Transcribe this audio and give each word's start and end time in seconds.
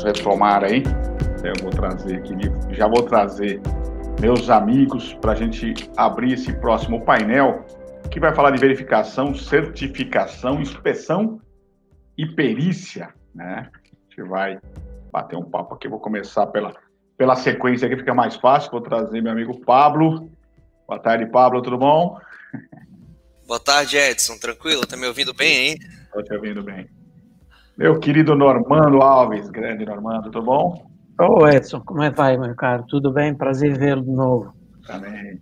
vamos 0.00 0.04
retomar 0.04 0.64
aí. 0.64 0.82
Eu 1.44 1.54
vou 1.62 1.70
trazer 1.70 2.16
aqui, 2.16 2.34
já 2.74 2.86
vou 2.86 3.02
trazer 3.02 3.60
meus 4.20 4.50
amigos 4.50 5.14
para 5.14 5.32
a 5.32 5.34
gente 5.34 5.74
abrir 5.96 6.34
esse 6.34 6.52
próximo 6.54 7.04
painel 7.04 7.64
que 8.10 8.20
vai 8.20 8.34
falar 8.34 8.50
de 8.50 8.58
verificação, 8.58 9.34
certificação, 9.34 10.60
inspeção 10.60 11.40
e 12.16 12.26
perícia, 12.26 13.12
né? 13.34 13.70
A 13.72 14.10
gente 14.10 14.28
vai 14.28 14.58
bater 15.12 15.36
um 15.36 15.44
papo 15.44 15.74
aqui. 15.74 15.88
Vou 15.88 16.00
começar 16.00 16.46
pela, 16.46 16.74
pela 17.16 17.36
sequência 17.36 17.86
aqui, 17.86 17.96
fica 17.96 18.14
mais 18.14 18.36
fácil. 18.36 18.70
Vou 18.70 18.80
trazer 18.80 19.20
meu 19.22 19.32
amigo 19.32 19.60
Pablo. 19.60 20.30
Boa 20.86 21.00
tarde, 21.00 21.26
Pablo, 21.26 21.62
tudo 21.62 21.78
bom? 21.78 22.18
Boa 23.46 23.60
tarde, 23.60 23.96
Edson. 23.96 24.38
Tranquilo? 24.38 24.86
Tá 24.86 24.96
me 24.96 25.06
ouvindo 25.06 25.32
bem, 25.32 25.68
hein? 25.68 25.78
Estou 26.04 26.22
te 26.22 26.34
ouvindo 26.34 26.62
bem. 26.62 26.88
Meu 27.80 27.98
querido 27.98 28.36
Normando 28.36 29.00
Alves, 29.00 29.48
grande 29.48 29.86
Normando, 29.86 30.24
tudo 30.24 30.42
bom? 30.42 30.86
Ô 31.18 31.48
Edson, 31.48 31.80
como 31.80 32.02
é 32.02 32.10
que 32.10 32.16
vai, 32.18 32.36
meu 32.36 32.54
caro? 32.54 32.84
Tudo 32.86 33.10
bem? 33.10 33.34
Prazer 33.34 33.78
vê-lo 33.78 34.02
de 34.02 34.10
novo. 34.10 34.52
Também. 34.86 35.40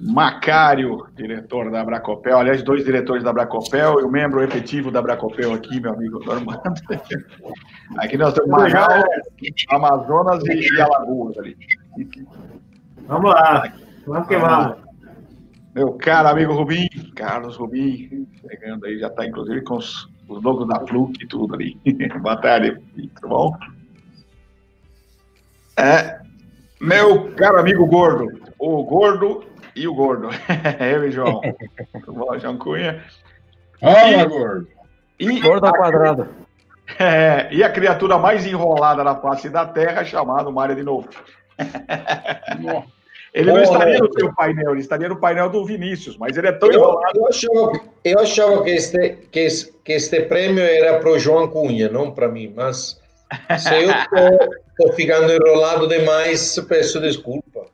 Macário, 0.00 1.06
diretor 1.14 1.70
da 1.70 1.80
Abracopel, 1.80 2.38
aliás, 2.38 2.64
dois 2.64 2.84
diretores 2.84 3.22
da 3.22 3.30
Abracopel 3.30 4.00
e 4.00 4.02
o 4.02 4.10
membro 4.10 4.42
efetivo 4.42 4.90
da 4.90 4.98
Abracopel 4.98 5.54
aqui, 5.54 5.78
meu 5.78 5.92
amigo 5.92 6.18
Normando. 6.24 6.74
Aqui 7.98 8.18
nós 8.18 8.34
temos 8.34 8.50
Magal, 8.50 9.04
Amazonas 9.70 10.42
e, 10.46 10.74
e 10.74 10.80
Alagoas 10.80 11.38
ali. 11.38 11.56
Vamos 13.06 13.30
lá, 13.30 13.72
vamos 14.04 14.26
que 14.26 14.36
vamos. 14.36 14.76
Meu 15.72 15.92
caro 15.92 16.28
amigo 16.30 16.52
Rubim, 16.52 16.88
Carlos 17.14 17.56
Rubim, 17.56 18.26
chegando 18.40 18.86
aí, 18.86 18.98
já 18.98 19.06
está 19.06 19.24
inclusive 19.24 19.62
com 19.62 19.76
os, 19.76 20.08
os 20.28 20.42
logos 20.42 20.66
da 20.68 20.80
Fluke 20.86 21.24
e 21.24 21.26
tudo 21.26 21.54
ali. 21.54 21.78
Boa 22.20 22.36
tarde, 22.36 22.80
tudo 23.14 23.28
bom? 23.28 23.56
É, 25.76 26.20
meu 26.80 27.32
caro 27.34 27.58
amigo 27.58 27.86
Gordo, 27.86 28.28
o 28.58 28.84
Gordo 28.84 29.44
e 29.74 29.88
o 29.88 29.94
Gordo. 29.94 30.28
Eu 30.80 31.08
e 31.08 31.10
João. 31.10 31.40
tudo 32.04 32.12
bom, 32.20 32.38
João 32.38 32.56
Cunha? 32.58 33.02
Fala, 33.80 34.08
e, 34.08 34.26
Gordo. 34.26 34.68
E 35.18 35.40
gordo 35.40 35.66
ao 35.66 35.72
quadrado. 35.72 36.28
É, 36.98 37.48
e 37.50 37.64
a 37.64 37.72
criatura 37.72 38.18
mais 38.18 38.44
enrolada 38.44 39.02
na 39.02 39.16
face 39.16 39.48
da 39.48 39.64
Terra, 39.64 40.04
chamada 40.04 40.50
Mário 40.50 40.76
de 40.76 40.82
Novo. 40.82 41.08
Ele 43.34 43.52
não 43.52 43.60
estaria 43.60 43.98
no 43.98 44.12
seu 44.12 44.32
painel, 44.32 44.70
ele 44.70 44.80
estaria 44.80 45.08
no 45.08 45.16
painel 45.16 45.50
do 45.50 45.64
Vinícius, 45.66 46.16
mas 46.16 46.36
ele 46.36 46.46
é 46.46 46.52
tão 46.52 46.70
eu, 46.70 46.78
enrolado. 46.78 47.18
Eu 47.18 47.26
achava, 47.26 47.72
eu 48.04 48.18
achava 48.20 48.62
que, 48.62 48.70
este, 48.70 49.18
que, 49.32 49.48
que 49.84 49.92
este 49.92 50.20
prêmio 50.20 50.62
era 50.62 51.00
para 51.00 51.10
o 51.10 51.18
João 51.18 51.48
Cunha, 51.48 51.88
não 51.88 52.12
para 52.12 52.28
mim, 52.28 52.52
mas 52.54 53.00
se 53.58 53.74
eu 53.74 53.90
estou 54.70 54.92
ficando 54.94 55.32
enrolado 55.32 55.88
demais, 55.88 56.56
peço 56.68 57.00
desculpa. 57.00 57.66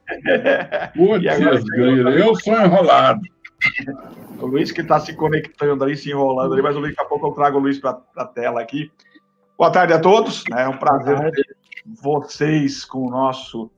Putz, 0.96 1.24
eu 2.18 2.34
sou 2.36 2.54
enrolado. 2.54 3.20
O 4.40 4.46
Luiz 4.46 4.72
que 4.72 4.80
está 4.80 4.98
se 4.98 5.14
conectando 5.14 5.84
ali, 5.84 5.94
se 5.94 6.10
enrolando 6.10 6.54
ali, 6.54 6.62
mas 6.62 6.74
daqui 6.74 6.94
a 6.98 7.04
pouco 7.04 7.26
eu 7.26 7.32
trago 7.32 7.58
o 7.58 7.60
Luiz 7.60 7.78
para 7.78 7.98
a 8.16 8.24
tela 8.24 8.62
aqui. 8.62 8.90
Boa 9.58 9.70
tarde 9.70 9.92
a 9.92 9.98
todos, 9.98 10.42
né? 10.48 10.62
é 10.62 10.68
um 10.68 10.78
prazer 10.78 11.18
ter 11.32 11.44
vocês 12.02 12.82
com 12.82 13.06
o 13.06 13.10
nosso 13.10 13.70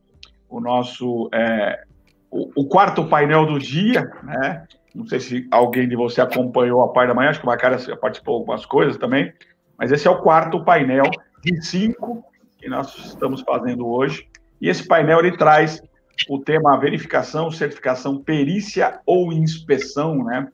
o 0.53 0.61
nosso 0.61 1.31
é, 1.33 1.83
o, 2.31 2.62
o, 2.62 2.67
quarto 2.67 3.08
painel 3.08 3.47
do 3.47 3.58
dia, 3.58 4.11
né? 4.22 4.67
Não 4.94 5.06
sei 5.06 5.19
se 5.19 5.48
alguém 5.50 5.89
de 5.89 5.97
você 5.97 6.20
acompanhou 6.20 6.82
a 6.82 6.88
parte 6.88 7.09
da 7.09 7.15
manhã, 7.15 7.31
acho 7.31 7.41
que 7.41 7.47
o 7.47 7.49
Macara 7.49 7.78
participou 7.97 8.37
de 8.37 8.41
algumas 8.43 8.66
coisas 8.66 8.99
também, 8.99 9.32
mas 9.78 9.91
esse 9.91 10.06
é 10.06 10.10
o 10.10 10.21
quarto 10.21 10.62
painel 10.62 11.10
de 11.43 11.65
cinco 11.65 12.22
que 12.59 12.69
nós 12.69 12.94
estamos 12.99 13.41
fazendo 13.41 13.88
hoje. 13.88 14.28
E 14.60 14.69
esse 14.69 14.87
painel 14.87 15.21
ele 15.21 15.37
traz 15.37 15.82
o 16.28 16.38
tema 16.38 16.78
verificação, 16.78 17.50
certificação, 17.50 18.19
perícia 18.19 19.00
ou 19.06 19.32
inspeção, 19.32 20.22
né? 20.22 20.47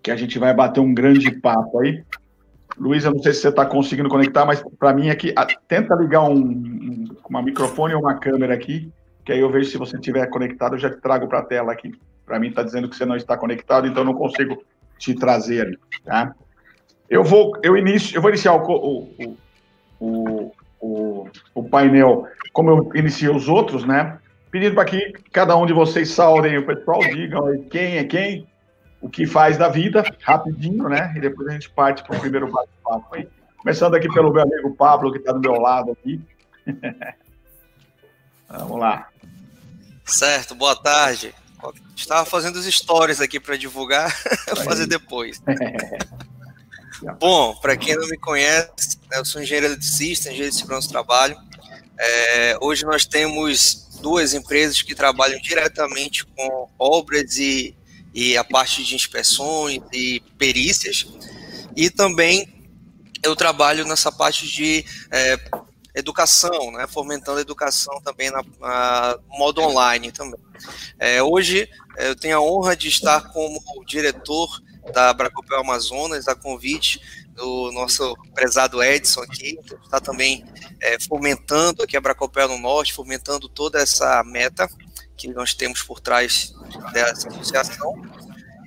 Que 0.00 0.12
a 0.12 0.16
gente 0.16 0.38
vai 0.38 0.54
bater 0.54 0.80
um 0.80 0.94
grande 0.94 1.32
papo 1.40 1.80
aí. 1.80 2.04
Luiz, 2.78 3.04
eu 3.04 3.12
não 3.12 3.22
sei 3.22 3.34
se 3.34 3.40
você 3.40 3.48
está 3.48 3.66
conseguindo 3.66 4.08
conectar, 4.08 4.46
mas 4.46 4.62
para 4.78 4.94
mim 4.94 5.10
aqui, 5.10 5.34
tenta 5.66 5.94
ligar 5.96 6.22
um, 6.22 6.38
um 6.38 7.04
uma 7.30 7.42
microfone 7.42 7.94
ou 7.94 8.00
uma 8.00 8.18
câmera 8.18 8.52
aqui, 8.52 8.92
que 9.24 9.32
aí 9.32 9.38
eu 9.38 9.48
vejo 9.48 9.70
se 9.70 9.78
você 9.78 9.96
estiver 9.96 10.26
conectado, 10.28 10.74
eu 10.74 10.78
já 10.78 10.90
te 10.90 11.00
trago 11.00 11.28
para 11.28 11.38
a 11.38 11.44
tela 11.44 11.72
aqui. 11.72 11.92
Para 12.26 12.40
mim 12.40 12.48
está 12.48 12.62
dizendo 12.62 12.88
que 12.88 12.96
você 12.96 13.06
não 13.06 13.16
está 13.16 13.36
conectado, 13.36 13.86
então 13.86 14.04
não 14.04 14.14
consigo 14.14 14.62
te 14.98 15.14
trazer 15.14 15.78
tá? 16.04 16.34
Eu 17.08 17.24
vou, 17.24 17.52
eu 17.62 17.76
inicio, 17.76 18.16
eu 18.16 18.22
vou 18.22 18.30
iniciar 18.30 18.54
o, 18.54 18.62
o, 18.68 19.36
o, 19.98 20.52
o, 20.80 21.28
o 21.54 21.64
painel 21.68 22.26
como 22.52 22.70
eu 22.70 22.90
iniciei 22.94 23.30
os 23.30 23.48
outros, 23.48 23.84
né? 23.84 24.18
Pedindo 24.50 24.74
para 24.74 24.84
que 24.84 25.12
cada 25.32 25.56
um 25.56 25.64
de 25.64 25.72
vocês 25.72 26.10
saudem 26.10 26.58
o 26.58 26.66
pessoal, 26.66 26.98
digam 27.00 27.62
quem 27.70 27.98
é 27.98 28.04
quem, 28.04 28.46
o 29.00 29.08
que 29.08 29.26
faz 29.26 29.56
da 29.56 29.68
vida, 29.68 30.02
rapidinho, 30.22 30.88
né? 30.88 31.12
E 31.16 31.20
depois 31.20 31.48
a 31.48 31.52
gente 31.52 31.70
parte 31.70 32.02
para 32.02 32.16
o 32.16 32.20
primeiro 32.20 32.50
bate-papo 32.50 33.14
aí. 33.14 33.28
Começando 33.56 33.94
aqui 33.94 34.08
pelo 34.08 34.32
meu 34.32 34.42
amigo 34.42 34.74
Pablo, 34.74 35.12
que 35.12 35.18
está 35.18 35.32
do 35.32 35.40
meu 35.40 35.60
lado 35.60 35.92
aqui. 35.92 36.20
Vamos 38.48 38.78
lá. 38.78 39.08
Certo, 40.04 40.54
boa 40.54 40.76
tarde. 40.76 41.34
Estava 41.94 42.24
fazendo 42.24 42.56
os 42.56 42.66
stories 42.66 43.20
aqui 43.20 43.38
para 43.38 43.56
divulgar, 43.56 44.10
fazer 44.64 44.86
depois. 44.86 45.40
Bom, 47.18 47.54
para 47.56 47.76
quem 47.76 47.96
não 47.96 48.08
me 48.08 48.18
conhece, 48.18 48.98
né, 49.10 49.18
eu 49.18 49.24
sou 49.24 49.40
engenheiro 49.40 49.66
eletricista, 49.66 50.28
engenheiro 50.28 50.52
de 50.52 50.58
segurança 50.58 50.88
do 50.88 50.92
trabalho. 50.92 51.36
É, 51.98 52.56
hoje 52.60 52.84
nós 52.84 53.04
temos 53.04 53.88
duas 54.00 54.34
empresas 54.34 54.82
que 54.82 54.94
trabalham 54.94 55.40
diretamente 55.40 56.24
com 56.24 56.68
obras 56.78 57.36
e 57.36 57.76
e 58.12 58.36
a 58.36 58.44
parte 58.44 58.84
de 58.84 58.94
inspeções 58.94 59.80
e 59.92 60.20
perícias. 60.36 61.06
E 61.76 61.88
também 61.90 62.48
eu 63.22 63.36
trabalho 63.36 63.86
nessa 63.86 64.10
parte 64.10 64.46
de 64.46 64.84
é, 65.10 65.38
educação, 65.94 66.72
né, 66.72 66.86
fomentando 66.86 67.38
a 67.38 67.42
educação 67.42 68.00
também 68.02 68.30
na, 68.30 68.42
na 68.60 69.18
modo 69.28 69.60
online 69.60 70.12
também. 70.12 70.40
É, 70.98 71.22
hoje 71.22 71.68
eu 71.96 72.14
tenho 72.14 72.36
a 72.36 72.40
honra 72.40 72.76
de 72.76 72.88
estar 72.88 73.32
como 73.32 73.60
diretor 73.86 74.62
da 74.92 75.12
Bracopel 75.12 75.60
Amazonas, 75.60 76.28
a 76.28 76.34
convite 76.34 77.00
do 77.34 77.70
nosso 77.72 78.14
prezado 78.34 78.82
Edson 78.82 79.22
aqui, 79.22 79.58
que 79.64 79.74
está 79.74 80.00
também 80.00 80.44
é, 80.80 80.98
fomentando 81.00 81.82
aqui 81.82 81.96
a 81.96 82.00
Bracopel 82.00 82.48
no 82.48 82.58
Norte, 82.58 82.92
fomentando 82.92 83.48
toda 83.48 83.80
essa 83.80 84.22
meta 84.24 84.68
que 85.16 85.28
nós 85.28 85.54
temos 85.54 85.82
por 85.82 86.00
trás 86.00 86.52
dessa 86.92 87.28
associação. 87.28 87.94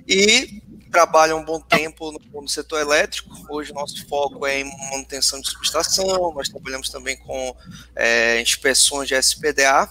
E 0.06 0.62
trabalha 0.94 1.34
um 1.34 1.44
bom 1.44 1.60
tempo 1.60 2.12
no, 2.12 2.42
no, 2.42 2.48
setor 2.48 2.80
elétrico. 2.80 3.28
Hoje 3.50 3.72
nosso 3.72 4.06
foco 4.06 4.46
é 4.46 4.60
em 4.60 4.90
manutenção 4.92 5.40
de 5.40 5.50
subestação, 5.50 6.32
nós 6.32 6.48
trabalhamos 6.48 6.88
também 6.88 7.16
com 7.16 7.56
é, 7.96 8.40
inspeções 8.40 9.08
de 9.08 9.16
SPDA. 9.16 9.88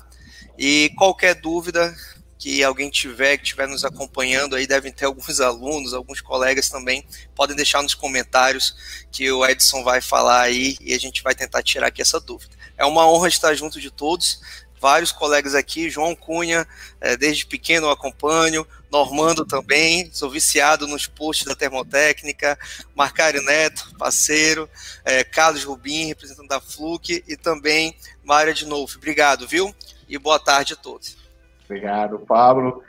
E 0.58 0.94
qualquer 0.98 1.36
dúvida 1.36 1.94
que 2.40 2.64
alguém 2.64 2.90
tiver, 2.90 3.36
que 3.36 3.44
estiver 3.44 3.68
nos 3.68 3.84
acompanhando 3.84 4.56
aí, 4.56 4.66
devem 4.66 4.94
ter 4.94 5.04
alguns 5.06 5.42
alunos, 5.42 5.94
alguns 5.94 6.22
colegas 6.22 6.70
também, 6.70 7.06
podem 7.36 7.56
deixar 7.56 7.84
nos 7.84 7.94
comentários 7.94 9.06
que 9.12 9.30
o 9.30 9.46
Edson 9.46 9.84
vai 9.84 10.00
falar 10.00 10.44
aí 10.44 10.78
e 10.80 10.94
a 10.94 11.00
gente 11.00 11.22
vai 11.22 11.36
tentar 11.36 11.62
tirar 11.64 11.88
aqui 11.88 12.02
essa 12.02 12.20
dúvida. 12.20 12.56
É 12.78 12.86
uma 12.86 13.06
honra 13.06 13.28
estar 13.28 13.54
junto 13.56 13.80
de 13.80 13.92
todos 13.92 14.40
vários 14.84 15.14
colegas 15.14 15.56
aqui, 15.56 15.90
João 15.90 16.14
Cunha, 16.14 16.68
é, 17.00 17.16
desde 17.16 17.46
pequeno 17.46 17.88
eu 17.88 17.92
acompanho, 17.92 18.68
Normando 18.94 19.44
também, 19.44 20.08
sou 20.12 20.30
viciado 20.30 20.86
nos 20.86 21.08
posts 21.08 21.48
da 21.48 21.56
Termotécnica, 21.56 22.56
Marcário 22.96 23.42
Neto, 23.42 23.92
parceiro, 23.98 24.70
é, 25.04 25.24
Carlos 25.24 25.64
Rubim, 25.64 26.06
representante 26.06 26.48
da 26.48 26.62
Fluke, 26.62 27.24
e 27.28 27.36
também 27.36 27.96
Mária 28.24 28.54
de 28.54 28.68
novo. 28.68 28.94
Obrigado, 28.96 29.48
viu? 29.48 29.74
E 30.08 30.16
boa 30.20 30.38
tarde 30.38 30.74
a 30.74 30.76
todos. 30.76 31.18
Obrigado, 31.66 32.20
Pablo. 32.20 32.84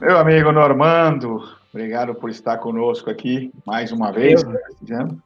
Meu 0.00 0.18
amigo 0.18 0.50
Normando, 0.50 1.48
obrigado 1.72 2.16
por 2.16 2.30
estar 2.30 2.58
conosco 2.58 3.08
aqui 3.08 3.52
mais 3.64 3.92
uma 3.92 4.10
vez. 4.10 4.42
Eu, 4.42 5.22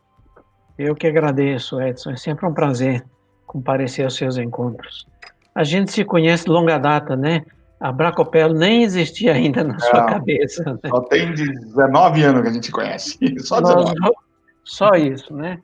eu 0.76 0.94
que 0.94 1.06
agradeço, 1.06 1.80
Edson. 1.80 2.10
É 2.10 2.16
sempre 2.16 2.44
um 2.44 2.52
prazer 2.52 3.02
comparecer 3.46 4.04
aos 4.04 4.14
seus 4.14 4.36
encontros. 4.36 5.06
A 5.54 5.64
gente 5.64 5.90
se 5.90 6.04
conhece 6.04 6.44
de 6.44 6.50
longa 6.50 6.76
data, 6.76 7.16
né? 7.16 7.46
A 7.82 7.90
Bracopel 7.90 8.54
nem 8.54 8.84
existia 8.84 9.32
ainda 9.32 9.64
na 9.64 9.76
sua 9.80 10.06
cabeça. 10.06 10.62
Né? 10.64 10.88
Só 10.88 11.00
tem 11.00 11.34
19 11.34 12.22
anos 12.22 12.42
que 12.42 12.48
a 12.48 12.52
gente 12.52 12.70
conhece. 12.70 13.18
Só 13.42 13.60
19. 13.60 13.94
Nós, 13.98 14.12
só 14.62 14.90
isso, 14.90 15.34
né? 15.34 15.58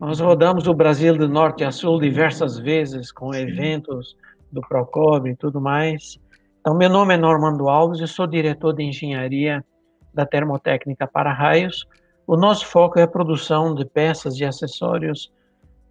Nós 0.00 0.18
rodamos 0.18 0.66
o 0.66 0.74
Brasil 0.74 1.16
do 1.16 1.28
norte 1.28 1.62
a 1.62 1.70
sul 1.70 2.00
diversas 2.00 2.58
vezes 2.58 3.12
com 3.12 3.32
eventos 3.32 4.16
do 4.50 4.60
Procob 4.60 5.30
e 5.30 5.36
tudo 5.36 5.60
mais. 5.60 6.18
Então, 6.60 6.74
meu 6.74 6.90
nome 6.90 7.14
é 7.14 7.16
Normando 7.16 7.68
Alves, 7.68 8.00
eu 8.00 8.08
sou 8.08 8.26
diretor 8.26 8.72
de 8.72 8.82
engenharia 8.82 9.64
da 10.12 10.26
Termotécnica 10.26 11.06
para 11.06 11.32
Raios. 11.32 11.86
O 12.26 12.36
nosso 12.36 12.66
foco 12.66 12.98
é 12.98 13.02
a 13.02 13.08
produção 13.08 13.72
de 13.72 13.84
peças 13.84 14.36
e 14.40 14.44
acessórios 14.44 15.32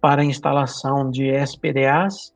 para 0.02 0.20
a 0.20 0.24
instalação 0.24 1.10
de 1.10 1.28
SPDAs 1.28 2.31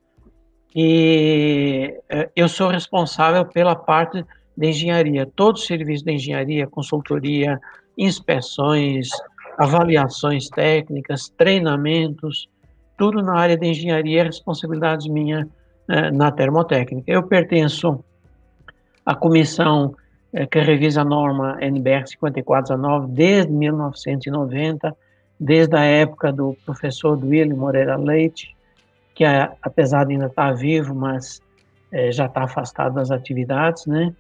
e 0.79 1.99
eh, 2.11 2.29
eu 2.37 2.47
sou 2.51 2.69
responsável 2.69 3.47
pela 3.47 3.75
parte 3.75 4.23
de 4.55 4.69
engenharia, 4.69 5.25
todo 5.35 5.57
o 5.57 5.59
serviço 5.59 6.05
de 6.05 6.13
engenharia, 6.13 6.67
consultoria, 6.67 7.59
inspeções, 7.97 9.09
avaliações 9.57 10.51
técnicas, 10.51 11.31
treinamentos, 11.31 12.47
tudo 12.99 13.23
na 13.23 13.39
área 13.39 13.57
de 13.57 13.67
engenharia 13.67 14.21
é 14.21 14.25
responsabilidade 14.25 15.11
minha 15.11 15.49
eh, 15.89 16.11
na 16.11 16.31
termotécnica. 16.31 17.11
Eu 17.11 17.23
pertenço 17.23 18.05
à 19.05 19.15
comissão 19.15 19.95
eh, 20.31 20.45
que 20.45 20.61
revisa 20.61 21.01
a 21.01 21.05
norma 21.07 21.57
NBR 21.59 22.07
5419 22.07 23.13
desde 23.13 23.51
1990, 23.51 24.95
desde 25.41 25.75
a 25.75 25.85
época 25.85 26.31
do 26.31 26.55
professor 26.67 27.17
Duílio 27.17 27.57
Moreira 27.57 27.97
Leite, 27.97 28.56
que 29.17 29.25
apesar 29.63 30.05
de 30.05 30.13
ainda 30.13 30.27
estar 30.27 30.53
vivo, 30.53 30.95
mas 30.95 31.41
eh, 31.91 32.13
já 32.13 32.27
está 32.27 32.45
afastado 32.45 32.97
das 32.97 33.11
atividades, 33.11 33.87
né? 33.87 34.13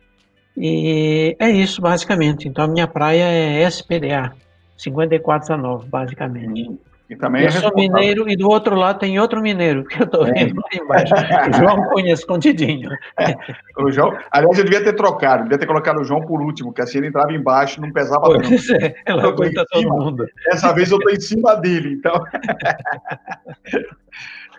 E 0.56 1.36
é 1.38 1.50
isso, 1.50 1.82
basicamente. 1.82 2.48
Então, 2.48 2.64
a 2.64 2.68
minha 2.68 2.88
praia 2.88 3.24
é 3.24 3.62
SPDA, 3.68 4.32
5419, 4.78 5.86
basicamente. 5.86 6.70
Hum. 6.70 6.78
E 7.08 7.14
também 7.14 7.42
eu 7.42 7.48
é 7.48 7.50
sou 7.52 7.72
mineiro 7.72 8.28
e 8.28 8.36
do 8.36 8.48
outro 8.48 8.74
lado 8.74 8.98
tem 8.98 9.20
outro 9.20 9.40
mineiro 9.40 9.84
que 9.84 10.02
eu 10.02 10.06
estou 10.06 10.26
é. 10.26 10.32
vendo 10.32 10.56
lá 10.56 10.68
embaixo. 10.72 11.14
O 11.14 11.52
João 11.56 11.88
Cunha 11.90 12.12
escondidinho. 12.12 12.90
É. 13.20 13.36
O 13.78 13.92
João, 13.92 14.18
aliás, 14.32 14.58
eu 14.58 14.64
devia 14.64 14.82
ter 14.82 14.94
trocado, 14.94 15.44
devia 15.44 15.58
ter 15.58 15.66
colocado 15.66 16.00
o 16.00 16.04
João 16.04 16.22
por 16.22 16.40
último, 16.40 16.72
que 16.72 16.82
assim 16.82 16.98
ele 16.98 17.08
entrava 17.08 17.32
embaixo 17.32 17.80
não 17.80 17.92
pesava 17.92 18.22
pois 18.22 18.66
tanto. 18.66 18.84
É, 18.84 18.94
ela 19.04 19.28
aguenta 19.28 19.64
todo 19.70 19.88
mundo. 19.88 20.26
Dessa 20.46 20.72
vez 20.72 20.90
eu 20.90 20.98
estou 20.98 21.12
em 21.12 21.20
cima 21.20 21.54
dele, 21.54 21.92
então. 21.92 22.14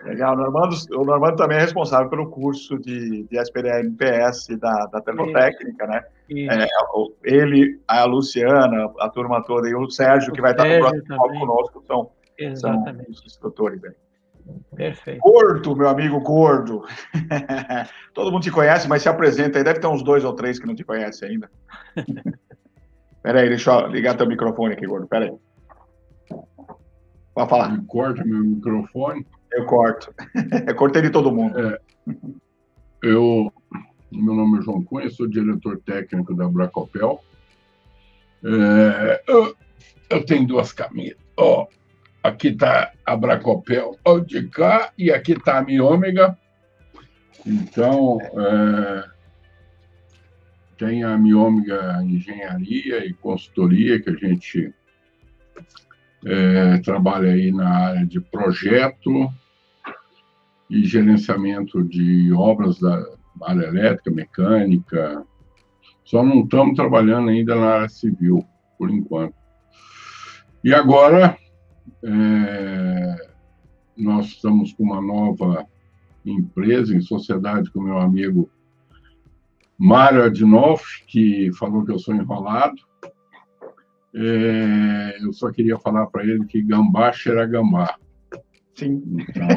Legal, 0.04 0.34
o 0.34 0.36
Normando, 0.36 0.76
o 0.92 1.04
Normando 1.04 1.36
também 1.36 1.58
é 1.58 1.60
responsável 1.60 2.08
pelo 2.08 2.30
curso 2.30 2.78
de, 2.78 3.24
de 3.24 3.38
SPM-PS 3.38 4.56
da, 4.58 4.86
da 4.86 5.00
Termotécnica, 5.00 5.86
né? 5.86 6.02
É, 6.30 6.66
ele, 7.24 7.80
a 7.88 8.04
Luciana, 8.04 8.92
a 9.00 9.08
turma 9.08 9.42
toda, 9.42 9.68
e 9.68 9.74
o 9.74 9.90
Sérgio, 9.90 10.32
que 10.32 10.40
vai 10.40 10.52
estar 10.52 10.64
no 10.64 10.78
próximo 10.78 11.16
palco 11.16 11.38
conosco, 11.38 11.84
são, 11.86 12.10
são 12.54 12.84
os 13.08 13.24
instrutores 13.26 13.82
aí. 13.84 13.92
Perfeito. 14.74 15.20
Gordo, 15.20 15.76
meu 15.76 15.88
amigo 15.88 16.20
Gordo. 16.20 16.84
Todo 18.14 18.30
mundo 18.30 18.42
te 18.42 18.50
conhece, 18.50 18.88
mas 18.88 19.02
se 19.02 19.08
apresenta 19.08 19.58
aí. 19.58 19.64
Deve 19.64 19.80
ter 19.80 19.86
uns 19.86 20.02
dois 20.02 20.24
ou 20.24 20.32
três 20.32 20.58
que 20.58 20.66
não 20.66 20.74
te 20.74 20.84
conhecem 20.84 21.30
ainda. 21.30 21.50
Peraí, 23.22 23.48
deixa 23.48 23.72
eu 23.72 23.88
ligar 23.88 24.16
teu 24.16 24.26
microfone 24.26 24.72
aqui, 24.72 24.86
Gordo. 24.86 25.06
Peraí. 25.06 25.32
Pode 27.34 27.50
falar. 27.50 27.78
Corta 27.86 28.24
meu 28.24 28.40
microfone. 28.40 29.26
Eu 29.52 29.64
corto. 29.64 30.14
Eu 30.66 30.74
cortei 30.74 31.02
de 31.02 31.10
todo 31.10 31.32
mundo. 31.32 31.58
É, 31.58 31.80
eu, 33.02 33.52
meu 34.10 34.34
nome 34.34 34.58
é 34.58 34.62
João 34.62 34.82
Cunha, 34.82 35.10
sou 35.10 35.28
diretor 35.28 35.80
técnico 35.84 36.34
da 36.34 36.48
Bracopel. 36.48 37.22
É, 38.44 39.22
eu, 39.28 39.56
eu, 40.10 40.24
tenho 40.24 40.46
duas 40.46 40.72
camisas. 40.72 41.18
Ó, 41.36 41.66
aqui 42.22 42.48
está 42.48 42.92
a 43.04 43.16
Bracopel, 43.16 43.96
ó, 44.04 44.18
de 44.18 44.48
cá, 44.48 44.92
e 44.98 45.10
aqui 45.10 45.32
está 45.32 45.58
a 45.58 45.62
Miômega. 45.62 46.36
Então, 47.46 48.18
é, 48.20 49.04
tem 50.76 51.04
a 51.04 51.16
Miômega 51.16 52.02
Engenharia 52.02 53.04
e 53.04 53.12
Consultoria, 53.14 54.00
que 54.00 54.10
a 54.10 54.14
gente 54.14 54.72
é, 56.24 56.78
trabalha 56.78 57.32
aí 57.32 57.52
na 57.52 57.68
área 57.68 58.06
de 58.06 58.20
projeto 58.20 59.32
e 60.68 60.84
gerenciamento 60.84 61.82
de 61.82 62.32
obras 62.32 62.78
da 62.78 63.04
área 63.42 63.66
elétrica, 63.66 64.10
mecânica. 64.10 65.24
Só 66.04 66.22
não 66.22 66.42
estamos 66.42 66.74
trabalhando 66.74 67.30
ainda 67.30 67.54
na 67.54 67.66
área 67.66 67.88
civil, 67.88 68.44
por 68.76 68.90
enquanto. 68.90 69.34
E 70.62 70.74
agora, 70.74 71.36
é, 72.02 73.16
nós 73.96 74.26
estamos 74.26 74.72
com 74.72 74.84
uma 74.84 75.00
nova 75.00 75.66
empresa 76.24 76.94
em 76.94 77.00
sociedade 77.00 77.70
com 77.70 77.80
meu 77.80 77.98
amigo 77.98 78.50
Mário 79.78 80.24
Adinoff, 80.24 81.04
que 81.06 81.52
falou 81.52 81.84
que 81.84 81.92
eu 81.92 81.98
sou 81.98 82.14
enrolado. 82.14 82.87
É, 84.14 85.18
eu 85.22 85.32
só 85.32 85.50
queria 85.50 85.78
falar 85.78 86.06
para 86.06 86.24
ele 86.24 86.44
que 86.46 86.62
gambá 86.62 87.12
cheira 87.12 87.46
gambá. 87.46 87.94
Sim. 88.74 89.02
Então, 89.18 89.48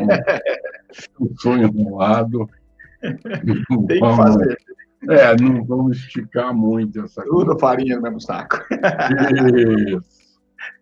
eu 1.19 1.33
sou 1.39 1.57
enrolado. 1.57 2.49
Tem 3.01 3.17
que 3.87 3.99
vamos, 3.99 4.17
fazer. 4.17 4.57
É, 5.09 5.35
não 5.41 5.63
vamos 5.63 5.97
esticar 5.97 6.53
muito 6.53 7.03
essa 7.03 7.23
Tudo 7.23 7.45
coisa. 7.45 7.59
farinha 7.59 7.95
no 7.95 8.01
mesmo 8.01 8.21
saco. 8.21 8.57
Isso. 9.87 10.21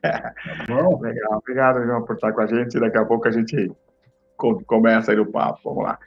Tá 0.02 0.34
bom? 0.68 1.00
Legal. 1.02 1.38
Obrigado, 1.38 1.84
João, 1.86 2.04
por 2.04 2.16
estar 2.16 2.32
com 2.34 2.42
a 2.42 2.46
gente. 2.48 2.80
Daqui 2.80 2.98
a 2.98 3.06
pouco 3.06 3.28
a 3.28 3.32
gente 3.32 3.72
começa 4.66 5.12
aí 5.12 5.20
o 5.20 5.26
papo. 5.26 5.60
Vamos 5.64 5.84
lá. 5.84 5.98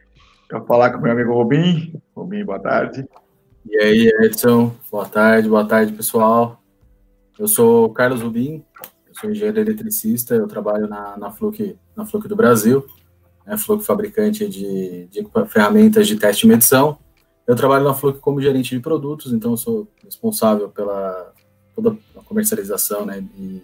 Eu 0.50 0.58
vou 0.58 0.66
falar 0.66 0.90
com 0.90 0.98
o 0.98 1.02
meu 1.02 1.12
amigo 1.12 1.32
Rubim. 1.32 2.00
Rubim, 2.14 2.44
boa 2.44 2.60
tarde. 2.60 3.06
E 3.66 3.76
aí, 3.76 4.08
Edson? 4.20 4.74
Boa 4.90 5.08
tarde, 5.08 5.48
boa 5.48 5.66
tarde, 5.66 5.92
pessoal. 5.92 6.61
Eu 7.38 7.48
sou 7.48 7.90
Carlos 7.90 8.20
Rubim, 8.20 8.62
eu 9.08 9.14
sou 9.18 9.30
engenheiro 9.30 9.60
eletricista, 9.60 10.34
eu 10.34 10.46
trabalho 10.46 10.88
na, 10.88 11.16
na, 11.16 11.30
Fluke, 11.30 11.76
na 11.96 12.04
Fluke 12.04 12.28
do 12.28 12.36
Brasil, 12.36 12.84
né, 13.46 13.56
Fluke 13.56 13.84
fabricante 13.84 14.48
de, 14.48 15.06
de 15.06 15.26
ferramentas 15.48 16.06
de 16.06 16.16
teste 16.16 16.46
e 16.46 16.48
medição. 16.48 16.98
Eu 17.46 17.56
trabalho 17.56 17.84
na 17.84 17.94
Fluke 17.94 18.20
como 18.20 18.40
gerente 18.40 18.74
de 18.74 18.80
produtos, 18.80 19.32
então 19.32 19.52
eu 19.52 19.56
sou 19.56 19.88
responsável 20.04 20.68
pela 20.68 21.32
toda 21.74 21.96
a 22.16 22.22
comercialização 22.22 23.06
né, 23.06 23.24
e, 23.36 23.62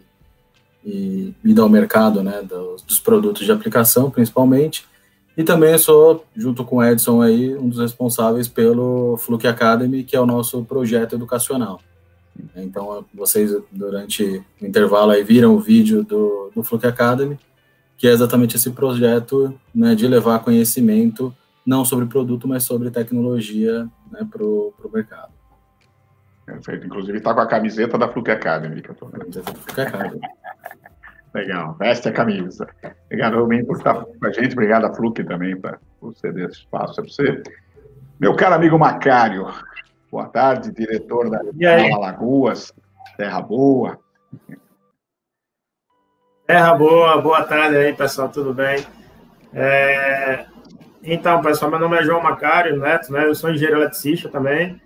e 0.84 1.34
ida 1.44 1.62
ao 1.62 1.68
mercado 1.68 2.22
né, 2.22 2.42
dos, 2.42 2.82
dos 2.82 2.98
produtos 2.98 3.44
de 3.44 3.52
aplicação, 3.52 4.10
principalmente. 4.10 4.86
E 5.36 5.44
também 5.44 5.76
sou, 5.78 6.24
junto 6.34 6.64
com 6.64 6.76
o 6.76 6.84
Edson 6.84 7.22
aí, 7.22 7.56
um 7.56 7.68
dos 7.68 7.78
responsáveis 7.78 8.48
pelo 8.48 9.16
Fluke 9.18 9.46
Academy, 9.46 10.02
que 10.02 10.16
é 10.16 10.20
o 10.20 10.26
nosso 10.26 10.64
projeto 10.64 11.14
educacional. 11.14 11.80
Então, 12.56 13.04
vocês, 13.14 13.54
durante 13.70 14.44
o 14.60 14.66
intervalo, 14.66 15.10
aí, 15.10 15.22
viram 15.22 15.54
o 15.54 15.60
vídeo 15.60 16.02
do, 16.02 16.50
do 16.54 16.62
Fluke 16.62 16.86
Academy, 16.86 17.38
que 17.96 18.06
é 18.06 18.10
exatamente 18.10 18.56
esse 18.56 18.70
projeto 18.70 19.58
né, 19.74 19.94
de 19.94 20.06
levar 20.06 20.38
conhecimento, 20.40 21.34
não 21.66 21.84
sobre 21.84 22.06
produto, 22.06 22.46
mas 22.46 22.62
sobre 22.62 22.90
tecnologia 22.90 23.88
né, 24.10 24.26
para 24.30 24.44
o 24.44 24.72
mercado. 24.92 25.32
Perfeito. 26.46 26.86
Inclusive, 26.86 27.18
está 27.18 27.34
com 27.34 27.40
a 27.40 27.46
camiseta 27.46 27.98
da 27.98 28.08
Fluke 28.08 28.30
Academy, 28.30 28.80
que 28.80 28.88
eu 28.88 28.94
estou 28.94 29.08
vendo. 29.08 29.42
Fluke 29.42 29.80
Academy. 29.80 30.20
Legal, 31.34 31.76
veste 31.78 32.08
a 32.08 32.12
camisa. 32.12 32.66
Obrigado, 33.06 33.38
Rubem, 33.38 33.64
por 33.64 33.76
estar 33.76 33.94
com 33.94 34.26
a 34.26 34.32
gente. 34.32 34.52
Obrigado 34.52 34.86
a 34.86 34.94
Fluke 34.94 35.22
também 35.22 35.60
por 36.00 36.14
ceder 36.16 36.48
esse 36.48 36.60
espaço 36.60 36.94
para 36.94 37.04
você. 37.04 37.42
Meu 38.18 38.34
caro 38.34 38.54
amigo 38.54 38.78
Macário, 38.78 39.46
Boa 40.10 40.26
tarde, 40.26 40.72
diretor 40.72 41.28
da 41.28 41.38
Alagoas, 41.94 42.72
Terra 43.18 43.42
Boa. 43.42 43.98
Terra 46.46 46.74
Boa, 46.74 47.20
boa 47.20 47.44
tarde 47.44 47.76
aí, 47.76 47.92
pessoal, 47.92 48.30
tudo 48.30 48.54
bem? 48.54 48.86
É... 49.52 50.46
Então, 51.02 51.42
pessoal, 51.42 51.70
meu 51.70 51.80
nome 51.80 51.98
é 51.98 52.02
João 52.02 52.22
Macário 52.22 52.78
Neto, 52.78 53.12
né? 53.12 53.26
Eu 53.26 53.34
sou 53.34 53.50
engenheiro 53.50 53.80
eletricista 53.80 54.30
também. 54.30 54.80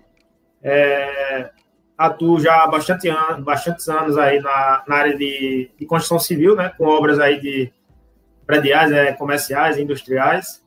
É... 0.61 1.51
Atuo 1.97 2.39
já 2.39 2.63
há 2.63 2.67
bastante 2.67 3.07
anos, 3.07 3.45
bastantes 3.45 3.87
anos 3.87 4.17
aí 4.17 4.41
na, 4.41 4.83
na 4.85 4.95
área 4.95 5.17
de, 5.17 5.71
de, 5.77 5.85
construção 5.85 6.19
civil, 6.19 6.53
né? 6.55 6.73
Com 6.77 6.85
obras 6.85 7.17
aí 7.17 7.39
de 7.39 7.71
prediais, 8.45 8.91
é, 8.91 9.13
comerciais, 9.13 9.77
industriais. 9.77 10.62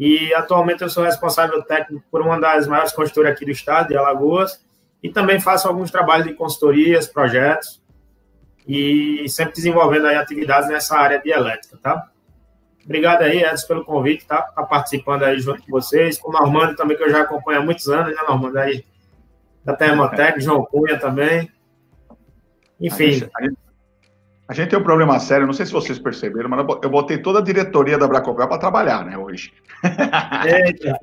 E 0.00 0.32
atualmente 0.32 0.80
eu 0.80 0.88
sou 0.88 1.04
responsável 1.04 1.62
técnico 1.62 2.02
por 2.10 2.22
uma 2.22 2.40
das 2.40 2.66
maiores 2.66 2.90
consultoras 2.90 3.32
aqui 3.32 3.44
do 3.44 3.50
estado, 3.50 3.88
de 3.88 3.98
Alagoas, 3.98 4.64
e 5.02 5.10
também 5.10 5.38
faço 5.38 5.68
alguns 5.68 5.90
trabalhos 5.90 6.26
de 6.26 6.32
consultorias, 6.32 7.06
projetos, 7.06 7.82
e 8.66 9.28
sempre 9.28 9.52
desenvolvendo 9.52 10.06
aí 10.06 10.16
atividades 10.16 10.70
nessa 10.70 10.96
área 10.96 11.20
de 11.20 11.30
elétrica, 11.30 11.76
tá? 11.82 12.08
Obrigado 12.82 13.20
aí, 13.20 13.44
Edson, 13.44 13.66
pelo 13.66 13.84
convite, 13.84 14.26
tá? 14.26 14.40
Tá 14.40 14.62
participando 14.62 15.24
aí 15.24 15.38
junto 15.38 15.62
com 15.62 15.70
vocês, 15.70 16.18
com 16.18 16.30
o 16.30 16.32
Normando 16.32 16.74
também, 16.76 16.96
que 16.96 17.02
eu 17.02 17.10
já 17.10 17.20
acompanho 17.20 17.60
há 17.60 17.62
muitos 17.62 17.86
anos, 17.88 18.16
né, 18.16 18.22
Normando? 18.26 18.56
Aí, 18.56 18.86
da 19.62 19.76
Termotec, 19.76 20.40
João 20.40 20.64
Cunha 20.64 20.98
também. 20.98 21.52
Enfim. 22.80 23.04
A 23.04 23.12
gente, 23.12 23.30
a 23.36 23.42
gente 23.42 23.58
tem 24.54 24.78
um 24.78 24.82
problema 24.82 25.18
sério, 25.18 25.46
não 25.46 25.52
sei 25.52 25.66
se 25.66 25.72
vocês 25.72 25.98
perceberam, 25.98 26.48
mas 26.48 26.66
eu 26.82 26.90
botei 26.90 27.18
toda 27.18 27.38
a 27.38 27.42
diretoria 27.42 27.96
da 27.96 28.08
Bracopel 28.08 28.48
para 28.48 28.58
trabalhar, 28.58 29.04
né, 29.04 29.16
hoje. 29.16 29.52
Eita, 30.44 30.98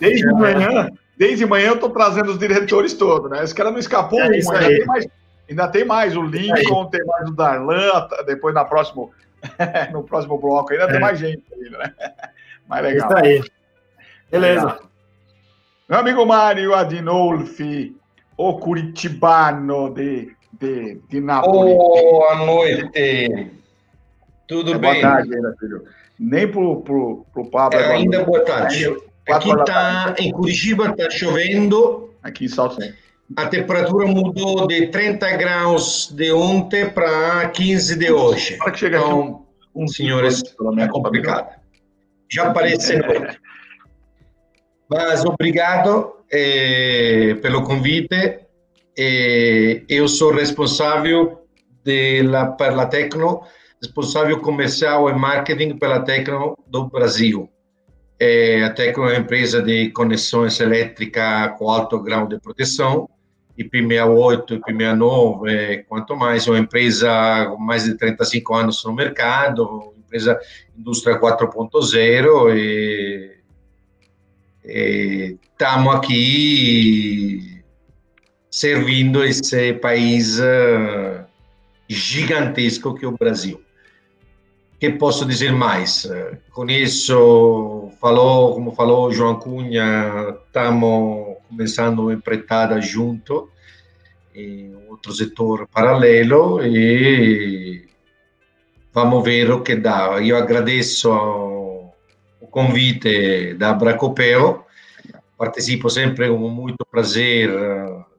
desde 0.00 0.26
manhã, 0.32 0.90
desde 1.16 1.46
manhã 1.46 1.68
eu 1.68 1.74
estou 1.74 1.90
trazendo 1.90 2.30
os 2.30 2.38
diretores 2.38 2.94
todos, 2.94 3.30
né? 3.30 3.44
Esse 3.44 3.54
cara 3.54 3.70
não 3.70 3.78
escapou 3.78 4.20
é 4.20 4.28
um, 4.28 4.32
ainda 4.32 4.58
tem, 4.58 4.86
mais, 4.86 5.06
ainda 5.48 5.68
tem 5.68 5.84
mais 5.84 6.16
o 6.16 6.22
Lincoln, 6.22 6.86
tem 6.86 7.04
mais 7.04 7.28
o 7.28 7.32
Darlan, 7.32 8.08
depois 8.26 8.54
na 8.54 8.64
próximo, 8.64 9.12
no 9.92 10.02
próximo 10.02 10.38
bloco. 10.38 10.72
Ainda 10.72 10.84
é. 10.84 10.92
tem 10.92 11.00
mais 11.00 11.18
gente 11.18 11.42
ainda, 11.54 11.78
né? 11.78 11.94
Mais 12.68 12.84
legal. 12.84 13.08
Isso 13.08 13.18
aí. 13.18 13.42
Beleza. 14.30 14.66
Legal. 14.66 14.92
Meu 15.88 15.98
amigo 15.98 16.24
Mário 16.24 16.74
Adinolfi, 16.74 17.94
o 18.36 18.58
curitibano 18.58 19.92
de, 19.92 20.34
de 20.66 21.20
Nápoles. 21.20 21.74
Boa 21.74 22.36
noite. 22.36 23.50
Tudo 24.46 24.74
é, 24.74 24.78
bem? 24.78 25.00
Boa 25.00 25.00
tarde 25.00 25.34
ainda, 25.34 25.56
filho. 25.58 25.84
Nem 26.18 26.48
pro, 26.48 26.82
pro, 26.82 27.26
pro 27.32 27.50
Pablo. 27.50 27.78
É, 27.78 27.92
ainda 27.92 28.24
boa 28.24 28.44
tarde. 28.44 28.94
Aqui 29.28 29.50
tá, 29.64 30.14
em 30.18 30.30
Curitiba 30.30 30.90
está 30.90 31.10
chovendo. 31.10 32.10
Aqui 32.22 32.44
em 32.44 32.48
Salto 32.48 32.78
A 33.36 33.46
temperatura 33.46 34.06
mudou 34.06 34.66
de 34.66 34.88
30 34.88 35.36
graus 35.36 36.12
de 36.12 36.32
ontem 36.32 36.88
para 36.88 37.48
15 37.48 37.98
de 37.98 38.12
hoje. 38.12 38.56
Para 38.58 38.70
que 38.72 38.78
chega 38.78 38.98
então, 38.98 39.46
um, 39.74 39.88
senhores, 39.88 40.42
é 40.78 40.88
complicado. 40.88 41.60
Já 42.30 42.48
apareceu. 42.48 43.00
Mas 44.88 45.24
obrigado 45.24 46.16
eh, 46.30 47.36
pelo 47.40 47.62
convite. 47.62 48.40
Eh, 48.96 49.84
eu 49.88 50.06
sou 50.06 50.32
responsável 50.32 51.46
pela, 51.82 52.52
pela 52.52 52.86
Tecno, 52.86 53.42
responsável 53.80 54.40
comercial 54.40 55.08
e 55.08 55.14
marketing 55.14 55.78
pela 55.78 56.00
Tecno 56.00 56.56
do 56.66 56.88
Brasil. 56.88 57.48
Eh, 58.20 58.62
a 58.62 58.70
Tecno 58.70 59.04
é 59.04 59.14
uma 59.14 59.18
empresa 59.18 59.62
de 59.62 59.90
conexões 59.90 60.60
elétricas 60.60 61.58
com 61.58 61.70
alto 61.70 62.00
grau 62.00 62.26
de 62.26 62.38
proteção, 62.38 63.08
IP68, 63.58 64.60
IP69, 64.60 65.84
quanto 65.88 66.16
mais, 66.16 66.46
é 66.46 66.50
uma 66.50 66.58
empresa 66.58 67.46
com 67.50 67.58
mais 67.58 67.84
de 67.84 67.94
35 67.94 68.54
anos 68.54 68.84
no 68.84 68.92
mercado, 68.92 69.94
empresa 69.98 70.38
indústria 70.76 71.18
4.0 71.18 72.54
e 72.54 73.32
estamos 74.64 75.94
aqui 75.94 77.51
servindo 78.52 79.24
esse 79.24 79.72
país 79.72 80.38
uh, 80.38 81.24
gigantesco 81.88 82.94
que 82.94 83.04
é 83.04 83.08
o 83.08 83.16
Brasil. 83.16 83.60
que 84.78 84.90
posso 84.90 85.24
dizer 85.24 85.52
mais? 85.52 86.06
Conheço, 86.52 87.90
falou, 88.00 88.54
como 88.54 88.72
falou 88.72 89.10
João 89.10 89.36
Cunha, 89.38 90.36
estamos 90.46 91.38
começando 91.48 92.00
uma 92.00 92.12
empreitada 92.12 92.80
junto 92.80 93.50
outro 94.88 95.12
setor 95.12 95.66
paralelo 95.68 96.64
e 96.64 97.88
vamos 98.92 99.24
ver 99.24 99.50
o 99.50 99.62
que 99.62 99.76
dá. 99.76 100.22
Eu 100.22 100.36
agradeço 100.36 101.10
convite 102.52 103.54
da 103.54 103.72
Bracopeo. 103.72 104.64
Participo 105.38 105.88
sempre 105.88 106.28
com 106.28 106.48
muito 106.50 106.84
prazer 106.84 107.50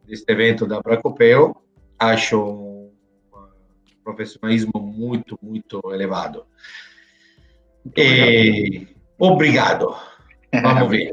deste 0.05 0.31
evento 0.31 0.65
da 0.65 0.81
Bracopeo. 0.81 1.55
Acho 1.97 2.41
um 2.41 2.91
profissionalismo 4.03 4.79
muito, 4.79 5.37
muito 5.41 5.81
elevado. 5.91 6.45
Muito 7.83 7.99
e, 7.99 8.95
obrigado. 9.17 9.95
Vamos 10.61 10.89
ver. 10.89 11.11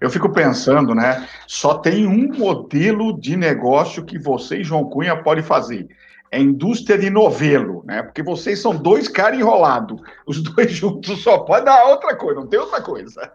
Eu 0.00 0.10
fico 0.10 0.32
pensando, 0.32 0.94
né? 0.94 1.28
Só 1.46 1.78
tem 1.78 2.06
um 2.06 2.28
modelo 2.36 3.18
de 3.20 3.36
negócio 3.36 4.04
que 4.04 4.18
você 4.18 4.58
e 4.58 4.64
João 4.64 4.88
Cunha 4.88 5.22
pode 5.22 5.42
fazer 5.42 5.88
é 6.32 6.40
indústria 6.40 6.96
de 6.96 7.10
novelo, 7.10 7.84
né? 7.84 8.02
Porque 8.02 8.22
vocês 8.22 8.58
são 8.58 8.74
dois 8.74 9.06
caras 9.06 9.38
enrolados. 9.38 10.00
Os 10.26 10.42
dois 10.42 10.72
juntos 10.72 11.22
só 11.22 11.40
pode 11.40 11.66
dar 11.66 11.84
outra 11.84 12.16
coisa, 12.16 12.40
não 12.40 12.48
tem 12.48 12.58
outra 12.58 12.80
coisa. 12.80 13.30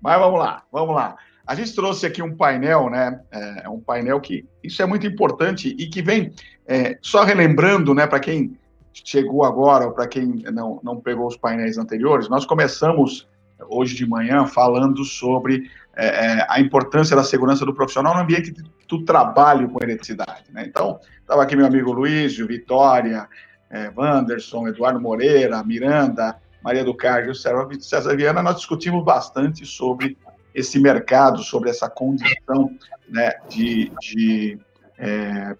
Mas 0.00 0.18
vamos 0.18 0.40
lá, 0.40 0.62
vamos 0.72 0.94
lá. 0.94 1.16
A 1.46 1.54
gente 1.54 1.74
trouxe 1.74 2.06
aqui 2.06 2.20
um 2.22 2.36
painel, 2.36 2.90
né? 2.90 3.20
É 3.62 3.68
um 3.68 3.80
painel 3.80 4.20
que 4.20 4.44
isso 4.62 4.82
é 4.82 4.86
muito 4.86 5.06
importante 5.06 5.68
e 5.78 5.86
que 5.86 6.02
vem 6.02 6.32
é, 6.66 6.98
só 7.00 7.22
relembrando, 7.22 7.94
né? 7.94 8.06
Para 8.06 8.18
quem 8.18 8.58
chegou 8.92 9.44
agora 9.44 9.86
ou 9.86 9.92
para 9.92 10.08
quem 10.08 10.42
não, 10.52 10.80
não 10.82 11.00
pegou 11.00 11.26
os 11.26 11.36
painéis 11.36 11.78
anteriores, 11.78 12.28
nós 12.28 12.44
começamos 12.44 13.28
hoje 13.68 13.94
de 13.94 14.06
manhã 14.06 14.46
falando 14.46 15.04
sobre 15.04 15.70
é, 15.94 16.06
é, 16.06 16.46
a 16.48 16.60
importância 16.60 17.16
da 17.16 17.24
segurança 17.24 17.64
do 17.64 17.74
profissional 17.74 18.14
no 18.14 18.20
ambiente 18.20 18.52
do 18.88 19.04
trabalho 19.04 19.68
com 19.68 19.82
eletricidade. 19.82 20.44
Né? 20.52 20.64
Então, 20.66 21.00
estava 21.20 21.42
aqui 21.42 21.56
meu 21.56 21.66
amigo 21.66 21.92
Luiz, 21.92 22.36
Vitória, 22.36 23.28
é, 23.70 23.90
Wanderson, 23.96 24.68
Eduardo 24.68 25.00
Moreira, 25.00 25.62
Miranda, 25.62 26.36
Maria 26.62 26.84
do 26.84 26.94
Carmo, 26.94 27.34
César 27.34 28.16
Viana, 28.16 28.42
nós 28.42 28.56
discutimos 28.56 29.04
bastante 29.04 29.64
sobre 29.64 30.18
esse 30.56 30.80
mercado, 30.80 31.42
sobre 31.42 31.68
essa 31.68 31.88
condição 31.88 32.74
né, 33.06 33.30
de, 33.46 33.92
de, 34.00 34.58
é, 34.98 35.54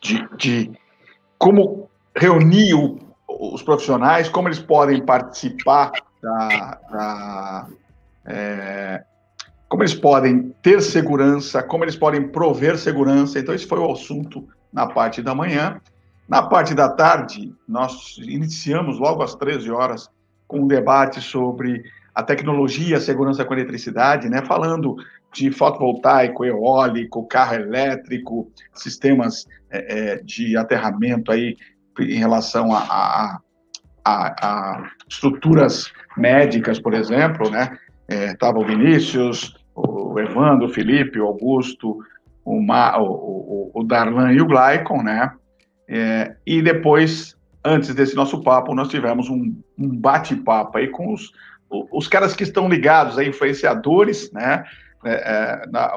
de, 0.00 0.28
de, 0.36 0.72
como 1.38 1.90
reunir 2.16 2.72
o, 2.74 2.98
os 3.28 3.62
profissionais, 3.62 4.28
como 4.30 4.48
eles 4.48 4.58
podem 4.58 5.04
participar 5.04 5.92
da, 6.22 6.80
da 6.90 7.66
é, 8.24 9.04
como 9.68 9.82
eles 9.82 9.94
podem 9.94 10.54
ter 10.62 10.80
segurança, 10.80 11.62
como 11.62 11.84
eles 11.84 11.94
podem 11.94 12.26
prover 12.26 12.78
segurança. 12.78 13.38
Então, 13.38 13.54
esse 13.54 13.66
foi 13.66 13.78
o 13.78 13.92
assunto 13.92 14.48
na 14.72 14.86
parte 14.86 15.22
da 15.22 15.34
manhã. 15.34 15.78
Na 16.26 16.42
parte 16.42 16.74
da 16.74 16.88
tarde, 16.88 17.54
nós 17.68 18.16
iniciamos 18.18 18.98
logo 18.98 19.22
às 19.22 19.34
13 19.34 19.70
horas 19.70 20.10
com 20.46 20.60
um 20.60 20.66
debate 20.66 21.20
sobre 21.20 21.82
a 22.18 22.22
tecnologia, 22.24 22.96
a 22.96 23.00
segurança 23.00 23.44
com 23.44 23.54
eletricidade, 23.54 24.28
né? 24.28 24.42
falando 24.42 24.96
de 25.32 25.52
fotovoltaico, 25.52 26.44
eólico, 26.44 27.28
carro 27.28 27.54
elétrico, 27.54 28.50
sistemas 28.74 29.46
é, 29.70 30.14
é 30.14 30.16
de 30.16 30.56
aterramento 30.56 31.30
aí 31.30 31.56
em 32.00 32.18
relação 32.18 32.74
a, 32.74 32.80
a, 32.80 33.40
a, 34.04 34.46
a 34.46 34.90
estruturas 35.08 35.92
médicas, 36.16 36.80
por 36.80 36.92
exemplo, 36.92 37.48
né? 37.50 37.78
Estava 38.08 38.58
é, 38.58 38.62
o 38.62 38.66
Vinícius, 38.66 39.54
o 39.72 40.18
Evandro, 40.18 40.66
o 40.66 40.72
Felipe, 40.72 41.20
o 41.20 41.26
Augusto, 41.26 41.98
o, 42.44 42.60
Ma, 42.60 42.98
o, 42.98 43.04
o, 43.04 43.70
o 43.74 43.84
Darlan 43.84 44.32
e 44.32 44.40
o 44.40 44.46
Glaicon, 44.46 45.04
né? 45.04 45.30
É, 45.86 46.34
e 46.44 46.60
depois, 46.62 47.36
antes 47.64 47.94
desse 47.94 48.16
nosso 48.16 48.42
papo, 48.42 48.74
nós 48.74 48.88
tivemos 48.88 49.30
um, 49.30 49.54
um 49.78 49.96
bate-papo 49.96 50.78
aí 50.78 50.88
com 50.88 51.12
os, 51.12 51.30
os 51.70 52.08
caras 52.08 52.34
que 52.34 52.42
estão 52.42 52.68
ligados 52.68 53.18
a 53.18 53.24
influenciadores, 53.24 54.32
né? 54.32 54.64
É, 55.04 55.12
é, 55.12 55.66
na, 55.70 55.92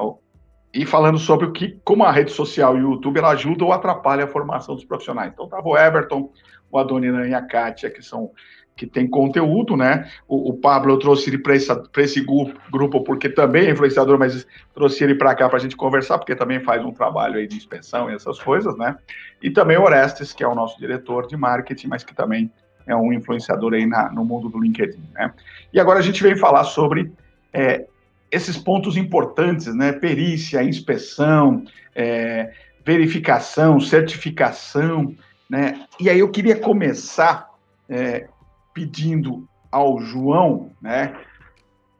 e 0.72 0.86
falando 0.86 1.18
sobre 1.18 1.46
o 1.46 1.52
que, 1.52 1.78
como 1.84 2.04
a 2.04 2.10
rede 2.10 2.30
social 2.30 2.76
e 2.78 2.82
o 2.82 2.92
YouTube 2.92 3.18
ela 3.18 3.30
ajuda 3.30 3.64
ou 3.64 3.72
atrapalha 3.72 4.24
a 4.24 4.28
formação 4.28 4.74
dos 4.74 4.84
profissionais. 4.84 5.32
Então, 5.32 5.44
estava 5.44 5.68
o 5.68 5.76
Everton, 5.76 6.30
o 6.70 6.78
Adoniran 6.78 7.26
e 7.26 7.34
a 7.34 7.42
Kátia, 7.42 7.90
que 7.90 8.02
são 8.02 8.30
que 8.74 8.86
tem 8.86 9.06
conteúdo, 9.06 9.76
né? 9.76 10.10
O, 10.26 10.50
o 10.50 10.54
Pablo 10.54 10.92
eu 10.92 10.98
trouxe 10.98 11.28
ele 11.28 11.38
para 11.38 11.54
esse, 11.54 11.70
esse 11.98 12.24
grupo 12.70 13.04
porque 13.04 13.28
também 13.28 13.66
é 13.66 13.70
influenciador, 13.70 14.18
mas 14.18 14.46
trouxe 14.74 15.04
ele 15.04 15.14
para 15.14 15.34
cá 15.34 15.46
para 15.46 15.58
a 15.58 15.60
gente 15.60 15.76
conversar, 15.76 16.18
porque 16.18 16.34
também 16.34 16.58
faz 16.60 16.82
um 16.82 16.90
trabalho 16.90 17.36
aí 17.36 17.46
de 17.46 17.54
inspeção 17.54 18.10
e 18.10 18.14
essas 18.14 18.40
coisas, 18.40 18.76
né? 18.78 18.96
E 19.42 19.50
também 19.50 19.76
o 19.76 19.82
Orestes, 19.82 20.32
que 20.32 20.42
é 20.42 20.48
o 20.48 20.54
nosso 20.54 20.78
diretor 20.78 21.26
de 21.26 21.36
marketing, 21.36 21.88
mas 21.88 22.02
que 22.02 22.14
também 22.14 22.50
é 22.86 22.96
um 22.96 23.12
influenciador 23.12 23.74
aí 23.74 23.86
na, 23.86 24.10
no 24.10 24.24
mundo 24.24 24.48
do 24.48 24.58
LinkedIn, 24.58 25.02
né? 25.12 25.32
E 25.72 25.80
agora 25.80 25.98
a 25.98 26.02
gente 26.02 26.22
vem 26.22 26.36
falar 26.36 26.64
sobre 26.64 27.12
é, 27.52 27.86
esses 28.30 28.56
pontos 28.56 28.96
importantes, 28.96 29.74
né? 29.74 29.92
Perícia, 29.92 30.62
inspeção, 30.62 31.64
é, 31.94 32.52
verificação, 32.84 33.80
certificação, 33.80 35.14
né? 35.48 35.86
E 36.00 36.08
aí 36.10 36.18
eu 36.18 36.30
queria 36.30 36.56
começar 36.56 37.48
é, 37.88 38.26
pedindo 38.74 39.46
ao 39.70 40.00
João, 40.00 40.70
né, 40.80 41.14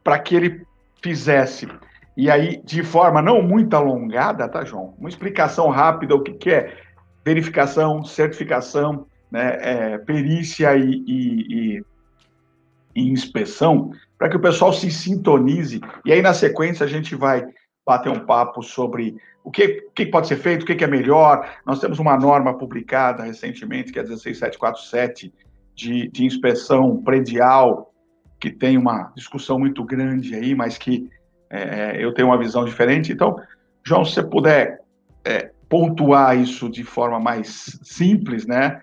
para 0.05 0.19
que 0.19 0.35
ele 0.35 0.67
fizesse, 1.03 1.67
e 2.17 2.31
aí 2.31 2.61
de 2.65 2.83
forma 2.83 3.23
não 3.23 3.43
muito 3.43 3.75
alongada, 3.75 4.49
tá, 4.49 4.65
João? 4.65 4.95
Uma 4.99 5.09
explicação 5.09 5.69
rápida 5.71 6.15
o 6.15 6.23
que, 6.23 6.33
que 6.33 6.51
é 6.51 6.77
verificação, 7.25 8.05
certificação, 8.05 9.07
né, 9.31 9.59
é, 9.61 9.99
perícia 9.99 10.77
e, 10.77 11.03
e, 11.07 11.77
e, 11.79 11.85
e 12.95 13.09
inspeção, 13.09 13.93
para 14.19 14.29
que 14.29 14.37
o 14.37 14.41
pessoal 14.41 14.73
se 14.73 14.91
sintonize, 14.91 15.81
e 16.05 16.13
aí 16.13 16.23
na 16.23 16.35
sequência 16.35 16.85
a 16.85 16.89
gente 16.89 17.15
vai 17.15 17.45
bater 17.85 18.11
um 18.11 18.25
papo 18.27 18.63
sobre 18.63 19.17
o 19.43 19.51
que, 19.51 19.87
o 19.89 19.91
que 19.93 20.07
pode 20.07 20.29
ser 20.29 20.37
feito, 20.37 20.63
o 20.63 20.67
que, 20.67 20.85
é 20.85 20.87
melhor. 20.87 21.51
Nós 21.67 21.81
temos 21.81 21.99
uma 21.99 22.17
norma 22.17 22.57
publicada 22.57 23.25
recentemente, 23.25 23.93
que 23.93 23.99
é 23.99 24.05
16747, 24.05 25.33
de, 25.75 26.09
de 26.09 26.25
inspeção 26.25 27.03
predial, 27.03 27.93
que 28.39 28.51
tem 28.51 28.77
uma 28.77 29.13
discussão 29.17 29.59
muito 29.59 29.83
grande 29.85 30.35
aí, 30.35 30.55
mas 30.55 30.79
que 30.79 31.11
é, 31.51 31.97
eu 31.99 32.15
tenho 32.15 32.29
uma 32.29 32.39
visão 32.39 32.65
diferente. 32.65 33.13
Então, 33.13 33.37
João, 33.85 34.05
se 34.05 34.15
você 34.15 34.23
puder 34.23 34.81
é, 35.25 35.51
pontuar 35.69 36.39
isso 36.39 36.69
de 36.69 36.85
forma 36.85 37.19
mais 37.19 37.81
simples, 37.83 38.47
né? 38.47 38.81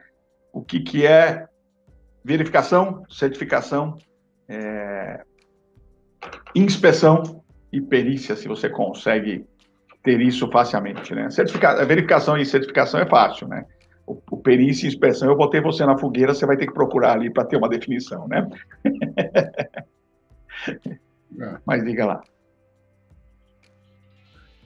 o 0.52 0.62
que, 0.62 0.80
que 0.80 1.06
é 1.06 1.48
verificação, 2.24 3.04
certificação, 3.10 3.98
é, 4.48 5.24
inspeção 6.56 7.44
e 7.72 7.80
perícia, 7.82 8.36
se 8.36 8.48
você 8.48 8.70
consegue 8.70 9.46
ter 10.04 10.22
isso 10.22 10.50
facilmente, 10.50 11.14
né? 11.14 11.30
Certifica... 11.30 11.86
Verificação 11.86 12.38
e 12.38 12.46
certificação 12.46 13.00
é 13.00 13.06
fácil, 13.06 13.48
né? 13.48 13.66
O, 14.08 14.20
o 14.32 14.38
perícia 14.38 14.86
e 14.86 14.90
inspeção, 14.90 15.30
eu 15.30 15.38
botei 15.38 15.62
você 15.62 15.86
na 15.86 15.98
fogueira, 15.98 16.34
você 16.34 16.46
vai 16.46 16.58
ter 16.58 16.66
que 16.66 16.74
procurar 16.74 17.14
ali 17.14 17.32
para 17.32 17.46
ter 17.46 17.58
uma 17.58 17.70
definição, 17.70 18.28
né? 18.28 18.50
É. 21.40 21.58
Mas 21.66 21.86
diga 21.86 22.06
lá. 22.06 22.22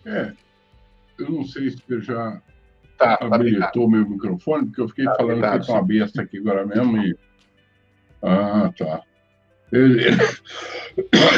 É, 0.06 0.34
eu 1.20 1.30
não 1.30 1.46
sei 1.46 1.70
se 1.70 1.78
você 1.78 2.02
já 2.02 2.42
tá, 2.98 3.18
tá 3.18 3.36
habilitou 3.36 3.86
tá 3.86 3.92
meu 3.92 4.10
microfone, 4.10 4.66
porque 4.66 4.82
eu 4.82 4.88
fiquei 4.90 5.06
tá 5.06 5.16
falando 5.16 5.60
que 5.60 5.68
com 5.68 5.74
uma 5.74 5.84
besta 5.84 6.22
aqui 6.22 6.38
agora 6.40 6.66
mesmo 6.66 6.98
e... 6.98 7.18
Ah, 8.24 8.72
tá. 8.78 9.02
Ele, 9.72 10.04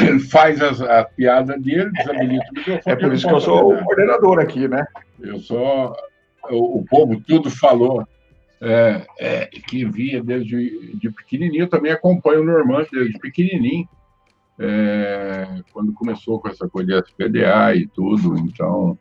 ele, 0.02 0.20
faz 0.20 0.60
as, 0.60 0.80
a 0.80 1.04
piada 1.04 1.58
dele, 1.58 1.90
desabilita 1.90 2.44
o 2.50 2.54
microfone. 2.54 2.82
É 2.84 2.96
por 2.96 3.12
isso 3.12 3.26
que 3.26 3.34
eu 3.34 3.40
sou 3.40 3.74
o 3.74 3.84
coordenador 3.84 4.38
aqui, 4.38 4.68
né? 4.68 4.86
Eu 5.20 5.38
sou. 5.40 5.96
O, 6.50 6.78
o 6.78 6.84
povo 6.84 7.20
tudo 7.26 7.50
falou 7.50 8.06
é, 8.60 9.06
é, 9.18 9.46
que 9.46 9.84
via 9.84 10.22
desde 10.22 10.96
de 10.96 11.10
pequenininho, 11.10 11.68
também 11.68 11.92
acompanho 11.92 12.42
o 12.42 12.44
Normando 12.44 12.88
desde 12.92 13.18
pequenininho, 13.18 13.88
é, 14.58 15.62
quando 15.72 15.92
começou 15.92 16.40
com 16.40 16.48
essa 16.48 16.68
coisa 16.68 17.02
de 17.02 17.08
SPDA 17.08 17.74
e 17.74 17.86
tudo, 17.86 18.38
então 18.38 18.98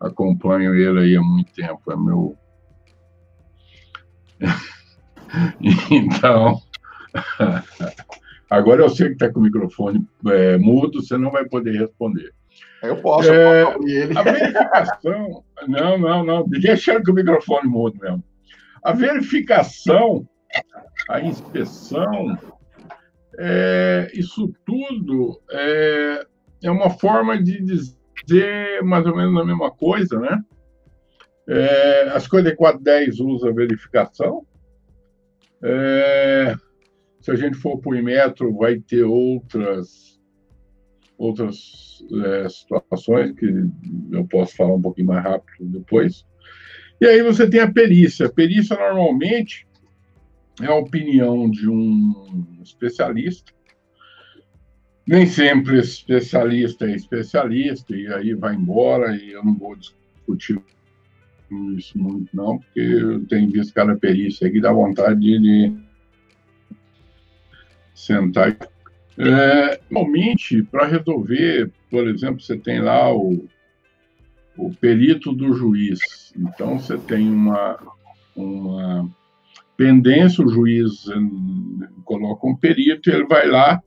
acompanho 0.00 0.74
ele 0.74 1.00
aí 1.00 1.16
há 1.16 1.22
muito 1.22 1.52
tempo, 1.52 1.90
é 1.90 1.96
meu. 1.96 2.36
então, 5.90 6.60
agora 8.50 8.82
eu 8.82 8.88
sei 8.88 9.08
que 9.08 9.12
está 9.14 9.32
com 9.32 9.40
o 9.40 9.42
microfone 9.42 10.06
é, 10.26 10.56
mudo, 10.58 11.02
você 11.02 11.16
não 11.16 11.30
vai 11.30 11.44
poder 11.44 11.78
responder. 11.78 12.32
Eu 12.82 12.96
posso, 12.98 13.32
é, 13.32 13.62
eu 13.62 13.72
posso 13.72 13.88
ele. 13.88 14.18
A 14.18 14.22
verificação. 14.22 15.44
não, 15.66 15.98
não, 15.98 16.24
não, 16.24 16.48
deixa 16.48 17.02
com 17.02 17.12
o 17.12 17.14
microfone 17.14 17.68
mudo 17.68 17.98
mesmo. 18.00 18.22
A 18.82 18.92
verificação, 18.92 20.28
a 21.08 21.20
inspeção, 21.20 22.38
é, 23.38 24.10
isso 24.12 24.52
tudo 24.64 25.40
é, 25.50 26.26
é 26.62 26.70
uma 26.70 26.90
forma 26.90 27.42
de 27.42 27.60
dizer 27.60 28.82
mais 28.82 29.06
ou 29.06 29.16
menos 29.16 29.40
a 29.40 29.44
mesma 29.44 29.70
coisa, 29.70 30.20
né? 30.20 30.38
É, 31.48 32.10
a 32.14 32.20
5410 32.20 33.20
usa 33.20 33.52
verificação. 33.52 34.46
É, 35.62 36.54
se 37.24 37.30
a 37.30 37.36
gente 37.36 37.56
for 37.56 37.78
para 37.78 37.90
o 37.90 38.54
vai 38.54 38.78
ter 38.80 39.02
outras, 39.02 40.20
outras 41.16 42.04
é, 42.22 42.46
situações 42.50 43.32
que 43.32 43.46
eu 44.12 44.26
posso 44.26 44.54
falar 44.54 44.74
um 44.74 44.82
pouquinho 44.82 45.06
mais 45.06 45.24
rápido 45.24 45.64
depois. 45.64 46.26
E 47.00 47.06
aí 47.06 47.22
você 47.22 47.48
tem 47.48 47.60
a 47.60 47.72
perícia. 47.72 48.26
A 48.26 48.30
perícia, 48.30 48.76
normalmente, 48.76 49.66
é 50.60 50.66
a 50.66 50.74
opinião 50.74 51.50
de 51.50 51.66
um 51.66 52.44
especialista. 52.62 53.54
Nem 55.06 55.26
sempre 55.26 55.78
especialista 55.78 56.84
é 56.84 56.94
especialista, 56.94 57.96
e 57.96 58.06
aí 58.06 58.34
vai 58.34 58.54
embora, 58.54 59.16
e 59.16 59.32
eu 59.32 59.42
não 59.42 59.54
vou 59.54 59.74
discutir 59.76 60.60
isso 61.78 61.96
muito, 61.96 62.36
não, 62.36 62.58
porque 62.58 63.00
tenho 63.30 63.50
visto 63.50 63.72
cada 63.72 63.96
perícia 63.96 64.50
que 64.50 64.60
dá 64.60 64.70
vontade 64.72 65.20
de 65.20 65.74
sentar. 67.94 68.56
É, 69.16 69.80
normalmente, 69.88 70.62
para 70.64 70.86
resolver, 70.86 71.70
por 71.90 72.08
exemplo, 72.08 72.40
você 72.40 72.58
tem 72.58 72.80
lá 72.80 73.14
o, 73.14 73.48
o 74.58 74.74
perito 74.74 75.32
do 75.32 75.54
juiz. 75.54 76.32
Então, 76.36 76.78
você 76.78 76.98
tem 76.98 77.30
uma, 77.30 77.78
uma 78.34 79.08
pendência, 79.76 80.44
o 80.44 80.48
juiz 80.48 81.08
eh, 81.08 81.14
coloca 82.04 82.46
um 82.46 82.56
perito, 82.56 83.10
ele 83.10 83.26
vai 83.26 83.48
lá 83.48 83.80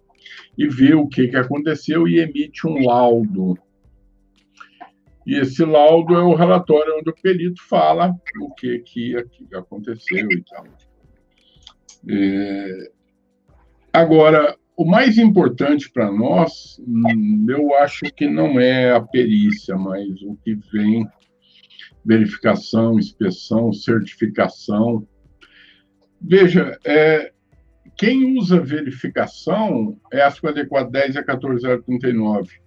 e 0.57 0.67
vê 0.67 0.93
o 0.93 1.07
que, 1.07 1.27
que 1.27 1.35
aconteceu 1.35 2.07
e 2.07 2.19
emite 2.19 2.65
um 2.65 2.85
laudo. 2.85 3.57
E 5.25 5.35
esse 5.35 5.63
laudo 5.65 6.15
é 6.15 6.23
o 6.23 6.35
relatório 6.35 6.97
onde 6.97 7.09
o 7.09 7.15
perito 7.21 7.61
fala 7.63 8.15
o 8.39 8.53
que, 8.53 8.79
que, 8.79 9.23
que 9.25 9.55
aconteceu 9.55 10.31
e 10.31 10.43
tal. 10.43 10.65
É... 12.09 12.91
Agora, 13.97 14.55
o 14.75 14.85
mais 14.85 15.17
importante 15.17 15.89
para 15.89 16.11
nós, 16.11 16.79
hum, 16.87 17.45
eu 17.49 17.73
acho 17.75 18.05
que 18.15 18.27
não 18.27 18.59
é 18.59 18.91
a 18.91 19.01
perícia, 19.01 19.75
mas 19.75 20.21
o 20.21 20.35
que 20.43 20.55
vem 20.71 21.07
verificação, 22.05 22.99
inspeção, 22.99 23.73
certificação, 23.73 25.07
Veja, 26.19 26.77
é, 26.83 27.31
quem 27.95 28.37
usa 28.37 28.59
verificação 28.59 29.99
é 30.11 30.21
a 30.21 30.31
5410 30.31 31.15
e 31.15 31.19
a 31.19 31.23
14039. 31.23 32.59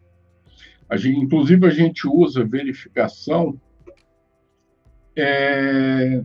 A 0.89 0.97
gente, 0.97 1.21
inclusive, 1.21 1.67
a 1.67 1.71
gente 1.71 2.07
usa 2.07 2.45
verificação 2.45 3.61
é, 5.17 6.23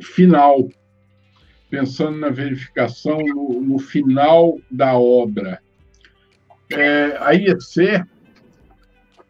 final, 0.00 0.68
pensando 1.72 2.18
na 2.18 2.28
verificação 2.28 3.18
no, 3.20 3.62
no 3.62 3.78
final 3.78 4.60
da 4.70 4.94
obra. 4.94 5.58
É, 6.70 7.16
a 7.18 7.32
IEC 7.32 8.04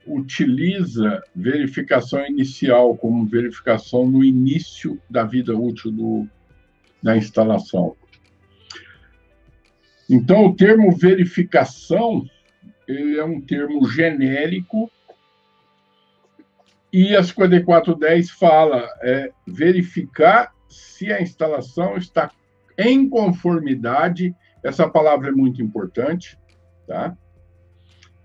utiliza 0.05 1.23
verificação 1.37 2.27
inicial 2.27 2.97
como 2.97 3.25
verificação 3.27 4.11
no 4.11 4.25
início 4.25 5.01
da 5.09 5.23
vida 5.23 5.57
útil 5.57 5.93
do, 5.93 6.29
da 7.01 7.17
instalação. 7.17 7.95
Então, 10.11 10.47
o 10.47 10.57
termo 10.57 10.91
verificação 10.91 12.29
ele 12.89 13.21
é 13.21 13.25
um 13.25 13.41
termo 13.41 13.89
genérico 13.89 14.91
e 16.93 17.15
a 17.15 17.23
5410 17.23 18.31
fala 18.33 18.85
é, 19.01 19.31
verificar 19.47 20.53
se 20.73 21.13
a 21.13 21.21
instalação 21.21 21.97
está 21.97 22.31
em 22.79 23.09
conformidade, 23.09 24.35
essa 24.63 24.89
palavra 24.89 25.29
é 25.29 25.33
muito 25.33 25.63
importante, 25.63 26.39
tá? 26.87 27.17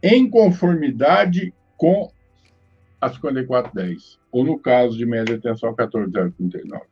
Em 0.01 0.29
conformidade 0.29 1.53
com 1.75 2.11
a 2.99 3.09
5410, 3.09 4.19
ou 4.31 4.43
no 4.43 4.59
caso 4.59 4.97
de 4.97 5.05
média 5.05 5.39
tensão 5.39 5.73
14039. 5.73 6.85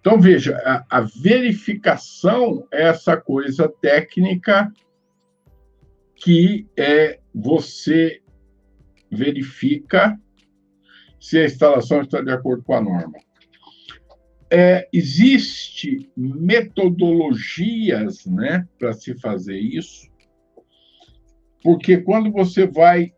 Então, 0.00 0.20
veja, 0.20 0.56
a, 0.58 0.98
a 0.98 1.00
verificação 1.00 2.66
é 2.70 2.88
essa 2.88 3.16
coisa 3.16 3.68
técnica 3.80 4.70
que 6.14 6.68
é 6.76 7.20
você 7.34 8.20
verifica 9.10 10.18
se 11.18 11.38
a 11.38 11.44
instalação 11.46 12.02
está 12.02 12.20
de 12.20 12.30
acordo 12.30 12.62
com 12.62 12.74
a 12.74 12.82
norma. 12.82 13.18
É, 14.56 14.88
existe 14.92 16.12
metodologias 16.16 18.24
né, 18.24 18.64
para 18.78 18.92
se 18.92 19.18
fazer 19.18 19.58
isso, 19.58 20.08
porque 21.60 21.96
quando 21.96 22.30
você 22.30 22.64
vai 22.64 23.12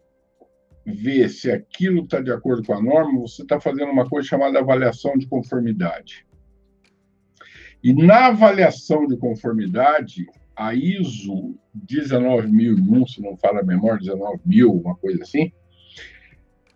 ver 0.87 1.29
se 1.29 1.51
aquilo 1.51 2.05
está 2.05 2.23
de 2.23 2.33
acordo 2.33 2.65
com 2.65 2.73
a 2.73 2.81
norma, 2.81 3.21
você 3.21 3.43
está 3.43 3.61
fazendo 3.61 3.93
uma 3.93 4.09
coisa 4.09 4.27
chamada 4.27 4.61
avaliação 4.61 5.19
de 5.19 5.27
conformidade. 5.27 6.27
E 7.85 7.93
na 7.93 8.29
avaliação 8.29 9.07
de 9.07 9.19
conformidade, 9.19 10.25
a 10.57 10.75
ISO 10.75 11.55
19001, 11.75 13.07
se 13.09 13.21
não 13.21 13.37
fala 13.37 13.61
a 13.61 13.65
memória, 13.65 14.03
19000, 14.03 14.73
uma 14.73 14.97
coisa 14.97 15.23
assim, 15.23 15.53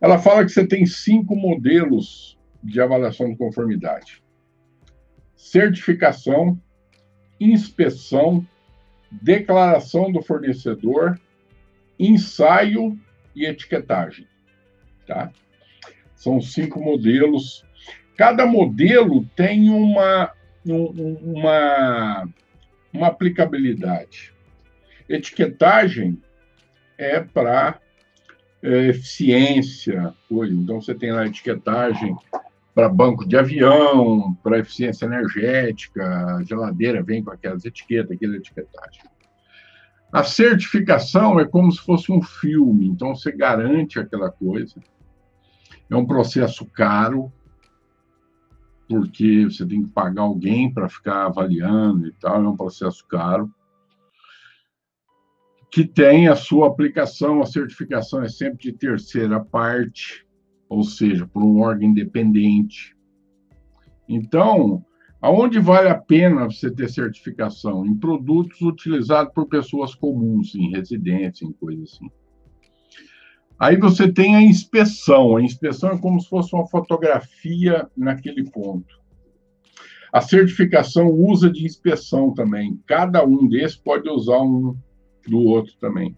ela 0.00 0.18
fala 0.18 0.44
que 0.44 0.52
você 0.52 0.66
tem 0.66 0.84
cinco 0.84 1.34
modelos 1.34 2.38
de 2.62 2.78
avaliação 2.78 3.30
de 3.30 3.36
conformidade: 3.36 4.22
certificação, 5.40 6.60
inspeção, 7.40 8.46
declaração 9.10 10.12
do 10.12 10.22
fornecedor, 10.22 11.18
ensaio 11.98 12.98
e 13.34 13.46
etiquetagem. 13.46 14.26
Tá? 15.06 15.32
São 16.14 16.40
cinco 16.40 16.78
modelos. 16.78 17.64
Cada 18.16 18.44
modelo 18.44 19.24
tem 19.34 19.70
uma 19.70 20.30
uma, 20.62 22.28
uma 22.92 23.06
aplicabilidade. 23.06 24.34
Etiquetagem 25.08 26.22
é 26.98 27.18
para 27.18 27.80
é, 28.62 28.88
eficiência, 28.88 30.14
coisa. 30.28 30.52
Então, 30.52 30.82
você 30.82 30.94
tem 30.94 31.10
lá 31.10 31.26
etiquetagem 31.26 32.14
para 32.74 32.88
banco 32.88 33.26
de 33.26 33.36
avião, 33.36 34.34
para 34.42 34.58
eficiência 34.58 35.04
energética, 35.04 36.42
geladeira 36.44 37.02
vem 37.02 37.22
com 37.22 37.30
aquelas 37.30 37.64
etiquetas, 37.64 38.12
aquela 38.12 38.36
etiquetagem. 38.36 39.02
A 40.12 40.24
certificação 40.24 41.38
é 41.38 41.44
como 41.44 41.70
se 41.70 41.80
fosse 41.80 42.10
um 42.10 42.20
filme, 42.20 42.88
então 42.88 43.14
você 43.14 43.30
garante 43.30 43.98
aquela 43.98 44.30
coisa. 44.30 44.80
É 45.88 45.96
um 45.96 46.06
processo 46.06 46.66
caro, 46.66 47.32
porque 48.88 49.44
você 49.44 49.64
tem 49.64 49.84
que 49.84 49.90
pagar 49.90 50.22
alguém 50.22 50.72
para 50.72 50.88
ficar 50.88 51.26
avaliando 51.26 52.08
e 52.08 52.12
tal, 52.14 52.42
é 52.42 52.48
um 52.48 52.56
processo 52.56 53.06
caro. 53.06 53.52
Que 55.70 55.84
tem 55.84 56.26
a 56.26 56.34
sua 56.34 56.66
aplicação, 56.66 57.40
a 57.40 57.46
certificação 57.46 58.22
é 58.22 58.28
sempre 58.28 58.58
de 58.58 58.72
terceira 58.72 59.38
parte, 59.38 60.26
ou 60.70 60.84
seja, 60.84 61.26
por 61.26 61.42
um 61.42 61.60
órgão 61.60 61.88
independente. 61.88 62.96
Então, 64.08 64.84
aonde 65.20 65.58
vale 65.58 65.88
a 65.88 65.98
pena 65.98 66.46
você 66.46 66.70
ter 66.70 66.88
certificação? 66.88 67.84
Em 67.84 67.98
produtos 67.98 68.60
utilizados 68.62 69.34
por 69.34 69.48
pessoas 69.48 69.96
comuns, 69.96 70.54
em 70.54 70.70
residência, 70.70 71.44
em 71.44 71.52
coisas 71.52 71.92
assim. 71.92 72.08
Aí 73.58 73.76
você 73.76 74.10
tem 74.10 74.36
a 74.36 74.42
inspeção. 74.42 75.36
A 75.36 75.42
inspeção 75.42 75.90
é 75.90 75.98
como 75.98 76.20
se 76.20 76.28
fosse 76.28 76.54
uma 76.54 76.66
fotografia 76.66 77.90
naquele 77.96 78.48
ponto. 78.48 79.00
A 80.12 80.20
certificação 80.20 81.08
usa 81.08 81.50
de 81.50 81.66
inspeção 81.66 82.32
também. 82.32 82.80
Cada 82.86 83.24
um 83.24 83.46
desses 83.48 83.76
pode 83.76 84.08
usar 84.08 84.40
um 84.40 84.76
do 85.26 85.38
outro 85.40 85.74
também. 85.80 86.16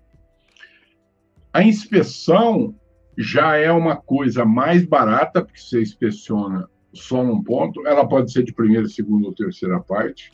A 1.53 1.63
inspeção 1.63 2.75
já 3.17 3.57
é 3.57 3.71
uma 3.71 3.97
coisa 3.97 4.45
mais 4.45 4.85
barata, 4.85 5.43
porque 5.43 5.61
você 5.61 5.83
inspeciona 5.83 6.69
só 6.93 7.23
num 7.23 7.43
ponto. 7.43 7.87
Ela 7.87 8.07
pode 8.07 8.33
ser 8.33 8.43
de 8.43 8.53
primeira, 8.53 8.87
segunda 8.89 9.27
ou 9.27 9.35
terceira 9.35 9.81
parte. 9.81 10.33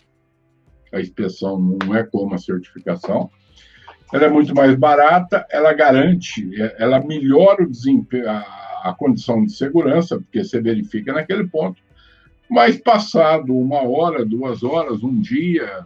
A 0.93 1.01
inspeção 1.01 1.59
não 1.59 1.95
é 1.95 2.03
como 2.03 2.35
a 2.35 2.39
certificação. 2.39 3.31
Ela 4.13 4.25
é 4.25 4.31
muito 4.31 4.55
mais 4.55 4.75
barata, 4.75 5.47
ela 5.51 5.73
garante, 5.75 6.51
ela 6.79 6.99
melhora 6.99 7.63
o 7.63 7.71
desempenho, 7.71 8.29
a, 8.29 8.39
a 8.85 8.95
condição 8.95 9.45
de 9.45 9.53
segurança, 9.53 10.19
porque 10.19 10.43
você 10.43 10.61
verifica 10.61 11.13
naquele 11.13 11.47
ponto. 11.47 11.83
Mas 12.49 12.79
passado 12.79 13.55
uma 13.55 13.83
hora, 13.83 14.25
duas 14.25 14.63
horas, 14.63 15.03
um 15.03 15.21
dia, 15.21 15.85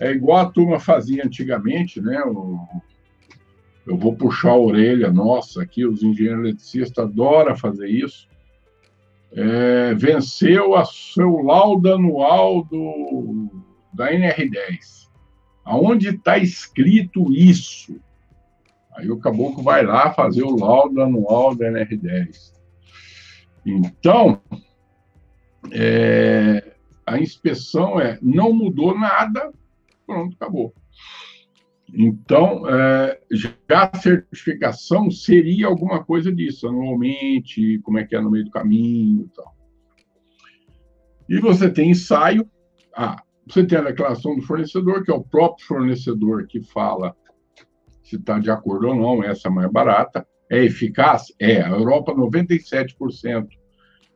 é 0.00 0.10
igual 0.10 0.38
a 0.38 0.50
turma 0.50 0.80
fazia 0.80 1.24
antigamente, 1.24 2.00
né? 2.00 2.22
O, 2.24 2.66
eu 3.88 3.96
vou 3.96 4.14
puxar 4.14 4.50
a 4.50 4.58
orelha, 4.58 5.10
nossa, 5.10 5.62
aqui 5.62 5.86
os 5.86 6.02
engenheiros 6.02 6.44
eletricistas 6.44 7.06
adoram 7.06 7.56
fazer 7.56 7.88
isso. 7.88 8.28
É, 9.32 9.94
venceu 9.94 10.76
a 10.76 10.84
seu 10.84 11.40
laudo 11.40 11.94
anual 11.94 12.64
do, 12.64 13.50
da 13.94 14.12
NR10. 14.12 15.08
Aonde 15.64 16.10
está 16.10 16.36
escrito 16.36 17.32
isso? 17.32 17.98
Aí 18.94 19.10
o 19.10 19.18
caboclo 19.18 19.62
vai 19.62 19.84
lá 19.84 20.12
fazer 20.12 20.42
o 20.42 20.56
laudo 20.56 21.00
anual 21.00 21.54
da 21.54 21.70
NR10. 21.70 22.52
Então, 23.64 24.42
é, 25.72 26.74
a 27.06 27.18
inspeção 27.18 27.98
é 27.98 28.18
não 28.20 28.52
mudou 28.52 28.98
nada, 28.98 29.50
pronto, 30.06 30.36
acabou. 30.38 30.74
Então, 31.94 32.68
é, 32.68 33.18
já 33.30 33.50
a 33.70 33.96
certificação 33.96 35.10
seria 35.10 35.66
alguma 35.66 36.04
coisa 36.04 36.30
disso, 36.30 36.68
anualmente, 36.68 37.78
como 37.80 37.98
é 37.98 38.04
que 38.04 38.14
é 38.14 38.20
no 38.20 38.30
meio 38.30 38.44
do 38.44 38.50
caminho 38.50 39.24
e 39.24 39.28
tal. 39.34 39.56
E 41.28 41.38
você 41.40 41.70
tem 41.70 41.90
ensaio, 41.90 42.48
ah, 42.94 43.22
você 43.46 43.64
tem 43.64 43.78
a 43.78 43.82
declaração 43.82 44.36
do 44.36 44.42
fornecedor, 44.42 45.02
que 45.02 45.10
é 45.10 45.14
o 45.14 45.24
próprio 45.24 45.66
fornecedor 45.66 46.46
que 46.46 46.60
fala 46.60 47.16
se 48.02 48.16
está 48.16 48.38
de 48.38 48.50
acordo 48.50 48.88
ou 48.88 48.94
não, 48.94 49.22
essa 49.22 49.48
é 49.48 49.50
mais 49.50 49.70
barata. 49.70 50.26
É 50.50 50.64
eficaz? 50.64 51.26
É. 51.38 51.60
A 51.60 51.68
Europa, 51.68 52.14
97% 52.14 53.46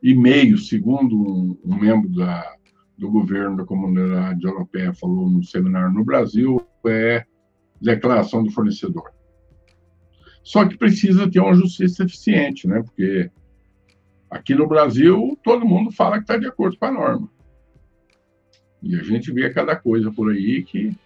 e 0.03 0.15
meio, 0.15 0.57
segundo 0.57 1.15
um, 1.15 1.59
um 1.63 1.79
membro 1.79 2.09
da, 2.09 2.55
do 2.97 3.11
governo 3.11 3.59
da 3.59 3.65
comunidade 3.65 4.45
europeia 4.45 4.95
falou 4.95 5.29
no 5.29 5.45
seminário 5.45 5.93
no 5.93 6.05
Brasil, 6.05 6.61
é 6.87 7.27
declaração 7.83 8.45
do 8.45 8.51
fornecedor. 8.51 9.12
Só 10.42 10.66
que 10.66 10.77
precisa 10.77 11.31
ter 11.31 11.40
uma 11.40 11.55
justiça 11.55 12.05
eficiente, 12.05 12.66
né? 12.66 12.83
Porque 12.83 13.31
aqui 14.31 14.55
no 14.55 14.66
Brasil 14.66 15.38
todo 15.42 15.66
mundo 15.66 15.90
fala 15.92 16.16
que 16.16 16.25
está 16.25 16.37
de 16.37 16.47
acordo 16.47 16.77
com 16.77 16.87
a 16.87 16.92
norma. 16.92 17.31
E 18.83 18.97
a 18.97 19.03
gente 19.03 19.33
vê 19.33 19.51
cada 19.51 19.77
coisa 19.77 20.11
por 20.11 20.33
aí 20.33 20.62
que. 20.62 20.97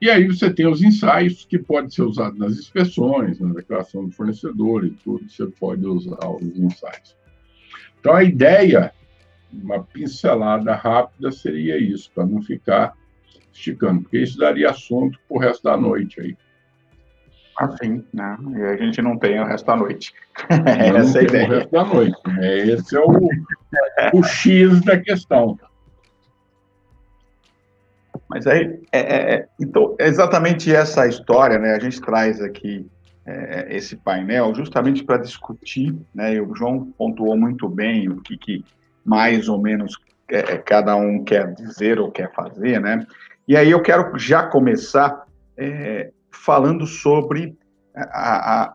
E 0.00 0.08
aí 0.08 0.26
você 0.26 0.52
tem 0.52 0.66
os 0.66 0.82
ensaios 0.82 1.44
que 1.44 1.58
podem 1.58 1.90
ser 1.90 2.02
usados 2.02 2.38
nas 2.38 2.52
inspeções, 2.52 3.40
na 3.40 3.52
declaração 3.52 4.04
do 4.04 4.12
fornecedor 4.12 4.84
e 4.84 4.90
tudo, 4.90 5.28
você 5.28 5.46
pode 5.46 5.84
usar 5.84 6.28
os 6.28 6.56
ensaios. 6.56 7.16
Então 7.98 8.14
a 8.14 8.22
ideia, 8.22 8.92
uma 9.52 9.82
pincelada 9.82 10.72
rápida, 10.74 11.32
seria 11.32 11.76
isso, 11.78 12.12
para 12.14 12.26
não 12.26 12.40
ficar 12.40 12.94
esticando, 13.58 14.02
porque 14.02 14.18
isso 14.18 14.38
daria 14.38 14.70
assunto 14.70 15.18
para 15.28 15.36
o 15.36 15.40
resto 15.40 15.62
da 15.62 15.76
noite 15.76 16.20
aí. 16.20 16.36
Assim, 17.58 18.04
né? 18.14 18.38
E 18.56 18.62
a 18.62 18.76
gente 18.76 19.02
não 19.02 19.18
tem 19.18 19.40
o 19.40 19.44
resto 19.44 19.66
da 19.66 19.76
noite. 19.76 20.14
Essa 20.96 21.18
é 21.18 21.20
a 21.20 21.24
ideia. 21.24 21.48
O 21.48 21.50
resto 21.50 21.70
da 21.72 21.84
noite. 21.84 22.20
Né? 22.26 22.58
Esse 22.58 22.96
é 22.96 23.00
o, 23.00 23.28
o 24.14 24.22
X 24.22 24.80
da 24.82 24.98
questão. 24.98 25.58
Mas 28.28 28.46
aí, 28.46 28.80
é, 28.92 29.00
é, 29.00 29.34
é 29.34 29.48
então, 29.58 29.96
é 29.98 30.06
exatamente 30.06 30.72
essa 30.72 31.06
história, 31.06 31.58
né? 31.58 31.74
A 31.74 31.78
gente 31.80 32.00
traz 32.00 32.40
aqui 32.40 32.86
é, 33.26 33.76
esse 33.76 33.96
painel 33.96 34.54
justamente 34.54 35.02
para 35.02 35.18
discutir, 35.18 35.94
né? 36.14 36.34
E 36.34 36.40
o 36.40 36.54
João 36.54 36.92
pontuou 36.96 37.36
muito 37.36 37.68
bem 37.68 38.08
o 38.08 38.20
que, 38.20 38.36
que 38.36 38.64
mais 39.04 39.48
ou 39.48 39.60
menos 39.60 39.96
é, 40.28 40.58
cada 40.58 40.94
um 40.96 41.24
quer 41.24 41.52
dizer 41.54 41.98
ou 41.98 42.10
quer 42.10 42.32
fazer, 42.32 42.80
né? 42.80 43.06
E 43.48 43.56
aí 43.56 43.70
eu 43.70 43.80
quero 43.80 44.18
já 44.18 44.46
começar 44.46 45.24
é, 45.56 46.12
falando 46.30 46.86
sobre 46.86 47.56
a, 47.96 48.62
a, 48.62 48.74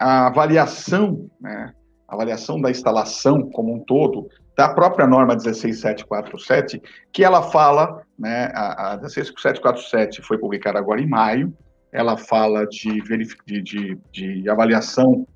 a 0.00 0.26
avaliação, 0.26 1.30
né, 1.40 1.72
a 2.08 2.14
avaliação 2.14 2.60
da 2.60 2.68
instalação 2.68 3.48
como 3.48 3.72
um 3.72 3.78
todo, 3.78 4.28
da 4.56 4.68
própria 4.68 5.06
norma 5.06 5.36
16747, 5.36 6.82
que 7.12 7.22
ela 7.22 7.42
fala, 7.42 8.02
né, 8.18 8.50
a, 8.54 8.94
a 8.94 8.96
16747 8.96 10.20
foi 10.22 10.36
publicada 10.36 10.80
agora 10.80 11.00
em 11.00 11.06
maio, 11.06 11.56
ela 11.92 12.16
fala 12.16 12.66
de, 12.66 13.00
de, 13.46 13.62
de, 13.62 13.98
de 14.10 14.50
avaliação, 14.50 15.28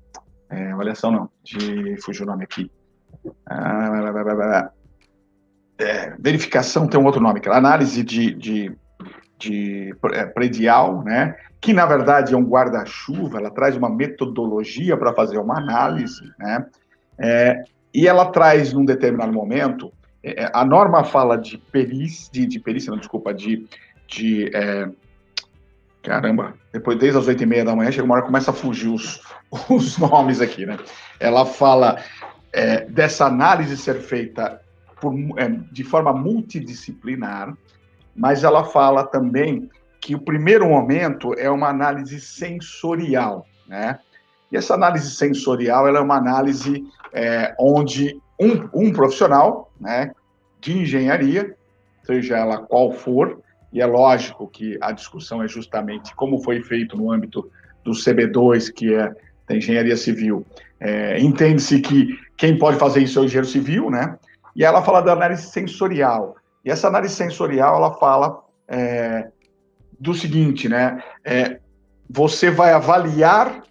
é, 0.49 0.73
avaliação 0.73 1.09
não, 1.09 1.29
de, 1.41 1.95
fugiu 2.01 2.25
o 2.25 2.27
nome 2.27 2.43
aqui, 2.43 2.69
ah, 3.45 4.69
é, 5.83 6.15
verificação 6.19 6.87
tem 6.87 6.99
um 6.99 7.05
outro 7.05 7.21
nome, 7.21 7.39
que 7.39 7.49
é 7.49 7.53
análise 7.53 8.03
de, 8.03 8.33
de, 8.33 8.75
de 9.37 9.95
é, 10.13 10.25
predial, 10.25 11.03
né? 11.03 11.35
que 11.63 11.71
na 11.71 11.85
verdade 11.85 12.33
é 12.33 12.37
um 12.37 12.43
guarda-chuva, 12.43 13.37
ela 13.37 13.49
traz 13.49 13.77
uma 13.77 13.89
metodologia 13.89 14.97
para 14.97 15.13
fazer 15.13 15.37
uma 15.37 15.57
análise, 15.57 16.29
né? 16.37 16.65
É, 17.17 17.63
e 17.93 18.05
ela 18.05 18.25
traz, 18.25 18.73
num 18.73 18.83
determinado 18.83 19.31
momento, 19.31 19.93
é, 20.21 20.51
a 20.53 20.65
norma 20.65 21.05
fala 21.05 21.37
de 21.37 21.57
perícia, 21.57 22.29
de, 22.33 22.45
de 22.45 22.59
perícia, 22.59 22.91
não, 22.91 22.97
desculpa, 22.97 23.33
de, 23.33 23.65
de 24.07 24.51
é, 24.53 24.89
caramba, 26.01 26.53
depois 26.73 26.99
desde 26.99 27.17
as 27.17 27.27
oito 27.27 27.43
e 27.43 27.45
meia 27.45 27.63
da 27.63 27.73
manhã, 27.73 27.89
chega 27.91 28.03
uma 28.03 28.15
hora 28.15 28.25
começa 28.25 28.51
a 28.51 28.53
fugir 28.53 28.89
os, 28.89 29.21
os 29.69 29.97
nomes 29.97 30.41
aqui, 30.41 30.65
né? 30.65 30.77
Ela 31.17 31.45
fala 31.45 31.97
é, 32.51 32.81
dessa 32.85 33.25
análise 33.25 33.77
ser 33.77 34.01
feita 34.01 34.59
por, 35.03 35.13
é, 35.37 35.49
de 35.71 35.83
forma 35.83 36.13
multidisciplinar, 36.13 37.55
mas 38.15 38.45
ela 38.45 38.63
fala 38.63 39.03
também 39.03 39.69
que 39.99 40.15
o 40.15 40.19
primeiro 40.19 40.67
momento 40.67 41.33
é 41.37 41.49
uma 41.49 41.67
análise 41.67 42.21
sensorial, 42.21 43.45
né? 43.67 43.99
E 44.49 44.55
essa 44.55 44.75
análise 44.75 45.11
sensorial 45.11 45.87
ela 45.87 45.99
é 45.99 46.01
uma 46.01 46.15
análise 46.15 46.85
é, 47.11 47.53
onde 47.59 48.15
um, 48.39 48.69
um 48.73 48.93
profissional, 48.93 49.71
né, 49.79 50.11
de 50.61 50.77
engenharia, 50.79 51.55
seja 52.03 52.37
ela 52.37 52.59
qual 52.59 52.91
for, 52.91 53.41
e 53.71 53.81
é 53.81 53.85
lógico 53.85 54.47
que 54.47 54.77
a 54.79 54.91
discussão 54.91 55.41
é 55.41 55.47
justamente 55.47 56.15
como 56.15 56.41
foi 56.43 56.61
feito 56.61 56.95
no 56.95 57.11
âmbito 57.11 57.49
do 57.83 57.91
CB2, 57.91 58.71
que 58.71 58.93
é 58.93 59.11
da 59.47 59.55
engenharia 59.55 59.97
civil. 59.97 60.45
É, 60.79 61.19
Entende-se 61.19 61.79
que 61.81 62.19
quem 62.37 62.57
pode 62.57 62.77
fazer 62.77 63.01
isso 63.01 63.17
é 63.17 63.23
o 63.23 63.25
engenheiro 63.25 63.47
civil, 63.47 63.89
né? 63.89 64.17
E 64.55 64.63
ela 64.63 64.81
fala 64.83 65.01
da 65.01 65.13
análise 65.13 65.43
sensorial. 65.43 66.35
E 66.63 66.69
essa 66.69 66.87
análise 66.87 67.15
sensorial, 67.15 67.75
ela 67.75 67.93
fala 67.93 68.43
é, 68.67 69.29
do 69.99 70.13
seguinte, 70.13 70.69
né? 70.69 71.01
É, 71.23 71.59
você 72.09 72.49
vai 72.49 72.73
avaliar 72.73 73.63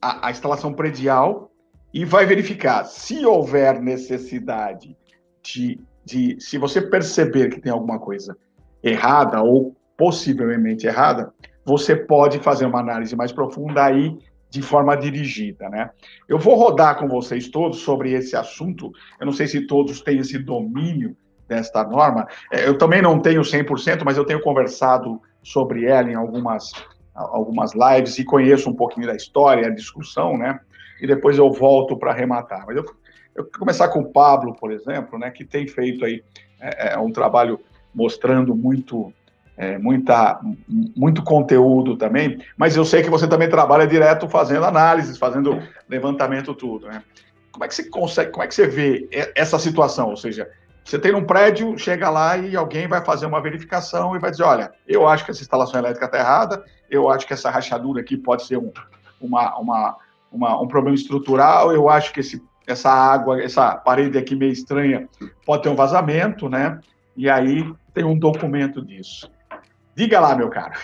a, 0.00 0.28
a, 0.28 0.30
instalação 0.30 0.72
predial 0.72 1.50
e 1.92 2.04
vai 2.04 2.26
verificar 2.26 2.84
se 2.84 3.24
houver 3.24 3.80
necessidade 3.80 4.96
de, 5.42 5.80
de 6.04 6.36
se 6.40 6.58
você 6.58 6.82
perceber 6.82 7.48
que 7.48 7.60
tem 7.60 7.72
alguma 7.72 7.98
coisa 7.98 8.36
errada 8.82 9.42
ou 9.42 9.74
possivelmente 9.96 10.86
errada, 10.86 11.32
você 11.64 11.96
pode 11.96 12.38
fazer 12.38 12.66
uma 12.66 12.80
análise 12.80 13.16
mais 13.16 13.32
profunda 13.32 13.84
aí 13.84 14.18
de 14.50 14.62
forma 14.62 14.96
dirigida, 14.96 15.68
né? 15.68 15.90
Eu 16.28 16.38
vou 16.38 16.54
rodar 16.54 16.98
com 16.98 17.08
vocês 17.08 17.48
todos 17.48 17.78
sobre 17.78 18.12
esse 18.12 18.36
assunto. 18.36 18.92
Eu 19.20 19.26
não 19.26 19.32
sei 19.32 19.46
se 19.46 19.66
todos 19.66 20.00
têm 20.00 20.18
esse 20.18 20.38
domínio 20.38 21.16
desta 21.48 21.84
norma. 21.84 22.26
É, 22.52 22.66
eu 22.66 22.78
também 22.78 23.02
não 23.02 23.20
tenho 23.20 23.42
100%, 23.42 24.02
mas 24.04 24.16
eu 24.16 24.24
tenho 24.24 24.40
conversado 24.40 25.20
sobre 25.42 25.84
ela 25.84 26.10
em 26.10 26.14
algumas 26.14 26.72
algumas 27.16 27.72
lives 27.72 28.18
e 28.18 28.24
conheço 28.24 28.68
um 28.68 28.74
pouquinho 28.74 29.06
da 29.06 29.16
história, 29.16 29.66
a 29.66 29.74
discussão, 29.74 30.36
né? 30.36 30.60
E 31.00 31.06
depois 31.06 31.38
eu 31.38 31.50
volto 31.50 31.96
para 31.96 32.10
arrematar. 32.12 32.64
Mas 32.66 32.76
eu, 32.76 32.84
eu 33.34 33.44
vou 33.44 33.52
começar 33.58 33.88
com 33.88 34.00
o 34.00 34.12
Pablo, 34.12 34.54
por 34.54 34.70
exemplo, 34.70 35.18
né? 35.18 35.30
Que 35.30 35.44
tem 35.44 35.66
feito 35.66 36.04
aí 36.04 36.22
é, 36.60 36.92
é 36.92 36.98
um 36.98 37.10
trabalho 37.10 37.58
mostrando 37.94 38.54
muito 38.54 39.12
é, 39.56 39.78
muita, 39.78 40.38
muito 40.96 41.22
conteúdo 41.22 41.96
também, 41.96 42.38
mas 42.56 42.76
eu 42.76 42.84
sei 42.84 43.02
que 43.02 43.10
você 43.10 43.26
também 43.26 43.48
trabalha 43.48 43.86
direto 43.86 44.28
fazendo 44.28 44.64
análises, 44.64 45.16
fazendo 45.16 45.62
levantamento 45.88 46.54
tudo, 46.54 46.86
né? 46.86 47.02
Como 47.50 47.64
é 47.64 47.68
que 47.68 47.74
você 47.74 47.84
consegue, 47.84 48.30
como 48.30 48.44
é 48.44 48.46
que 48.46 48.54
você 48.54 48.66
vê 48.66 49.08
essa 49.34 49.58
situação? 49.58 50.10
Ou 50.10 50.16
seja, 50.16 50.46
você 50.84 50.98
tem 50.98 51.14
um 51.14 51.24
prédio, 51.24 51.76
chega 51.78 52.10
lá 52.10 52.36
e 52.36 52.54
alguém 52.54 52.86
vai 52.86 53.02
fazer 53.02 53.24
uma 53.24 53.40
verificação 53.40 54.14
e 54.14 54.18
vai 54.18 54.30
dizer, 54.30 54.44
olha, 54.44 54.70
eu 54.86 55.08
acho 55.08 55.24
que 55.24 55.30
essa 55.30 55.40
instalação 55.40 55.80
elétrica 55.80 56.04
está 56.04 56.18
errada, 56.18 56.62
eu 56.90 57.08
acho 57.08 57.26
que 57.26 57.32
essa 57.32 57.50
rachadura 57.50 58.02
aqui 58.02 58.16
pode 58.16 58.44
ser 58.44 58.58
um, 58.58 58.70
uma, 59.20 59.58
uma, 59.58 59.96
uma, 60.30 60.62
um 60.62 60.68
problema 60.68 60.94
estrutural, 60.94 61.72
eu 61.72 61.88
acho 61.88 62.12
que 62.12 62.20
esse, 62.20 62.42
essa 62.66 62.90
água, 62.90 63.42
essa 63.42 63.74
parede 63.74 64.18
aqui 64.18 64.36
meio 64.36 64.52
estranha 64.52 65.08
pode 65.46 65.62
ter 65.62 65.70
um 65.70 65.74
vazamento, 65.74 66.48
né? 66.48 66.78
E 67.16 67.30
aí 67.30 67.68
tem 67.94 68.04
um 68.04 68.18
documento 68.18 68.84
disso. 68.84 69.30
Diga 69.96 70.20
lá, 70.20 70.36
meu 70.36 70.50
cara. 70.50 70.78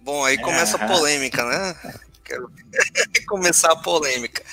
Bom, 0.00 0.22
aí 0.22 0.36
começa 0.36 0.76
a 0.76 0.86
polêmica, 0.86 1.42
né? 1.44 1.98
Quero 2.22 2.52
começar 3.26 3.72
a 3.72 3.76
polêmica. 3.76 4.44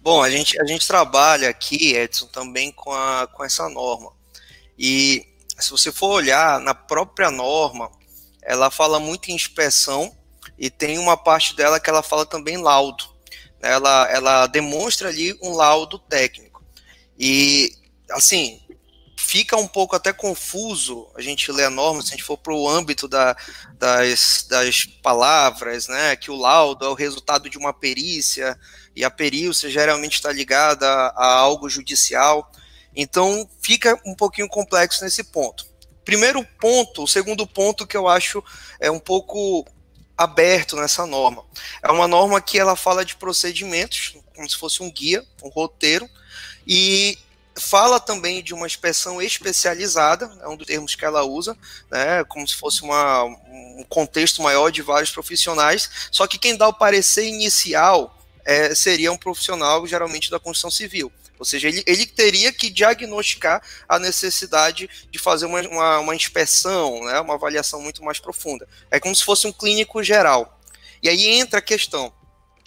Bom, 0.00 0.22
a 0.22 0.30
gente, 0.30 0.58
a 0.58 0.64
gente 0.64 0.86
trabalha 0.86 1.50
aqui, 1.50 1.94
Edson, 1.94 2.26
também 2.26 2.72
com, 2.72 2.90
a, 2.90 3.26
com 3.26 3.44
essa 3.44 3.68
norma. 3.68 4.12
E 4.78 5.26
se 5.58 5.70
você 5.70 5.92
for 5.92 6.08
olhar 6.08 6.58
na 6.58 6.74
própria 6.74 7.30
norma, 7.30 7.90
ela 8.42 8.70
fala 8.70 8.98
muito 8.98 9.30
em 9.30 9.34
inspeção 9.34 10.16
e 10.58 10.70
tem 10.70 10.98
uma 10.98 11.16
parte 11.18 11.54
dela 11.54 11.78
que 11.78 11.90
ela 11.90 12.02
fala 12.02 12.24
também 12.24 12.56
laudo. 12.56 13.04
Ela, 13.60 14.10
ela 14.10 14.46
demonstra 14.46 15.10
ali 15.10 15.38
um 15.42 15.52
laudo 15.52 15.98
técnico. 15.98 16.64
E, 17.18 17.76
assim, 18.10 18.59
fica 19.20 19.56
um 19.56 19.68
pouco 19.68 19.94
até 19.94 20.12
confuso 20.12 21.08
a 21.14 21.20
gente 21.20 21.52
ler 21.52 21.66
a 21.66 21.70
norma, 21.70 22.00
se 22.00 22.08
a 22.08 22.10
gente 22.12 22.24
for 22.24 22.38
para 22.38 22.54
o 22.54 22.68
âmbito 22.68 23.06
da, 23.06 23.36
das, 23.74 24.46
das 24.48 24.84
palavras, 24.84 25.86
né, 25.86 26.16
que 26.16 26.30
o 26.30 26.36
laudo 26.36 26.86
é 26.86 26.88
o 26.88 26.94
resultado 26.94 27.48
de 27.48 27.58
uma 27.58 27.72
perícia, 27.72 28.58
e 28.96 29.04
a 29.04 29.10
perícia 29.10 29.70
geralmente 29.70 30.14
está 30.14 30.32
ligada 30.32 30.86
a, 30.88 31.08
a 31.08 31.34
algo 31.34 31.68
judicial, 31.68 32.50
então 32.96 33.48
fica 33.60 34.00
um 34.04 34.14
pouquinho 34.14 34.48
complexo 34.48 35.04
nesse 35.04 35.22
ponto. 35.22 35.66
Primeiro 36.04 36.44
ponto, 36.58 37.04
o 37.04 37.08
segundo 37.08 37.46
ponto 37.46 37.86
que 37.86 37.96
eu 37.96 38.08
acho 38.08 38.42
é 38.80 38.90
um 38.90 38.98
pouco 38.98 39.64
aberto 40.16 40.76
nessa 40.76 41.06
norma. 41.06 41.44
É 41.82 41.90
uma 41.92 42.08
norma 42.08 42.40
que 42.40 42.58
ela 42.58 42.74
fala 42.74 43.04
de 43.04 43.16
procedimentos, 43.16 44.16
como 44.34 44.48
se 44.48 44.56
fosse 44.56 44.82
um 44.82 44.90
guia, 44.90 45.24
um 45.42 45.48
roteiro, 45.48 46.08
e 46.66 47.18
fala 47.58 47.98
também 47.98 48.42
de 48.42 48.54
uma 48.54 48.66
inspeção 48.66 49.20
especializada, 49.20 50.30
é 50.42 50.48
um 50.48 50.56
dos 50.56 50.66
termos 50.66 50.94
que 50.94 51.04
ela 51.04 51.24
usa, 51.24 51.56
né, 51.90 52.24
como 52.24 52.46
se 52.46 52.54
fosse 52.54 52.82
uma, 52.82 53.24
um 53.24 53.84
contexto 53.88 54.42
maior 54.42 54.70
de 54.70 54.82
vários 54.82 55.10
profissionais, 55.10 55.90
só 56.10 56.26
que 56.26 56.38
quem 56.38 56.56
dá 56.56 56.68
o 56.68 56.72
parecer 56.72 57.26
inicial 57.26 58.16
é, 58.44 58.74
seria 58.74 59.12
um 59.12 59.16
profissional, 59.16 59.86
geralmente, 59.86 60.30
da 60.30 60.38
construção 60.38 60.70
civil. 60.70 61.12
Ou 61.38 61.44
seja, 61.44 61.68
ele, 61.68 61.82
ele 61.86 62.04
teria 62.04 62.52
que 62.52 62.68
diagnosticar 62.68 63.62
a 63.88 63.98
necessidade 63.98 64.90
de 65.10 65.18
fazer 65.18 65.46
uma, 65.46 65.60
uma, 65.62 65.98
uma 66.00 66.14
inspeção, 66.14 67.02
né, 67.04 67.18
uma 67.20 67.34
avaliação 67.34 67.80
muito 67.80 68.04
mais 68.04 68.18
profunda. 68.18 68.68
É 68.90 69.00
como 69.00 69.16
se 69.16 69.24
fosse 69.24 69.46
um 69.46 69.52
clínico 69.52 70.02
geral. 70.02 70.60
E 71.02 71.08
aí 71.08 71.26
entra 71.26 71.58
a 71.58 71.62
questão: 71.62 72.12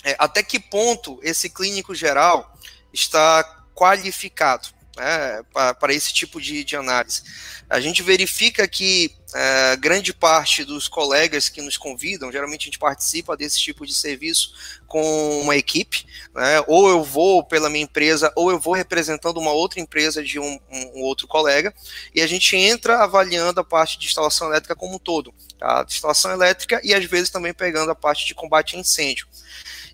é, 0.03 0.15
até 0.17 0.41
que 0.41 0.59
ponto 0.59 1.19
esse 1.21 1.49
clínico 1.49 1.93
geral 1.93 2.57
está 2.91 3.62
qualificado? 3.73 4.69
né, 4.97 5.41
para 5.79 5.93
esse 5.93 6.13
tipo 6.13 6.39
de, 6.39 6.63
de, 6.63 6.75
análise. 6.75 7.23
A 7.69 7.79
gente 7.79 8.03
verifica 8.03 8.67
que 8.67 9.11
é, 9.33 9.75
grande 9.77 10.13
parte 10.13 10.63
dos 10.63 10.87
colegas 10.87 11.49
que 11.49 11.61
nos 11.61 11.77
convidam, 11.77 12.31
geralmente 12.31 12.61
a 12.61 12.65
gente 12.65 12.77
participa 12.77 13.35
desse 13.35 13.59
tipo 13.59 13.85
de 13.87 13.93
serviço 13.93 14.53
com 14.87 15.41
uma 15.41 15.55
equipe, 15.55 16.05
né, 16.35 16.63
ou 16.67 16.87
eu 16.89 17.03
vou 17.03 17.43
pela 17.43 17.69
minha 17.69 17.83
empresa, 17.83 18.31
ou 18.35 18.51
eu 18.51 18.59
vou 18.59 18.75
representando 18.75 19.37
uma 19.37 19.51
outra 19.51 19.79
empresa 19.79 20.23
de 20.23 20.39
um, 20.39 20.59
um, 20.69 21.01
outro 21.01 21.27
colega, 21.27 21.73
e 22.13 22.21
a 22.21 22.27
gente 22.27 22.55
entra 22.55 23.03
avaliando 23.03 23.59
a 23.59 23.63
parte 23.63 23.97
de 23.97 24.05
instalação 24.05 24.49
elétrica 24.49 24.75
como 24.75 24.95
um 24.95 24.99
todo, 24.99 25.33
tá? 25.57 25.83
instalação 25.87 26.31
elétrica 26.31 26.79
e 26.83 26.93
às 26.93 27.03
vezes 27.05 27.31
também 27.31 27.53
pegando 27.53 27.91
a 27.91 27.95
parte 27.95 28.27
de 28.27 28.35
combate 28.35 28.75
a 28.75 28.79
incêndio. 28.79 29.27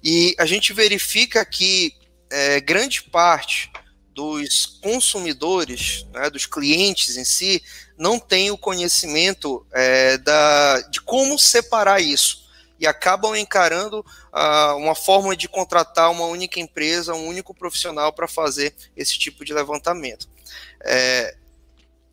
E 0.04 0.34
a 0.38 0.46
gente 0.46 0.72
verifica 0.74 1.46
que 1.46 1.94
é, 2.30 2.60
grande 2.60 3.04
parte 3.04 3.72
dos 4.14 4.66
consumidores, 4.82 6.06
né, 6.12 6.30
dos 6.30 6.46
clientes 6.46 7.16
em 7.16 7.24
si, 7.24 7.64
não 7.98 8.20
tem 8.20 8.52
o 8.52 8.58
conhecimento 8.58 9.66
é, 9.72 10.18
da, 10.18 10.82
de 10.82 11.02
como 11.02 11.40
separar 11.40 12.02
isso. 12.02 12.48
E 12.80 12.88
acabam 12.88 13.36
encarando 13.36 14.00
uh, 14.00 14.78
uma 14.78 14.96
forma 14.96 15.36
de 15.36 15.50
contratar 15.50 16.10
uma 16.12 16.26
única 16.26 16.62
empresa, 16.62 17.14
um 17.14 17.28
único 17.28 17.54
profissional 17.54 18.14
para 18.14 18.26
fazer 18.26 18.74
esse 18.96 19.20
tipo 19.20 19.44
de 19.44 19.54
levantamento. 19.54 20.30
É, 20.86 21.36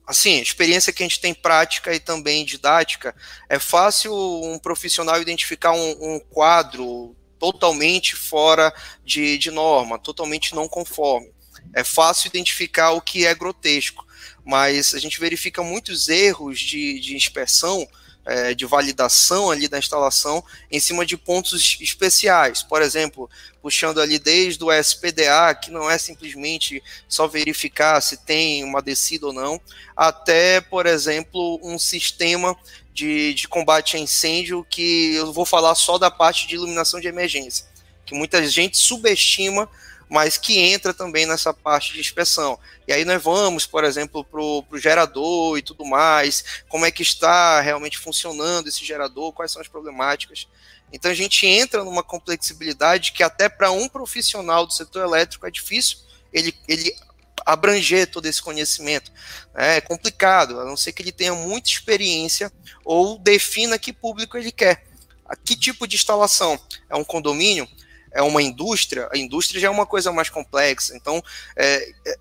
assim, 0.06 0.40
experiência 0.40 0.92
que 0.92 1.04
a 1.04 1.06
gente 1.06 1.20
tem 1.20 1.32
prática 1.34 1.94
e 1.94 2.00
também 2.00 2.44
didática, 2.44 3.14
é 3.48 3.60
fácil 3.60 4.12
um 4.14 4.58
profissional 4.58 5.20
identificar 5.20 5.72
um, 5.72 6.14
um 6.14 6.20
quadro 6.20 7.16
totalmente 7.52 8.16
fora 8.16 8.74
de, 9.04 9.38
de 9.38 9.50
norma, 9.50 9.98
totalmente 9.98 10.54
não 10.54 10.68
conforme 10.68 11.36
é 11.72 11.84
fácil 11.84 12.28
identificar 12.28 12.92
o 12.92 13.00
que 13.00 13.26
é 13.26 13.34
grotesco, 13.34 14.06
mas 14.44 14.94
a 14.94 14.98
gente 14.98 15.20
verifica 15.20 15.62
muitos 15.62 16.08
erros 16.08 16.58
de, 16.58 16.98
de 17.00 17.14
inspeção, 17.14 17.86
é, 18.24 18.54
de 18.54 18.64
validação 18.64 19.50
ali 19.50 19.68
da 19.68 19.78
instalação 19.78 20.42
em 20.70 20.80
cima 20.80 21.04
de 21.04 21.16
pontos 21.16 21.76
especiais. 21.80 22.62
Por 22.62 22.82
exemplo, 22.82 23.28
puxando 23.60 24.00
ali 24.00 24.18
desde 24.18 24.64
o 24.64 24.72
SPDA, 24.72 25.54
que 25.54 25.70
não 25.70 25.90
é 25.90 25.98
simplesmente 25.98 26.82
só 27.08 27.28
verificar 27.28 28.00
se 28.00 28.16
tem 28.16 28.64
uma 28.64 28.82
descida 28.82 29.26
ou 29.26 29.32
não, 29.32 29.60
até, 29.94 30.60
por 30.60 30.86
exemplo, 30.86 31.60
um 31.62 31.78
sistema 31.78 32.56
de, 32.96 33.34
de 33.34 33.46
combate 33.46 33.94
a 33.94 34.00
incêndio 34.00 34.66
que 34.70 35.14
eu 35.14 35.30
vou 35.30 35.44
falar 35.44 35.74
só 35.74 35.98
da 35.98 36.10
parte 36.10 36.48
de 36.48 36.54
iluminação 36.54 36.98
de 36.98 37.06
emergência, 37.06 37.66
que 38.06 38.14
muita 38.14 38.42
gente 38.48 38.78
subestima 38.78 39.68
mas 40.08 40.38
que 40.38 40.60
entra 40.60 40.94
também 40.94 41.26
nessa 41.26 41.52
parte 41.52 41.92
de 41.92 41.98
inspeção. 41.98 42.56
E 42.86 42.92
aí 42.92 43.04
nós 43.04 43.20
vamos, 43.20 43.66
por 43.66 43.82
exemplo, 43.82 44.22
para 44.24 44.40
o 44.40 44.64
gerador 44.74 45.58
e 45.58 45.62
tudo 45.62 45.84
mais, 45.84 46.62
como 46.68 46.86
é 46.86 46.92
que 46.92 47.02
está 47.02 47.60
realmente 47.60 47.98
funcionando 47.98 48.68
esse 48.68 48.84
gerador, 48.84 49.32
quais 49.32 49.50
são 49.50 49.60
as 49.60 49.66
problemáticas. 49.66 50.46
Então 50.92 51.10
a 51.10 51.14
gente 51.14 51.44
entra 51.44 51.82
numa 51.82 52.04
complexibilidade 52.04 53.10
que 53.10 53.24
até 53.24 53.48
para 53.48 53.72
um 53.72 53.88
profissional 53.88 54.64
do 54.64 54.72
setor 54.72 55.02
elétrico 55.02 55.44
é 55.44 55.50
difícil 55.50 55.98
ele, 56.32 56.54
ele 56.68 56.94
abranger 57.44 58.10
todo 58.10 58.26
esse 58.26 58.40
conhecimento. 58.42 59.12
É 59.54 59.80
complicado, 59.80 60.60
a 60.60 60.64
não 60.64 60.76
ser 60.76 60.92
que 60.92 61.02
ele 61.02 61.12
tenha 61.12 61.34
muita 61.34 61.68
experiência 61.68 62.52
ou 62.84 63.18
defina 63.18 63.78
que 63.78 63.92
público 63.92 64.36
ele 64.36 64.52
quer. 64.52 64.86
A 65.24 65.36
que 65.36 65.56
tipo 65.56 65.86
de 65.86 65.96
instalação? 65.96 66.58
É 66.88 66.96
um 66.96 67.04
condomínio? 67.04 67.68
é 68.16 68.22
uma 68.22 68.42
indústria, 68.42 69.08
a 69.12 69.18
indústria 69.18 69.60
já 69.60 69.68
é 69.68 69.70
uma 69.70 69.84
coisa 69.84 70.10
mais 70.10 70.30
complexa. 70.30 70.96
Então, 70.96 71.22
é, 71.54 71.92
é, 72.06 72.16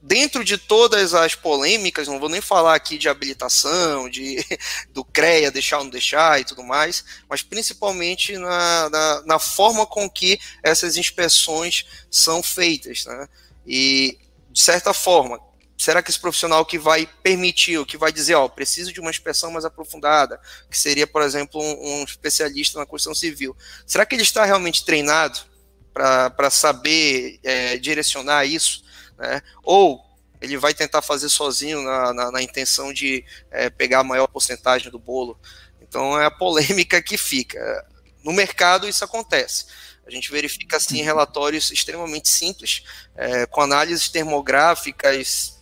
dentro 0.00 0.44
de 0.44 0.56
todas 0.56 1.12
as 1.12 1.34
polêmicas, 1.34 2.06
não 2.06 2.20
vou 2.20 2.28
nem 2.28 2.40
falar 2.40 2.76
aqui 2.76 2.96
de 2.96 3.08
habilitação, 3.08 4.08
de 4.08 4.44
do 4.94 5.04
CREA 5.04 5.50
deixar 5.50 5.78
ou 5.78 5.84
não 5.84 5.90
deixar 5.90 6.40
e 6.40 6.44
tudo 6.44 6.62
mais, 6.62 7.04
mas 7.28 7.42
principalmente 7.42 8.38
na, 8.38 8.88
na, 8.88 9.22
na 9.22 9.38
forma 9.40 9.84
com 9.84 10.08
que 10.08 10.38
essas 10.62 10.96
inspeções 10.96 11.84
são 12.08 12.40
feitas. 12.40 13.04
Né? 13.04 13.28
E, 13.66 14.18
de 14.50 14.60
certa 14.60 14.92
forma, 14.92 15.40
será 15.78 16.02
que 16.02 16.10
esse 16.10 16.18
profissional 16.18 16.66
que 16.66 16.78
vai 16.78 17.08
permitir, 17.22 17.78
ou 17.78 17.86
que 17.86 17.96
vai 17.96 18.12
dizer, 18.12 18.34
ó, 18.34 18.48
preciso 18.48 18.92
de 18.92 19.00
uma 19.00 19.10
inspeção 19.10 19.50
mais 19.50 19.64
aprofundada, 19.64 20.40
que 20.68 20.76
seria, 20.76 21.06
por 21.06 21.22
exemplo, 21.22 21.62
um, 21.62 22.00
um 22.00 22.04
especialista 22.04 22.78
na 22.78 22.86
construção 22.86 23.14
civil, 23.14 23.56
será 23.86 24.04
que 24.04 24.14
ele 24.14 24.22
está 24.22 24.44
realmente 24.44 24.84
treinado 24.84 25.38
para 25.92 26.50
saber 26.50 27.38
é, 27.44 27.78
direcionar 27.78 28.44
isso? 28.44 28.84
Né? 29.16 29.40
Ou 29.62 30.04
ele 30.40 30.56
vai 30.56 30.74
tentar 30.74 31.02
fazer 31.02 31.28
sozinho 31.28 31.82
na, 31.82 32.12
na, 32.12 32.30
na 32.32 32.42
intenção 32.42 32.92
de 32.92 33.24
é, 33.50 33.70
pegar 33.70 34.00
a 34.00 34.04
maior 34.04 34.26
porcentagem 34.26 34.90
do 34.90 34.98
bolo? 34.98 35.38
Então 35.80 36.20
é 36.20 36.26
a 36.26 36.30
polêmica 36.32 37.00
que 37.00 37.16
fica. 37.16 37.86
No 38.24 38.32
mercado 38.32 38.88
isso 38.88 39.04
acontece. 39.04 39.66
A 40.08 40.10
gente 40.10 40.32
verifica 40.32 40.78
assim 40.78 41.02
relatórios 41.02 41.70
extremamente 41.70 42.28
simples, 42.28 42.82
é, 43.14 43.44
com 43.44 43.60
análises 43.60 44.08
termográficas 44.08 45.58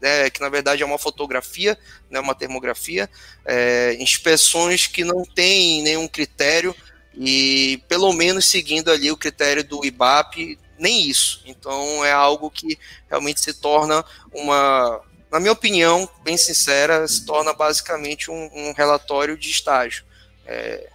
né, 0.00 0.30
que 0.30 0.40
na 0.40 0.48
verdade 0.48 0.82
é 0.82 0.86
uma 0.86 0.98
fotografia, 0.98 1.78
né, 2.08 2.18
uma 2.18 2.34
termografia, 2.34 3.08
é, 3.44 3.94
inspeções 4.00 4.86
que 4.86 5.04
não 5.04 5.24
têm 5.24 5.82
nenhum 5.82 6.08
critério 6.08 6.74
e 7.14 7.82
pelo 7.88 8.12
menos 8.12 8.46
seguindo 8.46 8.90
ali 8.90 9.10
o 9.10 9.16
critério 9.16 9.62
do 9.62 9.84
IBAP, 9.84 10.58
nem 10.78 11.08
isso. 11.08 11.42
Então 11.44 12.04
é 12.04 12.12
algo 12.12 12.50
que 12.50 12.78
realmente 13.08 13.40
se 13.40 13.52
torna 13.52 14.04
uma, 14.32 15.00
na 15.30 15.38
minha 15.38 15.52
opinião, 15.52 16.08
bem 16.22 16.36
sincera, 16.36 17.06
se 17.06 17.26
torna 17.26 17.52
basicamente 17.52 18.30
um, 18.30 18.50
um 18.54 18.72
relatório 18.72 19.36
de 19.36 19.50
estágio. 19.50 20.04
É... 20.46 20.88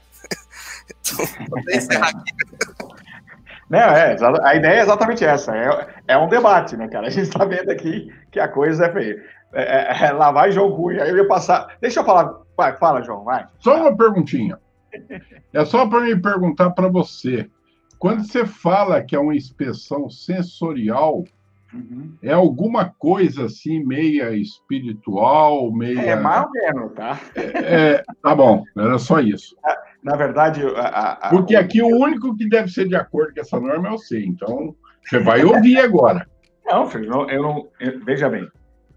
então, 0.89 1.25
vou 1.49 1.59
encerrar 1.71 2.09
aqui. 2.09 2.95
Não, 3.69 3.79
é, 3.79 4.15
a 4.43 4.55
ideia 4.55 4.79
é 4.79 4.81
exatamente 4.81 5.25
essa. 5.25 5.55
É, 5.55 5.87
é 6.09 6.17
um 6.17 6.29
debate, 6.29 6.77
né, 6.77 6.87
cara? 6.87 7.07
A 7.07 7.09
gente 7.09 7.23
está 7.23 7.43
vendo 7.45 7.71
aqui 7.71 8.13
que 8.31 8.39
a 8.39 8.47
coisa 8.47 8.85
é 8.85 8.91
feia. 8.91 9.23
É, 9.53 9.63
é, 9.63 10.05
é, 10.05 10.11
lá 10.11 10.31
vai 10.31 10.51
João 10.51 10.69
Rui. 10.69 11.01
Aí 11.01 11.09
eu 11.09 11.17
ia 11.17 11.27
passar. 11.27 11.75
Deixa 11.81 12.01
eu 12.01 12.05
falar. 12.05 12.41
Vai, 12.55 12.77
fala, 12.77 13.01
João, 13.01 13.23
vai. 13.23 13.47
Só 13.59 13.75
uma 13.75 13.95
perguntinha. 13.95 14.59
É 15.51 15.65
só 15.65 15.87
para 15.87 16.01
me 16.01 16.15
perguntar 16.15 16.69
para 16.71 16.87
você. 16.87 17.49
Quando 17.97 18.23
você 18.23 18.45
fala 18.45 19.01
que 19.01 19.15
é 19.15 19.19
uma 19.19 19.35
inspeção 19.35 20.09
sensorial, 20.09 21.23
uhum. 21.73 22.13
é 22.21 22.33
alguma 22.33 22.93
coisa 22.97 23.45
assim, 23.45 23.83
meia 23.83 24.31
espiritual, 24.35 25.71
meia. 25.71 26.01
É 26.01 26.15
mais 26.15 26.45
ou 26.45 26.51
menos, 26.51 26.93
tá? 26.93 27.19
É, 27.35 27.93
é 27.93 28.03
tá 28.21 28.35
bom, 28.35 28.63
era 28.77 28.99
só 28.99 29.19
isso. 29.19 29.55
Na 30.05 30.15
verdade, 30.15 30.61
a, 30.77 31.13
a, 31.13 31.29
porque 31.31 31.55
aqui 31.55 31.81
o 31.81 31.87
único 31.87 32.37
que 32.37 32.47
deve 32.47 32.69
ser 32.69 32.87
de 32.87 32.95
acordo 32.95 33.33
com 33.33 33.41
essa 33.41 33.59
norma 33.59 33.87
é 33.87 33.91
você. 33.91 34.23
Então, 34.23 34.75
você 35.03 35.17
vai 35.17 35.43
ouvir 35.43 35.79
agora. 35.79 36.27
Não, 36.63 36.87
filho, 36.87 37.29
eu 37.29 37.43
não. 37.43 37.67
Eu, 37.79 37.99
veja 38.03 38.27
bem. 38.27 38.47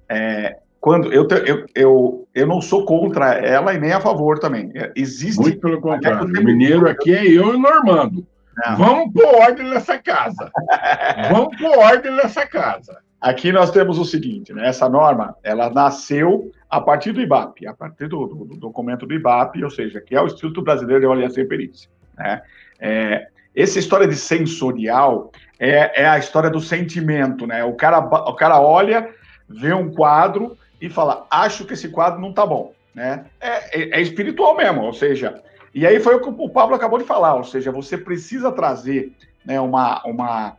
É, 0.08 0.56
quando 0.80 1.12
eu, 1.12 1.28
eu, 1.44 1.66
eu, 1.74 2.28
eu 2.34 2.46
não 2.46 2.62
sou 2.62 2.86
contra 2.86 3.34
ela 3.34 3.74
e 3.74 3.78
nem 3.78 3.92
a 3.92 4.00
favor 4.00 4.38
também. 4.38 4.72
É, 4.74 4.90
existe. 4.96 5.38
Muito 5.38 5.60
pelo 5.60 5.78
contrário. 5.78 6.24
O 6.24 6.44
mineiro 6.44 6.88
aqui 6.88 7.14
é 7.14 7.26
eu 7.26 7.52
e 7.52 7.56
o 7.56 7.58
Normando. 7.58 8.26
Não. 8.56 8.76
Vamos 8.76 9.12
pôr 9.12 9.26
ordem 9.26 9.68
nessa 9.68 9.98
casa. 9.98 10.50
Vamos 11.30 11.54
pôr 11.58 11.76
ordem 11.76 12.10
nessa 12.16 12.46
casa. 12.46 13.00
Aqui 13.20 13.52
nós 13.52 13.70
temos 13.70 13.98
o 13.98 14.04
seguinte, 14.04 14.54
né? 14.54 14.66
Essa 14.66 14.88
norma, 14.88 15.36
ela 15.42 15.68
nasceu 15.68 16.50
a 16.70 16.80
partir 16.80 17.12
do 17.12 17.20
IBAP, 17.20 17.66
a 17.66 17.74
partir 17.74 18.08
do, 18.08 18.26
do, 18.26 18.44
do 18.44 18.56
documento 18.56 19.06
do 19.06 19.14
IBAP, 19.14 19.62
ou 19.64 19.70
seja, 19.70 20.00
que 20.00 20.14
é 20.14 20.20
o 20.20 20.26
Instituto 20.26 20.62
Brasileiro 20.62 21.00
de 21.00 21.06
Avaliação 21.06 21.42
e 21.42 21.46
Perícia. 21.46 21.88
Né? 22.16 22.42
É, 22.78 23.28
essa 23.54 23.78
história 23.78 24.06
de 24.06 24.16
sensorial 24.16 25.32
é, 25.58 26.02
é, 26.02 26.08
a 26.08 26.18
história 26.18 26.50
do 26.50 26.60
sentimento, 26.60 27.46
né? 27.46 27.64
O 27.64 27.74
cara, 27.74 27.98
o 27.98 28.34
cara 28.34 28.60
olha, 28.60 29.08
vê 29.48 29.72
um 29.72 29.90
quadro 29.92 30.56
e 30.80 30.88
fala, 30.88 31.26
acho 31.30 31.64
que 31.64 31.72
esse 31.72 31.88
quadro 31.88 32.20
não 32.20 32.32
tá 32.32 32.46
bom, 32.46 32.72
né? 32.94 33.24
É, 33.40 33.80
é, 33.80 33.98
é 33.98 34.00
espiritual 34.00 34.56
mesmo, 34.56 34.82
ou 34.82 34.92
seja, 34.92 35.42
e 35.74 35.86
aí 35.86 35.98
foi 35.98 36.14
o 36.14 36.20
que 36.20 36.28
o 36.28 36.48
Pablo 36.48 36.76
acabou 36.76 36.98
de 36.98 37.04
falar, 37.04 37.34
ou 37.34 37.44
seja, 37.44 37.72
você 37.72 37.98
precisa 37.98 38.52
trazer 38.52 39.12
né, 39.44 39.60
uma, 39.60 40.02
uma, 40.04 40.56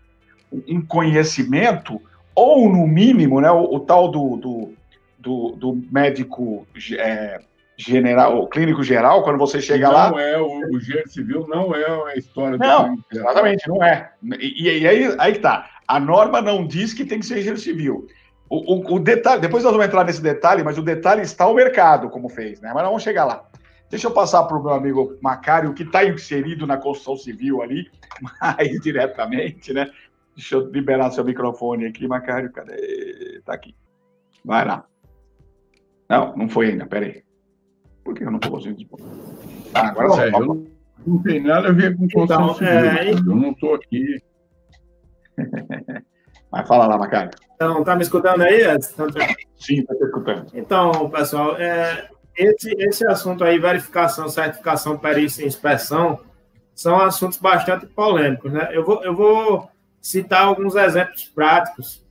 um 0.67 0.81
conhecimento 0.81 2.01
ou 2.35 2.69
no 2.69 2.85
mínimo, 2.87 3.39
né, 3.41 3.49
o, 3.51 3.75
o 3.75 3.79
tal 3.79 4.09
do, 4.09 4.37
do, 4.37 4.73
do, 5.19 5.51
do 5.51 5.81
médico 5.91 6.65
é, 6.97 7.39
general, 7.77 8.47
clínico 8.47 8.83
geral, 8.83 9.23
quando 9.23 9.37
você 9.37 9.61
chega 9.61 9.87
não 9.87 9.93
lá. 9.93 10.11
Não 10.11 10.19
é, 10.19 10.37
o, 10.39 10.47
o 10.47 11.09
civil 11.09 11.45
não 11.47 11.73
é 11.73 12.11
a 12.11 12.15
história 12.15 12.57
do 12.57 12.61
Não, 12.61 12.97
exatamente, 13.11 13.67
não 13.67 13.83
é. 13.83 14.11
E, 14.39 14.63
e 14.63 14.87
aí, 14.87 15.15
aí 15.17 15.33
que 15.33 15.39
tá. 15.39 15.69
A 15.87 15.99
norma 15.99 16.41
não 16.41 16.65
diz 16.67 16.93
que 16.93 17.05
tem 17.05 17.19
que 17.19 17.25
ser 17.25 17.41
gênero 17.41 17.57
civil. 17.57 18.07
O, 18.49 18.75
o, 18.75 18.95
o, 18.95 18.99
detalhe, 18.99 19.41
depois 19.41 19.63
nós 19.63 19.71
vamos 19.71 19.87
entrar 19.87 20.03
nesse 20.03 20.21
detalhe, 20.21 20.63
mas 20.63 20.77
o 20.77 20.81
detalhe 20.81 21.21
está 21.21 21.47
o 21.47 21.53
mercado, 21.53 22.09
como 22.09 22.27
fez, 22.29 22.59
né? 22.59 22.69
Mas 22.73 22.81
nós 22.81 22.87
vamos 22.87 23.03
chegar 23.03 23.25
lá. 23.25 23.43
Deixa 23.89 24.07
eu 24.07 24.11
passar 24.11 24.43
para 24.43 24.57
o 24.57 24.63
meu 24.63 24.73
amigo 24.73 25.17
Macário, 25.21 25.73
que 25.73 25.83
está 25.83 26.05
inserido 26.05 26.67
na 26.67 26.77
construção 26.77 27.15
civil 27.15 27.61
ali, 27.61 27.89
mais 28.41 28.79
diretamente, 28.81 29.73
né? 29.73 29.89
Deixa 30.35 30.55
eu 30.55 30.69
liberar 30.69 31.11
seu 31.11 31.23
microfone 31.23 31.85
aqui, 31.85 32.07
Macário. 32.07 32.51
Cadê? 32.51 33.41
Tá 33.45 33.53
aqui. 33.53 33.75
Vai 34.43 34.65
lá. 34.65 34.85
Não, 36.09 36.35
não 36.35 36.49
foi 36.49 36.71
ainda, 36.71 36.85
peraí. 36.85 37.23
Por 38.03 38.15
que 38.15 38.23
eu 38.23 38.31
não 38.31 38.37
estou 38.37 38.53
conseguindo? 38.53 38.97
Ah, 39.73 39.89
agora 39.89 40.09
sim. 40.09 40.35
Eu 40.35 40.67
não 41.05 41.21
tem 41.21 41.41
nada 41.41 41.69
a 41.69 41.71
ver 41.71 41.95
com 41.95 42.09
construção 42.09 42.55
então. 42.55 42.67
É... 42.67 43.11
Eu 43.11 43.23
não 43.23 43.51
estou 43.51 43.75
aqui. 43.75 44.17
Mas 46.51 46.67
fala 46.67 46.87
lá, 46.87 46.97
Macário. 46.97 47.29
Então, 47.53 47.83
tá 47.83 47.95
me 47.95 48.01
escutando 48.01 48.41
aí, 48.41 48.61
Edson? 48.61 49.07
Sim, 49.57 49.81
está 49.81 49.95
te 49.95 50.03
escutando. 50.03 50.47
Então, 50.53 51.09
pessoal, 51.11 51.55
é, 51.57 52.09
esse, 52.35 52.71
esse 52.79 53.05
assunto 53.05 53.43
aí, 53.43 53.59
verificação, 53.59 54.27
certificação, 54.27 54.97
perícia 54.97 55.43
e 55.43 55.47
inspeção, 55.47 56.19
são 56.73 56.99
assuntos 56.99 57.37
bastante 57.37 57.85
polêmicos, 57.85 58.51
né? 58.51 58.69
Eu 58.71 58.83
vou, 58.83 59.03
eu 59.03 59.15
vou 59.15 59.69
citar 60.01 60.45
alguns 60.45 60.75
exemplos 60.75 61.25
práticos 61.25 62.03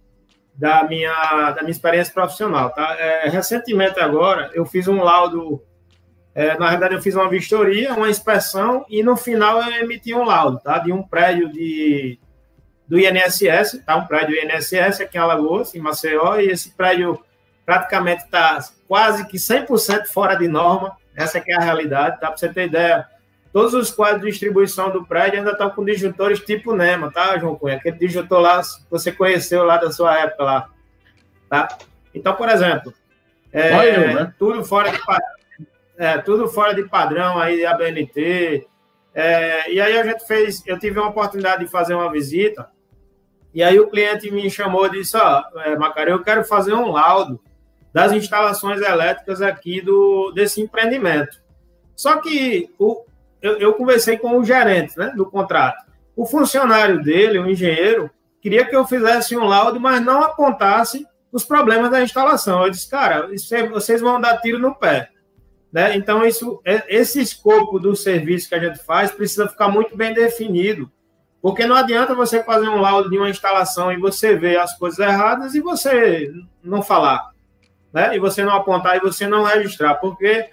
da 0.58 0.82
minha, 0.82 1.52
da 1.52 1.62
minha 1.62 1.70
experiência 1.70 2.12
profissional. 2.12 2.70
Tá? 2.70 2.96
É, 2.98 3.28
recentemente, 3.28 4.00
agora, 4.00 4.50
eu 4.52 4.66
fiz 4.66 4.88
um 4.88 5.00
laudo. 5.00 5.62
É, 6.34 6.58
na 6.58 6.70
verdade, 6.70 6.94
eu 6.94 7.00
fiz 7.00 7.14
uma 7.14 7.28
vistoria, 7.28 7.94
uma 7.94 8.10
inspeção, 8.10 8.84
e 8.88 9.02
no 9.02 9.16
final 9.16 9.62
eu 9.62 9.84
emiti 9.84 10.12
um 10.12 10.24
laudo 10.24 10.58
tá? 10.58 10.78
de 10.78 10.92
um 10.92 11.02
prédio 11.02 11.52
de, 11.52 12.18
do 12.88 12.98
INSS, 12.98 13.82
tá? 13.86 13.96
um 13.96 14.06
prédio 14.06 14.34
do 14.34 14.46
INSS 14.46 15.00
aqui 15.00 15.16
em 15.16 15.20
Alagoas, 15.20 15.74
em 15.74 15.80
Maceió, 15.80 16.36
e 16.36 16.48
esse 16.48 16.70
prédio 16.76 17.18
praticamente 17.64 18.24
está 18.24 18.58
quase 18.86 19.26
que 19.28 19.36
100% 19.36 20.06
fora 20.06 20.34
de 20.34 20.48
norma. 20.48 20.96
Essa 21.14 21.38
é 21.38 21.54
a 21.54 21.60
realidade, 21.60 22.20
tá? 22.20 22.28
Para 22.28 22.36
você 22.36 22.48
ter 22.48 22.66
ideia, 22.66 23.06
Todos 23.52 23.72
os 23.74 23.90
quadros 23.90 24.22
de 24.22 24.30
distribuição 24.30 24.90
do 24.90 25.04
prédio 25.04 25.38
ainda 25.38 25.52
estão 25.52 25.70
com 25.70 25.84
disjuntores 25.84 26.40
tipo 26.40 26.74
NEMA, 26.74 27.10
tá, 27.10 27.38
João 27.38 27.56
Cunha? 27.56 27.76
Aquele 27.76 27.96
disjuntor 27.96 28.40
lá 28.40 28.60
que 28.60 28.90
você 28.90 29.10
conheceu 29.10 29.64
lá 29.64 29.78
da 29.78 29.90
sua 29.90 30.18
época 30.18 30.44
lá. 30.44 30.70
Tá? 31.48 31.68
Então, 32.14 32.34
por 32.34 32.48
exemplo, 32.48 32.92
é, 33.52 34.14
né? 34.14 34.34
tudo, 34.38 34.64
fora 34.64 34.90
de, 34.90 34.98
é, 35.96 36.18
tudo 36.18 36.48
fora 36.48 36.74
de 36.74 36.84
padrão 36.84 37.38
aí, 37.38 37.64
ABNT. 37.64 38.66
É, 39.14 39.72
e 39.72 39.80
aí 39.80 39.98
a 39.98 40.04
gente 40.04 40.26
fez, 40.26 40.62
eu 40.66 40.78
tive 40.78 40.98
uma 40.98 41.08
oportunidade 41.08 41.64
de 41.64 41.70
fazer 41.70 41.94
uma 41.94 42.12
visita, 42.12 42.68
e 43.52 43.62
aí 43.62 43.80
o 43.80 43.88
cliente 43.88 44.30
me 44.30 44.48
chamou 44.50 44.86
e 44.86 44.90
disse, 44.90 45.16
ó, 45.16 45.42
oh, 45.54 45.60
é, 45.60 45.76
Macario, 45.76 46.12
eu 46.12 46.22
quero 46.22 46.44
fazer 46.44 46.74
um 46.74 46.92
laudo 46.92 47.40
das 47.92 48.12
instalações 48.12 48.80
elétricas 48.80 49.40
aqui 49.40 49.80
do, 49.80 50.30
desse 50.32 50.60
empreendimento. 50.60 51.40
Só 51.96 52.18
que 52.18 52.70
o, 52.78 53.04
eu, 53.40 53.58
eu 53.58 53.74
conversei 53.74 54.16
com 54.16 54.38
o 54.38 54.44
gerente 54.44 54.96
né, 54.98 55.12
do 55.16 55.26
contrato. 55.26 55.84
O 56.16 56.26
funcionário 56.26 57.02
dele, 57.02 57.38
o 57.38 57.48
engenheiro, 57.48 58.10
queria 58.40 58.64
que 58.64 58.74
eu 58.74 58.84
fizesse 58.84 59.36
um 59.36 59.44
laudo, 59.44 59.78
mas 59.78 60.00
não 60.04 60.22
apontasse 60.22 61.06
os 61.30 61.44
problemas 61.44 61.90
da 61.90 62.02
instalação. 62.02 62.64
Eu 62.64 62.70
disse, 62.70 62.88
cara, 62.88 63.28
vocês 63.70 64.00
vão 64.00 64.20
dar 64.20 64.38
tiro 64.38 64.58
no 64.58 64.74
pé. 64.74 65.10
Né? 65.72 65.96
Então, 65.96 66.24
isso, 66.24 66.60
é, 66.64 66.84
esse 66.88 67.20
escopo 67.20 67.78
do 67.78 67.94
serviço 67.94 68.48
que 68.48 68.54
a 68.54 68.58
gente 68.58 68.78
faz 68.82 69.10
precisa 69.10 69.48
ficar 69.48 69.68
muito 69.68 69.96
bem 69.96 70.14
definido. 70.14 70.90
Porque 71.40 71.66
não 71.66 71.76
adianta 71.76 72.14
você 72.14 72.42
fazer 72.42 72.68
um 72.68 72.80
laudo 72.80 73.08
de 73.08 73.16
uma 73.16 73.30
instalação 73.30 73.92
e 73.92 73.96
você 73.96 74.34
ver 74.34 74.58
as 74.58 74.76
coisas 74.76 74.98
erradas 74.98 75.54
e 75.54 75.60
você 75.60 76.32
não 76.62 76.82
falar. 76.82 77.30
Né? 77.92 78.16
E 78.16 78.18
você 78.18 78.42
não 78.42 78.54
apontar 78.54 78.96
e 78.96 79.00
você 79.00 79.26
não 79.26 79.44
registrar. 79.44 79.94
Porque 79.96 80.48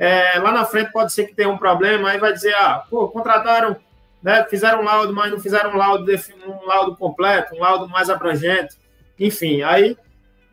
é, 0.00 0.38
lá 0.38 0.50
na 0.50 0.64
frente 0.64 0.90
pode 0.90 1.12
ser 1.12 1.26
que 1.26 1.34
tenha 1.34 1.50
um 1.50 1.58
problema, 1.58 2.08
aí 2.08 2.18
vai 2.18 2.32
dizer, 2.32 2.54
ah, 2.54 2.82
pô, 2.88 3.06
contrataram, 3.08 3.76
né, 4.22 4.42
fizeram 4.48 4.80
um 4.80 4.84
laudo, 4.84 5.12
mas 5.12 5.30
não 5.30 5.38
fizeram 5.38 5.74
um 5.74 5.76
laudo, 5.76 6.10
um 6.46 6.66
laudo 6.66 6.96
completo, 6.96 7.54
um 7.54 7.60
laudo 7.60 7.86
mais 7.86 8.08
abrangente, 8.08 8.78
enfim, 9.18 9.60
aí 9.60 9.94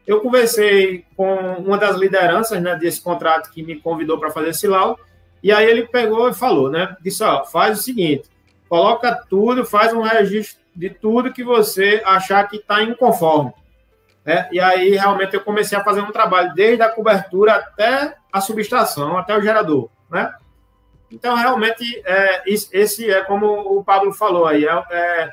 eu 0.06 0.20
conversei 0.20 1.06
com 1.16 1.34
uma 1.60 1.78
das 1.78 1.96
lideranças 1.96 2.62
né, 2.62 2.76
desse 2.76 3.00
contrato 3.00 3.50
que 3.50 3.64
me 3.64 3.80
convidou 3.80 4.20
para 4.20 4.32
fazer 4.32 4.50
esse 4.50 4.68
laudo, 4.68 5.00
e 5.42 5.50
aí 5.50 5.66
ele 5.66 5.88
pegou 5.88 6.28
e 6.28 6.34
falou, 6.34 6.70
né, 6.70 6.98
disse, 7.02 7.24
ó, 7.24 7.46
faz 7.46 7.80
o 7.80 7.82
seguinte, 7.82 8.30
coloca 8.68 9.16
tudo, 9.30 9.64
faz 9.64 9.94
um 9.94 10.02
registro 10.02 10.60
de 10.76 10.90
tudo 10.90 11.32
que 11.32 11.44
você 11.44 12.02
achar 12.06 12.46
que 12.50 12.58
está 12.58 12.84
inconforme. 12.84 13.54
Né? 14.28 14.50
E 14.52 14.60
aí, 14.60 14.90
realmente, 14.90 15.34
eu 15.34 15.42
comecei 15.42 15.78
a 15.78 15.84
fazer 15.86 16.02
um 16.02 16.12
trabalho 16.12 16.54
desde 16.54 16.84
a 16.84 16.90
cobertura 16.90 17.56
até 17.56 18.14
a 18.32 18.42
subestação, 18.42 19.18
até 19.18 19.38
o 19.38 19.42
gerador. 19.42 19.90
Né? 20.12 20.30
Então, 21.10 21.34
realmente, 21.34 22.04
é, 22.06 22.44
esse 22.46 23.10
é 23.10 23.22
como 23.22 23.48
o 23.48 23.82
Pablo 23.86 24.12
falou 24.12 24.46
aí, 24.46 24.66
é, 24.66 24.84
é, 24.92 25.32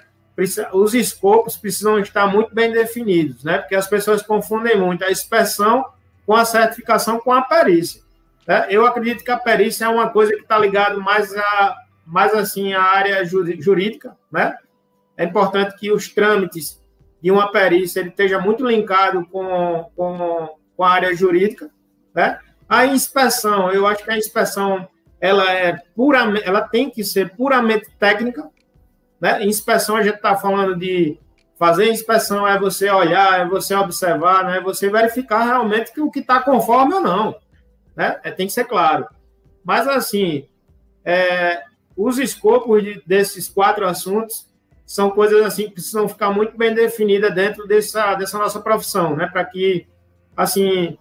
os 0.72 0.94
escopos 0.94 1.56
precisam 1.56 1.98
estar 1.98 2.28
muito 2.28 2.54
bem 2.54 2.70
definidos, 2.70 3.42
né? 3.42 3.58
porque 3.58 3.74
as 3.74 3.88
pessoas 3.88 4.22
confundem 4.22 4.78
muito 4.78 5.04
a 5.04 5.10
inspeção 5.10 5.84
com 6.24 6.36
a 6.36 6.44
certificação 6.44 7.18
com 7.18 7.32
a 7.32 7.42
perícia. 7.42 8.00
Né? 8.46 8.68
Eu 8.70 8.86
acredito 8.86 9.24
que 9.24 9.30
a 9.32 9.36
perícia 9.36 9.86
é 9.86 9.88
uma 9.88 10.08
coisa 10.08 10.32
que 10.34 10.42
está 10.42 10.56
ligada 10.56 10.96
mais 10.98 11.34
a 11.36 11.76
mais 12.06 12.34
assim 12.34 12.74
à 12.74 12.82
área 12.82 13.24
jurídica, 13.24 14.14
né? 14.30 14.54
É 15.16 15.24
importante 15.24 15.74
que 15.78 15.90
os 15.90 16.06
trâmites 16.06 16.78
de 17.24 17.30
uma 17.30 17.50
perícia 17.50 18.00
ele 18.00 18.10
esteja 18.10 18.38
muito 18.38 18.66
linkado 18.66 19.24
com, 19.32 19.90
com, 19.96 20.50
com 20.76 20.84
a 20.84 20.90
área 20.90 21.16
jurídica, 21.16 21.70
né? 22.14 22.38
A 22.68 22.84
inspeção, 22.84 23.72
eu 23.72 23.86
acho 23.86 24.04
que 24.04 24.10
a 24.10 24.18
inspeção 24.18 24.86
ela 25.18 25.50
é 25.50 25.72
puramente, 25.96 26.46
ela 26.46 26.60
tem 26.60 26.90
que 26.90 27.02
ser 27.02 27.34
puramente 27.34 27.90
técnica, 27.98 28.46
né? 29.18 29.42
Inspeção 29.42 29.96
a 29.96 30.02
gente 30.02 30.16
está 30.16 30.36
falando 30.36 30.76
de 30.76 31.18
fazer 31.58 31.88
inspeção 31.88 32.46
é 32.46 32.58
você 32.58 32.90
olhar, 32.90 33.40
é 33.40 33.48
você 33.48 33.74
observar, 33.74 34.44
né? 34.44 34.58
É 34.58 34.60
você 34.60 34.90
verificar 34.90 35.44
realmente 35.44 35.94
que 35.94 36.02
o 36.02 36.10
que 36.10 36.20
está 36.20 36.42
conforme 36.42 36.92
ou 36.92 37.00
não, 37.00 37.34
né? 37.96 38.20
É, 38.22 38.30
tem 38.30 38.46
que 38.46 38.52
ser 38.52 38.66
claro. 38.66 39.06
Mas 39.64 39.88
assim, 39.88 40.46
é, 41.02 41.62
os 41.96 42.18
escopos 42.18 42.82
de, 42.82 43.02
desses 43.06 43.48
quatro 43.48 43.86
assuntos 43.86 44.46
são 44.86 45.10
coisas 45.10 45.44
assim 45.44 45.64
que 45.64 45.74
precisam 45.74 46.08
ficar 46.08 46.30
muito 46.30 46.56
bem 46.56 46.74
definidas 46.74 47.34
dentro 47.34 47.66
dessa, 47.66 48.14
dessa 48.14 48.38
nossa 48.38 48.60
profissão, 48.60 49.16
né? 49.16 49.26
Para 49.26 49.44
que, 49.44 49.86
assim, 50.36 50.98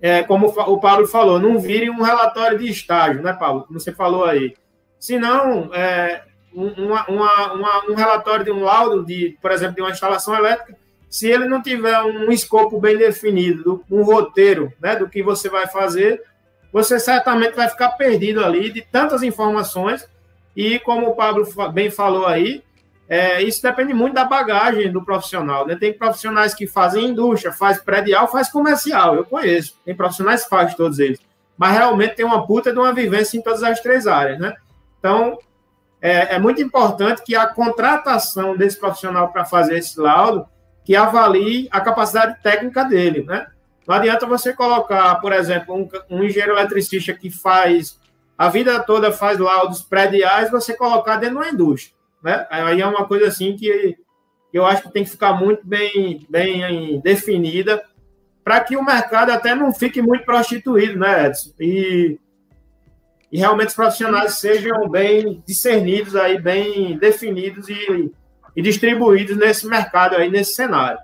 é, 0.00 0.22
como 0.22 0.46
o 0.48 0.80
Paulo 0.80 1.06
falou, 1.06 1.38
não 1.38 1.58
vire 1.58 1.90
um 1.90 2.02
relatório 2.02 2.58
de 2.58 2.68
estágio, 2.68 3.22
né, 3.22 3.32
Paulo? 3.32 3.64
Como 3.64 3.78
você 3.78 3.92
falou 3.92 4.24
aí. 4.24 4.54
Senão, 4.98 5.70
é, 5.74 6.22
uma, 6.54 7.06
uma, 7.06 7.52
uma, 7.52 7.90
um 7.90 7.94
relatório 7.94 8.44
de 8.44 8.50
um 8.50 8.62
laudo, 8.62 9.04
de, 9.04 9.36
por 9.40 9.50
exemplo, 9.50 9.76
de 9.76 9.82
uma 9.82 9.90
instalação 9.90 10.34
elétrica, 10.34 10.76
se 11.08 11.28
ele 11.28 11.46
não 11.46 11.60
tiver 11.60 12.00
um 12.02 12.32
escopo 12.32 12.80
bem 12.80 12.96
definido, 12.96 13.84
um 13.90 14.02
roteiro 14.02 14.72
né, 14.80 14.96
do 14.96 15.08
que 15.08 15.22
você 15.22 15.48
vai 15.48 15.66
fazer, 15.66 16.22
você 16.72 16.98
certamente 16.98 17.54
vai 17.54 17.68
ficar 17.68 17.90
perdido 17.90 18.42
ali 18.42 18.70
de 18.70 18.80
tantas 18.80 19.22
informações 19.22 20.08
e 20.56 20.78
como 20.78 21.08
o 21.08 21.14
Pablo 21.14 21.46
bem 21.72 21.90
falou 21.90 22.26
aí, 22.26 22.62
é, 23.08 23.42
isso 23.42 23.62
depende 23.62 23.92
muito 23.92 24.14
da 24.14 24.24
bagagem 24.24 24.90
do 24.90 25.04
profissional. 25.04 25.66
Né? 25.66 25.76
Tem 25.76 25.92
profissionais 25.92 26.54
que 26.54 26.66
fazem 26.66 27.08
indústria, 27.08 27.52
faz 27.52 27.78
predial, 27.78 28.26
faz 28.26 28.50
comercial. 28.50 29.14
Eu 29.16 29.24
conheço. 29.24 29.76
Tem 29.84 29.94
profissionais 29.94 30.44
que 30.44 30.50
fazem 30.50 30.76
todos 30.76 30.98
eles. 30.98 31.18
Mas 31.56 31.76
realmente 31.76 32.14
tem 32.14 32.24
uma 32.24 32.46
puta 32.46 32.72
de 32.72 32.78
uma 32.78 32.92
vivência 32.92 33.36
em 33.36 33.42
todas 33.42 33.62
as 33.62 33.80
três 33.80 34.06
áreas. 34.06 34.38
Né? 34.38 34.54
Então, 34.98 35.38
é, 36.00 36.36
é 36.36 36.38
muito 36.38 36.62
importante 36.62 37.22
que 37.22 37.36
a 37.36 37.46
contratação 37.46 38.56
desse 38.56 38.78
profissional 38.78 39.28
para 39.28 39.44
fazer 39.44 39.78
esse 39.78 40.00
laudo 40.00 40.46
que 40.84 40.96
avalie 40.96 41.68
a 41.70 41.80
capacidade 41.80 42.42
técnica 42.42 42.84
dele. 42.84 43.24
Né? 43.24 43.46
Não 43.86 43.94
adianta 43.94 44.26
você 44.26 44.52
colocar, 44.52 45.16
por 45.16 45.32
exemplo, 45.32 45.74
um, 45.74 45.88
um 46.08 46.24
engenheiro 46.24 46.52
eletricista 46.52 47.12
que 47.12 47.30
faz 47.30 48.00
a 48.36 48.48
vida 48.48 48.80
toda 48.80 49.12
faz 49.12 49.38
laudos 49.38 49.82
prediais, 49.82 50.50
você 50.50 50.76
colocar 50.76 51.16
dentro 51.16 51.36
de 51.36 51.42
uma 51.42 51.50
indústria. 51.50 51.94
Né? 52.22 52.46
Aí 52.50 52.80
é 52.80 52.86
uma 52.86 53.06
coisa 53.06 53.28
assim 53.28 53.56
que 53.56 53.96
eu 54.52 54.66
acho 54.66 54.82
que 54.82 54.92
tem 54.92 55.04
que 55.04 55.10
ficar 55.10 55.32
muito 55.32 55.66
bem, 55.66 56.26
bem 56.28 57.00
definida 57.00 57.82
para 58.44 58.60
que 58.60 58.76
o 58.76 58.84
mercado 58.84 59.30
até 59.30 59.54
não 59.54 59.72
fique 59.72 60.02
muito 60.02 60.24
prostituído, 60.24 60.98
né, 60.98 61.26
Edson? 61.26 61.52
E, 61.60 62.18
e 63.30 63.38
realmente 63.38 63.68
os 63.68 63.74
profissionais 63.74 64.34
sejam 64.34 64.88
bem 64.88 65.42
discernidos, 65.46 66.16
aí, 66.16 66.40
bem 66.40 66.98
definidos 66.98 67.68
e, 67.68 68.12
e 68.56 68.62
distribuídos 68.62 69.36
nesse 69.36 69.66
mercado 69.66 70.16
aí, 70.16 70.28
nesse 70.28 70.54
cenário. 70.54 70.98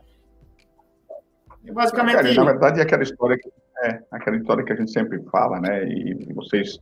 E 1.65 1.71
basicamente. 1.71 2.17
Cara, 2.17 2.35
na 2.35 2.45
verdade, 2.45 2.81
é 2.81 2.83
aquela 2.83 3.03
história 3.03 3.39
que, 3.39 3.49
é, 3.85 4.01
aquela 4.11 4.37
história 4.37 4.65
que 4.65 4.73
a 4.73 4.77
gente 4.77 4.91
sempre 4.91 5.23
fala, 5.31 5.61
né? 5.61 5.85
E 5.89 6.33
vocês 6.35 6.79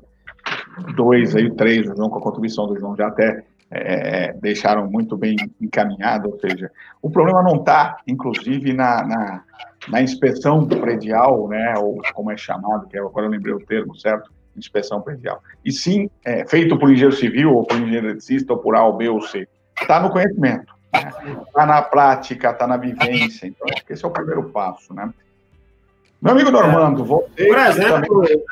dois, 0.94 1.34
aí 1.34 1.50
três, 1.50 1.88
o 1.88 1.96
João 1.96 2.10
com 2.10 2.18
a 2.18 2.22
contribuição 2.22 2.66
do 2.66 2.78
João 2.78 2.96
já 2.96 3.08
até 3.08 3.44
é, 3.70 4.32
deixaram 4.34 4.88
muito 4.88 5.16
bem 5.16 5.36
encaminhado, 5.60 6.30
ou 6.30 6.38
seja, 6.38 6.70
o 7.02 7.10
problema 7.10 7.42
não 7.42 7.56
está, 7.56 7.98
inclusive, 8.06 8.72
na, 8.72 9.04
na, 9.04 9.42
na, 9.88 10.02
inspeção 10.02 10.66
predial, 10.66 11.48
né, 11.48 11.74
ou 11.76 12.00
como 12.14 12.30
é 12.30 12.36
chamado, 12.36 12.86
que 12.86 12.96
é, 12.96 13.00
agora 13.00 13.26
eu 13.26 13.30
lembrei 13.30 13.54
o 13.54 13.64
termo, 13.64 13.96
certo? 13.96 14.30
Inspeção 14.56 15.02
predial. 15.02 15.42
E 15.64 15.72
sim, 15.72 16.08
é, 16.24 16.46
feito 16.46 16.78
por 16.78 16.90
engenheiro 16.90 17.14
civil, 17.14 17.54
ou 17.54 17.64
por 17.64 17.76
engenheiro 17.76 18.06
eletricista, 18.06 18.52
ou 18.52 18.58
por 18.58 18.74
A, 18.74 18.84
ou 18.84 18.96
B, 18.96 19.08
ou 19.08 19.20
C. 19.20 19.48
Está 19.78 20.00
no 20.00 20.10
conhecimento, 20.10 20.72
está 20.94 21.24
né? 21.24 21.44
Tá 21.52 21.66
na 21.66 21.82
prática, 21.82 22.50
está 22.50 22.66
na 22.66 22.76
vivência. 22.76 23.46
Então, 23.46 23.66
esse 23.90 24.04
é 24.04 24.08
o 24.08 24.10
primeiro 24.10 24.44
passo, 24.44 24.94
né? 24.94 25.12
Meu 26.22 26.32
amigo 26.32 26.50
Normando, 26.50 27.04
você... 27.04 27.46
Por 27.46 27.58
exemplo, 27.58 28.22
também... 28.22 28.42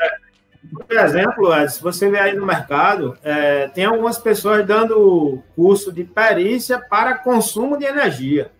Por 0.72 0.96
exemplo, 0.96 1.68
se 1.68 1.82
você 1.82 2.10
vê 2.10 2.18
aí 2.18 2.34
no 2.34 2.46
mercado, 2.46 3.16
é, 3.22 3.68
tem 3.68 3.84
algumas 3.84 4.18
pessoas 4.18 4.66
dando 4.66 5.42
curso 5.54 5.92
de 5.92 6.04
perícia 6.04 6.78
para 6.78 7.18
consumo 7.18 7.76
de 7.76 7.84
energia. 7.84 8.50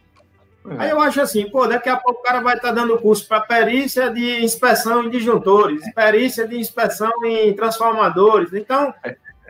É. 0.71 0.85
Aí 0.85 0.91
eu 0.91 1.01
acho 1.01 1.21
assim, 1.21 1.49
pô, 1.49 1.67
daqui 1.67 1.89
a 1.89 1.97
pouco 1.97 2.21
o 2.21 2.23
cara 2.23 2.41
vai 2.41 2.57
estar 2.57 2.69
tá 2.69 2.75
dando 2.75 2.99
curso 2.99 3.27
para 3.27 3.41
perícia 3.41 4.11
de 4.11 4.43
inspeção 4.43 5.05
em 5.05 5.11
disjuntores, 5.11 5.83
perícia 5.95 6.47
de 6.47 6.59
inspeção 6.59 7.13
em 7.25 7.55
transformadores. 7.55 8.53
Então, 8.53 8.95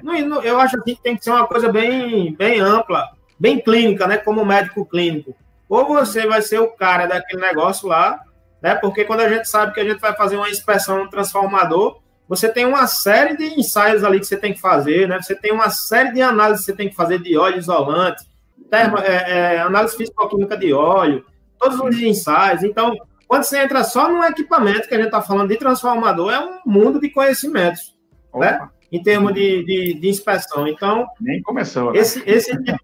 não, 0.02 0.42
eu 0.42 0.58
acho 0.60 0.76
assim 0.76 0.94
que 0.94 1.02
tem 1.02 1.16
que 1.16 1.24
ser 1.24 1.30
uma 1.30 1.46
coisa 1.46 1.70
bem, 1.70 2.34
bem 2.34 2.60
ampla, 2.60 3.10
bem 3.38 3.60
clínica, 3.60 4.06
né? 4.06 4.16
Como 4.16 4.44
médico 4.44 4.84
clínico. 4.84 5.36
Ou 5.68 5.86
você 5.86 6.26
vai 6.26 6.42
ser 6.42 6.58
o 6.58 6.70
cara 6.70 7.06
daquele 7.06 7.40
negócio 7.40 7.88
lá, 7.88 8.20
né? 8.60 8.74
Porque 8.74 9.04
quando 9.04 9.20
a 9.20 9.28
gente 9.28 9.48
sabe 9.48 9.72
que 9.72 9.80
a 9.80 9.84
gente 9.84 10.00
vai 10.00 10.14
fazer 10.14 10.36
uma 10.36 10.50
inspeção 10.50 11.04
no 11.04 11.10
transformador, 11.10 12.00
você 12.28 12.48
tem 12.48 12.64
uma 12.64 12.86
série 12.86 13.36
de 13.36 13.58
ensaios 13.58 14.02
ali 14.02 14.18
que 14.18 14.26
você 14.26 14.36
tem 14.36 14.52
que 14.52 14.60
fazer, 14.60 15.06
né? 15.06 15.20
Você 15.20 15.34
tem 15.34 15.52
uma 15.52 15.70
série 15.70 16.12
de 16.12 16.22
análises 16.22 16.64
que 16.64 16.72
você 16.72 16.76
tem 16.76 16.88
que 16.88 16.94
fazer 16.94 17.20
de 17.20 17.36
óleo 17.36 17.58
isolante, 17.58 18.24
termo, 18.70 18.98
é, 18.98 19.56
é, 19.56 19.60
análise 19.60 19.96
físico-química 19.96 20.56
de 20.56 20.72
óleo, 20.72 21.24
todos 21.58 21.78
os 21.78 22.00
ensaios. 22.00 22.62
Então, 22.62 22.96
quando 23.28 23.44
você 23.44 23.58
entra 23.58 23.84
só 23.84 24.10
num 24.10 24.24
equipamento 24.24 24.88
que 24.88 24.94
a 24.94 24.96
gente 24.96 25.06
está 25.06 25.20
falando 25.20 25.50
de 25.50 25.56
transformador, 25.56 26.32
é 26.32 26.40
um 26.40 26.60
mundo 26.64 26.98
de 26.98 27.10
conhecimentos, 27.10 27.94
né? 28.34 28.68
Em 28.90 29.02
termos 29.02 29.34
de, 29.34 29.64
de, 29.64 30.00
de, 30.00 30.08
inspeção. 30.08 30.66
Então, 30.66 31.06
nem 31.20 31.42
começou. 31.42 31.92
Né? 31.92 31.98
Esse, 31.98 32.22
esse, 32.26 32.56
tipo, 32.62 32.78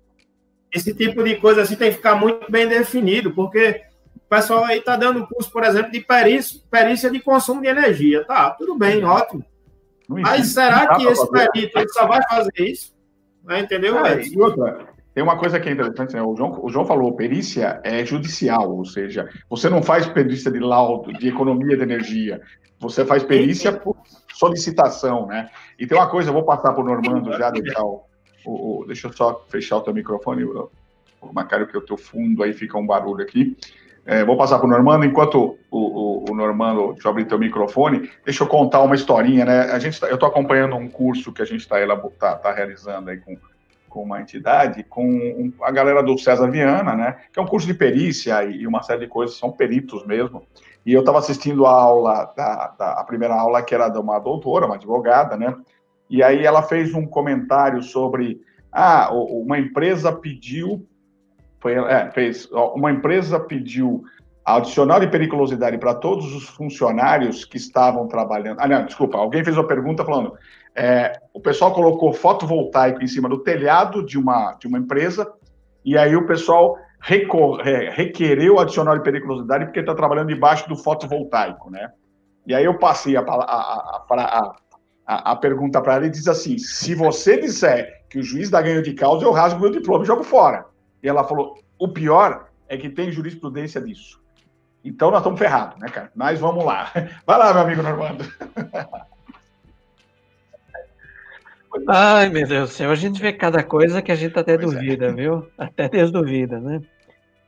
esse 0.73 0.95
tipo 0.95 1.23
de 1.23 1.37
coisa 1.37 1.63
assim 1.63 1.77
tem 1.77 1.91
que 1.91 1.97
ficar 1.97 2.15
muito 2.17 2.51
bem 2.51 2.69
definido, 2.69 3.33
porque 3.33 3.83
pessoal 4.31 4.65
aí 4.65 4.79
está 4.79 4.97
dando 4.97 5.27
curso, 5.27 5.51
por 5.51 5.65
exemplo, 5.65 5.91
de 5.91 6.01
perícia, 6.01 6.61
perícia 6.71 7.11
de 7.11 7.19
consumo 7.19 7.61
de 7.61 7.67
energia. 7.67 8.25
Tá, 8.25 8.51
tudo 8.51 8.79
bem, 8.79 9.05
ótimo. 9.05 9.45
Mas 10.09 10.53
será 10.55 10.95
que 10.95 11.05
esse 11.05 11.31
perito 11.31 11.79
ele 11.79 11.89
só 11.89 12.07
vai 12.07 12.23
fazer 12.29 12.53
isso? 12.59 12.95
Né, 13.45 13.61
entendeu? 13.61 13.99
É, 14.07 14.21
outra, 14.37 14.89
tem 15.13 15.23
uma 15.23 15.37
coisa 15.37 15.59
que 15.59 15.69
é 15.69 15.73
interessante, 15.73 16.15
né? 16.15 16.23
O 16.23 16.37
João, 16.37 16.65
o 16.65 16.69
João 16.69 16.85
falou, 16.85 17.17
perícia 17.17 17.81
é 17.83 18.05
judicial, 18.05 18.71
ou 18.71 18.85
seja, 18.85 19.29
você 19.49 19.69
não 19.69 19.83
faz 19.83 20.07
perícia 20.07 20.51
de 20.51 20.61
laudo, 20.61 21.13
de 21.13 21.29
economia 21.29 21.77
de 21.77 21.83
energia, 21.83 22.41
você 22.79 23.05
faz 23.05 23.25
perícia 23.25 23.73
por 23.73 23.97
solicitação, 24.33 25.27
né? 25.27 25.51
E 25.79 25.87
tem 25.87 25.99
uma 25.99 26.09
coisa, 26.09 26.31
eu 26.31 26.35
vou 26.35 26.45
passar 26.45 26.73
para 26.73 26.83
o 26.83 26.85
Normando 26.87 27.33
já, 27.37 27.51
deixar 27.51 27.83
o, 27.83 28.05
o, 28.47 28.85
deixa 28.87 29.09
eu 29.09 29.13
só 29.13 29.45
fechar 29.49 29.79
o 29.79 29.81
teu 29.81 29.93
microfone, 29.93 30.45
o, 30.45 30.71
o 31.21 31.33
Macário, 31.33 31.67
que 31.67 31.77
o 31.77 31.85
teu 31.85 31.97
fundo 31.97 32.43
aí 32.43 32.53
fica 32.53 32.79
um 32.79 32.87
barulho 32.87 33.23
aqui. 33.23 33.57
É, 34.11 34.25
vou 34.25 34.37
passar 34.37 34.59
para 34.59 34.67
o 34.67 34.69
Normando, 34.69 35.05
enquanto 35.05 35.57
o, 35.71 35.79
o, 35.79 36.25
o 36.33 36.35
Normando 36.35 36.95
deixa 36.95 37.07
eu 37.07 37.13
abrir 37.13 37.27
teu 37.27 37.39
microfone, 37.39 38.11
deixa 38.25 38.43
eu 38.43 38.49
contar 38.49 38.83
uma 38.83 38.97
historinha, 38.97 39.45
né? 39.45 39.61
A 39.71 39.79
gente, 39.79 40.01
tá, 40.01 40.09
eu 40.09 40.15
estou 40.15 40.29
acompanhando 40.29 40.75
um 40.75 40.89
curso 40.89 41.33
que 41.33 41.41
a 41.41 41.45
gente 41.45 41.61
está 41.61 41.77
tá, 42.19 42.35
tá 42.35 42.53
realizando 42.53 43.09
aí 43.09 43.19
com, 43.19 43.39
com 43.89 44.03
uma 44.03 44.21
entidade, 44.21 44.83
com 44.83 45.07
um, 45.07 45.53
a 45.63 45.71
galera 45.71 46.03
do 46.03 46.19
César 46.19 46.51
Viana, 46.51 46.97
né? 46.97 47.19
Que 47.33 47.39
é 47.39 47.43
um 47.43 47.47
curso 47.47 47.69
de 47.69 47.75
perícia 47.75 48.43
e, 48.43 48.63
e 48.63 48.67
uma 48.67 48.83
série 48.83 49.03
de 49.03 49.07
coisas, 49.07 49.39
são 49.39 49.53
peritos 49.53 50.05
mesmo. 50.05 50.43
E 50.85 50.93
eu 50.93 51.01
estava 51.03 51.21
assistindo 51.21 51.65
a 51.65 51.71
aula, 51.71 52.35
da, 52.37 52.75
da, 52.77 52.93
a 52.95 53.05
primeira 53.05 53.37
aula 53.37 53.63
que 53.63 53.77
era 53.77 53.89
de 53.89 53.99
uma 54.01 54.19
doutora, 54.19 54.67
uma 54.67 54.75
advogada, 54.75 55.37
né? 55.37 55.55
E 56.11 56.21
aí 56.21 56.45
ela 56.45 56.65
fez 56.65 56.93
um 56.95 57.07
comentário 57.07 57.81
sobre, 57.81 58.41
ah, 58.73 59.09
uma 59.13 59.57
empresa 59.57 60.11
pediu 60.11 60.85
foi, 61.61 61.75
é, 61.75 62.11
fez, 62.13 62.49
uma 62.75 62.91
empresa 62.91 63.39
pediu 63.39 64.03
adicional 64.45 64.99
de 64.99 65.09
periculosidade 65.09 65.79
para 65.79 65.95
todos 65.95 66.35
os 66.35 66.49
funcionários 66.49 67.45
que 67.45 67.57
estavam 67.57 68.09
trabalhando. 68.09 68.59
Ah, 68.61 68.67
não, 68.67 68.85
desculpa, 68.85 69.19
alguém 69.19 69.45
fez 69.45 69.57
uma 69.57 69.67
pergunta 69.67 70.05
falando. 70.05 70.35
É, 70.75 71.21
o 71.33 71.41
pessoal 71.41 71.73
colocou 71.73 72.13
fotovoltaico 72.13 73.03
em 73.03 73.07
cima 73.07 73.29
do 73.29 73.39
telhado 73.39 74.05
de 74.05 74.19
uma, 74.19 74.55
de 74.55 74.67
uma 74.67 74.79
empresa, 74.79 75.31
e 75.85 75.97
aí 75.97 76.17
o 76.17 76.27
pessoal 76.27 76.77
requerer 77.01 78.51
o 78.51 78.59
adicional 78.59 78.97
de 78.97 79.05
periculosidade 79.05 79.65
porque 79.67 79.81
está 79.81 79.95
trabalhando 79.95 80.29
debaixo 80.29 80.69
do 80.69 80.77
fotovoltaico, 80.77 81.71
né? 81.71 81.91
E 82.47 82.55
aí 82.55 82.65
eu 82.65 82.79
passei 82.79 83.17
a, 83.17 83.21
a, 83.21 84.05
a, 84.11 84.55
a, 85.07 85.33
a 85.33 85.37
pergunta 85.37 85.81
para 85.81 85.95
ela 85.95 86.07
e 86.07 86.11
diz 86.11 86.29
assim: 86.29 86.59
se 86.59 86.95
você 86.95 87.39
disser 87.39 88.05
que 88.09 88.19
o 88.19 88.23
juiz 88.23 88.51
dá 88.51 88.61
ganho 88.61 88.83
de 88.83 88.93
causa, 88.93 89.25
eu 89.25 89.33
rasgo 89.33 89.61
meu 89.61 89.71
diploma 89.71 90.05
e 90.05 90.07
jogo 90.07 90.23
fora. 90.23 90.67
E 91.03 91.09
ela 91.09 91.25
falou: 91.25 91.59
o 91.79 91.89
pior 91.89 92.49
é 92.69 92.77
que 92.77 92.89
tem 92.89 93.11
jurisprudência 93.11 93.81
disso. 93.81 94.21
Então 94.85 95.11
nós 95.11 95.21
estamos 95.21 95.39
ferrados, 95.39 95.79
né, 95.79 95.89
cara? 95.89 96.11
Mas 96.15 96.41
vamos 96.41 96.65
lá. 96.65 96.91
Vai 97.27 97.39
lá, 97.39 97.53
meu 97.53 97.63
amigo 97.63 97.83
Normando. 97.83 98.25
Ai, 101.89 102.29
meu 102.29 102.47
Deus 102.49 102.71
do 102.71 102.73
céu, 102.73 102.91
a 102.91 102.97
gente 102.97 103.21
vê 103.21 103.33
cada 103.33 103.63
coisa 103.63 104.03
que 104.03 104.11
a 104.11 104.17
gente 104.17 104.37
até 104.37 104.59
pois 104.59 104.73
é. 104.73 104.75
duvida, 104.75 105.07
é. 105.07 105.13
viu? 105.13 105.47
Até 105.57 105.89
desduvida, 105.89 106.59
né? 106.59 106.81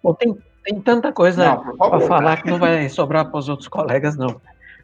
Bom, 0.02 0.14
tem, 0.14 0.38
tem 0.64 0.80
tanta 0.80 1.12
coisa 1.12 1.56
para 1.56 2.00
falar 2.02 2.40
que 2.40 2.50
não 2.50 2.58
vai 2.58 2.88
sobrar 2.88 3.28
para 3.28 3.38
os 3.38 3.48
outros 3.48 3.68
colegas, 3.68 4.16
não. 4.16 4.40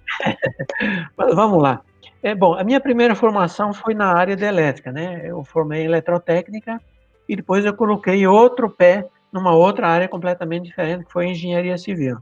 Mas 1.16 1.34
vamos 1.34 1.62
lá. 1.62 1.82
É, 2.20 2.34
bom, 2.34 2.54
a 2.54 2.64
minha 2.64 2.80
primeira 2.80 3.14
formação 3.14 3.72
foi 3.72 3.94
na 3.94 4.12
área 4.12 4.34
de 4.34 4.44
elétrica, 4.44 4.90
né? 4.90 5.22
Eu 5.24 5.44
formei 5.44 5.82
em 5.82 5.84
eletrotécnica 5.84 6.80
e 7.28 7.36
depois 7.36 7.64
eu 7.64 7.74
coloquei 7.74 8.26
outro 8.26 8.70
pé 8.70 9.06
numa 9.32 9.54
outra 9.54 9.88
área 9.88 10.08
completamente 10.08 10.64
diferente, 10.64 11.04
que 11.04 11.12
foi 11.12 11.26
engenharia 11.26 11.76
civil. 11.76 12.16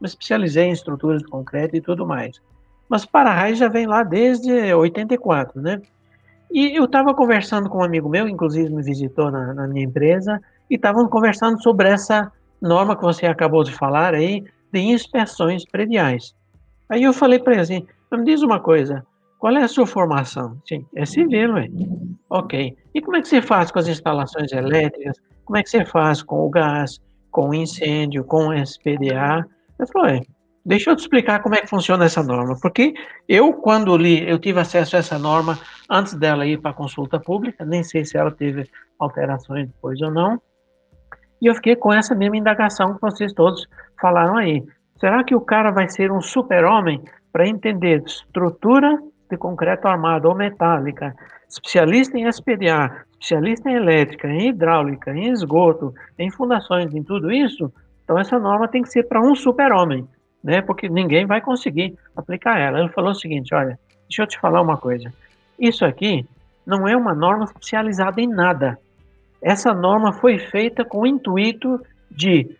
Me 0.00 0.06
especializei 0.06 0.64
em 0.64 0.72
estruturas 0.72 1.22
de 1.22 1.28
concreto 1.28 1.76
e 1.76 1.80
tudo 1.80 2.06
mais. 2.06 2.40
Mas 2.88 3.04
para-raio 3.04 3.54
já 3.54 3.68
vem 3.68 3.86
lá 3.86 4.02
desde 4.02 4.50
84, 4.72 5.60
né? 5.60 5.80
E 6.50 6.76
eu 6.76 6.84
estava 6.84 7.14
conversando 7.14 7.68
com 7.68 7.78
um 7.78 7.84
amigo 7.84 8.08
meu, 8.08 8.26
inclusive 8.26 8.72
me 8.72 8.82
visitou 8.82 9.30
na, 9.30 9.52
na 9.52 9.68
minha 9.68 9.84
empresa, 9.84 10.40
e 10.70 10.74
estavam 10.74 11.08
conversando 11.08 11.62
sobre 11.62 11.88
essa 11.88 12.32
norma 12.60 12.96
que 12.96 13.02
você 13.02 13.26
acabou 13.26 13.62
de 13.62 13.72
falar 13.72 14.14
aí, 14.14 14.44
de 14.72 14.80
inspeções 14.80 15.64
prediais. 15.64 16.34
Aí 16.88 17.02
eu 17.02 17.12
falei 17.12 17.38
para 17.38 17.52
ele 17.52 17.62
assim, 17.62 17.86
me 18.10 18.24
diz 18.24 18.42
uma 18.42 18.58
coisa, 18.58 19.06
qual 19.38 19.56
é 19.56 19.62
a 19.62 19.68
sua 19.68 19.86
formação? 19.86 20.60
Sim, 20.66 20.84
é 20.94 21.06
civil, 21.06 21.56
é. 21.56 21.68
Ok. 22.28 22.76
E 22.94 23.00
como 23.00 23.16
é 23.16 23.22
que 23.22 23.28
você 23.28 23.40
faz 23.40 23.70
com 23.70 23.78
as 23.78 23.88
instalações 23.88 24.52
elétricas? 24.52 25.16
Como 25.44 25.56
é 25.56 25.62
que 25.62 25.70
você 25.70 25.84
faz 25.84 26.22
com 26.22 26.44
o 26.44 26.50
gás, 26.50 27.00
com 27.30 27.50
o 27.50 27.54
incêndio, 27.54 28.24
com 28.24 28.48
o 28.48 28.54
SPDA? 28.54 29.46
Eu 29.78 29.86
falei, 29.86 30.26
deixa 30.64 30.90
eu 30.90 30.96
te 30.96 31.00
explicar 31.00 31.40
como 31.40 31.54
é 31.54 31.60
que 31.60 31.68
funciona 31.68 32.04
essa 32.04 32.22
norma, 32.22 32.58
porque 32.60 32.92
eu, 33.28 33.52
quando 33.54 33.96
li, 33.96 34.28
eu 34.28 34.38
tive 34.38 34.60
acesso 34.60 34.96
a 34.96 34.98
essa 34.98 35.18
norma 35.18 35.58
antes 35.88 36.14
dela 36.14 36.44
ir 36.44 36.60
para 36.60 36.74
consulta 36.74 37.20
pública, 37.20 37.64
nem 37.64 37.82
sei 37.82 38.04
se 38.04 38.18
ela 38.18 38.30
teve 38.30 38.68
alterações 38.98 39.68
depois 39.68 40.00
ou 40.02 40.10
não, 40.10 40.40
e 41.40 41.46
eu 41.46 41.54
fiquei 41.54 41.76
com 41.76 41.92
essa 41.92 42.14
mesma 42.14 42.36
indagação 42.36 42.94
que 42.94 43.00
vocês 43.00 43.32
todos 43.32 43.66
falaram 44.00 44.36
aí. 44.36 44.62
Será 44.98 45.22
que 45.22 45.34
o 45.34 45.40
cara 45.40 45.70
vai 45.70 45.88
ser 45.88 46.10
um 46.10 46.20
super-homem 46.20 47.00
para 47.32 47.46
entender 47.46 48.02
estrutura 48.04 48.98
de 49.28 49.36
concreto 49.36 49.86
armado 49.86 50.28
ou 50.28 50.34
metálica, 50.34 51.14
especialista 51.48 52.18
em 52.18 52.26
SPDA, 52.28 53.04
especialista 53.12 53.70
em 53.70 53.74
elétrica, 53.74 54.28
em 54.28 54.48
hidráulica, 54.48 55.12
em 55.12 55.30
esgoto, 55.30 55.94
em 56.18 56.30
fundações, 56.30 56.94
em 56.94 57.02
tudo 57.02 57.30
isso, 57.32 57.72
então 58.08 58.18
essa 58.18 58.38
norma 58.38 58.66
tem 58.66 58.82
que 58.82 58.88
ser 58.88 59.02
para 59.02 59.20
um 59.20 59.34
super-homem, 59.34 60.08
né? 60.42 60.62
Porque 60.62 60.88
ninguém 60.88 61.26
vai 61.26 61.42
conseguir 61.42 61.94
aplicar 62.16 62.58
ela. 62.58 62.80
Ele 62.80 62.88
falou 62.88 63.10
o 63.10 63.14
seguinte, 63.14 63.54
olha, 63.54 63.78
deixa 64.08 64.22
eu 64.22 64.26
te 64.26 64.40
falar 64.40 64.62
uma 64.62 64.78
coisa. 64.78 65.12
Isso 65.58 65.84
aqui 65.84 66.26
não 66.66 66.88
é 66.88 66.96
uma 66.96 67.14
norma 67.14 67.44
especializada 67.44 68.18
em 68.18 68.26
nada. 68.26 68.78
Essa 69.42 69.74
norma 69.74 70.10
foi 70.10 70.38
feita 70.38 70.86
com 70.86 71.00
o 71.00 71.06
intuito 71.06 71.78
de 72.10 72.56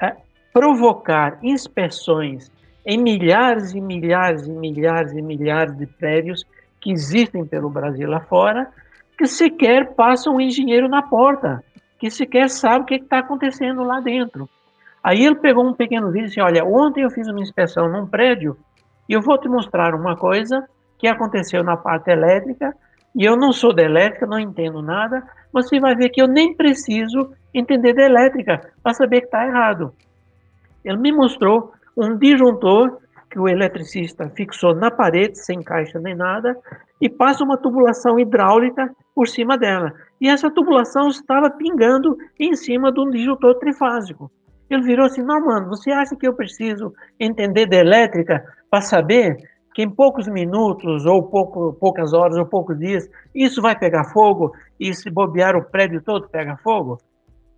é, 0.00 0.16
provocar 0.54 1.38
inspeções 1.42 2.50
em 2.88 2.96
milhares 2.96 3.74
e 3.74 3.80
milhares 3.82 4.46
e 4.46 4.50
milhares 4.50 5.12
e 5.12 5.20
milhares 5.20 5.76
de 5.76 5.84
prédios 5.84 6.46
que 6.80 6.90
existem 6.90 7.44
pelo 7.44 7.68
Brasil 7.68 8.08
lá 8.08 8.20
fora, 8.20 8.66
que 9.18 9.26
sequer 9.26 9.92
passa 9.94 10.30
um 10.30 10.40
engenheiro 10.40 10.88
na 10.88 11.02
porta, 11.02 11.62
que 11.98 12.10
sequer 12.10 12.48
sabe 12.48 12.84
o 12.84 12.86
que 12.86 12.94
está 12.94 13.18
acontecendo 13.18 13.82
lá 13.82 14.00
dentro. 14.00 14.48
Aí 15.04 15.22
ele 15.22 15.34
pegou 15.34 15.66
um 15.66 15.74
pequeno 15.74 16.10
vídeo 16.10 16.24
e 16.24 16.28
disse: 16.28 16.40
Olha, 16.40 16.64
ontem 16.64 17.02
eu 17.02 17.10
fiz 17.10 17.28
uma 17.28 17.42
inspeção 17.42 17.90
num 17.90 18.06
prédio 18.06 18.56
e 19.06 19.12
eu 19.12 19.20
vou 19.20 19.36
te 19.36 19.50
mostrar 19.50 19.94
uma 19.94 20.16
coisa 20.16 20.66
que 20.96 21.06
aconteceu 21.06 21.62
na 21.62 21.76
parte 21.76 22.10
elétrica. 22.10 22.74
E 23.14 23.22
eu 23.22 23.36
não 23.36 23.52
sou 23.52 23.74
da 23.74 23.82
elétrica, 23.82 24.26
não 24.26 24.38
entendo 24.38 24.80
nada, 24.80 25.22
mas 25.52 25.68
você 25.68 25.78
vai 25.78 25.94
ver 25.94 26.08
que 26.08 26.22
eu 26.22 26.26
nem 26.26 26.54
preciso 26.54 27.32
entender 27.52 27.92
da 27.92 28.04
elétrica 28.04 28.72
para 28.82 28.94
saber 28.94 29.20
que 29.20 29.26
está 29.26 29.46
errado. 29.46 29.92
Ele 30.82 30.96
me 30.96 31.12
mostrou 31.12 31.72
um 31.98 32.16
disjuntor 32.16 32.98
que 33.30 33.38
o 33.38 33.48
eletricista 33.48 34.30
fixou 34.30 34.74
na 34.74 34.90
parede, 34.90 35.38
sem 35.38 35.62
caixa 35.62 35.98
nem 35.98 36.14
nada, 36.14 36.56
e 37.00 37.08
passa 37.08 37.44
uma 37.44 37.58
tubulação 37.58 38.18
hidráulica 38.18 38.90
por 39.14 39.28
cima 39.28 39.58
dela. 39.58 39.92
E 40.20 40.28
essa 40.28 40.50
tubulação 40.50 41.08
estava 41.08 41.50
pingando 41.50 42.16
em 42.38 42.54
cima 42.54 42.90
de 42.90 43.00
um 43.00 43.10
disjuntor 43.10 43.56
trifásico. 43.56 44.30
Ele 44.70 44.82
virou 44.82 45.06
assim: 45.06 45.22
Não, 45.22 45.44
mano, 45.44 45.68
você 45.68 45.90
acha 45.90 46.16
que 46.16 46.26
eu 46.26 46.34
preciso 46.34 46.92
entender 47.18 47.66
de 47.66 47.76
elétrica 47.76 48.44
para 48.70 48.80
saber 48.80 49.36
que 49.74 49.82
em 49.82 49.90
poucos 49.90 50.26
minutos, 50.26 51.04
ou 51.04 51.22
pouco, 51.24 51.72
poucas 51.74 52.12
horas, 52.12 52.36
ou 52.36 52.46
poucos 52.46 52.78
dias, 52.78 53.08
isso 53.34 53.60
vai 53.60 53.78
pegar 53.78 54.04
fogo 54.12 54.52
e 54.78 54.92
se 54.94 55.10
bobear 55.10 55.56
o 55.56 55.64
prédio 55.64 56.02
todo 56.02 56.28
pega 56.28 56.56
fogo? 56.56 56.98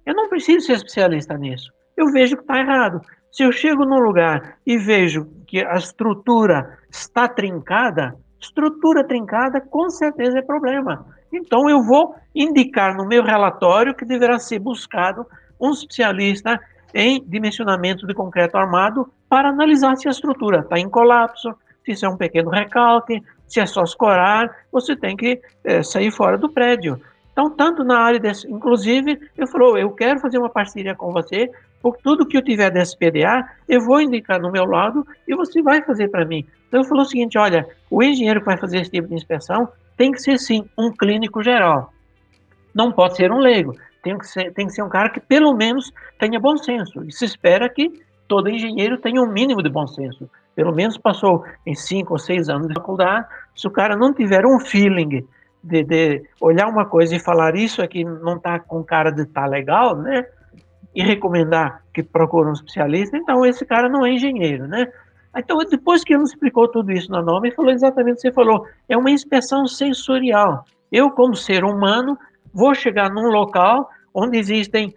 Eu 0.04 0.14
não 0.14 0.28
preciso 0.28 0.66
ser 0.66 0.72
especialista 0.74 1.36
nisso. 1.36 1.70
Eu 1.96 2.06
vejo 2.12 2.36
que 2.36 2.42
está 2.42 2.58
errado. 2.58 3.00
Se 3.30 3.44
eu 3.44 3.52
chego 3.52 3.84
num 3.84 4.00
lugar 4.00 4.56
e 4.66 4.76
vejo 4.76 5.26
que 5.46 5.64
a 5.64 5.76
estrutura 5.76 6.78
está 6.90 7.28
trincada, 7.28 8.16
estrutura 8.40 9.04
trincada 9.04 9.60
com 9.60 9.88
certeza 9.88 10.38
é 10.38 10.42
problema. 10.42 11.06
Então 11.32 11.70
eu 11.70 11.82
vou 11.82 12.16
indicar 12.34 12.96
no 12.96 13.06
meu 13.06 13.22
relatório 13.22 13.94
que 13.94 14.04
deverá 14.04 14.38
ser 14.38 14.58
buscado 14.58 15.24
um 15.60 15.70
especialista 15.70 16.60
em 16.92 17.22
dimensionamento 17.24 18.06
de 18.06 18.14
concreto 18.14 18.56
armado 18.56 19.08
para 19.28 19.48
analisar 19.48 19.96
se 19.96 20.08
a 20.08 20.10
estrutura 20.10 20.60
está 20.60 20.78
em 20.78 20.88
colapso, 20.88 21.54
se 21.84 21.92
isso 21.92 22.04
é 22.04 22.08
um 22.08 22.16
pequeno 22.16 22.50
recalque, 22.50 23.22
se 23.46 23.60
é 23.60 23.66
só 23.66 23.84
escorar, 23.84 24.50
você 24.72 24.96
tem 24.96 25.16
que 25.16 25.40
é, 25.64 25.82
sair 25.82 26.10
fora 26.10 26.36
do 26.36 26.48
prédio. 26.48 27.00
Então, 27.32 27.48
tanto 27.48 27.84
na 27.84 27.98
área 27.98 28.18
desse, 28.18 28.50
inclusive, 28.50 29.20
eu 29.36 29.46
falou, 29.46 29.78
eu 29.78 29.90
quero 29.90 30.18
fazer 30.18 30.38
uma 30.38 30.50
parceria 30.50 30.94
com 30.94 31.12
você 31.12 31.50
por 31.82 31.96
tudo 31.96 32.26
que 32.26 32.36
eu 32.36 32.42
tiver 32.42 32.70
desse 32.70 32.96
PDA, 32.96 33.48
eu 33.68 33.80
vou 33.80 34.00
indicar 34.00 34.40
no 34.40 34.50
meu 34.50 34.64
lado 34.64 35.06
e 35.26 35.34
você 35.34 35.62
vai 35.62 35.82
fazer 35.82 36.08
para 36.08 36.24
mim. 36.24 36.46
Então, 36.68 36.80
eu 36.80 36.84
falou 36.84 37.02
o 37.02 37.06
seguinte: 37.06 37.38
olha, 37.38 37.66
o 37.90 38.02
engenheiro 38.02 38.40
que 38.40 38.46
vai 38.46 38.56
fazer 38.56 38.80
esse 38.80 38.90
tipo 38.90 39.08
de 39.08 39.14
inspeção 39.14 39.68
tem 39.96 40.12
que 40.12 40.20
ser, 40.20 40.38
sim, 40.38 40.64
um 40.78 40.90
clínico 40.90 41.42
geral. 41.42 41.92
Não 42.74 42.92
pode 42.92 43.16
ser 43.16 43.32
um 43.32 43.38
leigo. 43.38 43.74
Tem 44.02 44.16
que 44.16 44.26
ser, 44.26 44.52
tem 44.52 44.66
que 44.66 44.72
ser 44.72 44.82
um 44.82 44.88
cara 44.88 45.10
que, 45.10 45.20
pelo 45.20 45.54
menos, 45.54 45.92
tenha 46.18 46.38
bom 46.40 46.56
senso. 46.56 47.04
E 47.04 47.12
se 47.12 47.24
espera 47.24 47.68
que 47.68 47.92
todo 48.26 48.48
engenheiro 48.48 48.96
tenha 48.98 49.20
um 49.20 49.26
mínimo 49.26 49.62
de 49.62 49.68
bom 49.68 49.86
senso. 49.86 50.30
Pelo 50.54 50.74
menos 50.74 50.96
passou 50.96 51.44
em 51.66 51.74
cinco 51.74 52.14
ou 52.14 52.18
seis 52.18 52.48
anos 52.48 52.68
de 52.68 52.74
faculdade. 52.74 53.26
Se 53.54 53.66
o 53.66 53.70
cara 53.70 53.96
não 53.96 54.14
tiver 54.14 54.46
um 54.46 54.58
feeling 54.60 55.26
de, 55.62 55.84
de 55.84 56.22
olhar 56.40 56.68
uma 56.68 56.86
coisa 56.86 57.14
e 57.14 57.20
falar 57.20 57.54
isso 57.56 57.82
aqui 57.82 58.04
não 58.04 58.36
está 58.36 58.58
com 58.58 58.82
cara 58.82 59.10
de 59.10 59.26
tá 59.26 59.46
legal, 59.46 59.96
né? 59.96 60.26
E 60.94 61.02
recomendar 61.02 61.82
que 61.94 62.02
procure 62.02 62.48
um 62.48 62.52
especialista, 62.52 63.16
então 63.16 63.44
esse 63.46 63.64
cara 63.64 63.88
não 63.88 64.04
é 64.04 64.12
engenheiro, 64.12 64.66
né? 64.66 64.90
Então, 65.36 65.58
depois 65.58 66.02
que 66.02 66.12
ele 66.12 66.24
explicou 66.24 66.68
tudo 66.68 66.90
isso 66.90 67.10
na 67.10 67.22
norma, 67.22 67.46
ele 67.46 67.54
falou 67.54 67.70
exatamente 67.70 68.14
o 68.14 68.16
que 68.16 68.22
você 68.22 68.32
falou, 68.32 68.66
é 68.88 68.96
uma 68.96 69.10
inspeção 69.10 69.66
sensorial. 69.66 70.64
Eu, 70.90 71.10
como 71.10 71.36
ser 71.36 71.64
humano, 71.64 72.18
vou 72.52 72.74
chegar 72.74 73.10
num 73.10 73.28
local 73.28 73.88
onde 74.12 74.36
existem 74.36 74.92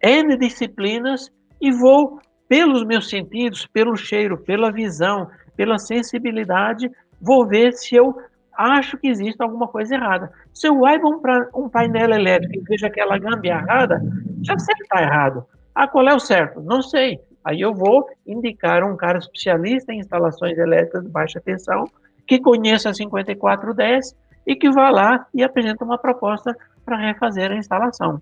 N 0.00 0.36
disciplinas 0.36 1.32
e 1.60 1.72
vou, 1.72 2.20
pelos 2.48 2.84
meus 2.84 3.08
sentidos, 3.08 3.66
pelo 3.66 3.96
cheiro, 3.96 4.38
pela 4.38 4.70
visão, 4.70 5.28
pela 5.56 5.78
sensibilidade, 5.78 6.90
vou 7.20 7.46
ver 7.46 7.72
se 7.72 7.96
eu 7.96 8.16
acho 8.56 8.96
que 8.98 9.08
existe 9.08 9.42
alguma 9.42 9.68
coisa 9.68 9.94
errada. 9.94 10.32
Se 10.52 10.66
eu 10.68 10.80
olho 10.80 11.20
para 11.20 11.48
um 11.54 11.68
painel 11.68 12.10
elétrico 12.10 12.54
e 12.56 12.62
vejo 12.68 12.86
aquela 12.86 13.18
gambiarrada, 13.18 14.00
já 14.42 14.58
sei 14.58 14.74
que 14.74 14.82
está 14.82 15.02
errado. 15.02 15.44
Ah, 15.74 15.88
qual 15.88 16.08
é 16.08 16.14
o 16.14 16.20
certo? 16.20 16.60
Não 16.60 16.82
sei. 16.82 17.20
Aí 17.44 17.60
eu 17.60 17.74
vou 17.74 18.06
indicar 18.26 18.84
um 18.84 18.96
cara 18.96 19.18
especialista 19.18 19.92
em 19.92 19.98
instalações 19.98 20.56
elétricas 20.58 21.02
de 21.02 21.08
baixa 21.08 21.40
tensão, 21.40 21.84
que 22.26 22.38
conheça 22.38 22.90
a 22.90 22.94
5410 22.94 24.14
e 24.46 24.54
que 24.54 24.70
vá 24.70 24.90
lá 24.90 25.26
e 25.34 25.42
apresenta 25.42 25.84
uma 25.84 25.98
proposta 25.98 26.56
para 26.84 26.96
refazer 26.96 27.50
a 27.50 27.56
instalação. 27.56 28.20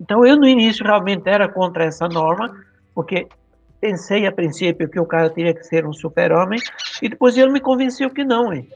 Então, 0.00 0.24
eu 0.24 0.36
no 0.36 0.48
início 0.48 0.84
realmente 0.84 1.28
era 1.28 1.48
contra 1.48 1.84
essa 1.84 2.08
norma, 2.08 2.54
porque 2.94 3.28
pensei 3.80 4.26
a 4.26 4.32
princípio 4.32 4.88
que 4.88 4.98
o 4.98 5.06
cara 5.06 5.28
teria 5.28 5.54
que 5.54 5.62
ser 5.62 5.86
um 5.86 5.92
super-homem, 5.92 6.58
e 7.02 7.08
depois 7.08 7.36
ele 7.36 7.52
me 7.52 7.60
convenceu 7.60 8.10
que 8.10 8.24
não, 8.24 8.52
hein? 8.52 8.66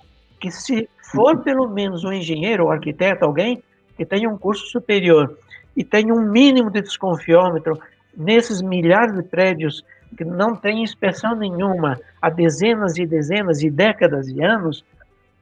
Que 0.40 0.50
se 0.50 0.88
for 1.12 1.42
pelo 1.42 1.68
menos 1.68 2.04
um 2.04 2.12
engenheiro 2.12 2.64
ou 2.64 2.70
arquiteto, 2.70 3.24
alguém 3.24 3.62
que 3.96 4.04
tenha 4.04 4.28
um 4.28 4.36
curso 4.36 4.66
superior 4.66 5.38
e 5.76 5.84
tem 5.84 6.12
um 6.12 6.20
mínimo 6.20 6.70
de 6.70 6.80
desconfiômetro 6.80 7.78
nesses 8.16 8.60
milhares 8.62 9.14
de 9.14 9.22
prédios 9.22 9.84
que 10.16 10.24
não 10.24 10.54
tem 10.54 10.82
inspeção 10.82 11.34
nenhuma 11.34 11.98
há 12.22 12.30
dezenas 12.30 12.96
e 12.96 13.06
dezenas 13.06 13.62
e 13.62 13.70
décadas 13.70 14.28
e 14.28 14.42
anos, 14.42 14.84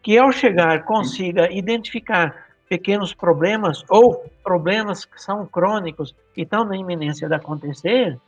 que 0.02 0.18
ao 0.18 0.32
chegar 0.32 0.84
consiga 0.84 1.52
identificar 1.52 2.46
pequenos 2.68 3.12
problemas 3.12 3.84
ou 3.88 4.24
problemas 4.42 5.04
que 5.04 5.20
são 5.20 5.46
crônicos 5.46 6.14
e 6.36 6.42
estão 6.42 6.64
na 6.64 6.76
iminência 6.76 7.28
de 7.28 7.34
acontecer, 7.34 8.18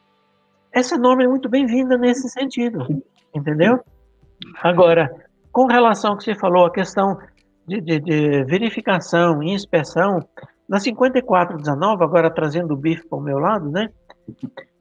essa 0.71 0.99
norma 0.99 1.23
é 1.23 1.27
muito 1.27 1.49
bem-vinda 1.49 1.97
nesse 1.97 2.29
sentido, 2.29 3.03
entendeu? 3.35 3.81
Agora, 4.63 5.24
com 5.55 5.67
relação 5.67 6.11
ao 6.11 6.17
que 6.19 6.25
você 6.25 6.35
falou, 6.35 6.67
a 6.67 6.73
questão 6.73 7.17
de, 7.65 7.81
de, 7.81 8.01
de 8.01 8.43
verificação 8.43 9.41
e 9.41 9.53
inspeção, 9.53 10.19
na 10.69 10.81
5419, 10.81 12.03
agora 12.03 12.29
trazendo 12.29 12.75
o 12.75 12.77
bife 12.77 13.07
para 13.09 13.19
o 13.19 13.23
meu 13.23 13.39
lado, 13.39 13.71
né? 13.71 13.89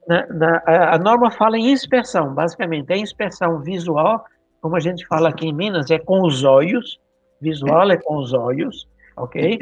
Na, 0.07 0.25
na, 0.27 0.63
a 0.65 0.97
norma 0.97 1.29
fala 1.29 1.59
em 1.59 1.71
inspeção, 1.71 2.33
basicamente, 2.33 2.91
é 2.91 2.97
inspeção 2.97 3.59
visual, 3.59 4.25
como 4.59 4.75
a 4.75 4.79
gente 4.79 5.05
fala 5.05 5.29
aqui 5.29 5.45
em 5.45 5.53
Minas, 5.53 5.91
é 5.91 5.99
com 5.99 6.25
os 6.25 6.43
olhos, 6.43 6.99
visual 7.39 7.91
é 7.91 7.97
com 7.97 8.17
os 8.17 8.33
olhos, 8.33 8.89
ok? 9.15 9.59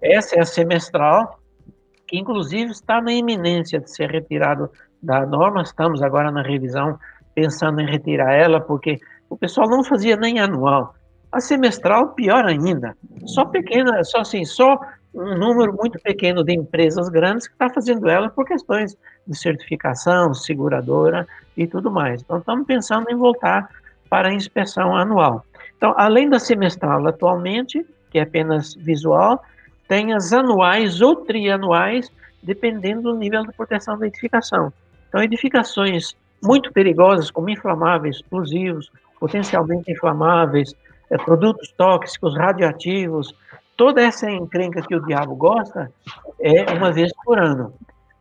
Essa 0.00 0.36
é 0.36 0.40
a 0.42 0.46
semestral, 0.46 1.40
que 2.06 2.16
inclusive 2.16 2.70
está 2.70 3.00
na 3.00 3.12
iminência 3.12 3.80
de 3.80 3.90
ser 3.90 4.12
retirado 4.12 4.70
da 5.02 5.26
norma, 5.26 5.62
estamos 5.62 6.02
agora 6.02 6.30
na 6.30 6.42
revisão 6.42 6.96
pensando 7.34 7.80
em 7.80 7.86
retirar 7.86 8.32
ela, 8.32 8.60
porque 8.60 9.00
o 9.28 9.36
pessoal 9.36 9.68
não 9.68 9.84
fazia 9.84 10.16
nem 10.16 10.38
anual. 10.38 10.94
A 11.30 11.40
semestral, 11.40 12.10
pior 12.10 12.44
ainda, 12.44 12.96
só 13.26 13.44
pequena, 13.44 14.02
só 14.04 14.20
assim, 14.20 14.44
só 14.44 14.78
um 15.14 15.36
número 15.36 15.74
muito 15.74 15.98
pequeno 15.98 16.44
de 16.44 16.54
empresas 16.54 17.08
grandes 17.08 17.46
que 17.46 17.54
está 17.54 17.70
fazendo 17.70 18.08
ela 18.08 18.28
por 18.28 18.44
questões 18.44 18.96
de 19.26 19.36
certificação, 19.36 20.34
seguradora 20.34 21.26
e 21.56 21.66
tudo 21.66 21.90
mais. 21.90 22.22
Então, 22.22 22.38
estamos 22.38 22.66
pensando 22.66 23.10
em 23.10 23.16
voltar 23.16 23.68
para 24.08 24.28
a 24.28 24.34
inspeção 24.34 24.94
anual. 24.94 25.44
Então, 25.76 25.94
além 25.96 26.28
da 26.28 26.38
semestral 26.38 27.06
atualmente, 27.06 27.84
que 28.10 28.18
é 28.18 28.22
apenas 28.22 28.74
visual, 28.74 29.42
tem 29.88 30.12
as 30.12 30.32
anuais 30.32 31.00
ou 31.00 31.16
trianuais, 31.16 32.10
dependendo 32.42 33.02
do 33.02 33.16
nível 33.16 33.44
de 33.44 33.52
proteção 33.52 33.98
da 33.98 34.06
edificação. 34.06 34.72
Então, 35.08 35.22
edificações 35.22 36.14
muito 36.42 36.72
perigosas, 36.72 37.30
como 37.30 37.50
inflamáveis, 37.50 38.16
explosivos, 38.16 38.90
potencialmente 39.18 39.90
inflamáveis, 39.90 40.74
é, 41.10 41.16
produtos 41.16 41.72
tóxicos, 41.72 42.36
radioativos, 42.36 43.34
toda 43.76 44.02
essa 44.02 44.30
encrenca 44.30 44.82
que 44.82 44.94
o 44.94 45.04
diabo 45.04 45.34
gosta 45.34 45.90
é 46.40 46.72
uma 46.72 46.92
vez 46.92 47.12
por 47.24 47.38
ano. 47.38 47.74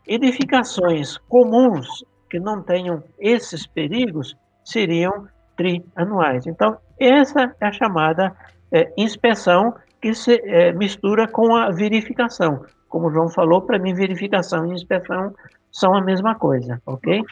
Edificações 0.07 1.17
comuns 1.29 2.03
que 2.29 2.39
não 2.39 2.61
tenham 2.61 3.03
esses 3.19 3.65
perigos 3.65 4.35
seriam 4.63 5.27
trianuais. 5.55 6.45
Então, 6.45 6.77
essa 6.99 7.55
é 7.59 7.67
a 7.67 7.71
chamada 7.71 8.35
é, 8.71 8.91
inspeção 8.97 9.73
que 10.01 10.13
se 10.13 10.41
é, 10.43 10.71
mistura 10.73 11.27
com 11.27 11.55
a 11.55 11.71
verificação. 11.71 12.63
Como 12.89 13.07
o 13.07 13.11
João 13.11 13.29
falou, 13.29 13.61
para 13.61 13.79
mim, 13.79 13.93
verificação 13.93 14.65
e 14.65 14.73
inspeção 14.73 15.33
são 15.71 15.95
a 15.95 16.01
mesma 16.01 16.35
coisa, 16.35 16.81
ok? 16.85 17.23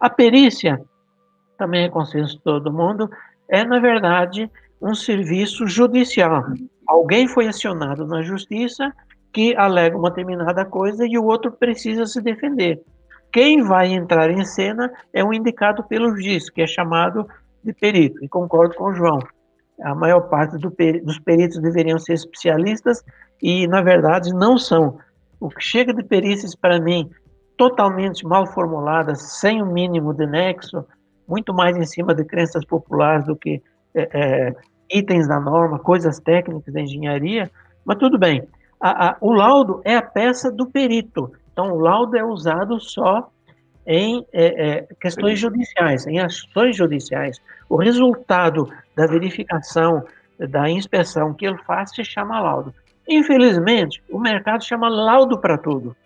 A 0.00 0.10
perícia, 0.10 0.80
também 1.58 1.84
é 1.84 1.88
consenso 1.90 2.36
de 2.36 2.42
todo 2.42 2.72
mundo, 2.72 3.10
é, 3.48 3.64
na 3.64 3.80
verdade, 3.80 4.50
um 4.80 4.94
serviço 4.94 5.66
judicial. 5.66 6.44
Alguém 6.86 7.26
foi 7.26 7.48
acionado 7.48 8.06
na 8.06 8.22
justiça 8.22 8.92
que 9.32 9.54
alega 9.56 9.96
uma 9.96 10.08
determinada 10.08 10.64
coisa 10.64 11.04
e 11.06 11.18
o 11.18 11.24
outro 11.24 11.52
precisa 11.52 12.06
se 12.06 12.22
defender. 12.22 12.80
Quem 13.30 13.62
vai 13.62 13.92
entrar 13.92 14.30
em 14.30 14.44
cena 14.44 14.90
é 15.12 15.22
um 15.22 15.34
indicado 15.34 15.84
pelo 15.84 16.16
juiz, 16.16 16.48
que 16.48 16.62
é 16.62 16.66
chamado 16.66 17.28
de 17.62 17.72
perito, 17.74 18.24
e 18.24 18.28
concordo 18.28 18.74
com 18.74 18.84
o 18.84 18.94
João. 18.94 19.18
A 19.82 19.94
maior 19.94 20.22
parte 20.22 20.56
do 20.56 20.72
dos 21.04 21.18
peritos 21.18 21.60
deveriam 21.60 21.98
ser 21.98 22.14
especialistas 22.14 23.04
e, 23.42 23.66
na 23.66 23.82
verdade, 23.82 24.32
não 24.32 24.56
são. 24.56 24.98
O 25.38 25.48
que 25.48 25.62
chega 25.62 25.92
de 25.92 26.02
perícias, 26.02 26.54
para 26.54 26.80
mim, 26.80 27.10
totalmente 27.56 28.26
mal 28.26 28.46
formuladas, 28.46 29.20
sem 29.40 29.62
o 29.62 29.66
mínimo 29.66 30.14
de 30.14 30.26
nexo, 30.26 30.84
muito 31.28 31.52
mais 31.52 31.76
em 31.76 31.84
cima 31.84 32.14
de 32.14 32.24
crenças 32.24 32.64
populares 32.64 33.26
do 33.26 33.36
que 33.36 33.62
é, 33.94 34.08
é, 34.12 34.54
itens 34.90 35.28
da 35.28 35.38
norma, 35.38 35.78
coisas 35.78 36.18
técnicas 36.18 36.72
da 36.72 36.80
engenharia, 36.80 37.50
mas 37.84 37.98
tudo 37.98 38.18
bem. 38.18 38.42
A, 38.80 39.08
a, 39.08 39.16
o 39.20 39.32
laudo 39.32 39.80
é 39.84 39.96
a 39.96 40.02
peça 40.02 40.50
do 40.50 40.66
perito, 40.66 41.32
então 41.52 41.72
o 41.72 41.80
laudo 41.80 42.16
é 42.16 42.24
usado 42.24 42.80
só 42.80 43.28
em 43.86 44.24
é, 44.32 44.68
é, 44.68 44.88
questões 45.00 45.38
judiciais, 45.38 46.06
em 46.06 46.20
ações 46.20 46.76
judiciais. 46.76 47.40
O 47.68 47.76
resultado 47.76 48.70
da 48.94 49.06
verificação, 49.06 50.04
da 50.38 50.68
inspeção 50.68 51.34
que 51.34 51.46
ele 51.46 51.58
faz 51.58 51.90
se 51.94 52.04
chama 52.04 52.38
laudo. 52.38 52.72
Infelizmente, 53.08 54.02
o 54.10 54.18
mercado 54.18 54.62
chama 54.62 54.88
laudo 54.88 55.38
para 55.38 55.56
tudo. 55.56 55.96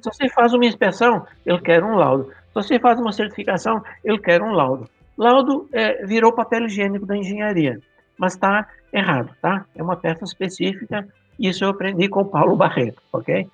Se 0.00 0.04
você 0.04 0.28
faz 0.28 0.54
uma 0.54 0.64
inspeção, 0.64 1.26
ele 1.44 1.60
quer 1.60 1.82
um 1.82 1.96
laudo. 1.96 2.30
Você 2.54 2.78
faz 2.78 3.00
uma 3.00 3.12
certificação, 3.12 3.82
ele 4.04 4.18
quer 4.18 4.42
um 4.42 4.52
laudo. 4.52 4.88
Laudo 5.16 5.68
é, 5.72 6.04
virou 6.06 6.32
papel 6.32 6.66
higiênico 6.66 7.06
da 7.06 7.16
engenharia 7.16 7.80
mas 8.22 8.34
está 8.34 8.68
errado, 8.92 9.34
tá? 9.42 9.66
É 9.74 9.82
uma 9.82 9.96
peça 9.96 10.22
específica, 10.22 11.08
isso 11.40 11.64
eu 11.64 11.70
aprendi 11.70 12.08
com 12.08 12.20
o 12.20 12.24
Paulo 12.24 12.54
Barreto, 12.54 13.02
ok? 13.12 13.48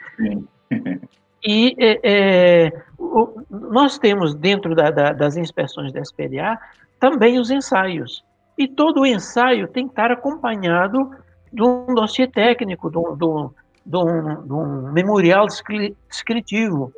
E 1.42 1.74
é, 1.78 2.00
é, 2.02 2.82
o, 2.98 3.40
nós 3.48 3.98
temos 3.98 4.34
dentro 4.34 4.74
da, 4.74 4.90
da, 4.90 5.12
das 5.12 5.38
inspeções 5.38 5.92
da 5.92 6.00
SPDA 6.00 6.58
também 7.00 7.38
os 7.38 7.50
ensaios. 7.50 8.24
E 8.58 8.66
todo 8.66 9.00
o 9.00 9.06
ensaio 9.06 9.68
tem 9.68 9.86
que 9.86 9.92
estar 9.92 10.10
acompanhado 10.10 11.10
de 11.52 11.62
um 11.62 11.94
dossiê 11.94 12.26
técnico, 12.26 12.90
de 12.90 12.98
um, 12.98 13.16
de 13.16 13.24
um, 13.24 13.50
de 13.86 13.96
um, 13.96 14.46
de 14.46 14.52
um 14.52 14.92
memorial 14.92 15.46
descritivo. 15.46 16.92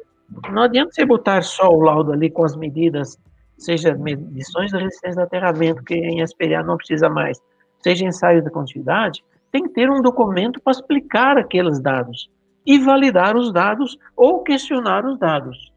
Não 0.53 0.63
adianta 0.63 0.93
você 0.93 1.05
botar 1.05 1.43
só 1.43 1.69
o 1.69 1.81
laudo 1.81 2.13
ali 2.13 2.31
com 2.31 2.45
as 2.45 2.57
medidas, 2.57 3.19
seja 3.59 3.95
medições 3.95 4.71
da 4.71 4.79
resistência 4.79 5.17
de 5.17 5.23
aterramento, 5.23 5.83
que 5.83 5.95
em 5.95 6.23
SPDA 6.23 6.63
não 6.63 6.77
precisa 6.77 7.09
mais, 7.09 7.39
seja 7.83 8.05
ensaio 8.05 8.43
de 8.43 8.51
continuidade, 8.51 9.25
tem 9.51 9.65
que 9.65 9.71
ter 9.71 9.91
um 9.91 10.01
documento 10.01 10.61
para 10.61 10.73
explicar 10.73 11.37
aqueles 11.37 11.81
dados 11.81 12.31
e 12.65 12.79
validar 12.79 13.37
os 13.37 13.53
dados 13.53 13.99
ou 14.17 14.43
questionar 14.43 15.05
os 15.05 15.19
dados, 15.19 15.73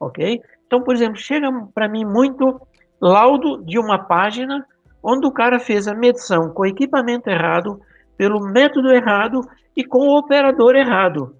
ok? 0.00 0.40
Então, 0.66 0.82
por 0.82 0.94
exemplo, 0.94 1.16
chega 1.16 1.48
para 1.74 1.88
mim 1.88 2.04
muito 2.04 2.60
laudo 3.00 3.62
de 3.64 3.78
uma 3.78 3.98
página 3.98 4.66
onde 5.02 5.26
o 5.26 5.32
cara 5.32 5.58
fez 5.60 5.86
a 5.86 5.94
medição 5.94 6.50
com 6.50 6.66
equipamento 6.66 7.28
errado, 7.30 7.80
pelo 8.16 8.40
método 8.40 8.90
errado 8.90 9.40
e 9.76 9.84
com 9.84 10.08
o 10.08 10.18
operador 10.18 10.74
errado. 10.74 11.36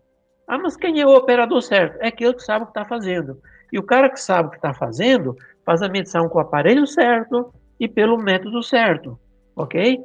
Ah, 0.48 0.58
mas 0.58 0.76
quem 0.76 1.00
é 1.00 1.06
o 1.06 1.14
operador 1.14 1.62
certo? 1.62 1.98
É 2.00 2.08
aquele 2.08 2.34
que 2.34 2.42
sabe 2.42 2.64
o 2.64 2.66
que 2.66 2.70
está 2.70 2.84
fazendo. 2.84 3.40
E 3.70 3.78
o 3.78 3.82
cara 3.82 4.08
que 4.08 4.20
sabe 4.20 4.48
o 4.48 4.50
que 4.50 4.56
está 4.56 4.72
fazendo 4.72 5.36
faz 5.64 5.82
a 5.82 5.88
medição 5.88 6.28
com 6.28 6.38
o 6.38 6.40
aparelho 6.40 6.86
certo 6.86 7.52
e 7.78 7.86
pelo 7.86 8.16
método 8.16 8.62
certo 8.62 9.18
ok? 9.58 10.00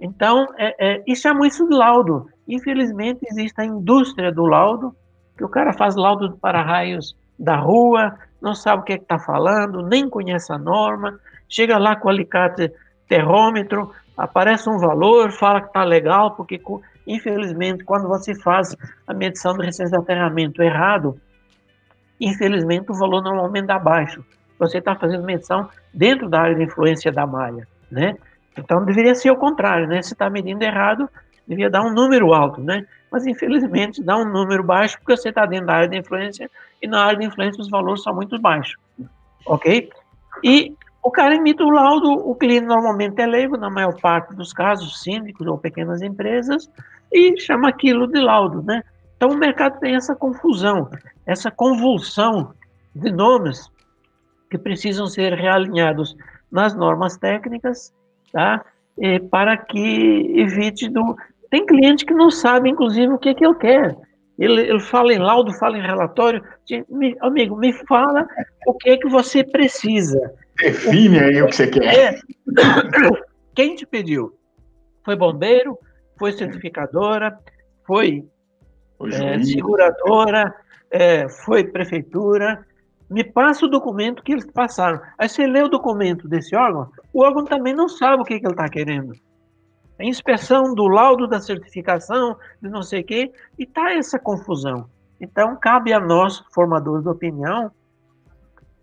Então, 0.00 0.46
é, 0.56 0.74
é, 0.78 1.02
e 1.06 1.14
chamo 1.14 1.44
isso 1.44 1.68
de 1.68 1.74
laudo. 1.74 2.26
Infelizmente, 2.48 3.20
existe 3.30 3.60
a 3.60 3.64
indústria 3.64 4.32
do 4.32 4.44
laudo, 4.44 4.94
que 5.36 5.44
o 5.44 5.48
cara 5.48 5.72
faz 5.72 5.94
laudo 5.94 6.30
de 6.30 6.36
para-raios 6.38 7.16
da 7.38 7.56
rua, 7.56 8.14
não 8.40 8.54
sabe 8.54 8.82
o 8.82 8.84
que 8.84 8.92
é 8.92 8.96
está 8.96 9.18
falando, 9.18 9.82
nem 9.82 10.08
conhece 10.08 10.52
a 10.52 10.58
norma, 10.58 11.18
chega 11.48 11.78
lá 11.78 11.96
com 11.96 12.08
o 12.08 12.10
alicate 12.10 12.72
terrômetro, 13.08 13.90
aparece 14.16 14.68
um 14.68 14.78
valor, 14.78 15.32
fala 15.32 15.60
que 15.60 15.68
está 15.68 15.84
legal, 15.84 16.32
porque, 16.32 16.60
infelizmente, 17.06 17.84
quando 17.84 18.08
você 18.08 18.34
faz 18.34 18.76
a 19.06 19.14
medição 19.14 19.56
de 19.56 19.64
resistência 19.64 19.98
de 19.98 20.02
aterramento 20.02 20.62
errado, 20.62 21.20
infelizmente 22.20 22.90
o 22.90 22.94
valor 22.94 23.22
normalmente 23.22 23.66
dá 23.66 23.78
baixo. 23.78 24.24
Você 24.58 24.78
está 24.78 24.94
fazendo 24.94 25.24
medição 25.24 25.68
dentro 25.92 26.28
da 26.28 26.40
área 26.40 26.54
de 26.54 26.64
influência 26.64 27.10
da 27.12 27.26
malha, 27.26 27.66
né? 27.90 28.16
Então 28.56 28.84
deveria 28.84 29.14
ser 29.14 29.30
o 29.30 29.36
contrário, 29.36 29.86
né? 29.86 30.00
Se 30.00 30.12
está 30.12 30.30
medindo 30.30 30.62
errado, 30.62 31.08
devia 31.46 31.68
dar 31.68 31.82
um 31.82 31.92
número 31.92 32.32
alto, 32.32 32.60
né? 32.60 32.86
Mas 33.10 33.26
infelizmente 33.26 34.02
dá 34.02 34.16
um 34.16 34.24
número 34.24 34.62
baixo 34.62 34.98
porque 34.98 35.16
você 35.16 35.28
está 35.28 35.44
dentro 35.46 35.66
da 35.66 35.74
área 35.74 35.88
de 35.88 35.98
influência 35.98 36.50
e 36.80 36.86
na 36.86 37.04
área 37.04 37.18
de 37.18 37.26
influência 37.26 37.60
os 37.60 37.68
valores 37.68 38.02
são 38.02 38.14
muito 38.14 38.38
baixos, 38.40 38.76
ok? 39.46 39.90
E 40.42 40.74
o 41.04 41.10
cara 41.10 41.34
emite 41.34 41.62
o 41.62 41.68
laudo, 41.68 42.10
o 42.10 42.34
cliente 42.34 42.66
normalmente 42.66 43.20
é 43.20 43.26
leigo, 43.26 43.58
na 43.58 43.68
maior 43.68 43.94
parte 44.00 44.34
dos 44.34 44.54
casos, 44.54 45.02
síndicos 45.02 45.46
ou 45.46 45.58
pequenas 45.58 46.00
empresas, 46.00 46.70
e 47.12 47.38
chama 47.38 47.68
aquilo 47.68 48.06
de 48.06 48.18
laudo, 48.18 48.62
né? 48.62 48.82
Então 49.14 49.28
o 49.28 49.36
mercado 49.36 49.78
tem 49.78 49.94
essa 49.94 50.16
confusão, 50.16 50.88
essa 51.26 51.50
convulsão 51.50 52.54
de 52.96 53.12
nomes 53.12 53.70
que 54.50 54.56
precisam 54.56 55.06
ser 55.06 55.34
realinhados 55.34 56.16
nas 56.50 56.74
normas 56.74 57.18
técnicas 57.18 57.92
tá? 58.32 58.64
para 59.30 59.58
que 59.58 60.32
evite 60.36 60.88
do. 60.88 61.16
Tem 61.50 61.66
cliente 61.66 62.06
que 62.06 62.14
não 62.14 62.30
sabe, 62.30 62.70
inclusive, 62.70 63.12
o 63.12 63.18
que, 63.18 63.34
que 63.34 63.44
eu 63.44 63.54
quero. 63.54 63.96
Ele, 64.38 64.62
ele 64.62 64.80
fala 64.80 65.12
em 65.12 65.18
laudo, 65.18 65.52
fala 65.58 65.78
em 65.78 65.82
relatório. 65.82 66.42
Me, 66.88 67.16
amigo, 67.20 67.56
me 67.56 67.72
fala 67.86 68.26
o 68.66 68.74
que 68.74 68.90
é 68.90 68.96
que 68.96 69.08
você 69.08 69.44
precisa. 69.44 70.18
Define 70.58 71.18
aí 71.18 71.42
o 71.42 71.46
que 71.46 71.56
você 71.56 71.66
quer. 71.68 71.84
É. 71.84 72.20
Quem 73.54 73.76
te 73.76 73.86
pediu? 73.86 74.36
Foi 75.04 75.14
bombeiro? 75.14 75.78
Foi 76.18 76.32
certificadora? 76.32 77.38
Foi 77.86 78.24
é, 79.12 79.42
seguradora? 79.42 80.52
É, 80.90 81.28
foi 81.28 81.64
prefeitura? 81.64 82.66
Me 83.08 83.22
passa 83.22 83.66
o 83.66 83.70
documento 83.70 84.22
que 84.22 84.32
eles 84.32 84.50
passaram. 84.50 85.00
Aí 85.18 85.28
você 85.28 85.46
lê 85.46 85.62
o 85.62 85.68
documento 85.68 86.26
desse 86.26 86.56
órgão, 86.56 86.88
o 87.12 87.22
órgão 87.22 87.44
também 87.44 87.74
não 87.74 87.88
sabe 87.88 88.22
o 88.22 88.24
que, 88.24 88.40
que 88.40 88.46
ele 88.46 88.54
está 88.54 88.68
querendo 88.68 89.12
a 89.98 90.04
inspeção 90.04 90.74
do 90.74 90.86
laudo 90.86 91.26
da 91.26 91.40
certificação, 91.40 92.36
de 92.60 92.68
não 92.68 92.82
sei 92.82 93.00
o 93.00 93.04
quê, 93.04 93.32
e 93.58 93.64
está 93.64 93.92
essa 93.92 94.18
confusão. 94.18 94.88
Então, 95.20 95.56
cabe 95.56 95.92
a 95.92 96.00
nós, 96.00 96.42
formadores 96.52 97.04
de 97.04 97.08
opinião, 97.08 97.70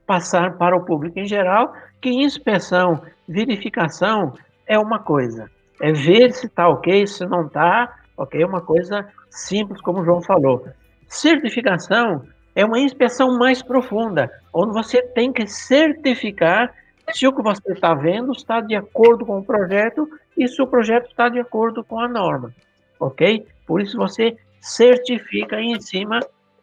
passar 0.06 0.58
para 0.58 0.76
o 0.76 0.86
público 0.86 1.20
em 1.20 1.26
geral 1.26 1.74
que 2.02 2.10
inspeção, 2.10 3.02
verificação 3.28 4.34
é 4.66 4.78
uma 4.78 5.00
coisa. 5.00 5.50
É 5.82 5.92
ver 5.92 6.32
se 6.32 6.48
está 6.48 6.68
ok, 6.68 7.06
se 7.06 7.26
não 7.26 7.46
está, 7.46 7.94
ok, 8.18 8.42
é 8.42 8.46
uma 8.46 8.62
coisa 8.62 9.08
simples, 9.30 9.82
como 9.82 10.02
o 10.02 10.06
João 10.06 10.22
falou. 10.22 10.66
Certificação 11.08 12.24
é 12.56 12.66
uma 12.66 12.80
inspeção 12.80 13.38
mais 13.38 13.62
profunda, 13.62 14.32
onde 14.54 14.74
você 14.74 15.02
tem 15.02 15.32
que 15.32 15.46
certificar 15.48 16.74
se 17.14 17.28
o 17.28 17.34
que 17.34 17.42
você 17.42 17.72
está 17.72 17.94
vendo 17.94 18.32
está 18.32 18.62
de 18.62 18.76
acordo 18.76 19.26
com 19.26 19.40
o 19.40 19.44
projeto 19.44 20.08
e 20.38 20.48
se 20.48 20.62
o 20.62 20.68
projeto 20.68 21.10
está 21.10 21.30
de 21.30 21.40
acordo 21.40 21.84
com 21.84 22.00
a 22.00 22.08
norma, 22.08 22.54
ok? 23.00 23.46
Por 23.66 23.82
isso 23.82 23.98
você 23.98 24.38
certifica 24.60 25.60
em 25.60 25.80
cima 25.80 26.20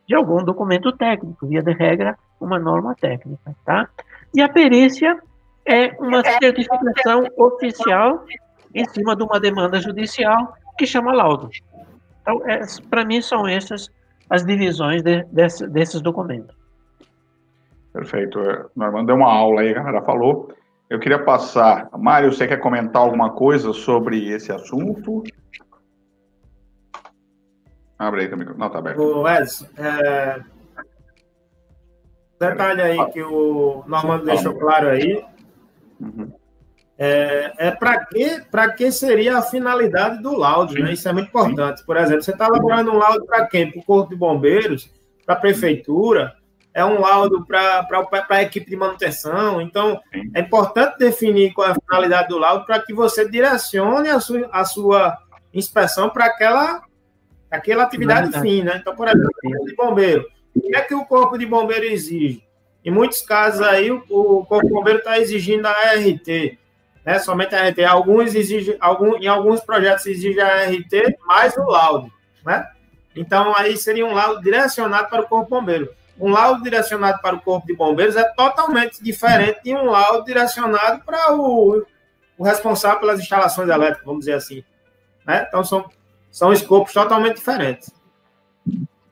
de 0.07 0.14
algum 0.14 0.42
documento 0.42 0.92
técnico, 0.92 1.46
via 1.46 1.62
de 1.62 1.72
regra, 1.72 2.16
uma 2.40 2.59
norma 2.59 2.94
técnica, 2.94 3.55
tá? 3.64 3.88
E 4.34 4.40
a 4.40 4.49
perícia 4.49 5.18
é 5.66 5.94
uma 5.99 6.22
certificação 6.24 7.26
oficial 7.36 8.24
em 8.74 8.84
cima 8.86 9.14
de 9.16 9.22
uma 9.22 9.40
demanda 9.40 9.80
judicial 9.80 10.57
que 10.78 10.86
chama 10.86 11.12
laudo. 11.12 11.51
Então, 12.22 12.46
é, 12.49 12.61
para 12.88 13.05
mim, 13.05 13.20
são 13.20 13.46
essas 13.46 13.90
as 14.30 14.44
divisões 14.44 15.03
de, 15.03 15.24
desse, 15.24 15.66
desses 15.66 16.01
documentos. 16.01 16.55
Perfeito. 17.99 18.38
Normando 18.76 19.09
deu 19.09 19.16
uma 19.16 19.28
aula 19.28 19.62
aí, 19.62 19.70
a 19.70 19.82
galera 19.82 20.05
falou. 20.05 20.55
Eu 20.88 21.01
queria 21.01 21.18
passar. 21.18 21.88
Mário, 21.99 22.32
você 22.32 22.46
quer 22.46 22.59
comentar 22.59 23.03
alguma 23.03 23.32
coisa 23.32 23.72
sobre 23.72 24.28
esse 24.28 24.53
assunto? 24.53 25.24
Abre 27.99 28.20
aí, 28.20 28.32
amigo. 28.32 28.55
Não, 28.57 28.70
tá 28.70 28.78
aberto. 28.78 29.01
O 29.01 29.28
Edson, 29.28 29.66
é... 29.76 30.40
detalhe 32.38 32.82
aí 32.82 33.07
que 33.11 33.20
o 33.20 33.82
Normando 33.88 34.26
deixou 34.26 34.55
claro 34.55 34.90
aí. 34.90 35.24
Uhum. 36.01 36.32
É, 36.96 37.53
é 37.59 37.70
para 37.72 38.05
que, 38.07 38.42
que 38.76 38.92
seria 38.92 39.38
a 39.38 39.42
finalidade 39.42 40.22
do 40.22 40.36
laudo, 40.36 40.72
né? 40.74 40.92
Isso 40.92 41.09
é 41.09 41.12
muito 41.12 41.30
importante. 41.30 41.84
Por 41.84 41.96
exemplo, 41.96 42.22
você 42.22 42.30
está 42.30 42.46
elaborando 42.46 42.92
um 42.92 42.96
laudo 42.96 43.26
para 43.26 43.44
quem? 43.49 43.72
Para 43.72 43.80
o 43.80 43.84
Corpo 43.84 44.11
de 44.11 44.16
Bombeiros, 44.16 44.88
para 45.26 45.34
a 45.34 45.40
Prefeitura, 45.40 46.38
é 46.75 46.85
um 46.85 47.01
laudo 47.01 47.45
para 47.45 47.87
a 48.29 48.43
equipe 48.43 48.71
de 48.71 48.77
manutenção. 48.77 49.61
Então, 49.61 50.01
é 50.35 50.41
importante 50.41 50.99
definir 50.99 51.53
qual 51.53 51.69
é 51.69 51.71
a 51.73 51.75
finalidade 51.75 52.29
do 52.29 52.39
laudo 52.39 52.64
para 52.64 52.81
que 52.81 52.93
você 52.93 53.29
direcione 53.29 54.09
a 54.09 54.21
sua, 54.21 54.49
a 54.53 54.64
sua 54.64 55.19
inspeção 55.53 56.09
para 56.09 56.27
aquela, 56.27 56.83
aquela 57.51 57.85
atividade 57.85 58.41
fim, 58.41 58.62
né? 58.62 58.79
Então, 58.81 58.95
por 58.95 59.09
exemplo, 59.09 59.29
o 59.29 59.51
corpo 59.51 59.66
de 59.66 59.75
bombeiro. 59.75 60.27
O 60.55 60.61
que 60.61 60.77
é 60.77 60.81
que 60.81 60.95
o 60.95 61.05
corpo 61.05 61.39
de 61.39 61.47
bombeiro 61.47 61.85
exige? 61.85 62.45
Em 62.85 62.91
muitos 62.91 63.23
casos 63.23 63.61
aí, 63.62 63.91
o, 63.91 64.03
o 64.09 64.47
corpo 64.47 64.66
de 64.66 64.73
bombeiro 64.73 64.99
está 64.99 65.19
exigindo 65.19 65.66
a 65.66 65.71
ART, 65.71 66.59
né? 67.05 67.19
Somente 67.19 67.55
a 67.55 67.64
ART. 67.64 67.79
Alguns 67.81 68.35
exigem, 68.35 68.77
algum, 68.81 69.16
em 69.16 69.27
alguns 69.27 69.61
projetos 69.61 70.07
exige 70.07 70.41
a 70.41 70.62
ART 70.62 71.16
mais 71.27 71.57
o 71.57 71.64
laudo, 71.64 72.12
né? 72.45 72.69
Então, 73.16 73.53
aí 73.57 73.77
seria 73.77 74.07
um 74.07 74.14
laudo 74.14 74.41
direcionado 74.41 75.09
para 75.09 75.23
o 75.23 75.27
corpo 75.27 75.47
de 75.47 75.51
bombeiro 75.51 75.99
um 76.21 76.31
laudo 76.31 76.62
direcionado 76.62 77.21
para 77.23 77.37
o 77.37 77.41
Corpo 77.41 77.66
de 77.66 77.75
Bombeiros 77.75 78.16
é 78.16 78.25
totalmente 78.35 79.03
diferente 79.03 79.62
de 79.62 79.75
um 79.75 79.85
laudo 79.85 80.25
direcionado 80.25 81.05
para 81.05 81.35
o, 81.35 81.85
o 82.37 82.45
responsável 82.45 83.01
pelas 83.01 83.21
instalações 83.21 83.69
elétricas, 83.69 84.05
vamos 84.05 84.21
dizer 84.21 84.35
assim. 84.35 84.64
Né? 85.27 85.45
Então, 85.47 85.62
são, 85.62 85.89
são 86.31 86.53
escopos 86.53 86.93
totalmente 86.93 87.37
diferentes. 87.37 87.93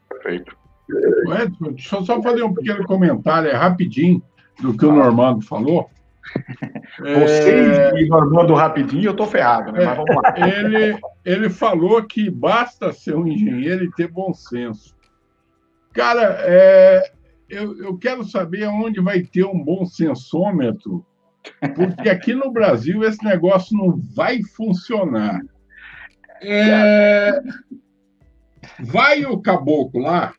Perfeito. 0.09 0.57
Edson, 0.89 1.73
deixa 1.73 1.97
eu 1.97 2.05
só 2.05 2.23
fazer 2.23 2.43
um 2.43 2.55
pequeno 2.55 2.85
comentário, 2.85 3.51
é 3.51 3.55
rapidinho, 3.55 4.23
do 4.61 4.77
que 4.77 4.87
o 4.87 4.93
Normando 4.93 5.43
falou. 5.43 5.91
Vocês 6.99 7.79
é... 7.79 8.01
e 8.01 8.09
Normando 8.09 8.55
rapidinho, 8.55 9.07
eu 9.07 9.11
estou 9.13 9.27
ferrado, 9.27 9.73
né? 9.73 9.85
Mas 9.85 9.97
vamos 9.97 10.23
lá. 10.23 10.35
Ele, 10.49 10.99
ele 11.25 11.51
falou 11.51 12.03
que 12.03 12.31
basta 12.31 12.93
ser 12.93 13.15
um 13.17 13.27
engenheiro 13.27 13.85
e 13.85 13.91
ter 13.93 14.09
bom 14.09 14.33
senso. 14.33 14.96
Cara, 15.97 16.37
é, 16.41 17.11
eu, 17.49 17.79
eu 17.79 17.97
quero 17.97 18.23
saber 18.23 18.67
onde 18.67 19.01
vai 19.01 19.23
ter 19.23 19.47
um 19.47 19.65
bom 19.65 19.87
sensômetro, 19.87 21.05
porque 21.75 22.11
aqui 22.11 22.35
no 22.35 22.53
Brasil 22.53 23.03
esse 23.03 23.25
negócio 23.25 23.75
não 23.75 23.97
vai 24.15 24.43
funcionar. 24.43 25.41
É, 26.43 27.41
vai 28.81 29.25
o 29.25 29.41
caboclo 29.41 30.03
lá 30.03 30.35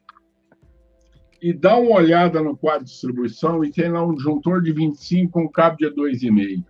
e 1.42 1.52
dá 1.54 1.76
uma 1.76 1.96
olhada 1.96 2.40
no 2.40 2.56
quadro 2.56 2.86
de 2.86 2.92
distribuição 2.92 3.66
e 3.66 3.72
tem 3.72 3.90
lá 3.90 4.06
um 4.06 4.18
juntor 4.20 4.62
de 4.62 4.72
25 4.72 5.32
com 5.32 5.46
um 5.46 5.52
cabo 5.52 5.78
de 5.78 5.88
2,5. 5.88 6.64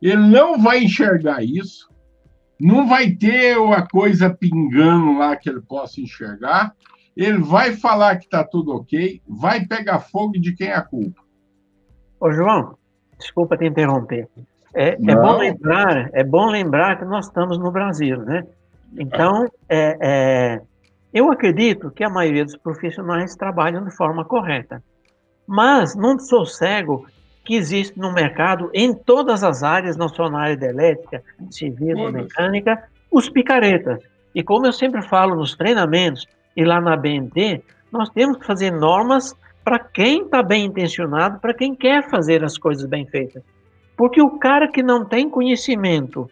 Ele 0.00 0.16
não 0.16 0.60
vai 0.60 0.82
enxergar 0.82 1.44
isso, 1.44 1.88
não 2.58 2.88
vai 2.88 3.12
ter 3.12 3.56
uma 3.56 3.86
coisa 3.86 4.30
pingando 4.30 5.16
lá 5.16 5.36
que 5.36 5.48
ele 5.48 5.60
possa 5.60 6.00
enxergar, 6.00 6.74
ele 7.16 7.38
vai 7.38 7.72
falar 7.76 8.16
que 8.16 8.24
está 8.24 8.42
tudo 8.42 8.74
ok, 8.74 9.20
vai 9.28 9.64
pegar 9.66 10.00
fogo 10.00 10.32
de 10.32 10.52
quem 10.52 10.68
é 10.68 10.74
a 10.74 10.82
culpa. 10.82 11.20
Ô, 12.18 12.32
João, 12.32 12.76
desculpa 13.18 13.56
te 13.56 13.66
interromper. 13.66 14.28
É, 14.74 14.90
é, 14.90 14.96
bom 14.96 15.36
lembrar, 15.36 16.10
é 16.12 16.24
bom 16.24 16.46
lembrar 16.46 16.98
que 16.98 17.04
nós 17.04 17.26
estamos 17.26 17.58
no 17.58 17.70
Brasil, 17.70 18.18
né? 18.22 18.46
Então, 18.98 19.46
é, 19.68 19.98
é, 20.00 20.60
eu 21.12 21.30
acredito 21.30 21.90
que 21.90 22.02
a 22.02 22.08
maioria 22.08 22.44
dos 22.44 22.56
profissionais 22.56 23.36
trabalham 23.36 23.84
de 23.84 23.90
forma 23.94 24.24
correta. 24.24 24.82
Mas 25.46 25.94
não 25.94 26.18
sou 26.18 26.46
cego 26.46 27.06
que 27.44 27.54
existe 27.54 27.98
no 27.98 28.12
mercado, 28.12 28.70
em 28.72 28.94
todas 28.94 29.42
as 29.42 29.62
áreas, 29.62 29.96
não 29.96 30.08
só 30.08 30.30
na 30.30 30.40
área 30.40 30.56
da 30.56 30.68
elétrica, 30.68 31.22
civil, 31.50 32.10
mecânica, 32.12 32.84
os 33.10 33.28
picaretas. 33.28 34.00
E 34.34 34.42
como 34.42 34.66
eu 34.66 34.72
sempre 34.72 35.02
falo 35.02 35.34
nos 35.34 35.54
treinamentos, 35.56 36.26
e 36.56 36.64
lá 36.64 36.80
na 36.80 36.96
BNT, 36.96 37.62
nós 37.90 38.08
temos 38.10 38.38
que 38.38 38.46
fazer 38.46 38.70
normas 38.70 39.36
para 39.64 39.78
quem 39.78 40.22
está 40.24 40.42
bem 40.42 40.64
intencionado, 40.64 41.38
para 41.38 41.54
quem 41.54 41.74
quer 41.74 42.08
fazer 42.08 42.44
as 42.44 42.58
coisas 42.58 42.86
bem 42.86 43.06
feitas. 43.06 43.42
Porque 43.96 44.20
o 44.20 44.38
cara 44.38 44.68
que 44.68 44.82
não 44.82 45.04
tem 45.04 45.28
conhecimento 45.28 46.28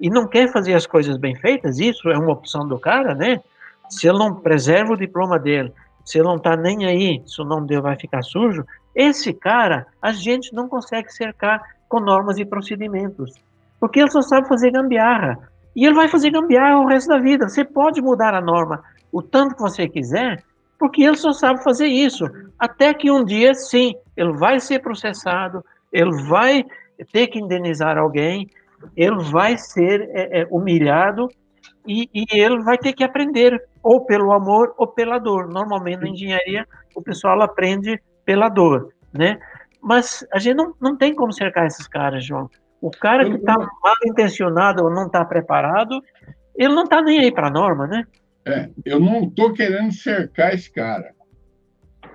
e 0.00 0.10
não 0.10 0.26
quer 0.26 0.52
fazer 0.52 0.74
as 0.74 0.86
coisas 0.86 1.16
bem 1.16 1.34
feitas, 1.34 1.78
isso 1.78 2.10
é 2.10 2.18
uma 2.18 2.32
opção 2.32 2.66
do 2.66 2.78
cara, 2.78 3.14
né? 3.14 3.40
Se 3.88 4.08
ele 4.08 4.18
não 4.18 4.34
preserva 4.34 4.92
o 4.92 4.96
diploma 4.96 5.38
dele, 5.38 5.72
se 6.04 6.18
ele 6.18 6.28
não 6.28 6.36
está 6.36 6.56
nem 6.56 6.84
aí, 6.84 7.22
se 7.26 7.40
o 7.40 7.44
nome 7.44 7.66
dele 7.66 7.80
vai 7.80 7.96
ficar 7.96 8.22
sujo, 8.22 8.64
esse 8.94 9.32
cara 9.32 9.86
a 10.02 10.12
gente 10.12 10.52
não 10.52 10.68
consegue 10.68 11.10
cercar 11.12 11.62
com 11.88 12.00
normas 12.00 12.38
e 12.38 12.44
procedimentos. 12.44 13.32
Porque 13.80 14.00
ele 14.00 14.10
só 14.10 14.22
sabe 14.22 14.48
fazer 14.48 14.70
gambiarra. 14.70 15.38
E 15.74 15.84
ele 15.84 15.94
vai 15.94 16.08
fazer 16.08 16.30
gambiarra 16.30 16.78
o 16.78 16.86
resto 16.86 17.08
da 17.08 17.18
vida. 17.18 17.48
Você 17.48 17.64
pode 17.64 18.00
mudar 18.00 18.34
a 18.34 18.40
norma, 18.40 18.82
o 19.14 19.22
tanto 19.22 19.54
que 19.54 19.62
você 19.62 19.88
quiser, 19.88 20.42
porque 20.76 21.04
ele 21.04 21.16
só 21.16 21.32
sabe 21.32 21.62
fazer 21.62 21.86
isso. 21.86 22.24
Até 22.58 22.92
que 22.92 23.12
um 23.12 23.24
dia, 23.24 23.54
sim, 23.54 23.94
ele 24.16 24.32
vai 24.32 24.58
ser 24.58 24.80
processado, 24.80 25.64
ele 25.92 26.24
vai 26.24 26.64
ter 27.12 27.28
que 27.28 27.38
indenizar 27.38 27.96
alguém, 27.96 28.50
ele 28.96 29.22
vai 29.30 29.56
ser 29.56 30.10
é, 30.10 30.40
é, 30.40 30.48
humilhado 30.50 31.28
e, 31.86 32.10
e, 32.12 32.26
ele 32.32 32.60
vai 32.64 32.76
ter 32.76 32.92
que 32.92 33.04
aprender, 33.04 33.56
ou 33.84 34.04
pelo 34.04 34.32
amor 34.32 34.74
ou 34.76 34.88
pela 34.88 35.18
dor. 35.18 35.48
Normalmente 35.48 36.00
na 36.00 36.08
engenharia 36.08 36.66
o 36.96 37.00
pessoal 37.00 37.40
aprende 37.40 38.02
pela 38.24 38.48
dor, 38.48 38.92
né? 39.12 39.38
Mas 39.80 40.26
a 40.32 40.40
gente 40.40 40.56
não, 40.56 40.74
não 40.80 40.96
tem 40.96 41.14
como 41.14 41.32
cercar 41.32 41.66
esses 41.66 41.86
caras, 41.86 42.24
João. 42.24 42.50
O 42.80 42.90
cara 42.90 43.24
que 43.24 43.36
está 43.36 43.56
mal 43.56 43.94
intencionado 44.06 44.82
ou 44.82 44.90
não 44.90 45.06
está 45.06 45.24
preparado, 45.24 46.02
ele 46.56 46.74
não 46.74 46.82
está 46.82 47.00
nem 47.00 47.20
aí 47.20 47.32
para 47.32 47.46
a 47.46 47.52
norma, 47.52 47.86
né? 47.86 48.04
É, 48.46 48.68
eu 48.84 49.00
não 49.00 49.24
estou 49.24 49.52
querendo 49.52 49.92
cercar 49.92 50.54
esse 50.54 50.70
cara. 50.70 51.14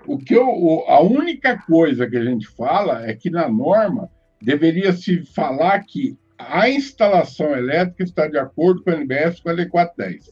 O 0.06 0.18
que 0.18 0.34
eu, 0.34 0.84
a 0.88 1.02
única 1.02 1.58
coisa 1.58 2.08
que 2.10 2.18
a 2.18 2.24
gente 2.24 2.48
fala 2.48 3.06
é 3.08 3.14
que 3.14 3.30
na 3.30 3.48
norma 3.50 4.10
deveria 4.42 4.94
se 4.94 5.26
falar 5.26 5.80
que 5.82 6.18
a 6.38 6.70
instalação 6.70 7.56
elétrica 7.56 8.04
está 8.04 8.28
de 8.28 8.38
acordo 8.38 8.82
com 8.82 8.92
a 8.92 8.94
NBS 8.94 9.40
com 9.40 9.50
a 9.50 9.54
L410. 9.54 10.30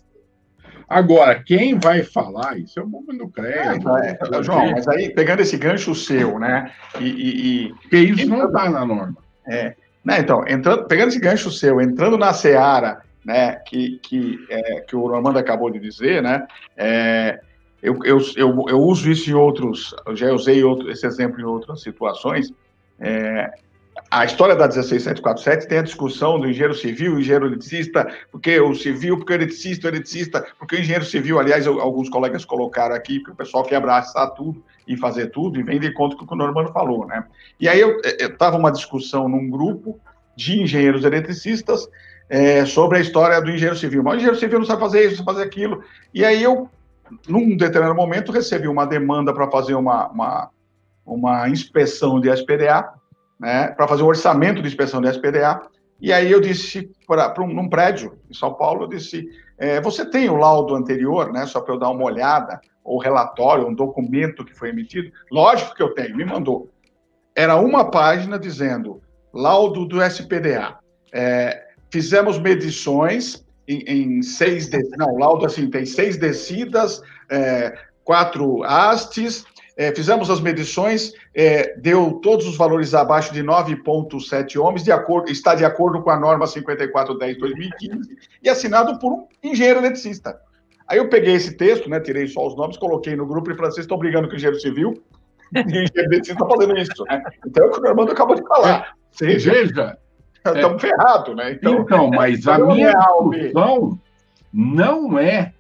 Agora, 0.88 1.44
quem 1.44 1.78
vai 1.78 2.02
falar, 2.02 2.58
isso 2.58 2.80
é 2.80 2.84
o 2.84 2.88
movimento 2.88 3.26
do 3.26 3.30
CREA. 3.30 3.74
É, 4.04 4.38
é, 4.38 4.44
João, 4.44 4.72
mas 4.72 4.88
aí, 4.88 5.14
pegando 5.14 5.42
esse 5.42 5.58
gancho 5.58 5.94
seu, 5.94 6.40
né? 6.40 6.72
E, 6.98 7.04
e, 7.04 7.66
e 7.66 7.74
Porque 7.74 7.98
isso 7.98 8.30
não 8.30 8.46
está 8.46 8.70
na 8.70 8.86
norma. 8.86 9.18
É, 9.46 9.76
né, 10.04 10.20
então, 10.20 10.46
entrando, 10.48 10.86
pegando 10.86 11.10
esse 11.10 11.20
gancho 11.20 11.52
seu, 11.52 11.82
entrando 11.82 12.18
na 12.18 12.32
seara, 12.32 13.02
né, 13.24 13.56
que, 13.66 14.00
que, 14.00 14.46
é, 14.50 14.82
que 14.82 14.96
o 14.96 15.14
Armando 15.14 15.40
acabou 15.40 15.70
de 15.70 15.80
dizer, 15.80 16.22
né? 16.22 16.48
É, 16.76 17.40
eu, 17.82 18.00
eu, 18.04 18.20
eu, 18.36 18.66
eu, 18.70 18.82
uso 18.82 19.10
isso 19.12 19.30
em 19.30 19.34
outros, 19.34 19.96
já 20.14 20.32
usei 20.32 20.64
outro, 20.64 20.90
esse 20.90 21.06
exemplo 21.06 21.40
em 21.40 21.44
outras 21.44 21.82
situações. 21.82 22.52
É, 23.00 23.52
a 24.10 24.26
história 24.26 24.56
da 24.56 24.70
16747 24.70 25.68
tem 25.68 25.80
a 25.80 25.84
discussão 25.84 26.40
do 26.40 26.48
engenheiro 26.48 26.74
civil, 26.74 27.20
engenheiro 27.20 27.48
eletricista, 27.48 28.08
porque 28.32 28.60
o 28.60 28.74
civil, 28.74 29.18
porque 29.18 29.34
o 29.34 29.36
eletricista, 29.36 29.88
o 29.88 29.90
eletricista, 29.90 30.48
porque 30.58 30.76
o 30.76 30.80
engenheiro 30.80 31.06
civil, 31.06 31.40
aliás, 31.40 31.68
alguns 31.68 32.10
colegas 32.10 32.46
colocaram 32.46 32.96
aqui, 32.96 33.20
porque 33.20 33.32
o 33.32 33.36
pessoal 33.36 33.64
quer 33.64 33.76
abraçar 33.76 34.34
tudo 34.34 34.64
e 34.88 34.96
fazer 34.96 35.28
tudo, 35.28 35.60
e 35.60 35.64
vem 35.64 35.80
de 35.80 35.92
conta 35.94 36.16
com 36.16 36.24
o 36.24 36.28
que 36.28 36.34
o 36.34 36.38
Normando 36.38 36.72
falou, 36.72 37.06
né? 37.06 37.26
E 37.60 37.68
aí 37.68 37.80
eu 37.80 38.00
estava 38.02 38.58
uma 38.58 38.72
discussão 38.72 39.28
num 39.28 39.50
grupo 39.50 40.00
de 40.36 40.62
engenheiros 40.62 41.04
eletricistas 41.04 41.90
é, 42.30 42.66
sobre 42.66 42.98
a 42.98 43.02
história 43.02 43.42
do 43.42 43.50
engenheiro 43.50 43.78
civil. 43.78 44.04
Mas 44.04 44.14
o 44.14 44.18
engenheiro 44.18 44.40
civil 44.40 44.60
não 44.60 44.66
sabe 44.66 44.82
fazer 44.82 45.06
isso, 45.06 45.18
não 45.18 45.26
sabe 45.26 45.38
fazer 45.38 45.44
aquilo. 45.44 45.84
E 46.14 46.26
aí 46.26 46.44
eu, 46.44 46.70
num 47.28 47.56
determinado 47.56 47.96
momento, 47.96 48.32
recebi 48.32 48.68
uma 48.68 48.86
demanda 48.86 49.34
para 49.34 49.50
fazer 49.50 49.76
uma, 49.76 50.08
uma, 50.10 50.50
uma 51.06 51.50
inspeção 51.50 52.20
de 52.20 52.30
SPDA, 52.30 52.94
né, 53.40 53.70
para 53.70 53.88
fazer 53.88 54.04
um 54.04 54.08
orçamento 54.08 54.62
de 54.62 54.68
inspeção 54.68 55.02
de 55.02 55.10
SPDA. 55.10 55.62
E 56.00 56.14
aí 56.14 56.32
eu 56.32 56.40
disse 56.40 56.92
para 57.08 57.42
um, 57.42 57.70
prédio 57.70 58.20
em 58.30 58.34
São 58.34 58.54
Paulo, 58.54 58.84
eu 58.84 58.88
disse: 58.88 59.28
é, 59.58 59.82
você 59.82 60.06
tem 60.06 60.30
o 60.30 60.36
laudo 60.36 60.76
anterior, 60.76 61.32
né? 61.32 61.46
Só 61.48 61.60
para 61.60 61.74
eu 61.74 61.80
dar 61.80 61.90
uma 61.90 62.04
olhada, 62.04 62.62
ou 62.84 63.00
relatório, 63.00 63.68
um 63.68 63.74
documento 63.74 64.46
que 64.46 64.54
foi 64.54 64.70
emitido? 64.70 65.12
Lógico 65.32 65.74
que 65.74 65.82
eu 65.82 65.94
tenho, 65.94 66.16
me 66.16 66.24
mandou. 66.24 66.70
Era 67.36 67.56
uma 67.56 67.90
página 67.90 68.38
dizendo 68.38 69.02
laudo 69.34 69.86
do 69.86 70.02
SPDA. 70.04 70.78
É, 71.12 71.67
fizemos 71.90 72.40
medições 72.40 73.46
em, 73.68 73.84
em 73.88 74.22
seis, 74.22 74.68
de, 74.68 74.80
não, 74.98 75.18
laudo 75.18 75.46
assim 75.46 75.70
tem 75.70 75.86
seis 75.86 76.18
descidas, 76.18 77.02
é, 77.30 77.78
quatro 78.04 78.64
hastes, 78.64 79.46
é, 79.76 79.94
fizemos 79.94 80.30
as 80.30 80.40
medições, 80.40 81.14
é, 81.36 81.78
deu 81.78 82.14
todos 82.14 82.48
os 82.48 82.58
valores 82.58 82.96
abaixo 82.96 83.32
de 83.32 83.44
9,7 83.44 84.60
ohms, 84.60 84.84
de 84.84 84.92
acordo, 84.92 85.32
está 85.32 85.54
de 85.54 85.64
acordo 85.64 86.02
com 86.02 86.10
a 86.10 86.20
norma 86.20 86.46
5410-2015, 86.46 87.38
e 88.42 88.50
assinado 88.50 88.98
por 88.98 89.14
um 89.14 89.28
engenheiro 89.44 89.80
eletricista. 89.80 90.40
Aí 90.88 90.98
eu 90.98 91.10
peguei 91.10 91.36
esse 91.36 91.56
texto, 91.56 91.90
né, 91.90 92.00
tirei 92.00 92.28
só 92.28 92.48
os 92.48 92.56
nomes, 92.56 92.78
coloquei 92.78 93.16
no 93.16 93.28
grupo 93.28 93.52
e 93.52 93.56
falei, 93.56 93.72
vocês 93.72 93.84
estão 93.84 93.98
brigando 93.98 94.28
com 94.28 94.34
o 94.34 94.38
engenheiro 94.38 94.60
civil, 94.60 95.04
e 95.54 95.60
o 95.60 95.62
engenheiro 95.62 95.94
eletricista 95.96 96.44
está 96.44 96.48
fazendo 96.48 96.78
isso. 96.78 97.04
Né? 97.04 97.24
Então 97.46 97.66
é 97.66 97.68
o 97.68 97.72
que 97.72 97.80
o 97.80 97.88
Armando 97.88 98.12
acabou 98.12 98.36
de 98.36 98.48
falar. 98.48 98.96
Seja, 99.12 99.52
Veja, 99.52 99.98
estamos 100.46 100.84
é, 100.84 100.88
ferrados, 100.88 101.36
né? 101.36 101.52
Então, 101.54 101.82
então 101.82 102.10
mas 102.10 102.48
a 102.48 102.58
minha 102.60 102.94
discussão 102.94 104.00
não 104.54 105.18
é 105.18 105.54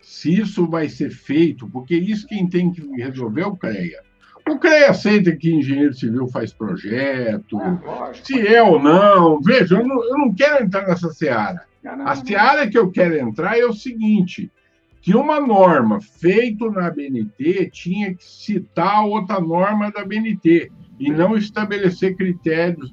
se 0.00 0.40
isso 0.40 0.66
vai 0.66 0.88
ser 0.88 1.10
feito, 1.10 1.68
porque 1.68 1.94
isso 1.94 2.26
quem 2.26 2.48
tem 2.48 2.70
que 2.70 2.82
resolver 3.00 3.42
é 3.42 3.46
o 3.46 3.56
CREA. 3.56 4.00
O 4.48 4.58
CREA 4.58 4.90
aceita 4.90 5.36
que 5.36 5.54
engenheiro 5.54 5.94
civil 5.94 6.26
faz 6.26 6.52
projeto, 6.52 7.60
é, 7.60 8.14
se 8.14 8.46
é 8.46 8.62
ou 8.62 8.82
não. 8.82 9.40
Veja, 9.40 9.76
eu 9.76 9.86
não, 9.86 10.04
eu 10.04 10.18
não 10.18 10.34
quero 10.34 10.64
entrar 10.64 10.86
nessa 10.86 11.12
seara. 11.12 11.62
A 12.04 12.16
seara 12.16 12.68
que 12.68 12.76
eu 12.76 12.90
quero 12.90 13.16
entrar 13.16 13.58
é 13.58 13.64
o 13.64 13.72
seguinte: 13.72 14.50
que 15.00 15.14
uma 15.14 15.40
norma 15.40 16.00
feita 16.00 16.70
na 16.70 16.90
BNT 16.90 17.70
tinha 17.72 18.14
que 18.14 18.24
citar 18.24 19.04
outra 19.04 19.40
norma 19.40 19.90
da 19.90 20.04
BNT 20.04 20.70
e 20.98 21.10
não 21.10 21.36
estabelecer 21.36 22.16
critérios 22.16 22.92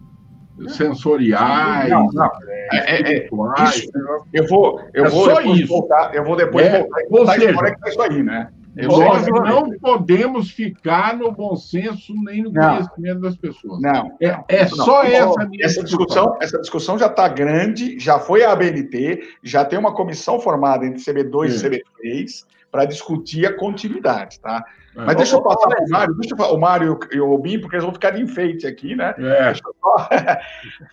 sensoriais, 0.68 1.90
não, 1.90 2.08
não. 2.08 2.30
É, 2.72 2.78
é, 2.78 3.14
é, 3.14 3.28
isso, 3.64 3.90
eu 4.34 4.48
vou, 4.48 4.82
eu 4.94 5.06
é 5.06 5.10
vou 5.10 5.26
só 5.26 5.42
isso. 5.42 5.68
voltar, 5.68 6.14
eu 6.14 6.24
vou 6.24 6.36
depois 6.36 6.66
é, 6.66 6.86
voltar, 7.10 7.34
seja, 7.34 7.50
é 7.50 7.90
isso 7.90 8.02
aí, 8.02 8.24
né? 8.24 8.50
Nós 8.76 9.28
não 9.28 9.72
podemos 9.80 10.52
ficar 10.52 11.18
no 11.18 11.32
bom 11.32 11.56
senso 11.56 12.14
nem 12.24 12.44
no 12.44 12.52
não. 12.52 12.76
conhecimento 12.78 13.22
das 13.22 13.36
pessoas. 13.36 13.82
Não. 13.82 14.16
É, 14.22 14.40
é 14.48 14.62
não. 14.64 14.70
só 14.70 15.04
essa 15.04 15.50
essa 15.60 15.84
discussão. 15.84 16.38
Essa 16.40 16.60
discussão 16.60 16.98
já 16.98 17.08
está 17.08 17.28
grande, 17.28 18.00
já 18.00 18.20
foi 18.20 18.44
a 18.44 18.52
ABNT, 18.52 19.22
já 19.44 19.66
tem 19.66 19.78
uma 19.78 19.94
comissão 19.94 20.40
formada 20.40 20.86
entre 20.86 21.02
CB2 21.02 21.48
e 21.48 21.70
CB3 21.70 22.46
para 22.72 22.86
discutir 22.86 23.46
a 23.46 23.54
continuidade, 23.54 24.40
tá? 24.40 24.64
É. 24.96 25.06
Mas 25.06 25.16
deixa 25.16 25.36
eu 25.36 25.42
passar 25.42 25.68
para 25.68 25.84
o 25.84 25.90
Mário, 25.90 26.14
deixa 26.16 26.36
eu, 26.36 26.46
o 26.54 26.60
Mário 26.60 27.00
e 27.12 27.20
o 27.20 27.28
Robin, 27.28 27.60
porque 27.60 27.76
eles 27.76 27.84
vão 27.84 27.94
ficar 27.94 28.12
de 28.12 28.22
enfeite 28.22 28.68
aqui, 28.68 28.96
né? 28.96 29.14
É. 29.18 29.54
Só... 29.54 30.10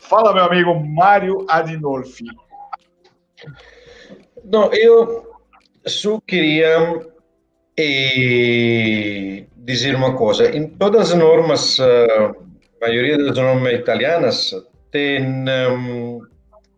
Fala, 0.08 0.34
meu 0.34 0.44
amigo 0.44 0.74
Mário 0.74 1.44
Adinolfi. 1.48 2.24
Não, 4.44 4.72
eu 4.72 5.34
só 5.86 6.20
queria 6.26 7.06
eh, 7.76 9.44
dizer 9.56 9.94
uma 9.94 10.16
coisa. 10.16 10.54
Em 10.56 10.68
todas 10.68 11.12
as 11.12 11.18
normas, 11.18 11.80
a 11.80 12.34
maioria 12.80 13.18
das 13.18 13.36
normas 13.36 13.72
italianas 13.72 14.52
tem 14.90 15.22
um, 15.70 16.20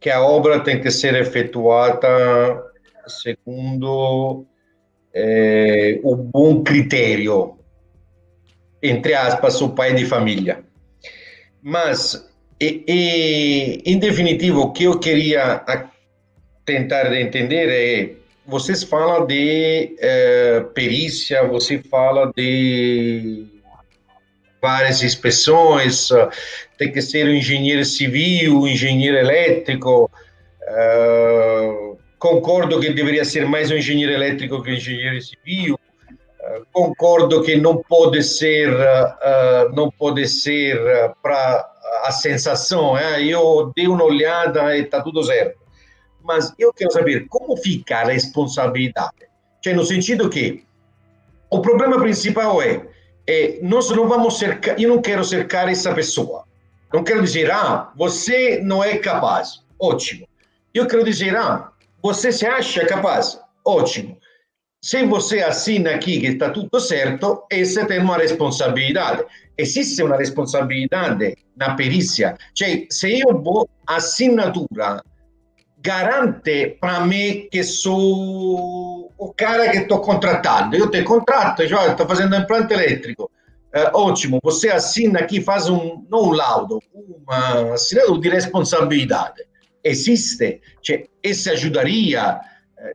que 0.00 0.10
a 0.10 0.22
obra 0.22 0.60
tem 0.60 0.80
que 0.80 0.90
ser 0.90 1.14
efetuada 1.14 2.68
segundo 3.06 4.46
eh, 5.20 6.00
o 6.04 6.14
bom 6.14 6.62
critério, 6.62 7.56
entre 8.80 9.14
aspas, 9.14 9.60
o 9.60 9.70
pai 9.70 9.94
de 9.94 10.06
família. 10.06 10.60
Mas, 11.60 12.24
e, 12.60 13.82
em 13.84 13.98
definitivo, 13.98 14.60
o 14.60 14.72
que 14.72 14.84
eu 14.84 14.98
queria 15.00 15.64
tentar 16.64 17.12
entender 17.14 17.68
é, 17.68 18.14
vocês 18.46 18.84
falam 18.84 19.26
de 19.26 19.96
eh, 19.98 20.64
perícia, 20.72 21.46
você 21.48 21.78
fala 21.78 22.32
de 22.36 23.44
várias 24.62 25.02
inspeções, 25.02 26.10
tem 26.78 26.92
que 26.92 27.02
ser 27.02 27.26
um 27.26 27.34
engenheiro 27.34 27.84
civil, 27.84 28.60
um 28.60 28.66
engenheiro 28.66 29.16
elétrico, 29.16 30.10
uh, 30.62 31.87
concordo 32.18 32.80
que 32.80 32.92
deveria 32.92 33.24
ser 33.24 33.46
mais 33.46 33.70
um 33.70 33.76
engenheiro 33.76 34.12
elétrico 34.12 34.62
que 34.62 34.70
um 34.70 34.74
engenheiro 34.74 35.20
civil. 35.22 35.74
Uh, 35.74 36.66
concordo 36.72 37.42
que 37.42 37.56
não 37.56 37.82
pode 37.82 38.22
ser, 38.22 38.72
uh, 38.72 39.74
não 39.74 39.90
pode 39.90 40.26
ser 40.26 40.78
para 41.22 41.70
a 42.04 42.10
sensação. 42.10 42.98
eu 43.18 43.72
dei 43.74 43.86
uma 43.86 44.04
olhada 44.04 44.76
e 44.76 44.82
está 44.82 45.00
tudo 45.00 45.22
certo. 45.22 45.58
Mas 46.22 46.52
eu 46.58 46.72
quero 46.72 46.90
saber 46.90 47.26
como 47.28 47.56
fica 47.56 47.98
a 47.98 48.04
responsabilidade. 48.04 49.28
Cioè, 49.62 49.74
no 49.74 49.84
sentido 49.84 50.28
que 50.28 50.64
o 51.50 51.60
problema 51.60 51.98
principal 51.98 52.62
é, 52.62 52.82
é 53.26 53.58
nós 53.62 53.90
não 53.90 54.08
vamos 54.08 54.38
cercar, 54.38 54.78
eu 54.80 54.88
não 54.88 55.00
quero 55.00 55.24
cercar 55.24 55.68
essa 55.68 55.92
pessoa. 55.94 56.44
Não 56.92 57.02
quero 57.02 57.22
dizer, 57.22 57.50
ah, 57.50 57.90
você 57.96 58.60
não 58.62 58.82
é 58.82 58.98
capaz. 58.98 59.62
Ótimo. 59.78 60.28
Eu 60.72 60.86
quero 60.86 61.04
dizer, 61.04 61.36
ah, 61.36 61.70
você 62.02 62.32
se 62.32 62.46
acha 62.46 62.86
capaz? 62.86 63.40
Ótimo. 63.64 64.18
Se 64.80 65.04
você 65.04 65.40
assina 65.40 65.90
aqui 65.90 66.20
que 66.20 66.28
está 66.28 66.50
tudo 66.50 66.78
certo, 66.80 67.44
essa 67.50 67.84
tem 67.84 68.00
uma 68.00 68.16
responsabilidade. 68.16 69.24
Existe 69.56 70.02
uma 70.02 70.16
responsabilidade 70.16 71.36
na 71.56 71.74
perícia. 71.74 72.36
Cioè, 72.54 72.86
se 72.88 73.20
eu 73.20 73.42
vou 73.42 73.68
assinatura 73.86 75.02
garante 75.80 76.76
para 76.80 77.00
mim 77.00 77.48
que 77.50 77.62
sou 77.62 79.12
o 79.16 79.34
cara 79.34 79.70
que 79.70 79.78
estou 79.78 80.00
contratando. 80.00 80.76
Eu 80.76 80.90
te 80.90 81.02
contrato, 81.02 81.66
já 81.66 81.86
estou 81.88 82.06
fazendo 82.06 82.36
implante 82.36 82.74
elétrico. 82.74 83.30
É, 83.72 83.90
ótimo, 83.94 84.38
você 84.42 84.70
assina 84.70 85.20
aqui, 85.20 85.40
faz 85.40 85.68
um, 85.68 86.04
não 86.08 86.24
um 86.24 86.32
laudo, 86.32 86.80
uma 86.94 87.74
assinatura 87.74 88.20
de 88.20 88.28
responsabilidade 88.28 89.47
existe, 89.88 90.60
cioè, 90.82 91.06
esse 91.22 91.50
ajudaria. 91.50 92.40
Eh, 92.78 92.94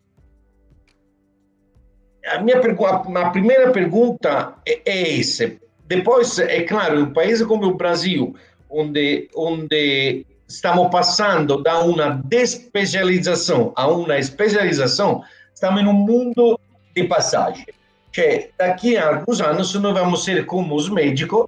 a 2.28 2.42
minha 2.42 2.58
a 2.58 3.30
primeira 3.30 3.72
pergunta 3.72 4.56
é, 4.66 4.82
é 4.86 5.20
essa. 5.20 5.52
Depois, 5.88 6.40
é 6.40 6.62
claro, 6.64 7.04
um 7.04 7.14
país 7.14 7.42
como 7.44 7.66
o 7.66 7.76
Brasil, 7.76 8.36
onde, 8.70 9.30
onde 9.36 10.26
estamos 10.48 10.90
passando 10.90 11.62
da 11.62 11.80
uma 11.80 12.22
despecialização 12.26 13.74
a 13.76 13.88
uma 13.88 14.18
especialização, 14.18 15.24
estamos 15.54 15.82
em 15.82 15.88
um 15.88 15.94
mundo 15.94 16.60
de 16.96 17.04
passagem. 17.06 17.66
Cioè, 18.14 18.52
daqui 18.58 18.96
a 18.96 19.08
alguns 19.08 19.42
anos 19.42 19.74
nós 19.74 19.94
vamos 19.94 20.24
ser 20.24 20.46
como 20.46 20.76
os 20.76 20.88
médicos 20.88 21.48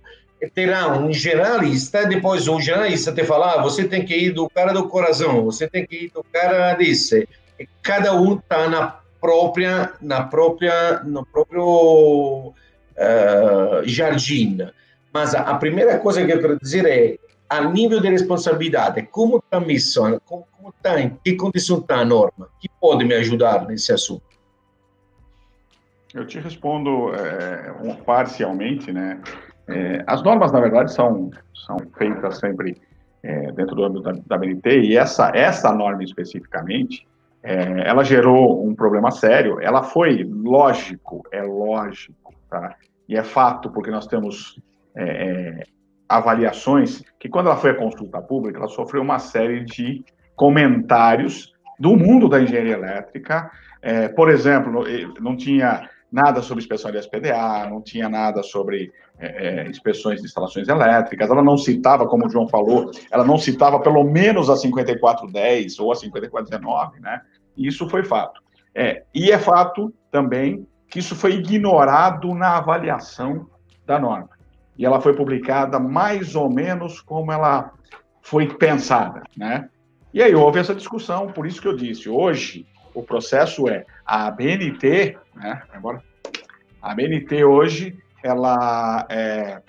terá 0.53 0.97
um 0.97 1.11
generalista, 1.11 2.05
depois 2.05 2.47
o 2.47 2.59
generalista 2.59 3.11
te 3.11 3.23
fala, 3.23 3.53
ah, 3.53 3.61
você 3.61 3.87
tem 3.87 4.05
que 4.05 4.15
ir 4.15 4.31
do 4.31 4.49
cara 4.49 4.73
do 4.73 4.87
coração, 4.87 5.45
você 5.45 5.67
tem 5.67 5.85
que 5.85 6.05
ir 6.05 6.11
do 6.11 6.23
cara 6.23 6.73
desse. 6.73 7.27
Cada 7.81 8.13
um 8.13 8.37
está 8.37 8.69
na 8.69 8.99
própria, 9.21 9.93
na 10.01 10.23
própria, 10.23 11.01
no 11.03 11.25
próprio 11.25 12.53
uh, 12.97 13.81
jardim. 13.85 14.57
Mas 15.13 15.33
a, 15.33 15.55
primeira 15.55 15.97
coisa 15.99 16.25
que 16.25 16.31
eu 16.31 16.41
quero 16.41 16.59
dizer 16.59 16.85
é, 16.85 17.17
a 17.49 17.61
nível 17.61 18.01
de 18.01 18.09
responsabilidade, 18.09 19.01
como 19.03 19.37
está 19.37 19.57
a 19.57 19.61
missão, 19.61 20.19
como 20.25 20.45
está, 20.75 20.99
em 20.99 21.17
que 21.23 21.35
condição 21.35 21.79
está 21.79 21.99
a 21.99 22.05
norma, 22.05 22.49
que 22.59 22.69
pode 22.81 23.05
me 23.05 23.15
ajudar 23.15 23.65
nesse 23.65 23.93
assunto? 23.93 24.23
Eu 26.13 26.25
te 26.25 26.39
respondo 26.39 27.13
é, 27.15 27.73
parcialmente, 28.05 28.91
né? 28.91 29.19
É, 29.67 30.03
as 30.05 30.21
normas, 30.23 30.51
na 30.51 30.59
verdade, 30.59 30.93
são, 30.93 31.31
são 31.53 31.77
feitas 31.97 32.37
sempre 32.37 32.79
é, 33.23 33.51
dentro 33.51 33.75
do 33.75 33.83
âmbito 33.83 34.03
da, 34.03 34.13
da 34.25 34.37
BNT, 34.37 34.81
e 34.81 34.97
essa, 34.97 35.31
essa 35.33 35.73
norma 35.73 36.03
especificamente, 36.03 37.07
é, 37.41 37.87
ela 37.87 38.03
gerou 38.03 38.65
um 38.65 38.75
problema 38.75 39.11
sério. 39.11 39.59
Ela 39.59 39.83
foi 39.83 40.23
lógico, 40.23 41.23
é 41.31 41.41
lógico, 41.41 42.33
tá? 42.49 42.75
E 43.07 43.15
é 43.15 43.23
fato, 43.23 43.69
porque 43.69 43.91
nós 43.91 44.07
temos 44.07 44.59
é, 44.95 45.03
é, 45.03 45.63
avaliações 46.07 47.03
que, 47.19 47.29
quando 47.29 47.47
ela 47.47 47.57
foi 47.57 47.71
a 47.71 47.75
consulta 47.75 48.21
pública, 48.21 48.59
ela 48.59 48.67
sofreu 48.67 49.01
uma 49.01 49.19
série 49.19 49.63
de 49.63 50.03
comentários 50.35 51.53
do 51.79 51.95
mundo 51.95 52.27
da 52.27 52.41
engenharia 52.41 52.73
elétrica. 52.73 53.51
É, 53.81 54.07
por 54.07 54.29
exemplo, 54.29 54.83
não 55.19 55.35
tinha 55.35 55.87
nada 56.15 56.41
sobre 56.41 56.63
inspeção 56.63 56.89
de 56.91 56.97
SPDA, 56.97 57.67
não 57.69 57.81
tinha 57.81 58.07
nada 58.07 58.41
sobre 58.41 58.89
é, 59.19 59.65
é, 59.65 59.69
inspeções 59.69 60.21
de 60.21 60.25
instalações 60.25 60.69
elétricas, 60.69 61.29
ela 61.29 61.43
não 61.43 61.57
citava, 61.57 62.07
como 62.07 62.25
o 62.25 62.29
João 62.29 62.47
falou, 62.47 62.89
ela 63.11 63.25
não 63.25 63.37
citava 63.37 63.81
pelo 63.81 64.01
menos 64.05 64.49
a 64.49 64.55
5410 64.55 65.77
ou 65.77 65.91
a 65.91 65.95
5419, 65.95 67.01
né? 67.01 67.21
Isso 67.57 67.89
foi 67.89 68.01
fato. 68.01 68.41
É, 68.73 69.03
e 69.13 69.29
é 69.29 69.37
fato 69.37 69.93
também 70.09 70.65
que 70.89 70.99
isso 70.99 71.17
foi 71.17 71.33
ignorado 71.33 72.33
na 72.33 72.59
avaliação 72.59 73.47
da 73.85 73.99
norma. 73.99 74.29
E 74.77 74.85
ela 74.85 75.01
foi 75.01 75.13
publicada 75.13 75.79
mais 75.79 76.33
ou 76.33 76.49
menos 76.49 77.01
como 77.01 77.29
ela 77.29 77.73
foi 78.21 78.47
pensada, 78.55 79.21
né? 79.35 79.69
E 80.13 80.23
aí 80.23 80.33
houve 80.33 80.59
essa 80.59 80.73
discussão, 80.73 81.27
por 81.27 81.45
isso 81.45 81.61
que 81.61 81.67
eu 81.67 81.75
disse, 81.75 82.07
hoje 82.07 82.65
o 82.95 83.03
processo 83.03 83.69
é 83.69 83.85
a 84.05 84.31
BNT, 84.31 85.17
né? 85.35 85.61
Agora, 85.71 86.01
a 86.81 86.95
BNT 86.95 87.43
hoje, 87.43 87.97
ela 88.23 89.05
é, 89.09 89.61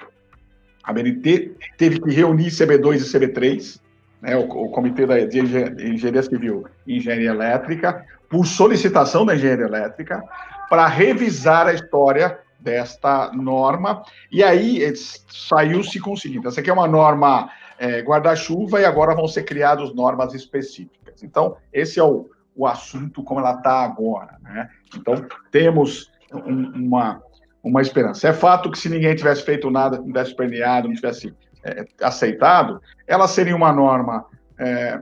a 0.83 0.93
BNT 0.93 1.57
teve 1.77 2.01
que 2.01 2.11
reunir 2.11 2.47
CB2 2.47 2.97
e 2.97 3.19
CB3, 3.19 3.81
né, 4.23 4.37
o, 4.37 4.43
o 4.43 4.71
Comitê 4.71 5.05
de 5.27 5.41
Engenharia 5.41 6.23
Civil 6.23 6.65
e 6.87 6.97
Engenharia 6.97 7.31
Elétrica, 7.31 8.07
por 8.31 8.47
solicitação 8.47 9.27
da 9.27 9.35
Engenharia 9.35 9.67
Elétrica, 9.67 10.23
para 10.71 10.87
revisar 10.87 11.67
a 11.67 11.73
história 11.73 12.39
desta 12.59 13.33
norma. 13.33 14.03
E 14.31 14.43
aí 14.43 14.81
saiu-se 15.29 15.99
com 16.01 16.13
o 16.13 16.17
seguinte: 16.17 16.47
essa 16.47 16.61
aqui 16.61 16.71
é 16.71 16.73
uma 16.73 16.89
norma 16.89 17.51
é, 17.79 18.01
guarda-chuva 18.01 18.81
e 18.81 18.85
agora 18.85 19.15
vão 19.15 19.27
ser 19.27 19.43
criadas 19.43 19.95
normas 19.95 20.35
específicas. 20.35 21.23
Então, 21.23 21.57
esse 21.73 21.99
é 21.99 22.05
o, 22.05 22.29
o 22.57 22.67
assunto 22.67 23.23
como 23.23 23.41
ela 23.41 23.55
está 23.55 23.85
agora. 23.85 24.39
Né? 24.43 24.69
Então, 24.97 25.27
temos 25.51 26.11
um, 26.33 26.87
uma, 26.87 27.23
uma 27.63 27.83
esperança. 27.83 28.29
É 28.29 28.33
fato 28.33 28.71
que 28.71 28.79
se 28.79 28.89
ninguém 28.89 29.15
tivesse 29.15 29.45
feito 29.45 29.71
nada, 29.71 29.99
não 29.99 30.07
tivesse 30.07 30.35
premiado, 30.35 30.89
não 30.89 30.95
tivesse 30.95 31.35
é, 31.63 31.85
aceitado, 32.03 32.81
ela 33.07 33.29
seria 33.29 33.55
uma 33.55 33.73
norma, 33.73 34.25
é, 34.59 35.01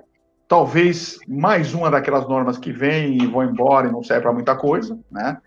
talvez 0.48 1.18
mais 1.28 1.74
uma 1.74 1.90
daquelas 1.90 2.28
normas 2.28 2.59
que 2.59 2.72
vêm 2.72 3.22
e 3.22 3.26
vão 3.26 3.44
embora 3.44 3.88
e 3.88 3.92
não 3.92 4.02
serve 4.02 4.22
para 4.22 4.32
muita 4.32 4.57
coisa, 4.57 4.98
né? 5.11 5.38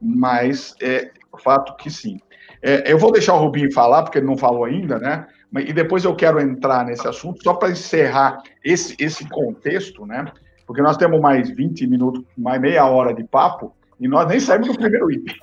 Mas 0.00 0.74
é 0.82 1.10
fato 1.42 1.76
que 1.76 1.90
sim. 1.90 2.18
É, 2.60 2.90
eu 2.90 2.98
vou 2.98 3.12
deixar 3.12 3.34
o 3.34 3.38
Rubinho 3.38 3.72
falar, 3.72 4.02
porque 4.02 4.18
ele 4.18 4.26
não 4.26 4.36
falou 4.36 4.64
ainda, 4.64 4.98
né? 4.98 5.26
E 5.54 5.72
depois 5.72 6.04
eu 6.04 6.14
quero 6.16 6.40
entrar 6.40 6.84
nesse 6.86 7.06
assunto, 7.06 7.42
só 7.42 7.54
para 7.54 7.70
encerrar 7.70 8.42
esse, 8.64 8.96
esse 8.98 9.28
contexto, 9.28 10.06
né? 10.06 10.24
Porque 10.66 10.82
nós 10.82 10.96
temos 10.96 11.20
mais 11.20 11.50
20 11.50 11.86
minutos, 11.86 12.24
mais 12.36 12.60
meia 12.60 12.86
hora 12.86 13.14
de 13.14 13.24
papo, 13.24 13.74
e 14.00 14.08
nós 14.08 14.28
nem 14.28 14.40
saímos 14.40 14.68
do 14.68 14.78
primeiro 14.78 15.10
item. 15.10 15.34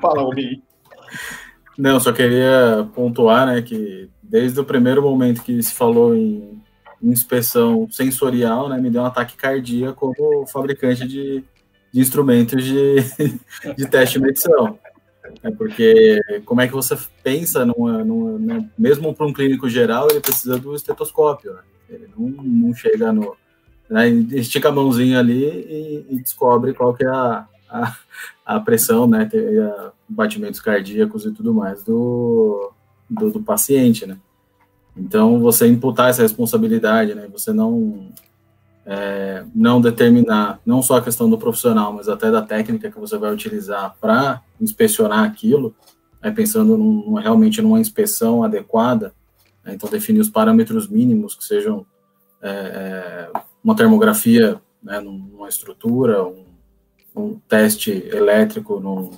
Fala, 0.00 0.22
Rubinho. 0.22 0.62
Não, 1.76 2.00
só 2.00 2.12
queria 2.12 2.88
pontuar, 2.94 3.46
né, 3.46 3.60
que 3.60 4.08
desde 4.22 4.58
o 4.58 4.64
primeiro 4.64 5.02
momento 5.02 5.42
que 5.42 5.62
se 5.62 5.74
falou 5.74 6.14
em 6.14 6.62
inspeção 7.02 7.86
sensorial, 7.90 8.68
né, 8.68 8.80
me 8.80 8.90
deu 8.90 9.02
um 9.02 9.06
ataque 9.06 9.36
cardíaco 9.36 10.14
como 10.14 10.46
fabricante 10.46 11.06
de, 11.06 11.44
de 11.92 12.00
instrumentos 12.00 12.64
de, 12.64 12.96
de 13.76 13.88
teste 13.88 14.18
e 14.18 14.22
medição. 14.22 14.78
É 15.42 15.50
porque 15.50 16.20
como 16.44 16.60
é 16.60 16.68
que 16.68 16.72
você 16.72 16.96
pensa 17.22 17.66
numa, 17.66 18.04
numa 18.04 18.38
né, 18.38 18.68
mesmo 18.78 19.14
para 19.14 19.26
um 19.26 19.32
clínico 19.32 19.68
geral 19.68 20.08
ele 20.10 20.20
precisa 20.20 20.58
do 20.58 20.74
estetoscópio, 20.74 21.52
né? 21.52 21.60
ele 21.90 22.08
não, 22.16 22.28
não 22.28 22.74
chega 22.74 23.12
no 23.12 23.36
né, 23.88 24.08
estica 24.08 24.68
a 24.68 24.72
mãozinha 24.72 25.18
ali 25.18 25.44
e, 25.44 26.06
e 26.10 26.16
descobre 26.18 26.74
qual 26.74 26.94
que 26.94 27.04
é 27.04 27.08
a, 27.08 27.46
a, 27.68 27.96
a 28.44 28.60
pressão, 28.60 29.06
né, 29.06 29.28
a, 29.32 29.92
batimentos 30.08 30.60
cardíacos 30.60 31.24
e 31.24 31.32
tudo 31.32 31.54
mais 31.54 31.82
do, 31.82 32.72
do, 33.08 33.30
do, 33.30 33.42
paciente, 33.42 34.06
né. 34.06 34.18
Então, 34.96 35.40
você 35.40 35.66
imputar 35.66 36.10
essa 36.10 36.22
responsabilidade, 36.22 37.14
né, 37.14 37.28
você 37.30 37.52
não 37.52 38.10
é, 38.84 39.44
não 39.54 39.80
determinar 39.80 40.60
não 40.64 40.80
só 40.80 40.96
a 40.96 41.02
questão 41.02 41.28
do 41.28 41.36
profissional, 41.36 41.92
mas 41.92 42.08
até 42.08 42.30
da 42.30 42.40
técnica 42.40 42.90
que 42.90 42.98
você 42.98 43.18
vai 43.18 43.32
utilizar 43.32 43.96
para 44.00 44.40
inspecionar 44.60 45.24
aquilo, 45.24 45.74
né, 46.22 46.30
pensando 46.30 46.76
num, 46.78 47.14
realmente 47.14 47.60
numa 47.60 47.80
inspeção 47.80 48.42
adequada, 48.42 49.12
né, 49.64 49.74
então 49.74 49.90
definir 49.90 50.20
os 50.20 50.30
parâmetros 50.30 50.88
mínimos 50.88 51.34
que 51.34 51.44
sejam 51.44 51.84
é, 52.40 53.30
é 53.34 53.40
uma 53.66 53.76
termografia 53.76 54.60
né, 54.82 55.00
numa 55.00 55.48
estrutura, 55.48 56.24
um 56.24 56.46
um 57.16 57.40
teste 57.48 57.90
elétrico 57.90 58.78
num, 58.78 59.10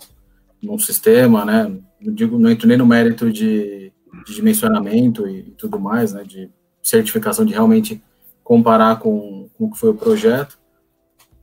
num 0.62 0.78
sistema, 0.78 1.44
né? 1.44 1.76
Não, 2.01 2.14
digo, 2.14 2.38
não 2.38 2.49
entro 2.49 2.68
nem 2.68 2.78
no 2.78 2.86
mérito 2.86 3.30
de, 3.30 3.92
de 4.24 4.34
dimensionamento 4.34 5.26
e, 5.26 5.40
e, 5.40 5.51
tudo 5.51 5.80
mais, 5.80 6.12
né? 6.12 6.22
De 6.22 6.49
certificação, 6.80 7.44
de 7.44 7.53
realmente 7.53 8.01
comparar 8.44 9.01
com, 9.01 9.51
com 9.59 9.64
o 9.64 9.70
que 9.70 9.78
foi 9.78 9.90
o 9.90 9.94
projeto, 9.94 10.59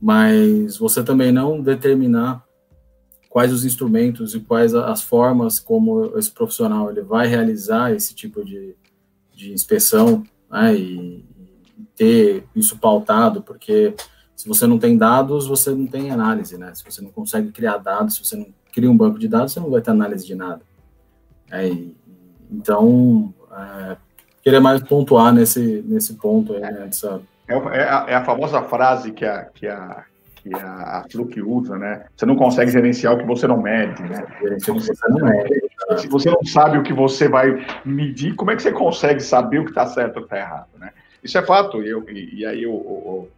mas 0.00 0.78
você 0.78 1.04
também 1.04 1.30
não 1.30 1.60
determinar 1.60 2.44
quais 3.28 3.52
os 3.52 3.64
instrumentos 3.64 4.34
e 4.34 4.40
quais 4.40 4.74
as 4.74 5.02
formas 5.02 5.60
como 5.60 6.18
esse 6.18 6.30
profissional 6.30 6.90
ele 6.90 7.02
vai 7.02 7.28
realizar 7.28 7.92
esse 7.92 8.14
tipo 8.14 8.42
de, 8.42 8.74
de 9.34 9.52
inspeção 9.52 10.24
né, 10.50 10.74
e, 10.74 11.24
ter 11.96 12.44
isso 12.54 12.78
pautado, 12.78 13.42
porque 13.42 13.94
se 14.34 14.46
você 14.46 14.66
não 14.66 14.78
tem 14.78 14.98
dados, 14.98 15.46
você 15.46 15.70
não 15.70 15.86
tem 15.86 16.10
análise, 16.10 16.58
né? 16.58 16.72
Se 16.74 16.84
você 16.84 17.00
não 17.00 17.10
consegue 17.10 17.50
criar 17.50 17.78
dados, 17.78 18.16
se 18.16 18.24
você 18.24 18.36
não 18.36 18.46
cria 18.72 18.90
um 18.90 18.96
banco 18.96 19.18
de 19.18 19.26
dados, 19.26 19.52
você 19.52 19.60
não 19.60 19.70
vai 19.70 19.80
ter 19.80 19.90
análise 19.90 20.26
de 20.26 20.34
nada. 20.34 20.60
É, 21.50 21.70
então, 22.50 23.32
é, 23.50 23.96
queria 24.42 24.60
mais 24.60 24.82
pontuar 24.82 25.32
nesse, 25.32 25.82
nesse 25.86 26.14
ponto 26.14 26.52
aí, 26.52 26.60
né, 26.60 26.72
dessa... 26.72 27.20
é, 27.48 27.54
é, 27.54 27.88
a, 27.88 28.04
é, 28.08 28.14
a, 28.14 28.24
famosa 28.24 28.62
frase 28.62 29.12
que 29.12 29.24
a, 29.24 29.44
que 29.46 29.66
a, 29.66 30.04
que 30.34 30.54
a, 30.54 31.04
Fluke 31.10 31.40
usa, 31.40 31.78
né? 31.78 32.04
Você 32.14 32.26
não 32.26 32.36
consegue 32.36 32.70
gerenciar 32.70 33.14
o 33.14 33.18
que 33.18 33.24
você 33.24 33.46
não 33.46 33.60
mede, 33.60 34.02
né? 34.02 34.26
Se 34.58 34.70
você, 34.70 34.92
não 35.08 35.26
mede, 35.26 35.60
se 35.96 36.08
você 36.08 36.30
não 36.30 36.44
sabe 36.44 36.76
o 36.78 36.82
que 36.82 36.92
você 36.92 37.28
vai 37.28 37.66
medir, 37.84 38.34
como 38.34 38.50
é 38.50 38.56
que 38.56 38.62
você 38.62 38.72
consegue 38.72 39.20
saber 39.20 39.60
o 39.60 39.64
que 39.64 39.70
está 39.70 39.86
certo 39.86 40.18
ou 40.18 40.24
está 40.24 40.36
errado, 40.36 40.68
né? 40.78 40.92
Isso 41.26 41.38
é 41.38 41.42
fato. 41.42 41.82
E, 41.82 41.90
eu, 41.90 42.08
e, 42.08 42.40
e 42.40 42.46
aí 42.46 42.66
o, 42.66 42.72
o, 42.72 43.28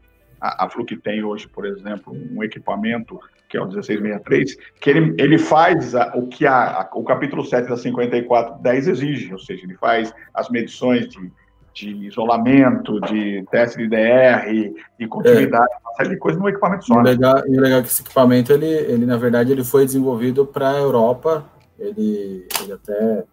a, 0.41 0.67
a 0.67 0.71
Fluke 0.71 0.97
tem 0.97 1.25
hoje, 1.25 1.49
por 1.49 1.67
exemplo, 1.67 2.15
um 2.33 2.45
equipamento 2.45 3.19
que 3.49 3.57
é 3.57 3.61
o 3.61 3.67
1663, 3.67 4.57
que 4.79 4.91
ele, 4.91 5.15
ele 5.19 5.39
faz 5.39 5.95
a, 5.95 6.13
o 6.15 6.27
que 6.27 6.47
a, 6.47 6.83
a, 6.83 6.91
o 6.93 7.03
capítulo 7.03 7.43
7 7.43 7.67
da 7.67 7.79
5410 7.79 8.89
exige, 8.89 9.33
ou 9.33 9.39
seja, 9.39 9.65
ele 9.65 9.75
faz 9.75 10.13
as 10.35 10.51
medições 10.51 11.09
de, 11.09 11.33
de 11.73 12.07
isolamento, 12.07 13.01
de 13.01 13.43
teste 13.51 13.79
de 13.79 13.89
DR, 13.89 14.75
de 14.99 15.09
continuidade, 15.09 15.73
é. 15.73 15.79
uma 15.83 15.95
série 15.95 16.11
de 16.11 16.17
coisas 16.19 16.39
no 16.39 16.47
equipamento 16.47 16.85
só. 16.85 16.97
E 16.97 16.99
o 16.99 17.03
né? 17.03 17.11
legal, 17.13 17.43
e 17.47 17.59
legal 17.59 17.79
é 17.79 17.83
que 17.83 17.89
esse 17.89 18.03
equipamento, 18.03 18.53
ele, 18.53 18.67
ele 18.67 19.07
na 19.07 19.17
verdade, 19.17 19.51
ele 19.51 19.65
foi 19.65 19.87
desenvolvido 19.87 20.45
para 20.45 20.73
a 20.73 20.77
Europa, 20.79 21.47
ele, 21.79 22.47
ele 22.63 22.73
até 22.73 23.25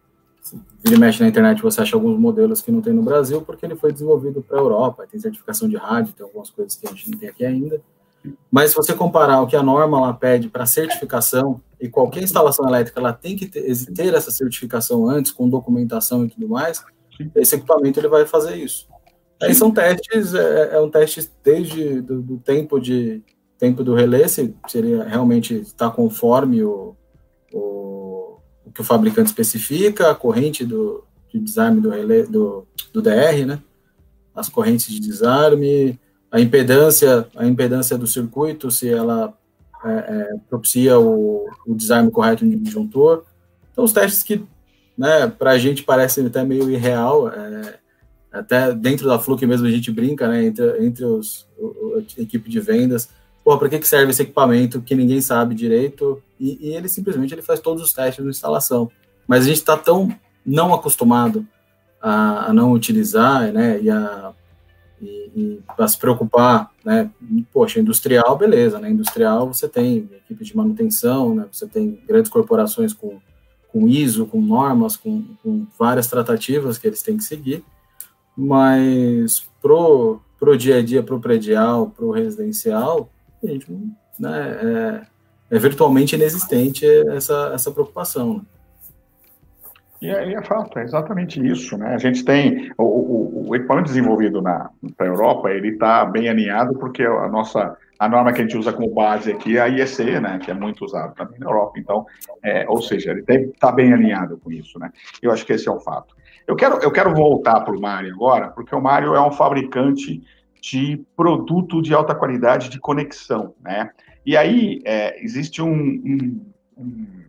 vira 0.83 0.95
e 0.95 0.99
mexe 0.99 1.21
na 1.21 1.29
internet, 1.29 1.61
você 1.61 1.81
acha 1.81 1.95
alguns 1.95 2.17
modelos 2.19 2.61
que 2.61 2.71
não 2.71 2.81
tem 2.81 2.93
no 2.93 3.03
Brasil, 3.03 3.41
porque 3.41 3.65
ele 3.65 3.75
foi 3.75 3.91
desenvolvido 3.91 4.41
para 4.41 4.57
a 4.57 4.61
Europa, 4.61 5.07
tem 5.09 5.19
certificação 5.19 5.67
de 5.67 5.75
rádio, 5.75 6.13
tem 6.13 6.25
algumas 6.25 6.49
coisas 6.49 6.75
que 6.75 6.87
a 6.87 6.91
gente 6.91 7.11
não 7.11 7.17
tem 7.17 7.29
aqui 7.29 7.45
ainda. 7.45 7.81
Mas 8.51 8.71
se 8.71 8.75
você 8.75 8.93
comparar 8.93 9.41
o 9.41 9.47
que 9.47 9.55
a 9.55 9.63
norma 9.63 9.99
lá 9.99 10.13
pede 10.13 10.49
para 10.49 10.65
certificação, 10.65 11.61
e 11.79 11.89
qualquer 11.89 12.23
instalação 12.23 12.67
elétrica 12.67 12.99
ela 12.99 13.13
tem 13.13 13.35
que 13.35 13.47
ter, 13.47 13.63
ter, 13.93 14.13
essa 14.13 14.31
certificação 14.31 15.07
antes, 15.07 15.31
com 15.31 15.47
documentação 15.49 16.25
e 16.25 16.29
tudo 16.29 16.47
mais, 16.47 16.83
esse 17.35 17.55
equipamento 17.55 17.99
ele 17.99 18.07
vai 18.07 18.25
fazer 18.25 18.55
isso. 18.55 18.87
Aí 19.41 19.53
são 19.53 19.71
testes, 19.71 20.33
é, 20.33 20.75
é 20.75 20.81
um 20.81 20.89
teste 20.89 21.29
desde 21.43 22.01
do, 22.01 22.21
do 22.21 22.37
tempo 22.37 22.79
de, 22.79 23.21
tempo 23.57 23.83
do 23.83 23.93
relé, 23.93 24.27
se 24.27 24.55
seria 24.67 25.03
realmente 25.03 25.55
estar 25.55 25.89
tá 25.89 25.95
conforme 25.95 26.63
o, 26.63 26.95
o, 27.53 27.59
que 28.75 28.81
o 28.81 28.83
fabricante 28.83 29.29
especifica, 29.29 30.11
a 30.11 30.15
corrente 30.15 30.65
do, 30.65 31.01
de 31.33 31.39
desarme 31.39 31.79
do 31.79 31.89
relé, 31.89 32.23
do, 32.23 32.67
do 32.91 33.01
DR, 33.01 33.45
né? 33.47 33.59
As 34.35 34.49
correntes 34.49 34.87
de 34.93 34.99
desarme, 34.99 35.97
a 36.29 36.41
impedância, 36.41 37.25
a 37.37 37.47
impedância 37.47 37.97
do 37.97 38.05
circuito, 38.05 38.69
se 38.69 38.89
ela 38.89 39.33
é, 39.85 39.89
é, 39.89 40.29
propicia 40.49 40.99
o, 40.99 41.47
o, 41.65 41.73
desarme 41.73 42.11
correto 42.11 42.43
no 42.43 42.57
disjuntor. 42.57 43.23
Então, 43.71 43.85
os 43.85 43.93
testes 43.93 44.21
que, 44.21 44.43
né, 44.97 45.27
para 45.27 45.51
a 45.51 45.57
gente 45.57 45.83
parecem 45.83 46.25
até 46.25 46.43
meio 46.43 46.69
irreal, 46.69 47.29
é, 47.29 47.79
até 48.29 48.73
dentro 48.73 49.07
da 49.07 49.17
Fluke 49.17 49.47
mesmo 49.47 49.65
a 49.65 49.71
gente 49.71 49.89
brinca, 49.89 50.27
né, 50.27 50.43
entre, 50.43 50.85
entre 50.85 51.05
os, 51.05 51.47
o, 51.57 52.03
a 52.17 52.21
equipe 52.21 52.49
de 52.49 52.59
vendas, 52.59 53.07
pô, 53.45 53.55
para 53.59 53.69
que, 53.69 53.77
que 53.77 53.87
serve 53.87 54.09
esse 54.09 54.23
equipamento 54.23 54.81
que 54.81 54.95
ninguém 54.95 55.21
sabe 55.21 55.53
direito? 55.53 56.21
E, 56.39 56.67
e 56.67 56.75
ele 56.75 56.89
simplesmente 56.89 57.31
ele 57.31 57.43
faz 57.43 57.59
todos 57.59 57.83
os 57.83 57.93
testes 57.93 58.23
de 58.23 58.29
instalação. 58.29 58.89
Mas 59.27 59.43
a 59.43 59.47
gente 59.47 59.57
está 59.57 59.77
tão 59.77 60.09
não 60.43 60.73
acostumado 60.73 61.47
a, 62.01 62.49
a, 62.49 62.53
não 62.53 62.71
utilizar, 62.71 63.53
né, 63.53 63.79
e 63.79 63.89
a, 63.89 64.33
e, 64.99 65.31
e 65.35 65.63
a 65.77 65.87
se 65.87 65.97
preocupar, 65.97 66.71
né, 66.83 67.09
poxa, 67.53 67.79
industrial, 67.79 68.35
beleza, 68.35 68.79
né, 68.79 68.89
industrial 68.89 69.47
você 69.47 69.69
tem 69.69 70.09
equipe 70.23 70.43
de 70.43 70.55
manutenção, 70.55 71.35
né, 71.35 71.47
você 71.51 71.67
tem 71.67 71.99
grandes 72.07 72.31
corporações 72.31 72.93
com, 72.93 73.19
com 73.71 73.87
ISO, 73.87 74.25
com 74.25 74.41
normas, 74.41 74.97
com, 74.97 75.23
com 75.41 75.65
várias 75.77 76.07
tratativas 76.07 76.77
que 76.77 76.87
eles 76.87 77.01
têm 77.01 77.17
que 77.17 77.23
seguir, 77.23 77.63
mas 78.37 79.47
pro, 79.61 80.19
pro 80.39 80.57
dia 80.57 80.77
a 80.77 80.83
dia, 80.83 81.01
pro 81.01 81.19
predial, 81.19 81.89
pro 81.89 82.11
residencial, 82.11 83.09
né, 84.19 85.05
é, 85.49 85.55
é 85.55 85.59
virtualmente 85.59 86.15
inexistente 86.15 86.85
essa, 87.09 87.51
essa 87.53 87.71
preocupação, 87.71 88.35
né? 88.35 88.41
E 90.01 90.09
é, 90.09 90.33
é, 90.33 90.41
fato, 90.43 90.77
é 90.77 90.83
exatamente 90.83 91.43
isso, 91.43 91.77
né? 91.77 91.95
A 91.95 91.97
gente 91.97 92.23
tem 92.23 92.71
o, 92.77 92.83
o, 92.83 93.49
o 93.49 93.55
equipamento 93.55 93.87
desenvolvido 93.87 94.41
na 94.41 94.69
Europa, 94.99 95.49
ele 95.49 95.69
está 95.69 96.05
bem 96.05 96.29
alinhado 96.29 96.77
porque 96.77 97.03
a 97.03 97.27
nossa 97.27 97.75
a 97.97 98.09
norma 98.09 98.33
que 98.33 98.41
a 98.41 98.43
gente 98.43 98.57
usa 98.57 98.73
como 98.73 98.93
base 98.93 99.31
aqui 99.31 99.57
é 99.57 99.61
a 99.61 99.67
IEC, 99.67 100.19
né? 100.19 100.37
Que 100.43 100.51
é 100.51 100.53
muito 100.53 100.83
usado 100.83 101.15
também 101.15 101.39
na 101.39 101.45
Europa. 101.45 101.79
Então, 101.79 102.05
é, 102.43 102.65
ou 102.67 102.81
seja, 102.81 103.11
ele 103.11 103.23
está 103.51 103.71
bem 103.71 103.93
alinhado 103.93 104.37
com 104.37 104.51
isso, 104.51 104.77
né? 104.77 104.91
Eu 105.21 105.31
acho 105.31 105.45
que 105.45 105.53
esse 105.53 105.67
é 105.67 105.71
o 105.71 105.79
fato. 105.79 106.13
Eu 106.45 106.55
quero 106.55 106.75
eu 106.79 106.91
quero 106.91 107.13
voltar 107.13 107.61
para 107.61 107.75
o 107.75 107.81
Mário 107.81 108.13
agora, 108.13 108.49
porque 108.49 108.75
o 108.75 108.81
Mário 108.81 109.15
é 109.15 109.21
um 109.25 109.31
fabricante 109.31 110.21
de 110.71 111.05
produto 111.15 111.79
de 111.79 111.93
alta 111.93 112.15
qualidade 112.15 112.69
de 112.69 112.79
conexão, 112.79 113.53
né? 113.61 113.91
E 114.25 114.35
aí 114.35 114.81
é, 114.83 115.23
existe 115.23 115.61
um, 115.61 116.41
um, 116.75 117.25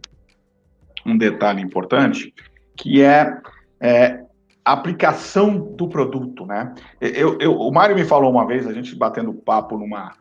um 1.04 1.18
detalhe 1.18 1.60
importante 1.60 2.32
que 2.74 3.02
é, 3.02 3.38
é 3.78 4.24
a 4.64 4.72
aplicação 4.72 5.58
do 5.58 5.86
produto, 5.86 6.46
né? 6.46 6.74
Eu, 6.98 7.38
eu, 7.38 7.54
o 7.54 7.70
Mário 7.70 7.94
me 7.94 8.06
falou 8.06 8.30
uma 8.30 8.46
vez, 8.46 8.66
a 8.66 8.72
gente 8.72 8.96
batendo 8.96 9.34
papo 9.34 9.76
numa, 9.76 10.14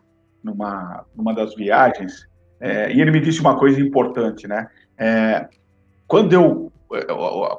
numa, 0.44 1.06
numa 1.16 1.34
das 1.34 1.56
viagens, 1.56 2.28
é, 2.60 2.92
e 2.92 3.00
ele 3.00 3.12
me 3.12 3.22
disse 3.22 3.40
uma 3.40 3.58
coisa 3.58 3.80
importante, 3.80 4.46
né? 4.46 4.68
É, 4.98 5.48
quando, 6.06 6.34
eu, 6.34 6.72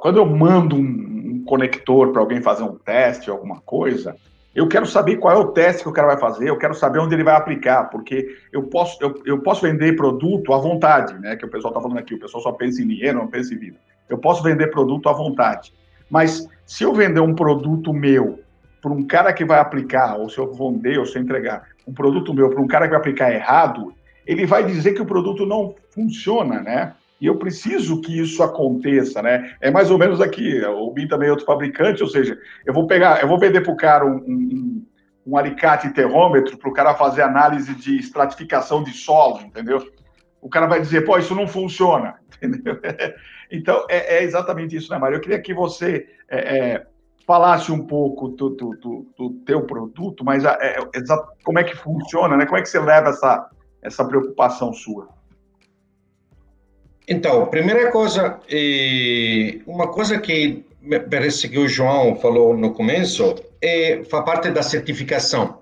quando 0.02 0.18
eu 0.18 0.26
mando 0.26 0.76
um, 0.76 0.80
um 0.80 1.44
conector 1.44 2.12
para 2.12 2.20
alguém 2.20 2.42
fazer 2.42 2.62
um 2.62 2.76
teste, 2.76 3.30
alguma 3.30 3.61
coisa, 3.62 4.14
eu 4.57 4.66
quero 4.66 4.86
saber 4.86 5.18
qual 5.18 5.36
é 5.36 5.38
o 5.38 5.48
teste 5.48 5.82
que 5.82 5.88
o 5.90 5.92
cara 5.92 6.09
vai 6.09 6.18
fazer, 6.18 6.48
eu 6.48 6.57
quero 6.57 6.74
saber 6.74 6.98
onde 6.98 7.14
ele 7.14 7.22
vai 7.22 7.36
aplicar, 7.36 7.84
porque 7.90 8.38
eu 8.50 8.62
posso, 8.62 8.96
eu, 9.02 9.14
eu 9.26 9.38
posso 9.40 9.61
vender 9.61 9.94
produto 9.96 10.54
à 10.54 10.59
vontade, 10.59 11.12
né? 11.18 11.36
Que 11.36 11.44
o 11.44 11.50
pessoal 11.50 11.72
está 11.72 11.82
falando 11.82 11.98
aqui, 11.98 12.14
o 12.14 12.18
pessoal 12.18 12.42
só 12.42 12.52
pensa 12.52 12.80
em 12.80 12.88
dinheiro, 12.88 13.18
não 13.18 13.26
pensa 13.26 13.52
em 13.52 13.59
vida. 13.59 13.76
Eu 14.09 14.16
posso 14.16 14.42
vender 14.42 14.68
produto 14.68 15.11
à 15.11 15.12
vontade. 15.12 15.74
Mas 16.09 16.48
se 16.64 16.84
eu 16.84 16.94
vender 16.94 17.20
um 17.20 17.34
produto 17.34 17.92
meu 17.92 18.40
para 18.80 18.92
um 18.92 19.07
cara 19.07 19.30
que 19.34 19.44
vai 19.44 19.59
aplicar, 19.59 20.16
ou 20.16 20.30
se 20.30 20.38
eu 20.38 20.50
vender, 20.50 20.98
ou 20.98 21.04
se 21.04 21.18
eu 21.18 21.22
entregar 21.22 21.64
um 21.86 21.92
produto 21.92 22.32
meu 22.32 22.48
para 22.48 22.61
um 22.62 22.66
cara 22.66 22.86
que 22.86 22.92
vai 22.92 23.00
aplicar 23.00 23.30
errado, 23.30 23.92
ele 24.26 24.46
vai 24.46 24.64
dizer 24.64 24.94
que 24.94 25.02
o 25.02 25.07
produto 25.07 25.44
não 25.44 25.74
funciona, 25.90 26.62
né? 26.62 26.94
E 27.21 27.27
eu 27.27 27.37
preciso 27.37 28.01
que 28.01 28.21
isso 28.21 28.43
aconteça, 28.43 29.23
né? 29.23 29.55
É 29.61 29.71
mais 29.71 29.91
ou 29.91 29.99
menos 29.99 30.21
aqui, 30.21 30.62
o 30.64 30.91
BIM 30.91 31.09
também 31.09 31.29
é 31.29 31.31
outro 31.31 31.47
fabricante, 31.47 32.03
ou 32.03 32.09
seja, 32.09 32.39
eu 32.64 32.75
vou 32.75 32.87
pegar, 32.87 33.23
eu 33.23 33.29
vou 33.29 33.39
vender 33.39 33.62
para 33.62 33.73
o 33.73 33.77
cara 33.77 34.05
um, 34.05 34.17
um, 34.17 34.87
um, 35.27 35.37
alicate 35.37 35.89
terrômetro 35.91 36.59
para 36.59 36.69
o 36.69 36.73
cara 36.75 36.95
fazer 36.95 37.23
análise 37.23 37.75
de 37.75 37.99
estratificação 37.99 38.83
de 38.83 38.93
solo, 38.93 39.41
entendeu? 39.41 39.83
O 40.43 40.49
cara 40.51 40.67
vai 40.67 40.79
dizer, 40.81 41.07
pô, 41.07 41.17
isso 41.17 41.35
não 41.35 41.49
funciona, 41.49 42.17
entendeu? 42.43 42.79
Então, 43.51 43.87
é, 43.89 44.19
é 44.19 44.23
exatamente 44.23 44.77
isso, 44.77 44.93
né, 44.93 44.99
Mário? 44.99 45.17
Eu 45.17 45.21
queria 45.21 45.41
que 45.41 45.55
você 45.55 46.07
é, 46.29 46.59
é, 46.59 46.87
falasse 47.27 47.73
um 47.73 47.87
pouco 47.87 48.29
do, 48.29 48.51
do, 48.51 48.71
do, 48.77 49.07
do 49.17 49.31
teu 49.47 49.62
produto, 49.62 50.23
mas 50.23 50.45
é, 50.45 50.51
é 50.51 50.79
como 51.43 51.59
é 51.59 51.64
que 51.64 51.77
funciona, 51.77 52.37
né? 52.37 52.45
Como 52.45 52.59
é 52.59 52.62
que 52.62 52.69
você 52.69 52.79
leva 52.79 53.09
essa, 53.09 53.49
essa 53.81 54.05
preocupação 54.05 54.73
sua? 54.75 55.16
Então, 57.09 57.46
primeira 57.46 57.90
coisa, 57.92 58.40
uma 59.66 59.88
coisa 59.88 60.18
que 60.18 60.64
parece 61.11 61.48
que 61.48 61.59
o 61.59 61.68
João 61.68 62.16
falou 62.16 62.57
no 62.57 62.72
começo, 62.72 63.34
é, 63.61 64.02
faz 64.04 64.24
parte 64.24 64.50
da 64.50 64.62
certificação. 64.62 65.59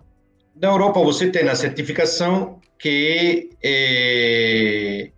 Na 0.60 0.68
Europa, 0.68 1.00
você 1.00 1.30
tem 1.30 1.48
a 1.48 1.54
certificação 1.54 2.60
que 2.78 3.50
é 3.62 5.10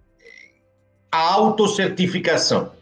a 1.11 1.33
autocertificação. 1.35 2.73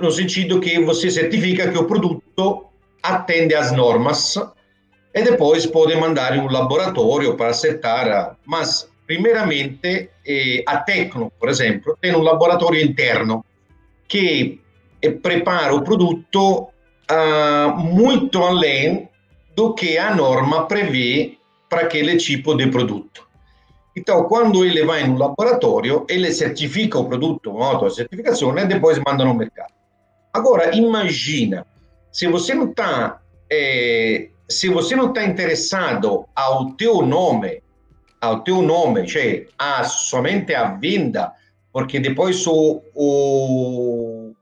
No 0.00 0.10
sentido 0.10 0.60
que 0.60 0.80
você 0.80 1.10
certifica 1.10 1.70
que 1.70 1.78
o 1.78 1.84
produto 1.84 2.66
atende 3.02 3.54
às 3.54 3.72
normas 3.72 4.34
e 5.14 5.22
depois 5.22 5.64
pode 5.66 5.94
mandar 5.96 6.36
em 6.36 6.40
um 6.40 6.50
laboratório 6.50 7.34
para 7.36 7.50
acertar. 7.50 8.36
Mas, 8.44 8.87
primeiramente, 9.08 10.10
eh, 10.22 10.62
a 10.66 10.82
Tecno, 10.84 11.32
por 11.40 11.48
exemplo, 11.48 11.96
tem 11.98 12.14
um 12.14 12.20
laboratório 12.20 12.78
interno 12.78 13.42
que 14.06 14.60
eh, 15.00 15.10
prepara 15.12 15.74
o 15.74 15.82
produto 15.82 16.68
uh, 17.10 17.74
muito 17.78 18.42
além 18.42 19.08
do 19.56 19.72
que 19.72 19.96
a 19.96 20.14
norma 20.14 20.66
prevê 20.66 21.38
para 21.70 21.82
aquele 21.82 22.18
tipo 22.18 22.54
de 22.54 22.66
produto. 22.66 23.26
Então, 23.96 24.24
quando 24.24 24.62
ele 24.62 24.84
vai 24.84 25.08
no 25.08 25.16
laboratório, 25.16 26.04
ele 26.06 26.30
certifica 26.30 26.98
o 26.98 27.06
produto, 27.06 27.50
uma 27.50 27.68
autocertificazione, 27.68 28.60
e 28.60 28.66
depois 28.66 29.00
manda 29.06 29.24
no 29.24 29.32
mercado. 29.32 29.72
Agora, 30.34 30.76
imagina, 30.76 31.66
se 32.12 32.28
você 32.28 32.54
não 32.54 32.68
está 32.68 33.22
é, 33.50 34.28
se 34.46 34.68
você 34.68 34.94
não 34.94 35.08
está 35.08 35.24
interessado 35.24 36.26
ao 36.36 36.72
teu 36.72 37.00
nome, 37.00 37.62
ao 38.20 38.42
teu 38.42 38.62
nome, 38.62 39.06
cioè 39.06 39.46
a 39.58 39.84
somente 39.84 40.54
a 40.54 40.74
venda, 40.74 41.32
porque 41.72 42.00
depois 42.00 42.46
o, 42.46 42.82
o, 42.94 44.32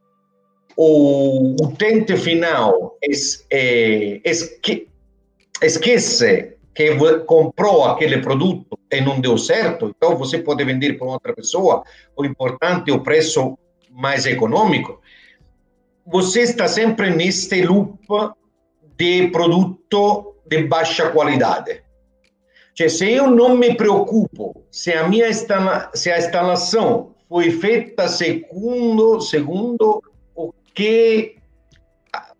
o 0.76 1.56
utente 1.62 2.16
final 2.16 2.96
es, 3.02 3.46
é, 3.50 4.20
esque, 4.24 4.88
esquece 5.62 6.56
que 6.74 6.96
comprou 7.26 7.84
aquele 7.84 8.18
produto 8.18 8.78
e 8.90 9.00
não 9.00 9.20
deu 9.20 9.38
certo, 9.38 9.92
então 9.96 10.16
você 10.16 10.38
pode 10.38 10.62
vender 10.64 10.98
para 10.98 11.06
outra 11.06 11.34
pessoa, 11.34 11.82
o 12.14 12.24
importante 12.24 12.90
é 12.90 12.94
o 12.94 13.02
preço 13.02 13.58
mais 13.90 14.26
econômico. 14.26 15.00
Você 16.06 16.42
está 16.42 16.68
sempre 16.68 17.10
neste 17.10 17.62
loop 17.62 17.98
de 18.96 19.28
produto 19.28 20.36
de 20.46 20.64
baixa 20.64 21.10
qualidade. 21.10 21.82
Cioè, 22.76 22.88
se 22.88 23.10
eu 23.10 23.30
não 23.30 23.56
me 23.56 23.74
preocupo 23.74 24.66
se 24.70 24.92
a 24.92 25.08
minha 25.08 25.30
instala 25.30 25.90
se 25.94 26.12
a 26.12 26.18
instalação 26.18 27.14
foi 27.26 27.50
feita 27.50 28.06
segundo 28.06 29.18
segundo 29.18 30.02
o 30.34 30.52
que 30.74 31.36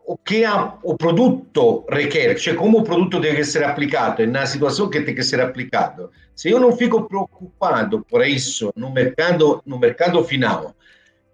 o 0.04 0.18
que 0.18 0.44
o 0.82 0.94
produto 0.94 1.86
requer, 1.88 2.36
cioè 2.36 2.54
come 2.54 2.76
o 2.76 2.82
produto 2.82 3.18
deve 3.18 3.40
essere 3.40 3.64
applicato 3.64 4.20
e 4.20 4.26
na 4.26 4.44
situazione 4.44 4.90
che 4.90 5.02
deve 5.02 5.20
essere 5.20 5.42
applicato. 5.42 6.12
Se 6.34 6.50
io 6.50 6.58
non 6.58 6.76
fico 6.76 7.06
preoccupato 7.06 8.04
per 8.06 8.26
isso 8.26 8.70
no 8.74 8.90
mercato, 8.90 9.62
no 9.64 9.78
mercato 9.78 10.22
finale, 10.22 10.74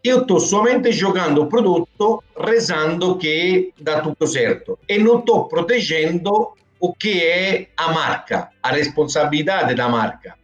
io 0.03 0.23
sto 0.23 0.39
solamente 0.39 0.91
giocando 0.91 1.43
il 1.43 1.49
prodotto 1.49 2.23
rezando 2.35 3.17
che 3.17 3.73
dà 3.77 4.01
tutto 4.01 4.29
certo 4.29 4.79
e 4.87 4.97
non 4.97 5.23
sto 5.23 5.47
proteggendo 5.47 6.55
o 6.85 6.95
che 6.97 7.33
è 7.33 7.69
a 7.75 7.93
marca, 7.93 8.53
a 8.61 8.71
responsabilità 8.71 9.65
della 9.65 9.89
marca. 9.89 10.37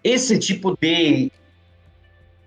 Esse 0.00 0.38
tipo 0.38 0.74
di 0.78 1.30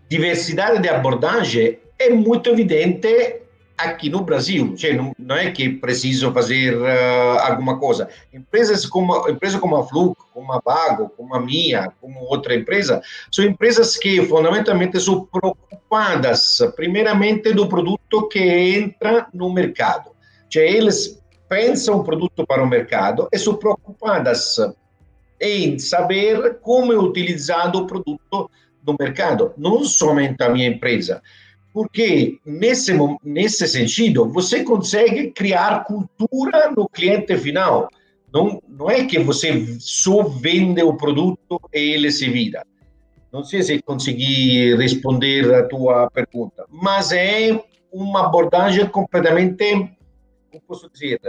diversità 0.08 0.76
di 0.76 0.88
abordagem 0.88 1.78
è 1.96 2.10
molto 2.10 2.52
evidente 2.52 3.50
aqui 3.76 4.10
no 4.10 4.24
Brasil, 4.24 4.76
cioè, 4.76 4.94
não, 5.18 5.36
é 5.36 5.52
que 5.52 5.70
preciso 5.70 6.34
fazer 6.34 6.76
uh, 6.76 7.40
alguma 7.40 7.78
coisa. 7.78 8.10
Empresas 8.34 8.86
como 8.86 9.30
empresa 9.30 9.60
como 9.60 9.78
a 9.78 9.88
Fluke, 9.88 10.22
como 10.34 10.52
a 10.52 10.60
Vago, 10.60 11.10
como 11.16 11.34
a 11.34 11.40
minha, 11.40 11.94
como 12.02 12.22
outra 12.22 12.56
empresa, 12.56 13.02
são 13.32 13.46
empresas 13.46 13.96
que 13.96 14.22
fundamentalmente 14.26 15.00
são 15.00 15.26
preocupadas, 15.26 16.60
primeiramente, 16.76 17.54
do 17.54 17.70
produto 17.70 18.28
que 18.28 18.40
entra 18.40 19.28
no 19.34 19.50
mercado. 19.50 20.12
Cioè, 20.50 20.64
eles 20.64 21.19
pensam 21.50 21.98
o 21.98 22.04
produto 22.04 22.46
para 22.46 22.64
o 22.64 22.70
mercado 22.70 23.28
e 23.34 23.38
são 23.38 23.56
preocupadas 23.56 24.56
em 25.42 25.80
saber 25.80 26.60
como 26.62 26.94
é 26.94 26.98
utilizado 26.98 27.80
o 27.80 27.88
produto 27.88 28.50
no 28.86 28.96
mercado, 29.00 29.54
não 29.58 29.84
somente 29.84 30.42
a 30.44 30.50
minha 30.50 30.68
empresa 30.68 31.22
porque 31.74 32.40
nesse, 32.46 32.94
nesse 33.24 33.68
sentido 33.68 34.30
você 34.30 34.64
consegue 34.64 35.32
criar 35.32 35.86
cultura 35.86 36.72
no 36.76 36.90
cliente 36.90 37.38
final. 37.38 37.88
Não, 38.34 38.62
não 38.68 38.90
é 38.90 39.06
que 39.06 39.20
você 39.20 39.78
só 39.80 40.24
vende 40.24 40.84
o 40.84 40.96
produto 40.96 41.60
e 41.74 41.94
ele 41.94 42.12
se 42.12 42.30
vira. 42.30 42.66
Não 43.32 43.44
sei 43.44 43.62
se 43.62 43.82
consegui 43.82 44.76
responder 44.76 45.54
a 45.54 45.68
tua 45.68 46.10
pergunta, 46.10 46.66
mas 46.70 47.12
é 47.12 47.60
uma 47.92 48.26
abordagem 48.26 48.88
completamente, 48.88 49.90
como 50.50 50.64
posso 50.68 50.90
dizer, 50.90 51.20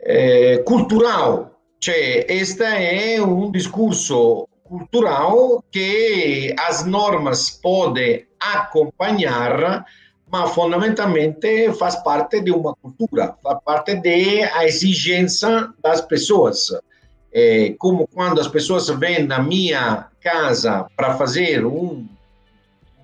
é, 0.00 0.58
cultural. 0.58 1.56
Cioè, 1.80 2.26
este 2.28 2.62
é 2.62 3.22
um 3.22 3.50
discurso 3.50 4.46
cultural 4.64 5.64
que 5.72 6.54
as 6.58 6.84
normas 6.84 7.50
podem 7.50 8.26
acompanhar, 8.38 9.84
mas 10.30 10.52
fundamentalmente 10.52 11.72
faz 11.72 11.96
parte 11.96 12.40
de 12.40 12.52
uma 12.52 12.74
cultura, 12.76 13.34
faz 13.42 13.58
parte 13.64 13.94
da 13.96 14.64
exigência 14.64 15.70
das 15.82 16.00
pessoas. 16.02 16.68
É, 17.32 17.74
como 17.78 18.06
quando 18.08 18.40
as 18.40 18.48
pessoas 18.48 18.88
vêm 18.88 19.24
na 19.24 19.40
minha 19.40 20.08
casa 20.20 20.86
para 20.96 21.16
fazer 21.16 21.64
um, 21.64 22.06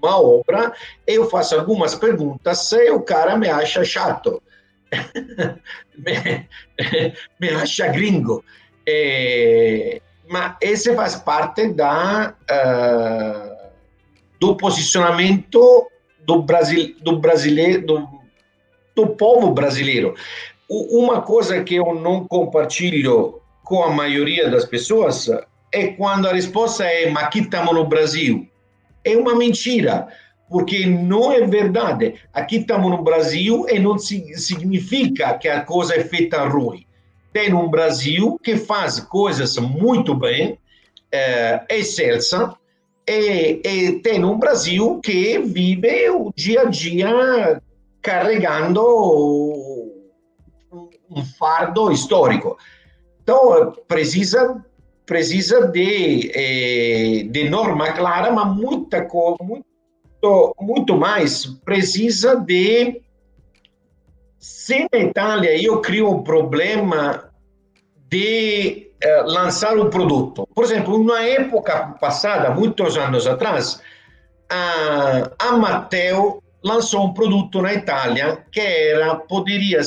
uma 0.00 0.20
obra, 0.20 0.72
eu 1.06 1.28
faço 1.28 1.56
algumas 1.56 1.94
perguntas 1.94 2.70
e 2.72 2.90
o 2.90 3.00
cara 3.00 3.36
me 3.36 3.48
acha 3.48 3.84
chato, 3.84 4.42
me, 5.96 6.46
me 7.40 7.48
acha 7.50 7.88
gringo. 7.88 8.44
É, 8.86 10.00
mas 10.28 10.56
esse 10.60 10.94
faz 10.94 11.16
parte 11.16 11.68
da, 11.68 12.34
uh, 12.50 13.70
do 14.40 14.56
posicionamento 14.56 15.88
do, 16.24 16.42
Brasil, 16.42 16.96
do 17.00 17.18
brasileiro, 17.18 17.86
do, 17.86 18.08
do 18.94 19.08
povo 19.08 19.52
brasileiro. 19.52 20.14
Uma 20.68 21.22
coisa 21.22 21.62
que 21.62 21.76
eu 21.76 21.94
não 21.94 22.26
compartilho 22.26 23.40
com 23.64 23.82
a 23.84 23.90
maioria 23.90 24.50
das 24.50 24.64
pessoas 24.64 25.28
é 25.72 25.88
quando 25.88 26.28
a 26.28 26.32
resposta 26.32 26.84
é 26.84 27.08
mas 27.10 27.24
aqui 27.24 27.40
estamos 27.40 27.74
no 27.74 27.84
Brasil. 27.84 28.48
É 29.04 29.16
uma 29.16 29.36
mentira, 29.36 30.08
porque 30.48 30.86
não 30.86 31.32
é 31.32 31.46
verdade. 31.46 32.14
Aqui 32.32 32.56
estamos 32.56 32.90
no 32.90 33.02
Brasil 33.02 33.66
e 33.68 33.78
não 33.78 33.98
significa 33.98 35.34
que 35.34 35.48
a 35.48 35.60
coisa 35.62 35.94
é 35.94 36.04
feita 36.04 36.46
ruim 36.46 36.86
tem 37.36 37.52
um 37.52 37.68
Brasil 37.68 38.40
que 38.42 38.56
faz 38.56 38.98
coisas 38.98 39.58
muito 39.58 40.14
bem, 40.14 40.58
é, 41.12 41.66
excelsa, 41.68 42.56
e, 43.06 43.60
e, 43.62 43.92
tem 44.00 44.24
um 44.24 44.38
Brasil 44.38 45.00
que 45.04 45.38
vive 45.40 46.08
o 46.08 46.32
dia 46.34 46.62
a 46.62 46.64
dia 46.64 47.60
carregando 48.00 48.80
um 51.10 51.22
fardo 51.38 51.92
histórico. 51.92 52.56
Então, 53.22 53.74
precisa 53.86 54.64
precisa 55.04 55.68
de, 55.68 56.32
eh, 56.34 57.28
de 57.30 57.50
norma 57.50 57.92
clara, 57.92 58.32
mas 58.32 58.56
muita, 58.56 59.02
muito, 60.26 60.54
muito 60.60 60.96
mais 60.96 61.46
precisa 61.46 62.36
de 62.36 63.00
se 64.38 64.86
na 64.92 64.98
Itália 64.98 65.62
eu 65.62 65.80
crio 65.80 66.10
um 66.10 66.22
problema 66.22 67.30
de 68.08 68.90
uh, 69.04 69.30
lançar 69.30 69.76
um 69.76 69.90
produto, 69.90 70.48
por 70.54 70.64
exemplo, 70.64 71.02
na 71.02 71.22
época 71.22 71.96
passada, 72.00 72.50
muitos 72.50 72.96
anos 72.96 73.26
atrás, 73.26 73.80
a, 74.50 75.30
a 75.38 76.38
lançou 76.62 77.06
um 77.06 77.14
produto 77.14 77.62
na 77.62 77.74
Itália 77.74 78.44
que 78.50 78.60
era 78.60 79.16
poderia 79.16 79.80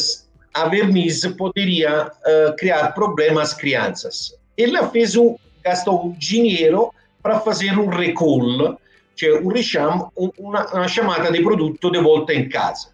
a 0.53 0.68
verniz 0.68 1.26
poderia 1.38 2.07
uh, 2.07 2.56
criar 2.57 2.94
problemas 2.94 3.52
às 3.52 3.53
crianças. 3.53 4.34
Ela 4.57 4.90
fez 4.90 5.16
um 5.16 5.36
gastou 5.64 6.06
um 6.06 6.11
dinheiro 6.14 6.91
para 7.22 7.40
fazer 7.41 7.78
um 7.78 7.88
recall, 7.88 8.78
cioè 9.19 9.37
un 9.37 9.49
richiamo, 9.49 10.13
una, 10.37 10.65
una 10.71 10.85
chamada 10.87 11.29
di 11.29 11.41
prodotto 11.41 11.89
di 11.89 11.97
volta 11.97 12.31
in 12.31 12.47
casa. 12.47 12.89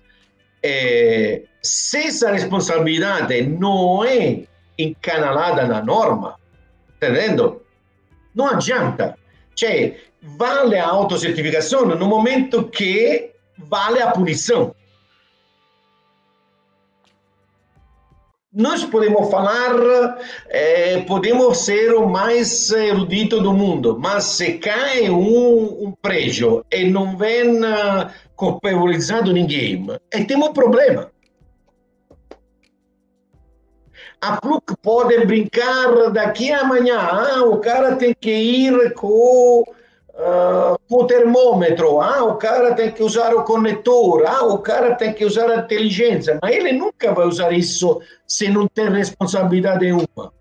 Eh, 0.60 1.48
se 1.60 2.00
essa 2.00 2.32
responsabilidade 2.32 3.44
não 3.44 4.04
é 4.04 4.48
encanalada 4.76 5.68
na 5.68 5.84
norma, 5.84 6.40
entendendo? 6.96 7.62
Não 8.34 8.48
adianta. 8.48 9.16
Cioè, 9.54 9.98
vale 10.36 10.80
a 10.80 10.88
autocertificação 10.88 11.86
no 11.86 12.08
momento 12.08 12.70
que 12.70 13.30
vale 13.60 14.02
a 14.02 14.10
punição. 14.10 14.74
Nós 18.56 18.86
podemos 18.86 19.30
falar, 19.30 20.18
eh, 20.48 21.02
podemos 21.02 21.58
ser 21.66 21.94
o 21.94 22.08
mais 22.08 22.72
erudito 22.72 23.42
do 23.42 23.52
mundo, 23.52 23.98
mas 24.00 24.24
se 24.24 24.54
cai 24.60 25.10
um, 25.10 25.88
um 25.88 25.94
e 26.72 26.90
não 26.90 27.18
vem 27.18 27.60
uh, 27.60 28.10
colpevolizado 28.34 29.34
ninguém, 29.34 29.86
e 30.14 30.24
temos 30.24 30.48
um 30.48 30.54
problema. 30.54 31.12
A 34.22 34.38
PLUC 34.38 34.78
pode 34.82 35.26
brincar 35.26 36.12
daqui 36.12 36.50
a 36.50 36.62
amanhã. 36.62 36.98
Ah, 36.98 37.44
o 37.44 37.60
cara 37.60 37.98
tem 37.98 38.16
que 38.18 38.32
ir 38.32 38.94
com, 38.94 39.66
com 40.88 40.96
o 40.96 41.08
termômetro. 41.08 42.00
Ah, 42.02 42.24
o 42.24 42.36
cara 42.38 42.74
tem 42.74 42.92
que 42.92 43.04
usar 43.04 43.34
o 43.34 43.44
conector. 43.44 44.26
Ah, 44.26 44.46
o 44.46 44.60
cara 44.60 44.96
tem 44.96 45.14
que 45.14 45.26
usar 45.26 45.50
a 45.50 45.58
inteligência. 45.58 46.40
Mas 46.42 46.56
ele 46.56 46.72
nunca 46.72 47.14
vai 47.14 47.26
usar 47.26 47.52
isso 47.52 48.02
se 48.28 48.48
não 48.48 48.68
tem 48.68 48.90
responsabilidade 48.90 49.86
nenhuma. 49.86 50.34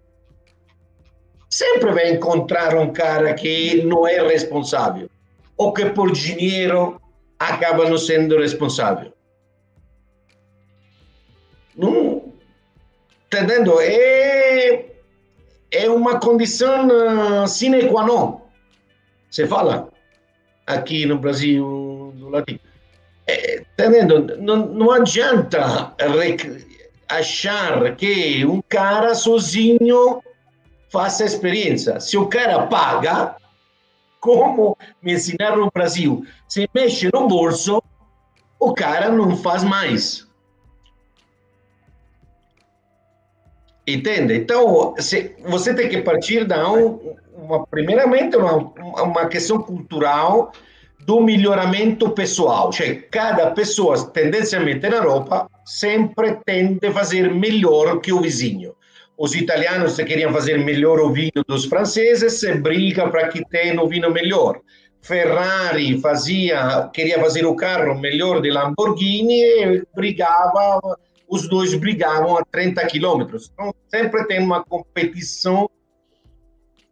Sempre 1.51 1.93
vai 1.93 2.11
encontrar 2.11 2.77
um 2.77 2.93
cara 2.93 3.35
que 3.35 3.83
não 3.85 4.07
é 4.07 4.21
responsável. 4.27 5.09
Ou 5.57 5.73
que 5.73 5.87
por 5.87 6.13
dinheiro 6.13 7.01
acaba 7.39 7.89
não 7.89 7.99
sendo 7.99 8.39
responsável. 8.39 9.13
Não, 11.77 12.33
entendendo? 13.27 13.81
É, 13.81 14.87
é 15.71 15.91
uma 15.91 16.21
condição 16.21 16.87
uh, 16.87 17.49
sine 17.49 17.89
qua 17.89 18.07
non. 18.07 18.44
Se 19.35 19.48
fala 19.48 19.89
aqui 20.65 21.05
no 21.06 21.19
Brasil 21.19 22.15
do 22.15 22.28
latino. 22.28 22.61
É, 23.27 23.62
entendendo? 23.62 24.36
Não, 24.36 24.65
não 24.65 24.93
adianta 24.93 25.93
achar 27.09 27.97
que 27.97 28.47
um 28.47 28.62
cara 28.62 29.12
sozinho 29.16 30.23
faça 30.89 31.24
experiência. 31.24 31.98
Se 31.98 32.16
o 32.16 32.28
cara 32.28 32.69
paga, 32.69 33.35
como 34.20 34.78
me 35.02 35.15
ensinaram 35.15 35.56
no 35.56 35.70
Brasil, 35.74 36.24
se 36.47 36.70
mexe 36.73 37.11
no 37.12 37.27
bolso, 37.27 37.82
o 38.61 38.73
cara 38.73 39.09
não 39.11 39.36
faz 39.36 39.65
mais. 39.65 40.28
Entende? 43.85 44.36
Então, 44.36 44.94
se, 45.01 45.35
você 45.43 45.74
tem 45.74 45.89
que 45.89 46.02
partir 46.02 46.44
da 46.44 46.70
um, 46.70 47.16
uma, 47.45 47.66
primeiramente, 47.66 48.37
uma, 48.37 48.57
uma 49.03 49.27
questão 49.27 49.62
cultural 49.62 50.53
do 51.01 51.21
melhoramento 51.21 52.11
pessoal. 52.11 52.73
Cioè, 52.73 52.95
cada 53.11 53.51
pessoa, 53.51 54.11
tendenzialmente 54.11 54.89
na 54.89 54.97
Europa, 54.97 55.49
sempre 55.65 56.39
tende 56.45 56.87
a 56.87 56.93
fazer 56.93 57.33
melhor 57.33 58.01
que 58.01 58.12
o 58.12 58.21
vizinho. 58.21 58.75
Os 59.16 59.35
italianos 59.35 59.97
queriam 59.97 60.33
fazer 60.33 60.59
melhor 60.59 60.99
o 60.99 61.12
vinho 61.12 61.45
dos 61.47 61.66
franceses, 61.66 62.41
se 62.41 62.55
briga 62.55 63.09
para 63.09 63.29
que 63.29 63.45
tenha 63.49 63.81
o 63.81 63.89
vinho 63.89 64.11
melhor. 64.11 64.61
Ferrari 65.03 66.01
fazia, 66.01 66.89
queria 66.93 67.21
fazer 67.21 67.45
o 67.45 67.55
carro 67.55 68.01
melhor 68.01 68.41
de 68.41 68.51
Lamborghini 68.51 69.41
e 69.43 69.83
brigava 69.95 70.81
os 71.29 71.49
dois 71.49 71.75
brigavam 71.75 72.37
a 72.37 72.45
30 72.45 72.87
quilômetros. 72.87 73.51
Então, 73.53 73.75
sempre 73.89 74.25
tem 74.27 74.41
uma 74.41 74.65
competição 74.65 75.69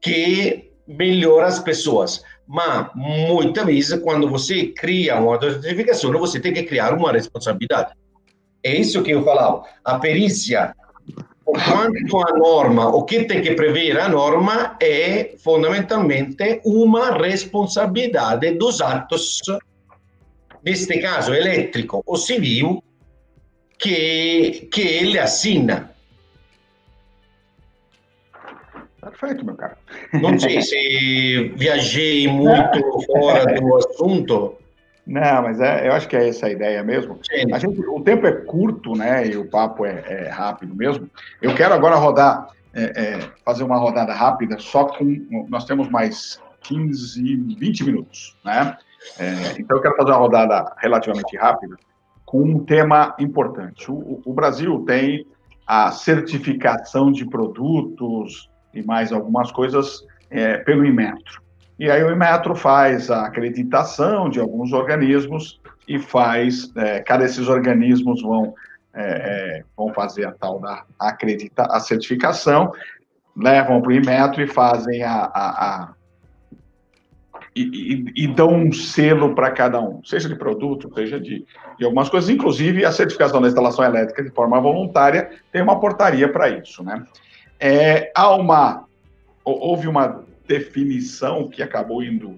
que 0.03 0.73
melhora 0.87 1.47
as 1.47 1.61
pessoas. 1.61 2.23
Mas, 2.47 2.91
muitas 2.95 3.65
vezes, 3.65 4.01
quando 4.01 4.29
você 4.29 4.67
cria 4.67 5.19
uma 5.19 5.41
certificação, 5.41 6.13
você 6.13 6.41
tem 6.41 6.53
que 6.53 6.65
criar 6.65 6.93
uma 6.93 7.13
responsabilidade. 7.13 7.93
É 8.63 8.75
isso 8.75 9.03
que 9.03 9.13
eu 9.13 9.25
falava. 9.25 9.65
A 9.85 9.99
perícia, 9.99 10.75
quanto 11.45 12.19
a 12.19 12.37
norma, 12.37 12.89
o 12.89 13.05
que 13.05 13.25
tem 13.25 13.41
que 13.41 13.55
prever 13.55 13.99
a 13.99 14.09
norma 14.09 14.77
é 14.81 15.35
fundamentalmente 15.39 16.61
uma 16.65 17.17
responsabilidade 17.17 18.53
dos 18.53 18.81
atos, 18.81 19.41
neste 20.65 20.99
caso 21.01 21.33
elétrico 21.33 22.03
ou 22.05 22.17
civil, 22.17 22.83
que, 23.79 24.69
que 24.73 24.83
ele 24.83 25.19
assina. 25.19 25.92
Perfeito, 29.03 29.45
meu 29.45 29.57
caro. 29.57 29.75
Não 30.13 30.39
sei 30.39 30.63
se 30.63 31.53
viajei 31.57 32.29
muito 32.29 33.01
fora 33.07 33.61
do 33.61 33.77
assunto. 33.77 34.55
Não, 35.05 35.43
mas 35.43 35.61
é, 35.61 35.89
eu 35.89 35.93
acho 35.93 36.09
que 36.09 36.17
é 36.17 36.29
essa 36.29 36.47
a 36.47 36.51
ideia 36.51 36.85
mesmo. 36.85 37.19
A 37.53 37.59
gente, 37.59 37.81
o 37.81 38.01
tempo 38.01 38.29
é 38.29 38.33
curto, 38.33 38.93
né? 38.97 39.27
E 39.27 39.37
o 39.37 39.51
papo 39.51 39.85
é, 39.85 40.05
é 40.07 40.29
rápido 40.29 40.77
mesmo. 40.77 41.11
Eu 41.41 41.53
quero 41.53 41.75
agora 41.75 41.97
rodar, 41.97 42.47
é, 42.73 42.83
é, 42.83 43.21
fazer 43.45 43.65
uma 43.65 43.77
rodada 43.77 44.13
rápida, 44.13 44.57
só 44.61 44.85
com. 44.85 45.47
Nós 45.49 45.65
temos 45.65 45.89
mais 45.89 46.41
15, 46.61 47.57
20 47.59 47.85
minutos, 47.85 48.37
né? 48.45 48.77
É, 49.19 49.59
então 49.59 49.79
eu 49.79 49.83
quero 49.83 49.97
fazer 49.97 50.11
uma 50.13 50.19
rodada 50.19 50.73
relativamente 50.79 51.37
rápida 51.37 51.77
com 52.25 52.41
um 52.41 52.65
tema 52.65 53.17
importante. 53.19 53.91
O, 53.91 54.23
o 54.25 54.33
Brasil 54.33 54.85
tem 54.87 55.27
a 55.67 55.91
certificação 55.91 57.11
de 57.11 57.27
produtos 57.27 58.52
e 58.75 58.83
mais 58.83 59.13
algumas 59.13 59.51
coisas 59.51 60.07
é, 60.31 60.59
pelo 60.59 60.85
Inmetro. 60.85 61.43
E 61.79 61.91
aí 61.91 62.03
o 62.03 62.11
Inmetro 62.11 62.55
faz 62.55 63.11
a 63.11 63.27
acreditação 63.27 64.29
de 64.29 64.39
alguns 64.39 64.73
organismos 64.73 65.61
e 65.89 65.99
faz, 65.99 66.71
é, 66.77 67.01
cada 67.01 67.25
esses 67.25 67.49
organismos 67.49 68.23
vão, 68.23 68.55
é, 68.95 69.03
é 69.03 69.65
vão 69.77 69.93
fazer 69.93 70.27
a 70.27 70.33
tal 70.33 70.61
da 70.61 70.85
acredita, 70.99 71.65
a 71.65 71.81
certificação, 71.81 72.73
levam 73.37 73.81
para 73.81 73.91
o 73.91 73.93
Inmetro 73.93 74.43
e 74.43 74.47
fazem 74.47 75.03
a, 75.03 75.31
a, 75.35 75.49
a 75.67 75.95
e, 77.55 77.63
e, 78.17 78.25
e, 78.25 78.27
dão 78.29 78.55
um 78.55 78.73
selo 78.73 79.35
para 79.35 79.51
cada 79.51 79.79
um, 79.79 80.03
seja 80.05 80.27
de 80.27 80.37
produto, 80.37 80.91
seja 80.95 81.21
de, 81.21 81.45
de, 81.79 81.85
algumas 81.85 82.09
coisas, 82.09 82.31
inclusive 82.31 82.83
a 82.83 82.91
certificação 82.91 83.43
da 83.43 83.49
instalação 83.49 83.85
elétrica 83.85 84.23
de 84.23 84.31
forma 84.31 84.59
voluntária 84.59 85.31
tem 85.51 85.61
uma 85.61 85.79
portaria 85.79 86.33
para 86.33 86.49
isso, 86.49 86.83
né? 86.83 87.05
É, 87.65 88.11
há 88.13 88.35
uma, 88.35 88.89
houve 89.45 89.87
uma 89.87 90.25
definição 90.49 91.49
que 91.49 91.63
acabou 91.63 92.03
indo, 92.03 92.35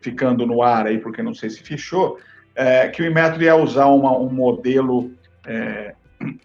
ficando 0.00 0.46
no 0.46 0.62
ar 0.62 0.86
aí, 0.86 0.98
porque 0.98 1.20
não 1.20 1.34
sei 1.34 1.50
se 1.50 1.60
fechou, 1.64 2.20
é, 2.54 2.86
que 2.86 3.02
o 3.02 3.04
Inmetro 3.04 3.42
ia 3.42 3.56
usar 3.56 3.86
uma, 3.86 4.16
um 4.16 4.30
modelo, 4.30 5.10
é, 5.44 5.96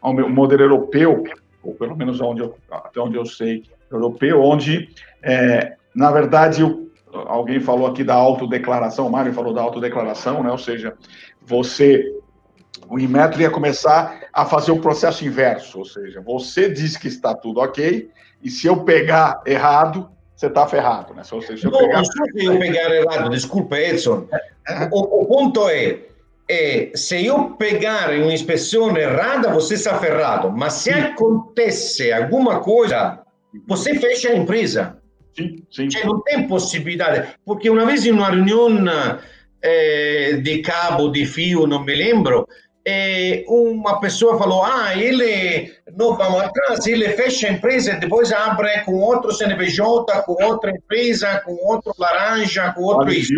um 0.03 0.29
modelo 0.29 0.63
europeu, 0.63 1.25
ou 1.61 1.75
pelo 1.75 1.95
menos 1.95 2.19
onde 2.19 2.41
eu, 2.41 2.57
até 2.71 2.99
onde 2.99 3.15
eu 3.15 3.25
sei, 3.25 3.63
europeu, 3.91 4.41
onde, 4.41 4.89
é, 5.21 5.75
na 5.93 6.09
verdade, 6.09 6.63
o, 6.63 6.89
alguém 7.13 7.59
falou 7.59 7.85
aqui 7.85 8.03
da 8.03 8.15
autodeclaração, 8.15 9.05
o 9.05 9.11
Mário 9.11 9.31
falou 9.31 9.53
da 9.53 9.61
autodeclaração, 9.61 10.41
né? 10.41 10.49
ou 10.49 10.57
seja, 10.57 10.97
você 11.45 12.16
o 12.89 12.99
Inmetro 12.99 13.41
ia 13.41 13.49
começar 13.49 14.27
a 14.31 14.45
fazer 14.45 14.71
o 14.71 14.79
processo 14.79 15.25
inverso, 15.25 15.79
ou 15.79 15.85
seja, 15.85 16.21
você 16.21 16.69
diz 16.69 16.97
que 16.97 17.07
está 17.07 17.33
tudo 17.33 17.59
ok, 17.59 18.09
e 18.43 18.49
se 18.49 18.67
eu 18.67 18.83
pegar 18.83 19.41
errado, 19.45 20.09
você 20.35 20.47
está 20.47 20.67
ferrado, 20.67 21.13
né? 21.15 21.23
Se 21.23 21.33
eu 21.33 21.39
não, 21.71 21.79
pegar... 21.79 22.01
não 22.01 22.53
eu 22.53 22.59
pegar 22.59 22.95
errado, 22.95 23.29
desculpa, 23.29 23.77
Edson. 23.77 24.27
O, 24.91 25.21
o, 25.21 25.25
ponto 25.25 25.67
é, 25.67 25.99
é, 26.49 26.91
se 26.93 27.25
eu 27.25 27.51
pegar 27.51 28.11
uma 28.11 28.33
inspeção 28.33 28.95
errada, 28.95 29.49
você 29.49 29.73
está 29.73 29.97
ferrado. 29.97 30.51
Mas 30.51 30.73
se 30.73 30.93
sim. 30.93 30.99
acontece 30.99 32.11
alguma 32.11 32.59
coisa, 32.59 33.19
você 33.67 33.95
fecha 33.95 34.29
a 34.29 34.35
empresa. 34.35 34.97
Sim, 35.35 35.63
sim. 35.71 35.89
Cioè, 35.89 36.05
não 36.05 36.21
tem 36.21 36.47
possibilidade. 36.47 37.27
Porque 37.43 37.69
uma 37.69 37.85
vez 37.85 38.05
em 38.05 38.11
uma 38.11 38.29
reunião 38.29 38.69
eh, 39.61 40.39
de 40.43 40.59
cabo, 40.59 41.09
de 41.09 41.25
fio, 41.25 41.65
não 41.65 41.83
me 41.83 41.95
lembro, 41.95 42.47
é, 42.89 43.43
uma 43.49 43.99
pessoa 43.99 44.37
falou, 44.37 44.63
ah, 44.63 44.95
ele, 44.95 45.73
não 45.93 46.15
vamos 46.15 46.39
atrás, 46.39 46.87
ele 46.87 47.09
fecha 47.09 47.49
a 47.49 47.51
empresa 47.51 47.91
e 47.91 47.99
depois 47.99 48.31
abre 48.31 48.79
com 48.85 48.93
outro 48.93 49.33
CNPJ, 49.33 50.21
com 50.21 50.41
outra 50.41 50.71
empresa, 50.71 51.41
com 51.43 51.51
outro 51.51 51.93
laranja, 51.99 52.71
com 52.71 52.83
outro 52.83 53.11
isso. 53.11 53.33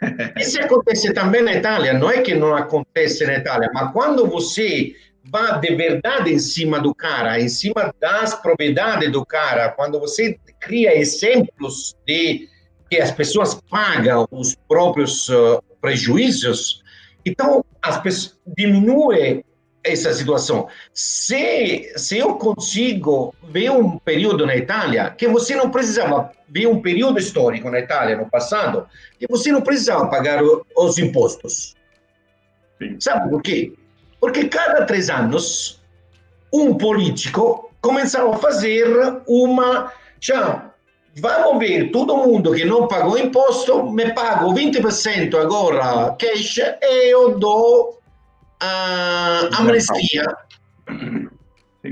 Isso 0.40 0.58
acontece 0.58 1.12
também 1.12 1.42
na 1.42 1.52
Itália, 1.52 1.92
não 1.92 2.10
é 2.10 2.22
que 2.22 2.34
não 2.34 2.56
acontece 2.56 3.26
na 3.26 3.34
Itália, 3.34 3.68
mas 3.74 3.92
quando 3.92 4.26
você 4.26 4.94
vai 5.30 5.60
de 5.60 5.74
verdade 5.74 6.32
em 6.32 6.38
cima 6.38 6.80
do 6.80 6.94
cara, 6.94 7.38
em 7.38 7.50
cima 7.50 7.94
das 8.00 8.34
propriedades 8.34 9.12
do 9.12 9.22
cara, 9.22 9.68
quando 9.68 10.00
você 10.00 10.38
cria 10.58 10.98
exemplos 10.98 11.94
de 12.06 12.48
que 12.88 12.96
as 12.98 13.10
pessoas 13.10 13.60
pagam 13.70 14.26
os 14.30 14.54
próprios 14.66 15.28
uh, 15.28 15.62
prejuízos, 15.78 16.81
então, 17.24 17.64
as 17.80 18.00
pessoas, 18.00 18.38
diminui 18.56 19.44
essa 19.84 20.12
situação. 20.12 20.68
Se, 20.92 21.92
se 21.96 22.18
eu 22.18 22.36
consigo 22.36 23.34
ver 23.42 23.70
um 23.70 23.98
período 23.98 24.46
na 24.46 24.56
Itália 24.56 25.10
que 25.10 25.26
você 25.26 25.56
não 25.56 25.70
precisava 25.70 26.30
ver 26.48 26.68
um 26.68 26.80
período 26.80 27.18
histórico 27.18 27.70
na 27.70 27.80
Itália 27.80 28.16
no 28.16 28.28
passado, 28.28 28.86
que 29.18 29.26
você 29.26 29.50
não 29.50 29.60
precisava 29.60 30.06
pagar 30.08 30.40
os 30.76 30.98
impostos. 30.98 31.74
Sim. 32.78 32.96
Sabe 33.00 33.30
por 33.30 33.42
quê? 33.42 33.72
Porque 34.20 34.48
cada 34.48 34.84
três 34.84 35.10
anos 35.10 35.82
um 36.52 36.76
político 36.76 37.72
começava 37.80 38.34
a 38.34 38.38
fazer 38.38 38.86
uma. 39.26 39.92
Já, 40.20 40.71
vamos 41.20 41.58
ver, 41.58 41.90
todo 41.90 42.16
mundo 42.16 42.52
que 42.52 42.64
não 42.64 42.88
pagou 42.88 43.18
imposto, 43.18 43.90
me 43.90 44.12
pago 44.12 44.54
20% 44.54 45.34
agora 45.34 46.14
cash 46.18 46.58
e 46.58 47.12
eu 47.12 47.38
dou 47.38 47.98
a 48.60 49.48
amnistia. 49.58 50.24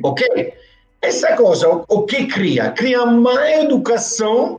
Ok? 0.03 0.55
Essa 1.03 1.35
coisa, 1.35 1.69
o 1.89 2.03
que 2.05 2.27
cria? 2.27 2.71
Cria 2.71 3.05
mais 3.07 3.65
educação 3.65 4.59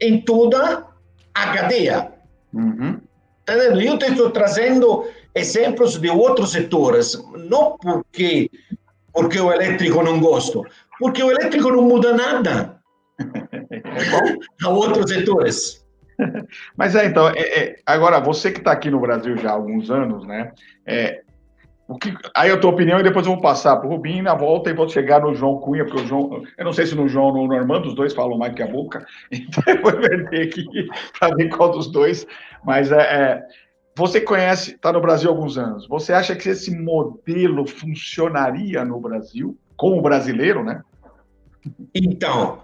em 0.00 0.20
toda 0.20 0.86
a 1.34 1.46
cadeia. 1.52 2.12
Uhum. 2.52 3.00
Tá 3.44 3.54
Eu 3.54 3.96
estou 3.96 4.30
trazendo 4.30 5.08
exemplos 5.34 5.98
de 5.98 6.10
outros 6.10 6.52
setores, 6.52 7.22
não 7.36 7.76
porque 7.78 8.50
porque 9.12 9.38
o 9.38 9.52
elétrico 9.52 10.02
não 10.02 10.18
gosto, 10.20 10.64
porque 10.98 11.22
o 11.22 11.30
elétrico 11.30 11.70
não 11.70 11.82
muda 11.82 12.14
nada 12.14 12.81
a 14.64 14.68
outros 14.68 15.10
setores. 15.10 15.82
Mas 16.76 16.94
é, 16.94 17.06
então, 17.06 17.28
é, 17.28 17.40
é, 17.40 17.76
agora, 17.86 18.20
você 18.20 18.50
que 18.50 18.58
está 18.58 18.72
aqui 18.72 18.90
no 18.90 19.00
Brasil 19.00 19.36
já 19.36 19.50
há 19.50 19.54
alguns 19.54 19.90
anos, 19.90 20.26
né? 20.26 20.52
É, 20.86 21.22
o 21.88 21.98
que, 21.98 22.14
aí 22.34 22.50
a 22.50 22.58
tua 22.58 22.70
opinião 22.70 23.00
e 23.00 23.02
depois 23.02 23.26
eu 23.26 23.32
vou 23.32 23.42
passar 23.42 23.76
para 23.76 23.86
o 23.86 23.90
Rubinho 23.90 24.22
na 24.22 24.34
volta 24.34 24.70
e 24.70 24.74
vou 24.74 24.88
chegar 24.88 25.20
no 25.20 25.34
João 25.34 25.58
Cunha, 25.58 25.84
porque 25.84 26.00
o 26.00 26.06
João, 26.06 26.42
eu 26.56 26.64
não 26.64 26.72
sei 26.72 26.86
se 26.86 26.94
no 26.94 27.08
João 27.08 27.26
ou 27.26 27.34
no 27.34 27.46
Normando, 27.48 27.88
os 27.88 27.94
dois 27.94 28.14
falam 28.14 28.38
mais 28.38 28.54
que 28.54 28.62
a 28.62 28.66
boca, 28.66 29.04
então 29.30 29.62
eu 29.66 29.82
vou 29.82 29.92
perder 29.92 30.48
aqui 30.48 30.64
para 31.18 31.34
ver 31.34 31.48
qual 31.50 31.70
dos 31.70 31.90
dois, 31.90 32.26
mas 32.64 32.90
é, 32.92 33.00
é 33.00 33.42
você 33.94 34.22
conhece, 34.22 34.74
está 34.74 34.90
no 34.90 35.02
Brasil 35.02 35.28
há 35.28 35.34
alguns 35.34 35.58
anos, 35.58 35.86
você 35.86 36.14
acha 36.14 36.34
que 36.34 36.48
esse 36.48 36.74
modelo 36.74 37.66
funcionaria 37.66 38.84
no 38.84 38.98
Brasil, 38.98 39.58
como 39.76 40.00
brasileiro, 40.00 40.64
né? 40.64 40.80
Então, 41.94 42.62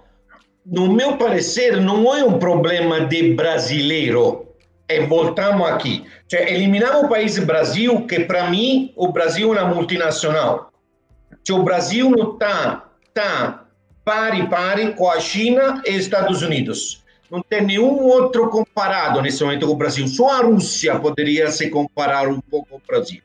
no 0.70 0.92
meu 0.92 1.16
parecer, 1.16 1.80
não 1.80 2.14
é 2.14 2.22
um 2.22 2.38
problema 2.38 3.00
de 3.00 3.34
brasileiro. 3.34 4.46
E 4.88 5.00
voltamos 5.00 5.66
aqui. 5.66 6.04
Cioè, 6.28 6.52
eliminamos 6.52 7.04
o 7.04 7.08
país 7.08 7.38
Brasil, 7.38 8.06
que 8.06 8.20
para 8.20 8.50
mim, 8.50 8.92
o 8.96 9.10
Brasil 9.10 9.54
é 9.54 9.62
uma 9.62 9.74
multinacional. 9.74 10.70
Cioè, 11.46 11.58
o 11.58 11.62
Brasil 11.62 12.10
não 12.10 12.32
está 12.32 12.84
tá 13.14 13.64
pare 14.04 14.46
pare 14.48 14.92
com 14.92 15.10
a 15.10 15.20
China 15.20 15.82
e 15.86 15.96
Estados 15.96 16.42
Unidos. 16.42 17.02
Não 17.30 17.42
tem 17.42 17.62
nenhum 17.62 18.04
outro 18.04 18.48
comparado 18.48 19.20
nesse 19.20 19.42
momento 19.44 19.66
com 19.66 19.72
o 19.72 19.76
Brasil. 19.76 20.06
Só 20.08 20.30
a 20.30 20.42
Rússia 20.42 20.98
poderia 20.98 21.50
se 21.50 21.68
comparar 21.68 22.28
um 22.28 22.40
pouco 22.40 22.68
com 22.70 22.76
o 22.76 22.82
Brasil. 22.86 23.20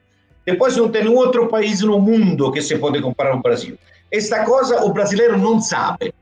Depois 0.45 0.75
não 0.75 0.89
tem 0.89 1.03
nenhum 1.03 1.15
outro 1.15 1.47
país 1.47 1.79
no 1.81 1.99
mundo 1.99 2.51
que 2.51 2.61
se 2.61 2.77
pode 2.77 3.01
comparar 3.01 3.31
com 3.31 3.39
o 3.39 3.43
Brasil. 3.43 3.77
Esta 4.11 4.43
coisa 4.43 4.83
o 4.83 4.91
brasileiro 4.91 5.37
não 5.37 5.61
sabe 5.61 6.13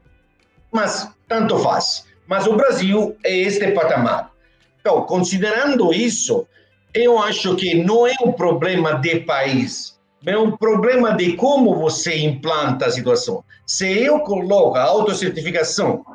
mas 0.71 1.09
tanto 1.27 1.57
faz. 1.59 2.05
Mas 2.27 2.47
o 2.47 2.55
Brasil 2.55 3.15
é 3.23 3.35
este 3.35 3.71
patamar. 3.71 4.31
Então, 4.79 5.03
considerando 5.03 5.93
isso, 5.93 6.47
eu 6.93 7.19
acho 7.19 7.55
que 7.55 7.75
não 7.75 8.07
é 8.07 8.15
um 8.23 8.31
problema 8.31 8.93
de 8.95 9.21
país, 9.21 9.99
é 10.25 10.37
um 10.37 10.55
problema 10.55 11.13
de 11.13 11.33
como 11.33 11.75
você 11.75 12.17
implanta 12.17 12.85
a 12.85 12.91
situação. 12.91 13.43
Se 13.65 13.87
eu 13.87 14.19
coloco 14.21 14.77
a 14.77 14.83
autocertificação 14.83 16.05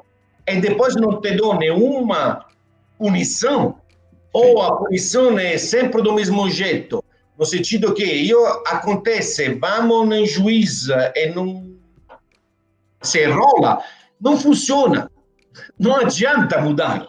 e 0.47 0.61
depois 0.61 0.95
não 0.97 1.21
te 1.21 1.33
dou 1.33 1.57
nenhuma 1.57 2.47
punição, 2.99 3.77
ou 4.33 4.61
a 4.63 4.77
punição 4.77 5.39
é 5.39 5.57
sempre 5.57 6.03
do 6.03 6.13
mesmo 6.13 6.49
jeito, 6.51 7.03
no 7.39 7.45
sentido 7.45 7.95
que 7.95 8.05
io 8.05 8.45
acontece, 8.67 9.55
vamos 9.55 10.15
em 10.15 10.27
juiz 10.27 10.89
e 11.15 11.31
não 11.31 11.67
se 13.03 13.25
rola, 13.27 13.83
não 14.21 14.39
funciona. 14.39 15.11
Não 15.79 15.97
adianta 15.97 16.61
mudar. 16.61 17.09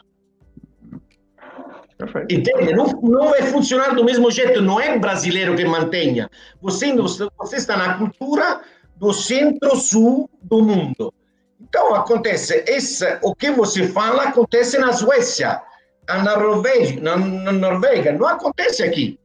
Perfeito. 1.98 2.34
Entende? 2.34 2.74
Não, 2.74 2.86
não 3.02 3.30
vai 3.30 3.42
funcionar 3.44 3.96
do 3.96 4.04
mesmo 4.04 4.30
jeito, 4.30 4.62
não 4.62 4.80
é 4.80 4.98
brasileiro 5.00 5.56
que 5.56 5.66
mantenha. 5.66 6.30
Você, 6.62 6.94
você 7.38 7.56
está 7.56 7.76
na 7.76 7.98
cultura 7.98 8.62
do 8.96 9.12
centro-sul 9.12 10.30
do 10.42 10.64
mundo. 10.64 11.14
Então, 11.60 11.96
acontece, 11.96 12.64
esse, 12.68 13.18
o 13.24 13.34
que 13.34 13.52
você 13.52 13.88
fala 13.88 14.24
acontece 14.24 14.78
na 14.78 14.94
Suécia, 14.94 15.62
na 16.08 16.38
Norvégia, 16.38 17.02
na, 17.02 17.18
na 17.18 17.52
Noruega, 17.52 18.14
não 18.14 18.28
acontece 18.28 18.84
aqui. 18.84 19.20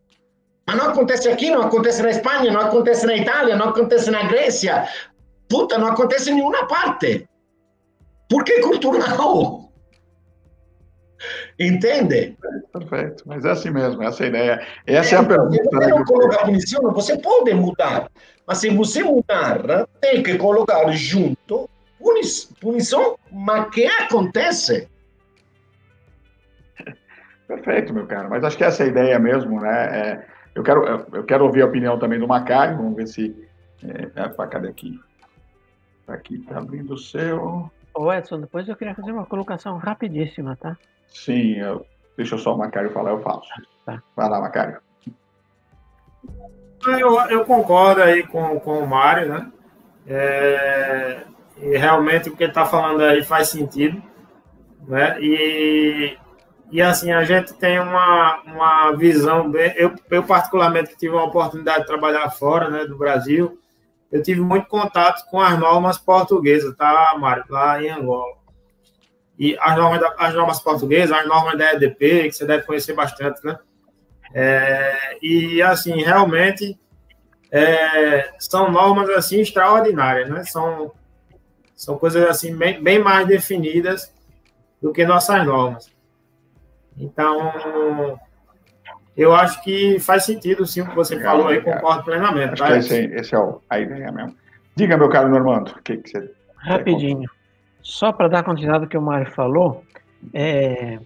Mas 0.66 0.76
não 0.76 0.86
acontece 0.86 1.28
aqui, 1.28 1.50
não 1.50 1.62
acontece 1.62 2.02
na 2.02 2.10
Espanha, 2.10 2.50
não 2.50 2.60
acontece 2.60 3.04
na 3.04 3.16
Itália, 3.16 3.56
não 3.56 3.68
acontece 3.68 4.10
na 4.10 4.22
Grécia. 4.24 4.88
Puta, 5.48 5.76
não 5.76 5.88
acontece 5.88 6.30
em 6.30 6.34
nenhuma 6.34 6.66
parte. 6.66 7.28
Porque 8.32 8.52
é 8.52 8.62
cultural. 8.62 9.70
Entende? 11.60 12.34
Perfeito, 12.72 13.22
mas 13.26 13.44
é 13.44 13.50
assim 13.50 13.70
mesmo, 13.70 14.02
essa 14.02 14.22
é 14.22 14.26
a 14.26 14.28
ideia. 14.30 14.66
Essa 14.86 15.16
é, 15.16 15.18
é 15.18 15.20
a 15.20 15.24
pergunta. 15.24 15.62
Você 15.70 15.86
não 15.88 16.04
coloca 16.04 16.38
punição, 16.38 16.92
você 16.92 17.18
pode 17.18 17.52
mudar. 17.52 18.10
Mas 18.46 18.58
se 18.58 18.70
você 18.70 19.04
mudar, 19.04 19.86
tem 20.00 20.22
que 20.22 20.38
colocar 20.38 20.90
junto 20.92 21.68
punição, 22.58 23.16
mas 23.30 23.68
que 23.70 23.84
acontece? 23.84 24.88
Perfeito, 27.46 27.92
meu 27.92 28.06
caro. 28.06 28.30
Mas 28.30 28.42
acho 28.42 28.56
que 28.56 28.64
essa 28.64 28.82
é 28.82 28.86
a 28.86 28.88
ideia 28.88 29.18
mesmo, 29.18 29.60
né? 29.60 29.84
É, 29.84 30.26
eu, 30.54 30.62
quero, 30.62 31.06
eu 31.12 31.24
quero 31.24 31.44
ouvir 31.44 31.62
a 31.62 31.66
opinião 31.66 31.98
também 31.98 32.18
do 32.18 32.26
Macari. 32.26 32.74
Vamos 32.76 32.96
ver 32.96 33.06
se. 33.06 33.46
É, 33.84 34.22
é, 34.22 34.46
cadê 34.46 34.68
aqui? 34.68 34.98
Tá 36.06 36.14
aqui, 36.14 36.38
tá 36.38 36.58
abrindo 36.58 36.94
o 36.94 36.98
seu. 36.98 37.70
Ô 37.94 38.12
Edson, 38.12 38.40
depois 38.40 38.68
eu 38.68 38.76
queria 38.76 38.94
fazer 38.94 39.12
uma 39.12 39.26
colocação 39.26 39.76
rapidíssima, 39.76 40.56
tá? 40.56 40.76
Sim, 41.08 41.58
eu, 41.58 41.86
deixa 42.16 42.38
só 42.38 42.54
o 42.54 42.58
Macário 42.58 42.92
falar, 42.92 43.10
eu 43.10 43.20
faço. 43.20 43.48
Tá. 43.84 44.02
Vai 44.16 44.28
lá, 44.28 44.40
Macário. 44.40 44.78
Eu, 46.86 47.20
eu 47.30 47.44
concordo 47.44 48.02
aí 48.02 48.26
com, 48.26 48.58
com 48.60 48.78
o 48.78 48.86
Mário, 48.86 49.28
né? 49.28 49.52
É, 50.06 51.22
e 51.58 51.76
realmente 51.76 52.28
o 52.28 52.36
que 52.36 52.42
ele 52.42 52.50
está 52.50 52.64
falando 52.64 53.02
aí 53.02 53.22
faz 53.22 53.48
sentido, 53.48 54.02
né? 54.88 55.16
E, 55.20 56.16
e 56.72 56.82
assim, 56.82 57.12
a 57.12 57.22
gente 57.22 57.54
tem 57.54 57.78
uma, 57.78 58.40
uma 58.42 58.92
visão 58.92 59.50
bem... 59.50 59.72
Eu, 59.76 59.94
eu 60.10 60.24
particularmente 60.24 60.96
tive 60.96 61.16
a 61.16 61.22
oportunidade 61.22 61.80
de 61.80 61.86
trabalhar 61.86 62.28
fora, 62.30 62.68
né, 62.68 62.84
do 62.84 62.96
Brasil, 62.96 63.58
eu 64.12 64.22
tive 64.22 64.42
muito 64.42 64.68
contato 64.68 65.26
com 65.30 65.40
as 65.40 65.58
normas 65.58 65.96
portuguesas, 65.96 66.76
tá, 66.76 67.16
Mário? 67.18 67.44
Lá 67.48 67.82
em 67.82 67.88
Angola. 67.88 68.36
E 69.38 69.56
as 69.58 69.74
normas, 69.74 70.12
as 70.18 70.34
normas 70.34 70.60
portuguesas, 70.60 71.16
as 71.16 71.26
normas 71.26 71.56
da 71.56 71.72
EDP, 71.72 72.28
que 72.28 72.32
você 72.32 72.44
deve 72.44 72.64
conhecer 72.64 72.92
bastante, 72.92 73.44
né? 73.44 73.58
É, 74.34 75.18
e, 75.22 75.62
assim, 75.62 76.02
realmente 76.02 76.78
é, 77.50 78.32
são 78.38 78.70
normas, 78.70 79.08
assim, 79.10 79.40
extraordinárias, 79.40 80.28
né? 80.28 80.44
São, 80.44 80.92
são 81.74 81.96
coisas, 81.96 82.22
assim, 82.28 82.54
bem, 82.54 82.82
bem 82.82 82.98
mais 82.98 83.26
definidas 83.26 84.12
do 84.80 84.92
que 84.92 85.06
nossas 85.06 85.44
normas. 85.46 85.90
Então, 86.98 88.18
eu 89.16 89.34
acho 89.34 89.62
que 89.62 89.98
faz 89.98 90.24
sentido, 90.24 90.66
sim, 90.66 90.80
o 90.80 90.88
que 90.88 90.94
você 90.94 91.14
Legal, 91.14 91.36
falou 91.36 91.48
aí, 91.48 91.60
concordo 91.60 92.04
plenamente. 92.04 92.54
Acho 92.54 92.62
tá? 92.62 92.72
que 92.72 92.78
esse, 92.78 93.04
esse 93.14 93.34
é 93.34 93.38
o, 93.38 93.60
a 93.68 93.78
ideia 93.78 94.10
mesmo. 94.10 94.34
Diga, 94.74 94.96
meu 94.96 95.08
caro 95.08 95.28
Normando, 95.28 95.68
o 95.68 95.82
que, 95.82 95.98
que 95.98 96.10
você. 96.10 96.30
Rapidinho. 96.56 97.28
Só 97.82 98.12
para 98.12 98.28
dar 98.28 98.42
continuidade 98.42 98.84
ao 98.84 98.88
que 98.88 98.96
o 98.96 99.02
Mário 99.02 99.30
falou, 99.30 99.84
é, 100.32 100.98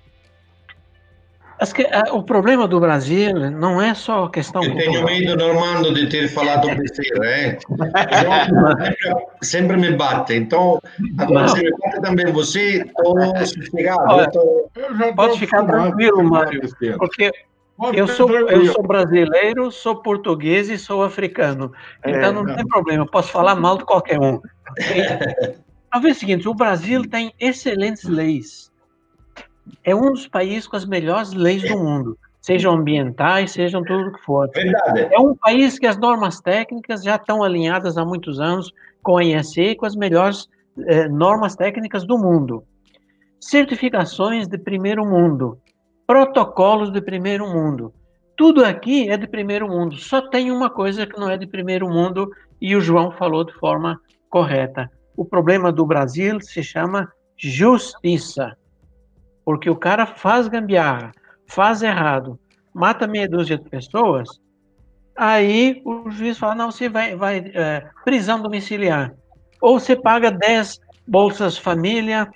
que, 1.75 1.87
a, 1.87 2.13
o 2.13 2.23
problema 2.23 2.69
do 2.69 2.79
Brasil 2.79 3.51
não 3.51 3.81
é 3.81 3.95
só 3.95 4.25
a 4.25 4.31
questão. 4.31 4.63
Eu 4.63 4.77
tenho 4.77 5.05
medo, 5.05 5.37
Normando, 5.37 5.95
de 5.95 6.07
ter 6.09 6.29
falado 6.29 6.67
besteira, 6.77 7.27
é? 7.27 7.59
sempre, 8.85 9.27
sempre 9.41 9.77
me 9.79 9.93
bate. 9.93 10.35
Então, 10.35 10.79
agora 11.19 11.49
se 11.49 11.63
me 11.63 11.71
bate 11.71 12.03
também 12.03 12.27
você, 12.27 12.83
estou 12.83 13.17
sossegado. 13.39 14.31
Tô... 14.33 14.71
Pode 15.17 15.39
ficar 15.39 15.65
tranquilo, 15.65 16.23
Mário, 16.23 16.61
porque 16.99 17.33
eu 17.93 18.09
sou, 18.09 18.31
eu 18.31 18.73
sou 18.73 18.83
brasileiro, 18.83 19.71
sou 19.71 19.97
português 19.97 20.71
e 20.71 20.79
sou 20.79 21.03
africano. 21.03 21.73
É, 22.03 22.11
então 22.11 22.33
não, 22.33 22.45
não, 22.45 22.57
tem 22.57 22.67
problema, 22.67 23.05
eu 23.05 23.11
posso 23.11 23.31
falar 23.31 23.55
mal 23.55 23.77
de 23.77 23.85
qualquer 23.85 24.19
um. 24.19 24.41
A 25.91 25.99
ver 25.99 26.11
o 26.11 26.15
seguinte: 26.15 26.49
o 26.49 26.55
Brasil 26.55 27.09
tem 27.09 27.33
excelentes 27.39 28.05
leis. 28.05 28.73
É 29.85 29.95
um 29.95 30.13
dos 30.13 30.29
países 30.29 30.67
com 30.67 30.77
as 30.77 30.87
melhores 30.87 31.33
leis 31.33 31.63
do 31.63 31.79
mundo, 31.79 32.19
sejam 32.41 32.75
ambientais, 32.75 33.53
sejam 33.53 33.83
tudo 33.83 34.09
o 34.09 34.13
que 34.13 34.23
for. 34.23 34.49
Verdade. 34.55 35.09
É 35.13 35.19
um 35.19 35.35
país 35.35 35.79
que 35.79 35.87
as 35.87 35.97
normas 35.97 36.41
técnicas 36.41 37.03
já 37.03 37.17
estão 37.17 37.43
alinhadas 37.43 37.99
há 37.99 38.05
muitos 38.05 38.41
anos 38.41 38.73
com 39.03 39.19
a 39.19 39.25
IEC 39.25 39.59
e 39.59 39.75
com 39.75 39.87
as 39.87 39.97
melhores 39.97 40.49
eh, 40.87 41.09
normas 41.09 41.57
técnicas 41.57 42.07
do 42.07 42.17
mundo. 42.17 42.65
Certificações 43.41 44.47
de 44.47 44.57
primeiro 44.57 45.05
mundo 45.05 45.59
protocolos 46.07 46.91
de 46.91 47.01
primeiro 47.01 47.47
mundo. 47.47 47.93
Tudo 48.37 48.65
aqui 48.65 49.11
é 49.11 49.17
de 49.17 49.27
primeiro 49.27 49.69
mundo. 49.69 49.97
Só 49.97 50.21
tem 50.21 50.51
uma 50.51 50.71
coisa 50.71 51.07
que 51.07 51.19
não 51.19 51.29
é 51.29 51.37
de 51.37 51.47
primeiro 51.47 51.89
mundo 51.89 52.31
e 52.61 52.77
o 52.77 52.81
João 52.81 53.11
falou 53.11 53.45
de 53.45 53.53
forma 53.55 54.01
correta. 54.29 54.91
O 55.17 55.25
problema 55.25 55.73
do 55.73 55.87
Brasil 55.87 56.41
se 56.41 56.63
chama 56.63 57.11
justiça. 57.37 58.57
Porque 59.45 59.71
o 59.71 59.77
cara 59.77 60.07
faz 60.07 60.49
gambiarra, 60.49 61.13
faz 61.47 61.83
errado, 61.83 62.39
mata 62.75 63.07
meia 63.07 63.29
dúzia 63.29 63.57
de 63.57 63.69
pessoas, 63.71 64.29
aí 65.17 65.81
o 65.85 66.11
juiz 66.11 66.37
fala: 66.37 66.55
não, 66.55 66.71
você 66.71 66.89
vai, 66.89 67.17
vai 67.17 67.39
é, 67.55 67.89
prisão 68.05 68.43
domiciliar. 68.43 69.15
Ou 69.61 69.79
você 69.81 69.97
paga 69.97 70.31
10 70.31 70.81
bolsas 71.07 71.57
família, 71.57 72.29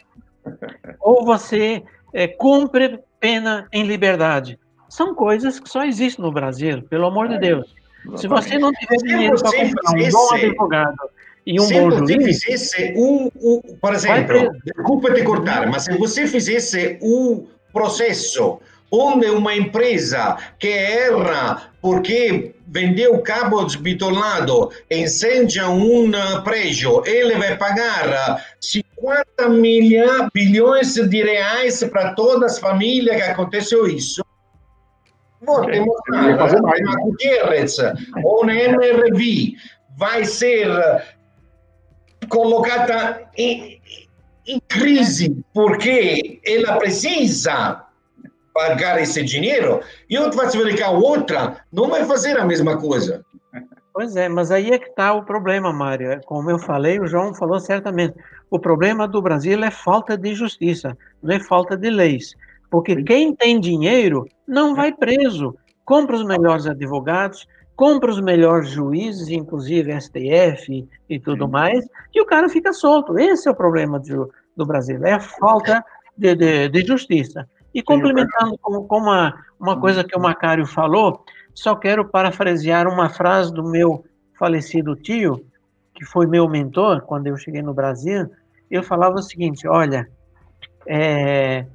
ou 1.01 1.25
você 1.25 1.83
é, 2.15 2.29
cumpre 2.29 3.01
pena 3.21 3.69
em 3.73 3.85
liberdade. 3.85 4.59
São 4.89 5.15
coisas 5.15 5.61
que 5.61 5.69
só 5.69 5.85
existem 5.85 6.25
no 6.25 6.33
Brasil, 6.33 6.83
pelo 6.83 7.07
amor 7.07 7.29
de 7.29 7.39
Deus. 7.39 7.75
Se 8.17 8.27
você 8.27 8.59
não 8.59 8.73
tiver 8.73 8.97
dinheiro 8.97 9.37
para 9.41 9.53
comprar 9.53 9.93
um 9.93 10.11
bom 10.11 10.35
advogado 10.35 11.11
e 11.47 11.61
um 11.61 11.65
se 11.65 11.75
bom 11.75 11.91
juiz... 11.91 12.43
fizesse 12.43 12.95
um, 12.97 13.31
um, 13.41 13.61
por 13.81 13.95
exemplo, 13.95 14.51
desculpa 14.65 15.13
te 15.13 15.23
cortar, 15.23 15.69
mas 15.69 15.85
se 15.85 15.97
você 15.97 16.27
fizesse 16.27 16.99
um 17.03 17.47
processo 17.73 18.59
onde 18.91 19.27
uma 19.27 19.55
empresa 19.55 20.37
que 20.59 20.69
erra 20.69 21.71
porque 21.81 22.55
vendeu 22.67 23.21
cabo 23.21 23.65
desbitolado, 23.65 24.71
incendia 24.91 25.69
um 25.69 26.11
prédio, 26.43 27.03
ele 27.07 27.37
vai 27.37 27.57
pagar 27.57 28.45
50 29.01 29.49
milha, 29.49 30.29
bilhões 30.35 30.95
de 30.95 31.23
reais 31.23 31.83
para 31.85 32.15
todas 32.15 32.53
as 32.53 32.59
famílias 32.59 33.17
que 33.17 33.23
aconteceu 33.23 33.87
isso. 33.87 34.23
Vou 35.41 35.61
okay. 35.61 35.73
demonstrar 35.73 36.37
na 36.37 36.95
Gutierrez 36.97 37.77
ou 38.23 38.45
na 38.45 38.55
MRV 38.55 39.55
vai 39.97 40.25
ser 40.25 40.69
colocada 42.29 43.27
em, 43.37 43.81
em 44.47 44.61
crise 44.69 45.43
porque 45.55 46.41
ela 46.45 46.77
precisa 46.77 47.87
pagar 48.53 49.01
esse 49.01 49.23
dinheiro 49.23 49.81
e 50.09 50.19
outra 50.19 50.43
vai 50.43 50.51
se 50.51 50.59
verificar 50.59 50.91
outra, 50.91 51.65
não 51.73 51.89
vai 51.89 52.05
fazer 52.05 52.39
a 52.39 52.45
mesma 52.45 52.79
coisa. 52.79 53.25
Pois 53.93 54.15
é, 54.17 54.29
mas 54.29 54.51
aí 54.51 54.71
é 54.71 54.79
que 54.79 54.89
está 54.89 55.13
o 55.13 55.25
problema, 55.25 55.73
Mário. 55.73 56.13
É, 56.13 56.21
como 56.21 56.51
eu 56.51 56.59
falei, 56.59 57.01
o 57.01 57.07
João 57.07 57.35
falou 57.35 57.59
certamente. 57.59 58.15
O 58.51 58.59
problema 58.59 59.07
do 59.07 59.21
Brasil 59.21 59.63
é 59.63 59.71
falta 59.71 60.17
de 60.17 60.35
justiça, 60.35 60.97
não 61.23 61.35
é 61.35 61.41
falta 61.41 61.77
de 61.77 61.91
leis. 61.91 62.35
Porque 62.71 63.03
quem 63.03 63.35
tem 63.35 63.59
dinheiro 63.59 64.27
não 64.47 64.75
vai 64.75 64.93
preso. 64.93 65.57
Compra 65.85 66.17
os 66.17 66.25
melhores 66.25 66.67
advogados, 66.67 67.49
compra 67.75 68.11
os 68.11 68.21
melhores 68.21 68.69
juízes, 68.69 69.29
inclusive 69.29 69.99
STF 69.99 70.87
e 71.09 71.19
tudo 71.19 71.49
mais, 71.49 71.85
e 72.15 72.21
o 72.21 72.27
cara 72.27 72.49
fica 72.49 72.73
solto. 72.73 73.19
Esse 73.19 73.49
é 73.49 73.51
o 73.51 73.57
problema 73.57 73.99
do, 73.99 74.31
do 74.57 74.67
Brasil, 74.67 75.05
é 75.05 75.15
a 75.15 75.21
falta 75.21 75.83
de, 76.17 76.35
de, 76.35 76.69
de 76.69 76.87
justiça. 76.87 77.49
E 77.73 77.83
complementando 77.83 78.59
com, 78.61 78.87
com 78.87 78.99
uma, 78.99 79.35
uma 79.59 79.81
coisa 79.81 80.05
que 80.05 80.17
o 80.17 80.21
Macário 80.21 80.67
falou, 80.67 81.25
só 81.61 81.77
quero 81.77 82.07
parafrasear 82.07 82.89
uma 82.89 83.11
frase 83.11 83.53
do 83.53 83.63
meu 83.63 84.03
falecido 84.39 84.97
tio, 84.97 85.45
que 85.95 86.07
foi 86.07 86.27
meu 86.27 86.49
mentor 86.49 87.03
quando 87.03 87.27
eu 87.27 87.37
cheguei 87.37 87.61
no 87.61 87.75
Brasil. 87.75 88.31
Eu 88.71 88.83
falava 88.83 89.17
o 89.17 89.23
seguinte: 89.23 89.69
olha, 89.69 90.09
é, 90.87 91.67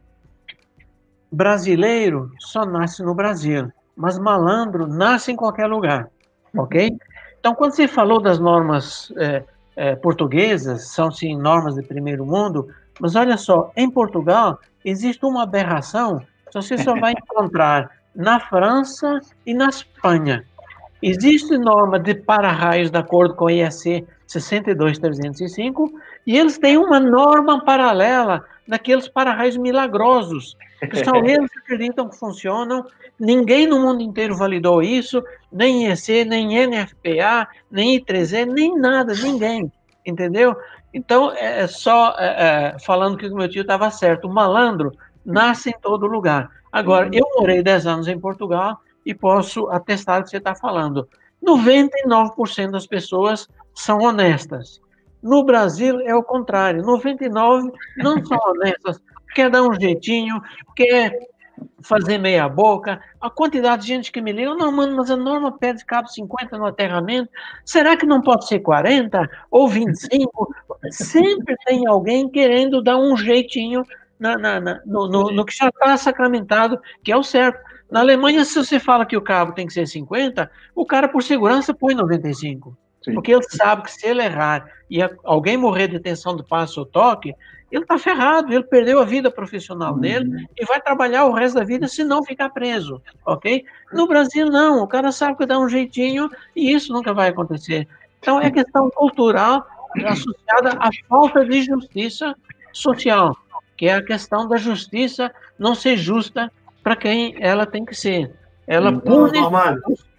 brasileiro 1.32 2.32
só 2.40 2.66
nasce 2.66 3.03
no 3.03 3.14
Brasil, 3.14 3.72
mas 3.95 4.18
malandro 4.18 4.88
nasce 4.88 5.32
em 5.32 5.36
qualquer 5.36 5.68
lugar, 5.68 6.10
ok? 6.57 6.91
Então, 7.40 7.53
quando 7.53 7.74
você 7.74 7.88
falou 7.88 8.20
das 8.20 8.40
normas 8.40 9.14
é, 9.18 9.44
é, 9.76 9.95
portuguesas, 9.95 10.88
são 10.88 11.12
sim 11.12 11.38
normas 11.38 11.76
de 11.76 11.84
primeiro 11.84 12.26
mundo, 12.26 12.70
mas 12.99 13.16
olha 13.16 13.38
só, 13.38 13.72
em 13.76 13.88
Portugal 13.88 14.60
existe 14.84 15.24
uma 15.24 15.44
aberração 15.44 16.18
que 16.20 16.60
você 16.60 16.76
só 16.76 16.99
vai 16.99 17.12
encontrar 17.22 17.91
na 18.15 18.39
França 18.39 19.19
e 19.45 19.53
na 19.53 19.69
Espanha. 19.69 20.45
Existe 21.01 21.57
norma 21.57 21.99
de 21.99 22.15
para-raios 22.15 22.89
de 22.89 22.97
acordo 22.97 23.35
com 23.35 23.45
o 23.45 23.49
IEC 23.49 24.07
62305 24.25 25.91
e 26.25 26.37
eles 26.37 26.57
têm 26.57 26.77
uma 26.77 26.99
norma 26.99 27.63
paralela 27.63 28.43
daqueles 28.67 29.07
para-raios 29.07 29.57
milagrosos, 29.57 30.57
que 30.89 31.03
só 31.03 31.15
eles 31.23 31.49
acreditam 31.57 32.09
que 32.09 32.17
funcionam. 32.17 32.85
Ninguém 33.19 33.67
no 33.67 33.79
mundo 33.79 34.01
inteiro 34.01 34.35
validou 34.35 34.81
isso, 34.81 35.23
nem 35.51 35.87
IEC, 35.87 36.25
nem 36.25 36.67
NFPA, 36.67 37.47
nem 37.69 37.99
I3E, 37.99 38.45
nem 38.45 38.77
nada, 38.77 39.13
ninguém, 39.13 39.71
entendeu? 40.05 40.55
Então, 40.93 41.31
é, 41.33 41.61
é 41.61 41.67
só 41.67 42.15
é, 42.17 42.25
é, 42.25 42.79
falando 42.79 43.17
que 43.17 43.27
o 43.27 43.35
meu 43.35 43.49
tio 43.49 43.61
estava 43.61 43.91
certo, 43.91 44.27
o 44.27 44.33
malandro 44.33 44.91
nasce 45.25 45.69
em 45.69 45.79
todo 45.81 46.07
lugar. 46.07 46.49
Agora, 46.76 47.10
eu 47.14 47.26
morei 47.38 47.64
10 47.64 47.88
anos 47.88 48.07
em 48.10 48.19
Portugal 48.19 48.81
e 49.06 49.14
posso 49.14 49.69
atestar 49.69 50.19
o 50.19 50.23
que 50.26 50.30
você 50.30 50.35
está 50.35 50.53
falando. 50.53 51.07
99% 51.41 52.72
das 52.72 52.85
pessoas 52.85 53.47
são 53.73 53.99
honestas. 53.99 54.81
No 55.23 55.45
Brasil 55.45 56.02
é 56.02 56.14
o 56.14 56.22
contrário, 56.22 56.84
99 56.84 57.72
não 57.95 58.22
são 58.26 58.38
honestas, 58.45 59.02
quer 59.34 59.49
dar 59.49 59.64
um 59.64 59.73
jeitinho, 59.73 60.41
quer 60.76 61.18
fazer 61.81 62.18
meia 62.18 62.49
boca. 62.49 62.99
A 63.22 63.30
quantidade 63.30 63.84
de 63.84 63.88
gente 63.88 64.11
que 64.11 64.19
me 64.19 64.34
liga, 64.34 64.53
não, 64.53 64.69
mano, 64.69 64.97
mas 64.97 65.10
a 65.10 65.15
norma 65.15 65.57
pede 65.57 65.85
cabo 65.85 66.10
50 66.10 66.57
no 66.57 66.65
aterramento, 66.65 67.30
será 67.64 67.95
que 67.95 68.06
não 68.06 68.22
pode 68.22 68.49
ser 68.49 68.60
40 68.60 69.30
ou 69.49 69.69
25? 69.69 70.53
Sempre 70.91 71.56
tem 71.65 71.88
alguém 71.88 72.27
querendo 72.27 72.84
dar 72.84 72.97
um 72.97 73.15
jeitinho 73.15 73.85
na, 74.19 74.37
na, 74.37 74.59
na, 74.59 74.81
no, 74.85 75.07
no, 75.07 75.31
no, 75.31 75.45
que 75.45 75.55
já 75.55 75.67
está 75.67 75.95
sacramentado, 75.97 76.79
que 77.03 77.11
é 77.11 77.17
o 77.17 77.23
certo. 77.23 77.59
Na 77.89 77.99
Alemanha, 77.99 78.43
se 78.43 78.55
você 78.55 78.79
fala 78.79 79.05
que 79.05 79.17
o 79.17 79.21
cabo 79.21 79.53
tem 79.53 79.67
que 79.67 79.73
ser 79.73 79.87
50, 79.87 80.49
o 80.73 80.85
cara, 80.85 81.07
por 81.07 81.21
segurança, 81.21 81.73
põe 81.73 81.93
95. 81.93 82.75
Sim. 83.03 83.13
Porque 83.13 83.31
ele 83.31 83.43
sabe 83.43 83.83
que 83.83 83.91
se 83.91 84.07
ele 84.07 84.23
errar 84.23 84.65
e 84.89 84.99
alguém 85.23 85.57
morrer 85.57 85.87
de 85.87 85.99
tensão 85.99 86.35
do 86.35 86.43
passo 86.43 86.79
ou 86.79 86.85
toque, 86.85 87.35
ele 87.71 87.83
está 87.83 87.97
ferrado, 87.97 88.53
ele 88.53 88.63
perdeu 88.63 88.99
a 88.99 89.05
vida 89.05 89.29
profissional 89.29 89.93
uhum. 89.93 89.99
dele 89.99 90.47
e 90.57 90.65
vai 90.65 90.81
trabalhar 90.81 91.25
o 91.25 91.33
resto 91.33 91.55
da 91.55 91.63
vida 91.63 91.87
se 91.87 92.03
não 92.03 92.23
ficar 92.23 92.49
preso, 92.49 93.01
ok? 93.25 93.63
No 93.91 94.07
Brasil, 94.07 94.47
não, 94.47 94.81
o 94.81 94.87
cara 94.87 95.11
sabe 95.11 95.37
que 95.37 95.45
dá 95.45 95.59
um 95.59 95.69
jeitinho 95.69 96.29
e 96.55 96.71
isso 96.71 96.93
nunca 96.93 97.13
vai 97.13 97.29
acontecer. 97.29 97.87
Então, 98.19 98.39
é 98.39 98.49
questão 98.49 98.89
cultural 98.89 99.65
associada 100.05 100.77
à 100.79 100.89
falta 101.07 101.45
de 101.45 101.63
justiça 101.63 102.35
social, 102.71 103.35
que 103.76 103.88
é 103.88 103.95
a 103.95 104.03
questão 104.03 104.47
da 104.47 104.57
justiça 104.57 105.31
não 105.57 105.73
ser 105.76 105.97
justa 105.97 106.52
para 106.84 106.95
quem 106.95 107.35
ela 107.39 107.65
tem 107.65 107.84
que 107.85 107.95
ser. 107.95 108.31
Ela 108.68 108.91
então, 108.91 109.02
pune 109.02 109.39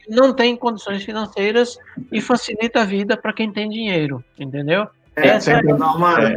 não 0.09 0.33
tem 0.33 0.57
condições 0.57 1.05
financeiras 1.05 1.79
e 2.13 2.21
facilita 2.21 2.83
a 2.83 2.85
vida 2.85 3.17
para 3.17 3.33
quem 3.33 3.53
tem 3.53 3.69
dinheiro, 3.69 4.23
entendeu? 4.39 4.87
É, 5.17 5.27
Essa 5.29 5.53
sempre, 5.53 5.71
é 5.71 5.75
a 5.75 5.79
normal, 5.79 6.19
é, 6.19 6.35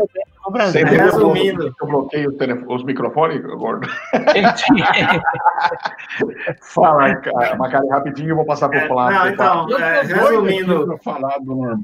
sempre 0.68 0.98
resumindo. 0.98 1.76
Eu 1.80 1.88
bloqueio 1.88 2.36
os 2.68 2.84
microfones, 2.84 3.42
gordo. 3.42 3.88
Fala, 6.62 7.22
Macari, 7.58 7.88
rapidinho, 7.90 8.30
eu 8.30 8.38
vou 8.38 8.46
passar 8.46 8.70
por 8.70 8.80
falar. 8.88 9.12
Não, 9.12 9.28
então, 9.28 9.78
é, 9.78 10.02
resumindo. 10.02 10.98
Falar 11.04 11.38
do 11.40 11.84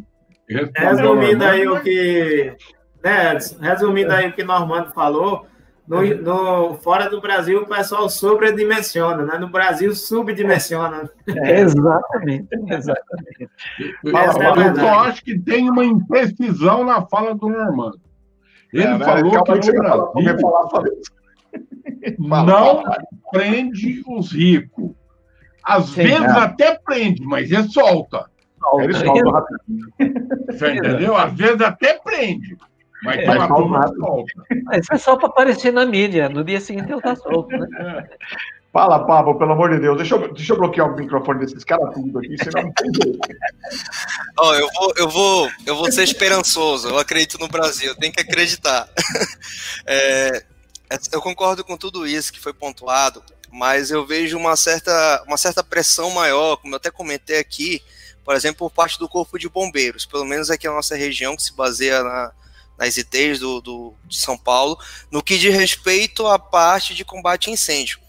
resumindo 0.77 1.43
aí 1.43 1.67
o 1.67 1.81
que. 1.81 2.55
Né, 3.05 3.37
resumindo 3.61 4.11
aí 4.11 4.29
o 4.29 4.33
que 4.33 4.43
Normando 4.43 4.91
falou, 4.91 5.45
no, 5.87 6.01
no, 6.01 6.73
fora 6.73 7.07
do 7.07 7.21
Brasil, 7.21 7.61
o 7.61 7.67
pessoal 7.67 8.09
sobredimensiona, 8.09 9.23
né? 9.23 9.37
No 9.37 9.47
Brasil, 9.47 9.93
subdimensiona. 9.93 11.07
É, 11.27 11.59
exatamente, 11.59 12.47
exatamente. 12.67 13.51
É 13.79 14.69
eu 14.69 14.75
só 14.75 14.99
acho 15.01 15.23
que 15.23 15.37
tem 15.37 15.69
uma 15.69 15.85
imprecisão 15.85 16.83
na 16.83 17.05
fala 17.05 17.35
do 17.35 17.47
Normando. 17.47 18.01
Ele 18.73 18.83
é, 18.83 18.97
falou 18.97 19.29
que 19.29 19.37
no 19.37 19.43
Brasil 19.43 19.73
não 22.17 22.83
prende 23.31 24.03
os 24.07 24.31
ricos. 24.31 24.89
Às 25.63 25.89
Sim, 25.89 26.01
vezes 26.01 26.21
é. 26.21 26.39
até 26.39 26.79
prende, 26.83 27.23
mas 27.23 27.51
ele 27.51 27.69
solta. 27.69 28.25
Ele 28.79 28.93
solta. 28.95 29.45
Entendeu? 29.99 31.15
Às 31.15 31.33
vezes 31.33 31.61
até 31.61 31.99
prende. 31.99 32.57
Mas 33.05 33.19
é, 33.19 33.31
uma 33.31 33.47
turma 33.47 33.87
solta. 33.99 34.33
Isso 34.73 34.93
é 34.93 34.97
só 34.97 35.15
para 35.15 35.27
aparecer 35.27 35.71
na 35.71 35.85
mídia. 35.85 36.27
No 36.27 36.43
dia 36.43 36.59
seguinte 36.59 36.89
ele 36.89 36.97
está 36.97 37.15
solto, 37.15 37.55
né? 37.55 37.67
Fala, 38.73 39.05
Pablo, 39.05 39.37
pelo 39.37 39.53
amor 39.53 39.69
de 39.69 39.79
Deus. 39.79 39.95
Deixa 39.95 40.15
eu, 40.15 40.33
deixa 40.33 40.51
eu 40.51 40.57
bloquear 40.57 40.91
o 40.91 40.95
microfone 40.97 41.39
desses 41.39 41.63
caras 41.63 41.93
tudo 41.93 42.19
aqui, 42.19 42.35
senão 42.37 42.63
não 42.63 42.73
tem 42.73 42.91
jeito. 42.93 43.19
oh, 44.37 44.53
eu, 44.53 44.67
vou, 44.73 44.93
eu, 44.97 45.09
vou, 45.09 45.49
eu 45.65 45.75
vou 45.77 45.91
ser 45.91 46.03
esperançoso. 46.03 46.89
Eu 46.89 46.97
acredito 46.97 47.37
no 47.37 47.47
Brasil. 47.47 47.89
Eu 47.89 47.95
tenho 47.95 48.11
que 48.11 48.21
acreditar. 48.21 48.89
É, 49.87 50.43
eu 51.11 51.21
concordo 51.21 51.63
com 51.63 51.77
tudo 51.77 52.07
isso 52.07 52.33
que 52.33 52.39
foi 52.39 52.53
pontuado, 52.53 53.21
mas 53.51 53.91
eu 53.91 54.03
vejo 54.03 54.35
uma 54.35 54.55
certa, 54.55 55.23
uma 55.27 55.37
certa 55.37 55.63
pressão 55.63 56.09
maior, 56.09 56.57
como 56.57 56.73
eu 56.73 56.77
até 56.77 56.89
comentei 56.89 57.37
aqui, 57.37 57.83
por 58.23 58.35
exemplo, 58.35 58.67
por 58.67 58.71
parte 58.71 58.97
do 58.97 59.07
Corpo 59.07 59.37
de 59.37 59.47
Bombeiros, 59.47 60.05
pelo 60.05 60.25
menos 60.25 60.49
aqui 60.49 60.67
na 60.67 60.73
nossa 60.73 60.95
região, 60.95 61.35
que 61.35 61.43
se 61.43 61.55
baseia 61.55 62.03
na, 62.03 62.31
nas 62.77 62.97
ITs 62.97 63.39
do, 63.39 63.61
do, 63.61 63.93
de 64.05 64.17
São 64.17 64.37
Paulo, 64.37 64.77
no 65.11 65.23
que 65.23 65.37
diz 65.37 65.53
respeito 65.53 66.27
à 66.27 66.37
parte 66.37 66.93
de 66.93 67.05
combate 67.05 67.49
a 67.49 67.53
incêndio, 67.53 67.99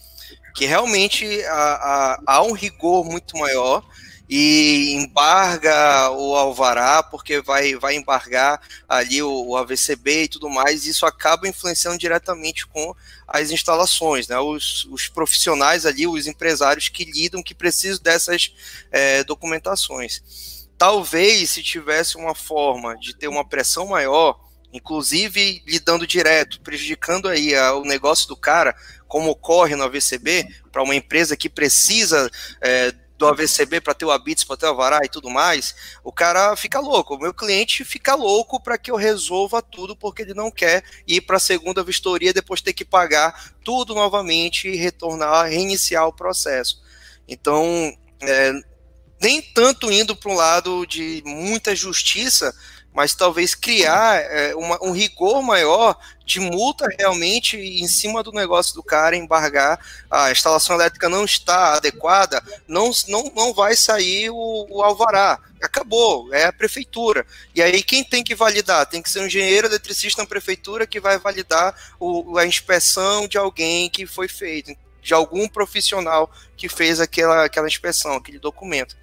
que 0.54 0.64
realmente 0.64 1.24
há, 1.44 1.52
há, 1.52 2.22
há 2.26 2.42
um 2.42 2.52
rigor 2.52 3.04
muito 3.04 3.36
maior 3.36 3.84
e 4.28 4.92
embarga 4.94 6.10
o 6.10 6.34
alvará, 6.34 7.02
porque 7.02 7.40
vai, 7.40 7.76
vai 7.76 7.94
embargar 7.94 8.60
ali 8.88 9.22
o, 9.22 9.46
o, 9.46 9.56
AVCB 9.56 10.24
e 10.24 10.28
tudo 10.28 10.50
mais, 10.50 10.84
e 10.84 10.90
isso 10.90 11.06
acaba 11.06 11.46
influenciando 11.46 11.98
diretamente 11.98 12.66
com 12.66 12.94
as 13.26 13.50
instalações, 13.50 14.26
né? 14.26 14.38
os, 14.38 14.84
os 14.86 15.08
profissionais 15.08 15.86
ali, 15.86 16.06
os 16.06 16.26
empresários 16.26 16.88
que 16.88 17.04
lidam, 17.04 17.42
que 17.42 17.54
precisam 17.54 18.02
dessas 18.02 18.52
é, 18.90 19.22
documentações. 19.22 20.66
Talvez 20.76 21.50
se 21.50 21.62
tivesse 21.62 22.16
uma 22.16 22.34
forma 22.34 22.96
de 22.98 23.14
ter 23.14 23.28
uma 23.28 23.46
pressão 23.46 23.86
maior, 23.86 24.38
inclusive 24.72 25.62
lidando 25.66 26.06
direto, 26.06 26.60
prejudicando 26.60 27.28
aí 27.28 27.54
a, 27.54 27.74
o 27.74 27.82
negócio 27.82 28.28
do 28.28 28.36
cara, 28.36 28.74
como 29.08 29.30
ocorre 29.30 29.76
no 29.76 29.84
AVCB, 29.84 30.46
para 30.72 30.82
uma 30.82 30.94
empresa 30.94 31.36
que 31.36 31.48
precisa 31.48 32.30
é, 32.60 32.92
do 33.16 33.26
AVCB 33.26 33.80
para 33.80 33.94
ter 33.94 34.04
o 34.04 34.10
ABITS, 34.10 34.44
para 34.44 34.56
ter 34.56 34.66
o 34.66 34.70
Avará 34.70 35.00
e 35.02 35.08
tudo 35.08 35.30
mais, 35.30 35.74
o 36.04 36.12
cara 36.12 36.54
fica 36.56 36.78
louco. 36.80 37.14
O 37.14 37.18
meu 37.18 37.32
cliente 37.32 37.84
fica 37.84 38.14
louco 38.14 38.60
para 38.60 38.76
que 38.76 38.90
eu 38.90 38.96
resolva 38.96 39.62
tudo, 39.62 39.96
porque 39.96 40.22
ele 40.22 40.34
não 40.34 40.50
quer 40.50 40.84
ir 41.06 41.22
para 41.22 41.36
a 41.36 41.40
segunda 41.40 41.82
vistoria 41.82 42.32
depois 42.32 42.60
ter 42.60 42.72
que 42.72 42.84
pagar 42.84 43.54
tudo 43.64 43.94
novamente 43.94 44.68
e 44.68 44.76
retornar, 44.76 45.48
reiniciar 45.48 46.06
o 46.06 46.12
processo. 46.12 46.82
Então, 47.26 47.92
é, 48.20 48.52
nem 49.20 49.40
tanto 49.40 49.90
indo 49.90 50.14
para 50.14 50.30
um 50.30 50.36
lado 50.36 50.86
de 50.86 51.22
muita 51.24 51.74
justiça, 51.74 52.54
mas 52.96 53.14
talvez 53.14 53.54
criar 53.54 54.22
é, 54.22 54.54
uma, 54.54 54.82
um 54.82 54.90
rigor 54.90 55.42
maior 55.42 55.98
de 56.24 56.40
multa 56.40 56.88
realmente 56.98 57.54
em 57.54 57.86
cima 57.86 58.22
do 58.22 58.32
negócio 58.32 58.74
do 58.74 58.82
cara, 58.82 59.14
embargar 59.14 59.78
a 60.10 60.32
instalação 60.32 60.76
elétrica 60.76 61.06
não 61.06 61.22
está 61.22 61.74
adequada, 61.74 62.42
não, 62.66 62.90
não, 63.06 63.30
não 63.36 63.52
vai 63.52 63.76
sair 63.76 64.30
o, 64.30 64.66
o 64.70 64.82
alvará. 64.82 65.38
Acabou, 65.62 66.32
é 66.32 66.46
a 66.46 66.52
prefeitura. 66.52 67.26
E 67.54 67.62
aí 67.62 67.82
quem 67.82 68.02
tem 68.02 68.24
que 68.24 68.34
validar? 68.34 68.86
Tem 68.86 69.02
que 69.02 69.10
ser 69.10 69.20
um 69.20 69.26
engenheiro 69.26 69.66
eletricista 69.66 70.22
na 70.22 70.28
prefeitura 70.28 70.86
que 70.86 70.98
vai 70.98 71.18
validar 71.18 71.74
o, 72.00 72.38
a 72.38 72.46
inspeção 72.46 73.28
de 73.28 73.36
alguém 73.36 73.90
que 73.90 74.06
foi 74.06 74.26
feito, 74.26 74.74
de 75.02 75.12
algum 75.12 75.46
profissional 75.46 76.30
que 76.56 76.66
fez 76.66 76.98
aquela, 76.98 77.44
aquela 77.44 77.68
inspeção, 77.68 78.14
aquele 78.14 78.38
documento. 78.38 78.96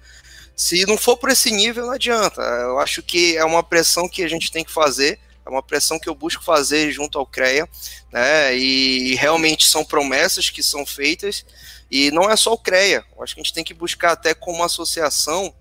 Se 0.56 0.86
não 0.86 0.96
for 0.96 1.16
por 1.16 1.30
esse 1.30 1.50
nível, 1.50 1.86
não 1.86 1.92
adianta. 1.92 2.40
Eu 2.40 2.78
acho 2.78 3.02
que 3.02 3.36
é 3.36 3.44
uma 3.44 3.62
pressão 3.62 4.08
que 4.08 4.22
a 4.22 4.28
gente 4.28 4.52
tem 4.52 4.64
que 4.64 4.72
fazer, 4.72 5.18
é 5.44 5.50
uma 5.50 5.62
pressão 5.62 5.98
que 5.98 6.08
eu 6.08 6.14
busco 6.14 6.42
fazer 6.42 6.90
junto 6.92 7.18
ao 7.18 7.26
CREA, 7.26 7.68
né? 8.12 8.56
E 8.56 9.14
realmente 9.16 9.66
são 9.66 9.84
promessas 9.84 10.50
que 10.50 10.62
são 10.62 10.86
feitas, 10.86 11.44
e 11.90 12.10
não 12.10 12.30
é 12.30 12.36
só 12.36 12.52
o 12.52 12.58
CREA. 12.58 13.04
Eu 13.16 13.22
acho 13.22 13.34
que 13.34 13.40
a 13.40 13.42
gente 13.42 13.52
tem 13.52 13.64
que 13.64 13.74
buscar 13.74 14.12
até 14.12 14.32
como 14.32 14.62
associação, 14.62 15.54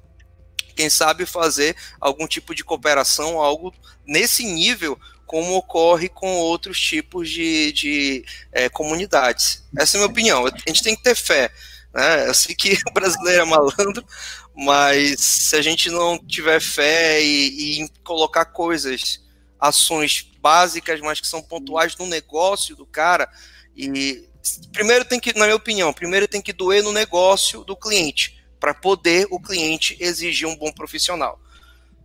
quem 0.75 0.89
sabe 0.89 1.25
fazer 1.25 1.75
algum 1.99 2.27
tipo 2.27 2.55
de 2.55 2.63
cooperação, 2.63 3.39
algo 3.39 3.73
nesse 4.05 4.43
nível, 4.43 4.97
como 5.25 5.55
ocorre 5.55 6.09
com 6.09 6.37
outros 6.37 6.79
tipos 6.79 7.29
de, 7.29 7.71
de 7.71 8.25
é, 8.51 8.69
comunidades. 8.69 9.63
Essa 9.77 9.97
é 9.97 9.99
a 9.99 10.01
minha 10.01 10.11
opinião. 10.11 10.45
A 10.45 10.51
gente 10.67 10.83
tem 10.83 10.95
que 10.95 11.03
ter 11.03 11.15
fé 11.15 11.51
Né? 11.93 12.27
Eu 12.27 12.33
sei 12.33 12.55
que 12.55 12.77
o 12.89 12.93
brasileiro 12.93 13.41
é 13.41 13.45
malandro, 13.45 14.05
mas 14.55 15.19
se 15.19 15.55
a 15.55 15.61
gente 15.61 15.89
não 15.89 16.17
tiver 16.17 16.61
fé 16.61 17.21
e, 17.21 17.83
e 17.83 17.89
colocar 18.03 18.45
coisas, 18.45 19.21
ações 19.59 20.31
básicas, 20.39 20.99
mas 21.01 21.19
que 21.19 21.27
são 21.27 21.41
pontuais 21.41 21.95
no 21.97 22.05
negócio 22.05 22.75
do 22.75 22.85
cara, 22.85 23.29
e 23.75 24.27
primeiro 24.71 25.05
tem 25.05 25.19
que, 25.19 25.37
na 25.37 25.45
minha 25.45 25.55
opinião, 25.55 25.93
primeiro 25.93 26.27
tem 26.27 26.41
que 26.41 26.53
doer 26.53 26.83
no 26.83 26.91
negócio 26.91 27.63
do 27.63 27.75
cliente, 27.75 28.43
para 28.59 28.73
poder 28.73 29.27
o 29.31 29.39
cliente 29.39 29.97
exigir 29.99 30.47
um 30.47 30.55
bom 30.55 30.71
profissional. 30.71 31.39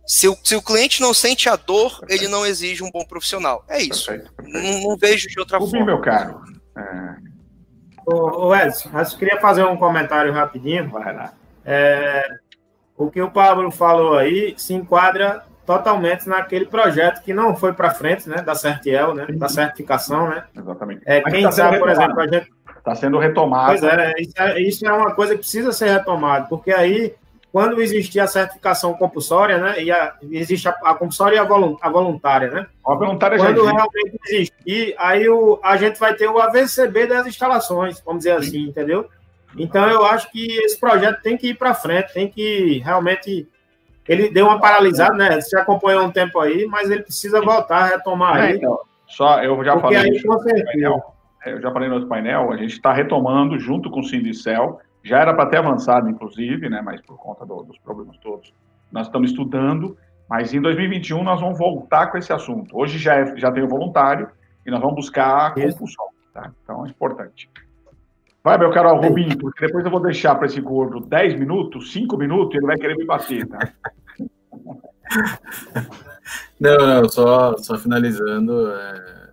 Se 0.09 0.27
o, 0.27 0.35
se 0.43 0.55
o 0.55 0.61
cliente 0.61 1.01
não 1.01 1.13
sente 1.13 1.47
a 1.47 1.55
dor, 1.55 1.99
Perfeito. 1.99 2.23
ele 2.23 2.31
não 2.31 2.43
exige 2.43 2.83
um 2.83 2.89
bom 2.89 3.05
profissional. 3.05 3.63
É 3.69 3.79
isso. 3.79 4.07
Perfeito, 4.07 4.33
perfeito. 4.33 4.67
Não, 4.67 4.89
não, 4.89 4.97
vejo 4.97 5.27
de 5.27 5.39
outra 5.39 5.59
Rubim, 5.59 5.71
forma. 5.71 5.85
meu 5.85 6.01
caro. 6.01 6.41
É... 6.75 7.15
Ô, 8.11 8.55
Edson, 8.55 8.89
eu 8.89 9.17
queria 9.19 9.39
fazer 9.39 9.63
um 9.63 9.77
comentário 9.77 10.33
rapidinho. 10.33 10.89
Vai 10.89 11.15
lá. 11.15 11.31
É, 11.65 12.23
o 12.97 13.09
que 13.09 13.21
o 13.21 13.31
Pablo 13.31 13.71
falou 13.71 14.17
aí 14.17 14.53
se 14.57 14.73
enquadra 14.73 15.43
totalmente 15.65 16.27
naquele 16.27 16.65
projeto 16.65 17.21
que 17.21 17.33
não 17.33 17.55
foi 17.55 17.73
para 17.73 17.91
frente, 17.91 18.27
né, 18.27 18.41
da 18.41 18.55
Certiel, 18.55 19.13
né, 19.13 19.27
da 19.27 19.47
certificação, 19.47 20.27
né. 20.27 20.43
Exatamente. 20.55 21.03
É, 21.05 21.21
quem 21.21 21.43
tá 21.43 21.51
sabe, 21.51 21.77
por 21.77 21.89
exemplo, 21.89 22.19
a 22.19 22.27
gente 22.27 22.49
está 22.75 22.95
sendo 22.95 23.19
retomado. 23.19 23.79
Pois 23.79 23.83
é 23.83 24.13
isso, 24.19 24.33
é, 24.37 24.61
isso 24.61 24.87
é 24.87 24.91
uma 24.91 25.13
coisa 25.13 25.33
que 25.33 25.39
precisa 25.39 25.71
ser 25.71 25.89
retomada, 25.89 26.47
porque 26.47 26.71
aí 26.71 27.13
quando 27.51 27.81
existia 27.81 28.23
a 28.23 28.27
certificação 28.27 28.93
compulsória, 28.93 29.57
né, 29.57 29.83
e 29.83 29.91
a, 29.91 30.15
existe 30.31 30.67
a, 30.67 30.71
a 30.83 30.93
compulsória 30.93 31.35
e 31.35 31.39
a, 31.39 31.43
a, 31.43 31.89
voluntária, 31.89 32.49
né? 32.49 32.67
A 32.85 32.93
voluntária 32.93 33.37
quando 33.37 33.63
já 33.63 33.71
realmente 33.71 34.19
existe, 34.27 34.95
aí 34.97 35.27
o, 35.27 35.59
a 35.63 35.75
gente 35.77 35.99
vai 35.99 36.13
ter 36.13 36.27
o 36.27 36.39
AVCB 36.39 37.07
das 37.07 37.27
instalações, 37.27 38.01
vamos 38.05 38.19
dizer 38.19 38.33
assim, 38.33 38.67
entendeu? 38.67 39.09
Então 39.57 39.89
eu 39.89 40.05
acho 40.05 40.31
que 40.31 40.45
esse 40.63 40.79
projeto 40.79 41.21
tem 41.21 41.37
que 41.37 41.49
ir 41.49 41.53
para 41.55 41.73
frente, 41.73 42.13
tem 42.13 42.29
que 42.29 42.79
realmente 42.79 43.47
ele 44.07 44.29
deu 44.29 44.47
uma 44.47 44.59
paralisada, 44.59 45.13
né? 45.13 45.39
Você 45.39 45.57
acompanhou 45.57 46.03
um 46.03 46.11
tempo 46.11 46.39
aí, 46.39 46.65
mas 46.65 46.89
ele 46.89 47.03
precisa 47.03 47.41
voltar, 47.41 47.89
retomar 47.89 48.37
é, 48.37 48.41
aí. 48.41 48.55
Então, 48.57 48.79
só 49.05 49.43
eu 49.43 49.63
já 49.63 49.79
falei 49.79 49.97
aí, 49.97 50.21
no 50.23 50.43
painel, 50.43 51.15
eu 51.45 51.61
já 51.61 51.71
falei 51.71 51.89
no 51.89 51.95
outro 51.95 52.09
painel, 52.09 52.51
a 52.51 52.57
gente 52.57 52.73
está 52.73 52.91
retomando 52.93 53.59
junto 53.59 53.89
com 53.89 53.99
o 53.99 54.03
Sindicel 54.03 54.79
já 55.03 55.19
era 55.19 55.33
para 55.33 55.45
ter 55.49 55.57
avançado, 55.57 56.09
inclusive, 56.09 56.69
né, 56.69 56.81
mas 56.81 57.01
por 57.01 57.17
conta 57.17 57.45
do, 57.45 57.63
dos 57.63 57.77
problemas 57.79 58.17
todos, 58.17 58.53
nós 58.91 59.07
estamos 59.07 59.31
estudando, 59.31 59.97
mas 60.29 60.53
em 60.53 60.61
2021 60.61 61.23
nós 61.23 61.39
vamos 61.39 61.57
voltar 61.57 62.07
com 62.07 62.17
esse 62.17 62.33
assunto. 62.33 62.77
Hoje 62.77 62.97
já, 62.97 63.15
é, 63.15 63.37
já 63.37 63.51
tem 63.51 63.63
o 63.63 63.67
voluntário 63.67 64.29
e 64.65 64.71
nós 64.71 64.79
vamos 64.79 64.95
buscar 64.95 65.47
a 65.47 65.51
compulsão, 65.51 66.07
tá? 66.33 66.51
Então 66.63 66.85
é 66.85 66.89
importante. 66.89 67.49
Vai, 68.43 68.57
meu 68.57 68.71
caro 68.71 68.95
Rubinho, 68.95 69.37
porque 69.37 69.65
depois 69.65 69.83
eu 69.83 69.91
vou 69.91 69.99
deixar 69.99 70.35
para 70.35 70.45
esse 70.45 70.61
gordo 70.61 71.01
10 71.01 71.37
minutos, 71.37 71.91
5 71.91 72.17
minutos, 72.17 72.55
ele 72.55 72.65
vai 72.65 72.77
querer 72.77 72.95
me 72.95 73.05
bater, 73.05 73.45
tá? 73.47 73.73
Não, 76.59 76.77
não, 76.77 77.09
só, 77.09 77.57
só 77.57 77.77
finalizando, 77.77 78.71
é, 78.71 79.29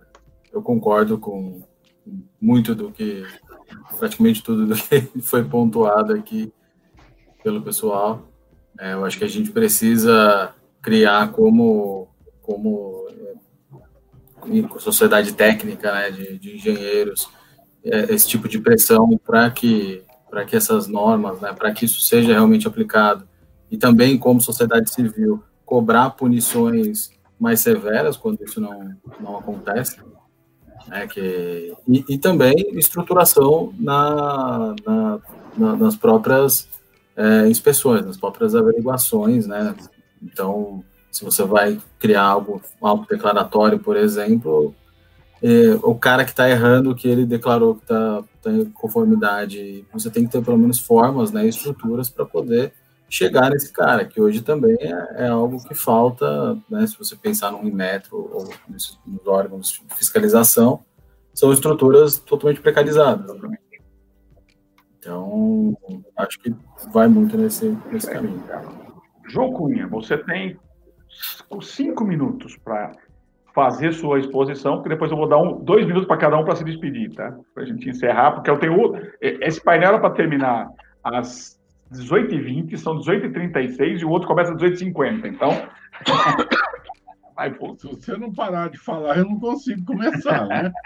eu 0.51 0.63
concordo 0.63 1.19
com 1.19 1.61
muito 2.41 2.73
do 2.73 2.91
que 2.91 3.23
praticamente 3.99 4.41
tudo 4.41 4.73
que 4.73 5.01
foi 5.21 5.43
pontuado 5.43 6.13
aqui 6.13 6.51
pelo 7.43 7.61
pessoal. 7.61 8.27
É, 8.79 8.93
eu 8.93 9.05
acho 9.05 9.17
que 9.17 9.25
a 9.25 9.29
gente 9.29 9.51
precisa 9.51 10.55
criar 10.81 11.31
como, 11.31 12.07
como 12.41 13.07
é, 13.11 14.79
sociedade 14.79 15.33
técnica 15.33 15.91
né, 15.91 16.09
de, 16.11 16.39
de 16.39 16.55
engenheiros 16.55 17.29
esse 17.83 18.27
tipo 18.27 18.47
de 18.47 18.59
pressão 18.59 19.17
para 19.25 19.49
que 19.49 20.03
para 20.29 20.43
que 20.43 20.57
essas 20.57 20.87
normas, 20.87 21.39
né, 21.39 21.53
para 21.53 21.71
que 21.71 21.85
isso 21.85 22.01
seja 22.01 22.33
realmente 22.33 22.67
aplicado 22.67 23.25
e 23.71 23.77
também 23.77 24.17
como 24.17 24.41
sociedade 24.41 24.91
civil 24.93 25.41
cobrar 25.65 26.09
punições 26.09 27.11
mais 27.39 27.61
severas 27.61 28.17
quando 28.17 28.43
isso 28.43 28.59
não, 28.59 28.93
não 29.21 29.37
acontece 29.37 29.97
né, 30.87 31.07
que, 31.07 31.73
e, 31.87 32.05
e 32.09 32.17
também 32.17 32.55
estruturação 32.77 33.73
na, 33.77 34.75
na, 34.85 35.19
na, 35.57 35.75
nas 35.75 35.95
próprias 35.95 36.67
é, 37.15 37.47
inspeções, 37.47 38.05
nas 38.05 38.17
próprias 38.17 38.55
averiguações, 38.55 39.47
né? 39.47 39.75
Então, 40.21 40.83
se 41.11 41.25
você 41.25 41.43
vai 41.43 41.79
criar 41.99 42.23
algo, 42.23 42.61
algo 42.81 43.05
declaratório, 43.07 43.79
por 43.79 43.97
exemplo, 43.97 44.73
é, 45.41 45.75
o 45.83 45.95
cara 45.95 46.23
que 46.23 46.31
está 46.31 46.49
errando, 46.49 46.95
que 46.95 47.07
ele 47.07 47.25
declarou 47.25 47.75
que 47.75 47.83
está 47.83 48.23
tá 48.41 48.51
em 48.51 48.65
conformidade, 48.65 49.85
você 49.93 50.09
tem 50.09 50.25
que 50.25 50.31
ter 50.31 50.43
pelo 50.43 50.57
menos 50.57 50.79
formas, 50.79 51.31
né, 51.31 51.45
estruturas 51.47 52.09
para 52.09 52.25
poder 52.25 52.73
chegar 53.09 53.51
nesse 53.51 53.71
cara, 53.71 54.03
que 54.03 54.19
hoje 54.19 54.41
também 54.41 54.75
é, 54.79 55.25
é, 55.25 55.27
algo 55.27 55.63
que 55.63 55.73
falta, 55.73 56.57
né, 56.69 56.85
se 56.85 56.97
você 56.97 57.15
pensar 57.15 57.51
no 57.51 57.65
Inmetro 57.65 58.17
ou 58.17 58.49
nos, 58.67 58.99
nos 59.05 59.27
órgãos 59.27 59.81
de 59.87 59.95
fiscalização, 59.95 60.81
são 61.33 61.53
estruturas 61.53 62.17
totalmente 62.17 62.61
precarizadas. 62.61 63.31
Então, 64.99 65.77
acho 66.17 66.39
que 66.39 66.53
vai 66.91 67.07
muito 67.07 67.37
nesse, 67.37 67.77
nesse 67.91 68.09
caminho. 68.09 68.43
João 69.29 69.53
Cunha, 69.53 69.87
você 69.87 70.17
tem 70.17 70.59
cinco 71.61 72.03
minutos 72.03 72.57
para 72.57 72.91
fazer 73.57 73.91
sua 73.91 74.19
exposição, 74.19 74.75
porque 74.75 74.89
depois 74.89 75.09
eu 75.09 75.17
vou 75.17 75.27
dar 75.27 75.39
um, 75.39 75.63
dois 75.63 75.83
minutos 75.83 76.07
para 76.07 76.17
cada 76.17 76.37
um 76.37 76.45
para 76.45 76.55
se 76.55 76.63
despedir, 76.63 77.11
tá? 77.15 77.35
Para 77.55 77.63
a 77.63 77.65
gente 77.65 77.89
encerrar, 77.89 78.33
porque 78.33 78.51
eu 78.51 78.59
tenho. 78.59 78.93
Esse 79.19 79.59
painel 79.59 79.89
era 79.89 79.99
para 79.99 80.11
terminar 80.11 80.69
às 81.03 81.59
18h20, 81.91 82.77
são 82.77 82.99
18h36 82.99 84.01
e 84.01 84.05
o 84.05 84.11
outro 84.11 84.27
começa 84.27 84.53
às 84.53 84.61
18h50. 84.61 85.25
Então. 85.25 85.49
Pô, 87.57 87.75
se 87.79 87.87
você 87.87 88.15
não 88.15 88.31
parar 88.31 88.69
de 88.69 88.77
falar, 88.77 89.17
eu 89.17 89.25
não 89.25 89.39
consigo 89.39 89.83
começar, 89.85 90.45
né? 90.45 90.71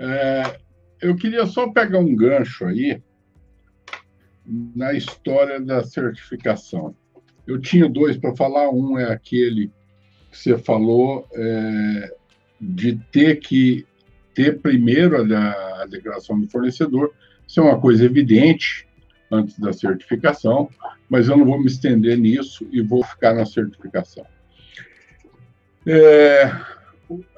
É, 0.00 0.60
eu 1.02 1.16
queria 1.16 1.44
só 1.44 1.72
pegar 1.72 1.98
um 1.98 2.14
gancho 2.14 2.64
aí 2.66 3.02
na 4.46 4.92
história 4.92 5.60
da 5.60 5.82
certificação. 5.82 6.94
Eu 7.44 7.60
tinha 7.60 7.88
dois 7.88 8.16
para 8.16 8.36
falar. 8.36 8.70
Um 8.70 8.96
é 8.96 9.12
aquele 9.12 9.72
que 10.38 10.44
você 10.44 10.58
falou 10.58 11.26
é, 11.32 12.14
de 12.60 12.96
ter 13.10 13.36
que 13.36 13.86
ter 14.34 14.60
primeiro 14.60 15.16
a, 15.16 15.82
a 15.82 15.86
declaração 15.86 16.40
do 16.40 16.48
fornecedor. 16.48 17.12
Isso 17.46 17.60
é 17.60 17.62
uma 17.62 17.80
coisa 17.80 18.04
evidente, 18.04 18.86
antes 19.30 19.58
da 19.58 19.72
certificação, 19.72 20.70
mas 21.08 21.28
eu 21.28 21.36
não 21.36 21.44
vou 21.44 21.60
me 21.60 21.66
estender 21.66 22.16
nisso 22.16 22.66
e 22.70 22.80
vou 22.80 23.04
ficar 23.04 23.34
na 23.34 23.44
certificação. 23.44 24.24
É, 25.86 26.50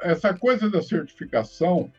essa 0.02 0.34
coisa 0.34 0.68
da 0.70 0.82
certificação, 0.82 1.90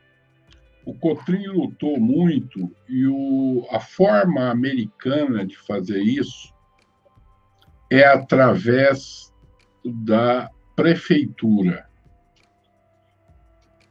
o 0.85 0.93
Cotrim 0.93 1.47
lutou 1.47 1.99
muito 1.99 2.71
e 2.87 3.05
o, 3.05 3.65
a 3.69 3.79
forma 3.79 4.49
americana 4.49 5.45
de 5.45 5.57
fazer 5.57 6.01
isso 6.01 6.53
é 7.89 8.05
através 8.05 9.33
da 9.83 10.49
prefeitura. 10.75 11.85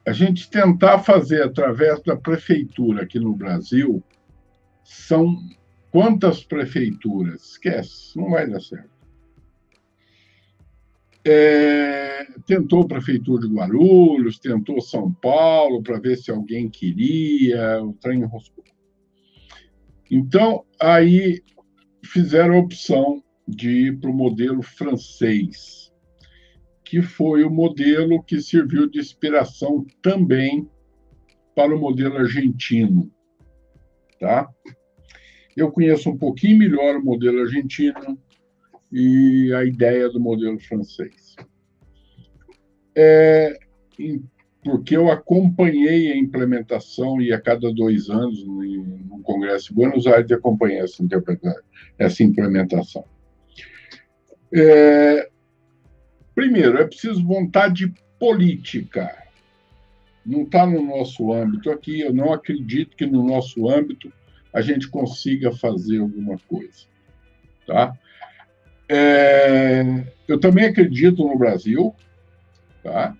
A 0.06 0.12
gente 0.12 0.50
tentar 0.50 1.00
fazer 1.00 1.42
através 1.42 2.02
da 2.02 2.16
prefeitura 2.16 3.02
aqui 3.02 3.18
no 3.18 3.34
Brasil 3.34 4.02
são 4.82 5.36
Quantas 5.90 6.44
prefeituras? 6.44 7.42
Esquece, 7.50 8.16
não 8.16 8.30
vai 8.30 8.48
dar 8.48 8.60
certo. 8.60 8.90
É, 11.24 12.24
tentou 12.46 12.82
a 12.82 12.88
Prefeitura 12.88 13.46
de 13.46 13.52
Guarulhos, 13.52 14.38
tentou 14.38 14.80
São 14.80 15.12
Paulo 15.12 15.82
para 15.82 15.98
ver 15.98 16.16
se 16.16 16.30
alguém 16.30 16.70
queria, 16.70 17.82
o 17.82 17.92
trem 17.94 18.20
enroscou. 18.20 18.64
Então, 20.10 20.64
aí 20.80 21.42
fizeram 22.04 22.54
a 22.54 22.60
opção 22.60 23.22
de 23.46 23.88
ir 23.88 23.98
para 23.98 24.10
o 24.10 24.14
modelo 24.14 24.62
francês, 24.62 25.89
que 26.90 27.00
foi 27.02 27.44
o 27.44 27.50
modelo 27.50 28.20
que 28.20 28.42
serviu 28.42 28.90
de 28.90 28.98
inspiração 28.98 29.86
também 30.02 30.68
para 31.54 31.72
o 31.72 31.78
modelo 31.78 32.16
argentino. 32.16 33.08
Tá? 34.18 34.50
Eu 35.56 35.70
conheço 35.70 36.10
um 36.10 36.18
pouquinho 36.18 36.58
melhor 36.58 36.96
o 36.96 37.04
modelo 37.04 37.42
argentino 37.42 38.18
e 38.90 39.52
a 39.54 39.64
ideia 39.64 40.08
do 40.08 40.18
modelo 40.18 40.58
francês. 40.58 41.36
É, 42.96 43.56
porque 44.64 44.96
eu 44.96 45.12
acompanhei 45.12 46.10
a 46.10 46.16
implementação 46.16 47.20
e 47.20 47.32
a 47.32 47.40
cada 47.40 47.72
dois 47.72 48.10
anos 48.10 48.44
no 48.44 49.22
Congresso 49.22 49.68
de 49.68 49.74
Buenos 49.74 50.08
Aires 50.08 50.32
acompanhei 50.32 50.80
essa, 50.80 51.04
essa 52.00 52.24
implementação. 52.24 53.04
É, 54.52 55.29
primeiro, 56.40 56.78
é 56.78 56.86
preciso 56.86 57.22
vontade 57.22 57.92
política. 58.18 59.14
Não 60.24 60.44
está 60.44 60.64
no 60.64 60.80
nosso 60.80 61.34
âmbito 61.34 61.70
aqui. 61.70 62.00
Eu 62.00 62.14
não 62.14 62.32
acredito 62.32 62.96
que 62.96 63.04
no 63.04 63.22
nosso 63.22 63.68
âmbito 63.68 64.10
a 64.50 64.62
gente 64.62 64.88
consiga 64.88 65.52
fazer 65.52 65.98
alguma 65.98 66.38
coisa. 66.48 66.86
Tá? 67.66 67.94
É, 68.88 69.82
eu 70.26 70.40
também 70.40 70.64
acredito 70.64 71.22
no 71.22 71.36
Brasil, 71.36 71.94
tá? 72.82 73.14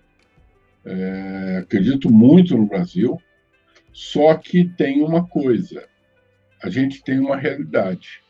É, 0.83 1.59
acredito 1.59 2.11
muito 2.11 2.57
no 2.57 2.65
Brasil, 2.65 3.21
só 3.93 4.35
que 4.35 4.65
tem 4.65 5.03
uma 5.03 5.27
coisa: 5.27 5.87
a 6.63 6.71
gente 6.71 7.05
tem 7.05 7.21
uma 7.21 7.37
realidade. 7.37 8.23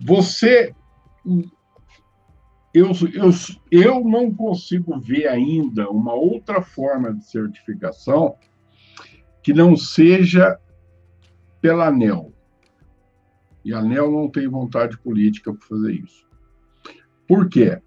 Você. 0.00 0.72
Eu, 2.72 2.90
eu, 3.14 3.30
eu 3.70 4.04
não 4.04 4.32
consigo 4.32 4.98
ver 4.98 5.26
ainda 5.26 5.88
uma 5.90 6.14
outra 6.14 6.60
forma 6.60 7.14
de 7.14 7.24
certificação 7.24 8.36
que 9.42 9.52
não 9.52 9.76
seja 9.76 10.58
pela 11.60 11.88
ANEL. 11.88 12.32
E 13.64 13.72
a 13.72 13.78
ANEL 13.78 14.10
não 14.10 14.28
tem 14.28 14.46
vontade 14.48 14.98
política 14.98 15.52
para 15.52 15.66
fazer 15.66 15.92
isso. 15.92 16.26
Por 17.26 17.48
quê? 17.48 17.80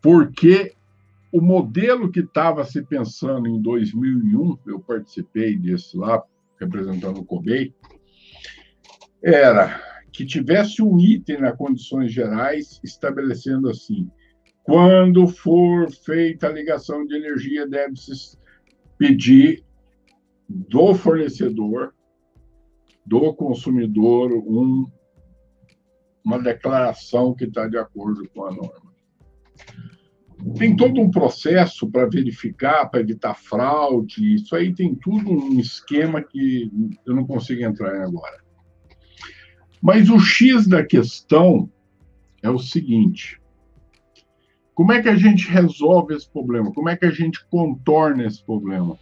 Porque 0.00 0.74
o 1.32 1.40
modelo 1.40 2.10
que 2.10 2.20
estava 2.20 2.64
se 2.64 2.82
pensando 2.82 3.48
em 3.48 3.60
2001, 3.60 4.58
eu 4.66 4.80
participei 4.80 5.56
desse 5.56 5.96
lá, 5.96 6.22
representando 6.60 7.20
o 7.20 7.24
COBEI, 7.24 7.74
era 9.22 9.91
que 10.12 10.26
tivesse 10.26 10.82
um 10.82 10.98
item 10.98 11.40
nas 11.40 11.56
condições 11.56 12.12
gerais 12.12 12.78
estabelecendo 12.84 13.70
assim: 13.70 14.10
quando 14.62 15.26
for 15.26 15.90
feita 15.90 16.46
a 16.46 16.52
ligação 16.52 17.06
de 17.06 17.16
energia, 17.16 17.66
deve-se 17.66 18.38
pedir 18.98 19.64
do 20.48 20.94
fornecedor, 20.94 21.94
do 23.04 23.34
consumidor, 23.34 24.32
um, 24.32 24.86
uma 26.24 26.38
declaração 26.38 27.34
que 27.34 27.44
está 27.44 27.66
de 27.66 27.78
acordo 27.78 28.28
com 28.28 28.44
a 28.44 28.50
norma. 28.50 28.92
Tem 30.58 30.76
todo 30.76 31.00
um 31.00 31.10
processo 31.10 31.90
para 31.90 32.08
verificar, 32.08 32.86
para 32.86 33.00
evitar 33.00 33.34
fraude, 33.34 34.34
isso 34.34 34.54
aí 34.54 34.74
tem 34.74 34.94
tudo 34.94 35.30
um 35.30 35.58
esquema 35.58 36.22
que 36.22 36.70
eu 37.06 37.14
não 37.14 37.26
consigo 37.26 37.62
entrar 37.62 38.02
agora. 38.02 38.42
Mas 39.82 40.08
o 40.08 40.20
X 40.20 40.68
da 40.68 40.84
questão 40.84 41.68
é 42.40 42.48
o 42.48 42.58
seguinte: 42.58 43.40
como 44.74 44.92
é 44.92 45.02
que 45.02 45.08
a 45.08 45.16
gente 45.16 45.48
resolve 45.48 46.14
esse 46.14 46.30
problema? 46.30 46.72
Como 46.72 46.88
é 46.88 46.96
que 46.96 47.04
a 47.04 47.10
gente 47.10 47.44
contorna 47.46 48.24
esse 48.24 48.42
problema? 48.44 48.96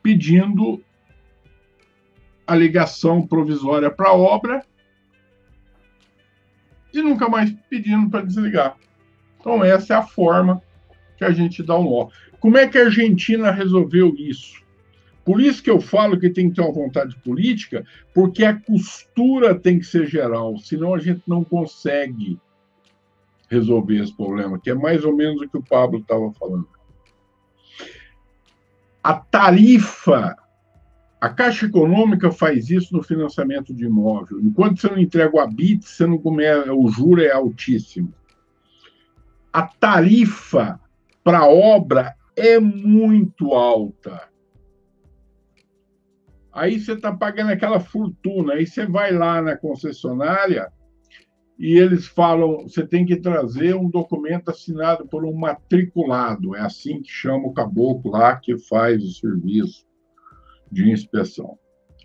Pedindo 0.00 0.80
a 2.46 2.54
ligação 2.54 3.26
provisória 3.26 3.90
para 3.90 4.10
a 4.10 4.14
obra 4.14 4.64
e 6.94 7.02
nunca 7.02 7.28
mais 7.28 7.52
pedindo 7.68 8.08
para 8.08 8.24
desligar. 8.24 8.76
Então, 9.40 9.64
essa 9.64 9.94
é 9.94 9.96
a 9.96 10.02
forma 10.02 10.62
que 11.16 11.24
a 11.24 11.32
gente 11.32 11.62
dá 11.62 11.76
um 11.76 11.90
nó. 11.90 12.08
Como 12.38 12.56
é 12.56 12.68
que 12.68 12.78
a 12.78 12.84
Argentina 12.84 13.50
resolveu 13.50 14.14
isso? 14.16 14.64
Por 15.26 15.40
isso 15.40 15.62
que 15.62 15.70
eu 15.70 15.80
falo 15.80 16.18
que 16.18 16.30
tem 16.30 16.48
que 16.48 16.56
ter 16.56 16.62
uma 16.62 16.72
vontade 16.72 17.16
política, 17.16 17.84
porque 18.14 18.44
a 18.44 18.58
costura 18.58 19.54
tem 19.54 19.78
que 19.78 19.84
ser 19.84 20.06
geral, 20.06 20.56
senão 20.56 20.94
a 20.94 20.98
gente 20.98 21.22
não 21.26 21.44
consegue 21.44 22.40
resolver 23.50 24.02
esse 24.02 24.16
problema, 24.16 24.58
que 24.58 24.70
é 24.70 24.74
mais 24.74 25.04
ou 25.04 25.14
menos 25.14 25.42
o 25.42 25.48
que 25.48 25.58
o 25.58 25.62
Pablo 25.62 25.98
estava 25.98 26.32
falando. 26.32 26.68
A 29.02 29.14
tarifa, 29.14 30.34
a 31.20 31.28
Caixa 31.28 31.66
Econômica 31.66 32.30
faz 32.30 32.70
isso 32.70 32.96
no 32.96 33.02
financiamento 33.02 33.74
de 33.74 33.84
imóvel. 33.84 34.40
Enquanto 34.40 34.80
você 34.80 34.88
não 34.88 34.98
entrega 34.98 35.36
o 35.36 35.40
habite, 35.40 35.88
você 35.88 36.06
não 36.06 36.18
come, 36.18 36.44
o 36.70 36.88
juro 36.88 37.20
é 37.20 37.30
altíssimo 37.30 38.14
a 39.56 39.62
tarifa 39.62 40.78
para 41.24 41.46
obra 41.46 42.14
é 42.36 42.60
muito 42.60 43.54
alta. 43.54 44.28
Aí 46.56 46.80
você 46.80 46.94
está 46.94 47.14
pagando 47.14 47.50
aquela 47.50 47.78
fortuna, 47.78 48.54
aí 48.54 48.66
você 48.66 48.86
vai 48.86 49.12
lá 49.12 49.42
na 49.42 49.54
concessionária 49.54 50.72
e 51.58 51.76
eles 51.76 52.06
falam, 52.06 52.62
você 52.62 52.86
tem 52.86 53.04
que 53.04 53.16
trazer 53.16 53.74
um 53.74 53.90
documento 53.90 54.50
assinado 54.50 55.06
por 55.06 55.26
um 55.26 55.34
matriculado, 55.34 56.56
é 56.56 56.60
assim 56.60 57.02
que 57.02 57.10
chama 57.10 57.46
o 57.46 57.52
caboclo 57.52 58.10
lá 58.10 58.36
que 58.36 58.56
faz 58.56 59.04
o 59.04 59.12
serviço 59.12 59.84
de 60.72 60.90
inspeção, 60.90 61.58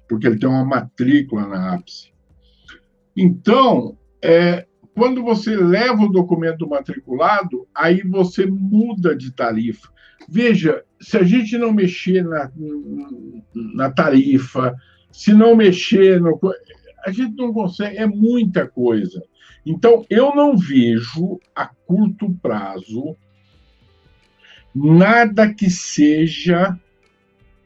porque 0.10 0.28
ele 0.28 0.38
tem 0.38 0.50
uma 0.50 0.66
matrícula 0.66 1.48
na 1.48 1.74
ápice. 1.76 2.12
Então, 3.16 3.98
é, 4.22 4.68
quando 4.94 5.24
você 5.24 5.56
leva 5.56 6.04
o 6.04 6.12
documento 6.12 6.68
matriculado, 6.68 7.68
aí 7.74 8.02
você 8.02 8.46
muda 8.46 9.16
de 9.16 9.32
tarifa. 9.32 9.90
Veja, 10.28 10.84
se 11.00 11.18
a 11.18 11.24
gente 11.24 11.58
não 11.58 11.72
mexer 11.72 12.24
na, 12.24 12.52
na 13.54 13.90
tarifa, 13.90 14.76
se 15.12 15.34
não 15.34 15.56
mexer 15.56 16.20
no. 16.20 16.40
A 17.06 17.12
gente 17.12 17.36
não 17.36 17.52
consegue, 17.52 17.98
é 17.98 18.06
muita 18.06 18.68
coisa. 18.68 19.24
Então, 19.66 20.06
eu 20.10 20.36
não 20.36 20.58
vejo 20.58 21.40
a 21.56 21.66
curto 21.66 22.32
prazo 22.42 23.16
nada 24.74 25.54
que 25.54 25.70
seja 25.70 26.78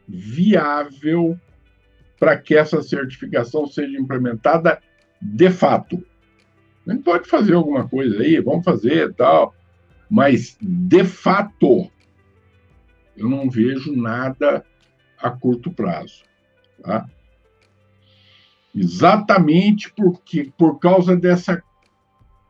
viável 0.08 1.40
para 2.20 2.38
que 2.38 2.56
essa 2.56 2.82
certificação 2.82 3.68
seja 3.68 3.98
implementada 3.98 4.82
de 5.22 5.50
fato. 5.50 6.04
A 6.88 6.92
gente 6.92 7.04
pode 7.04 7.28
fazer 7.28 7.54
alguma 7.54 7.88
coisa 7.88 8.22
aí, 8.22 8.40
vamos 8.40 8.64
fazer 8.64 9.14
tal, 9.14 9.54
mas 10.10 10.58
de 10.62 11.04
fato 11.04 11.90
eu 13.18 13.30
não 13.30 13.50
vejo 13.50 13.96
nada 13.96 14.64
a 15.18 15.32
curto 15.32 15.72
prazo, 15.72 16.24
tá? 16.84 17.10
Exatamente 18.76 19.92
porque 19.94 20.52
por 20.58 20.80
causa 20.80 21.16
dessa 21.16 21.64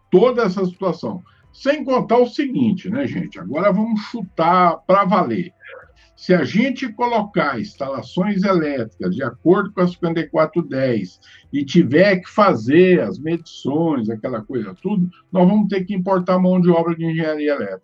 toda 0.10 0.44
essa 0.44 0.66
situação. 0.66 1.24
Sem 1.53 1.86
contar 1.86 2.18
o 2.18 2.28
seguinte, 2.28 2.90
né, 2.90 3.07
gente? 3.07 3.40
Agora 3.40 3.72
vamos 3.72 4.02
chutar 4.02 4.78
para 4.86 5.06
valer. 5.06 5.53
Se 6.16 6.34
a 6.34 6.44
gente 6.44 6.92
colocar 6.94 7.60
instalações 7.60 8.44
elétricas 8.44 9.16
de 9.16 9.24
acordo 9.24 9.72
com 9.74 9.82
a 9.82 9.88
5410 9.88 11.20
e 11.52 11.66
tiver 11.66 12.18
que 12.18 12.30
fazer 12.30 13.02
as 13.02 13.20
medições, 13.20 14.10
aquela 14.10 14.42
coisa 14.42 14.76
tudo, 14.82 15.10
nós 15.32 15.48
vamos 15.48 15.68
ter 15.68 15.84
que 15.84 15.94
importar 15.94 16.40
mão 16.40 16.60
de 16.60 16.70
obra 16.70 16.96
de 16.96 17.06
engenharia 17.06 17.54
elétrica. 17.54 17.82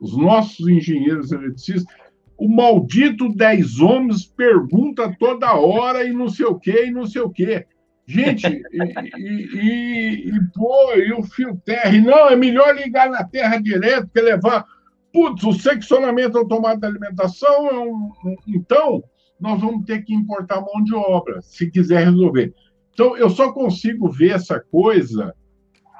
Os 0.00 0.16
nossos 0.16 0.66
engenheiros 0.68 1.32
eletricistas, 1.32 1.94
o 2.36 2.48
maldito 2.48 3.32
10 3.34 3.80
homens 3.80 4.26
pergunta 4.26 5.14
toda 5.18 5.54
hora 5.54 6.04
e 6.04 6.12
não 6.12 6.28
sei 6.28 6.46
o 6.46 6.58
quê, 6.58 6.86
e 6.86 6.90
não 6.90 7.06
sei 7.06 7.22
o 7.22 7.30
quê. 7.30 7.66
Gente, 8.06 8.46
e, 8.72 9.14
e, 9.16 9.48
e, 9.54 10.28
e, 10.28 10.40
pô, 10.54 10.94
e 10.94 11.12
o 11.12 11.22
fio 11.22 11.60
terra, 11.64 11.90
e 11.90 12.00
não, 12.00 12.28
é 12.28 12.36
melhor 12.36 12.74
ligar 12.74 13.08
na 13.08 13.24
terra 13.24 13.56
direto 13.58 14.10
que 14.12 14.20
levar 14.20 14.66
Putz, 15.14 15.44
o 15.44 15.52
seccionamento 15.52 16.36
automático 16.36 16.80
da 16.80 16.88
alimentação 16.88 17.68
é 17.68 17.78
um, 17.78 18.10
um, 18.24 18.36
Então, 18.48 19.04
nós 19.40 19.60
vamos 19.60 19.84
ter 19.84 20.02
que 20.02 20.12
importar 20.12 20.60
mão 20.60 20.82
de 20.82 20.92
obra, 20.92 21.40
se 21.40 21.70
quiser 21.70 22.04
resolver. 22.04 22.52
Então, 22.92 23.16
eu 23.16 23.30
só 23.30 23.52
consigo 23.52 24.10
ver 24.10 24.30
essa 24.30 24.58
coisa 24.58 25.32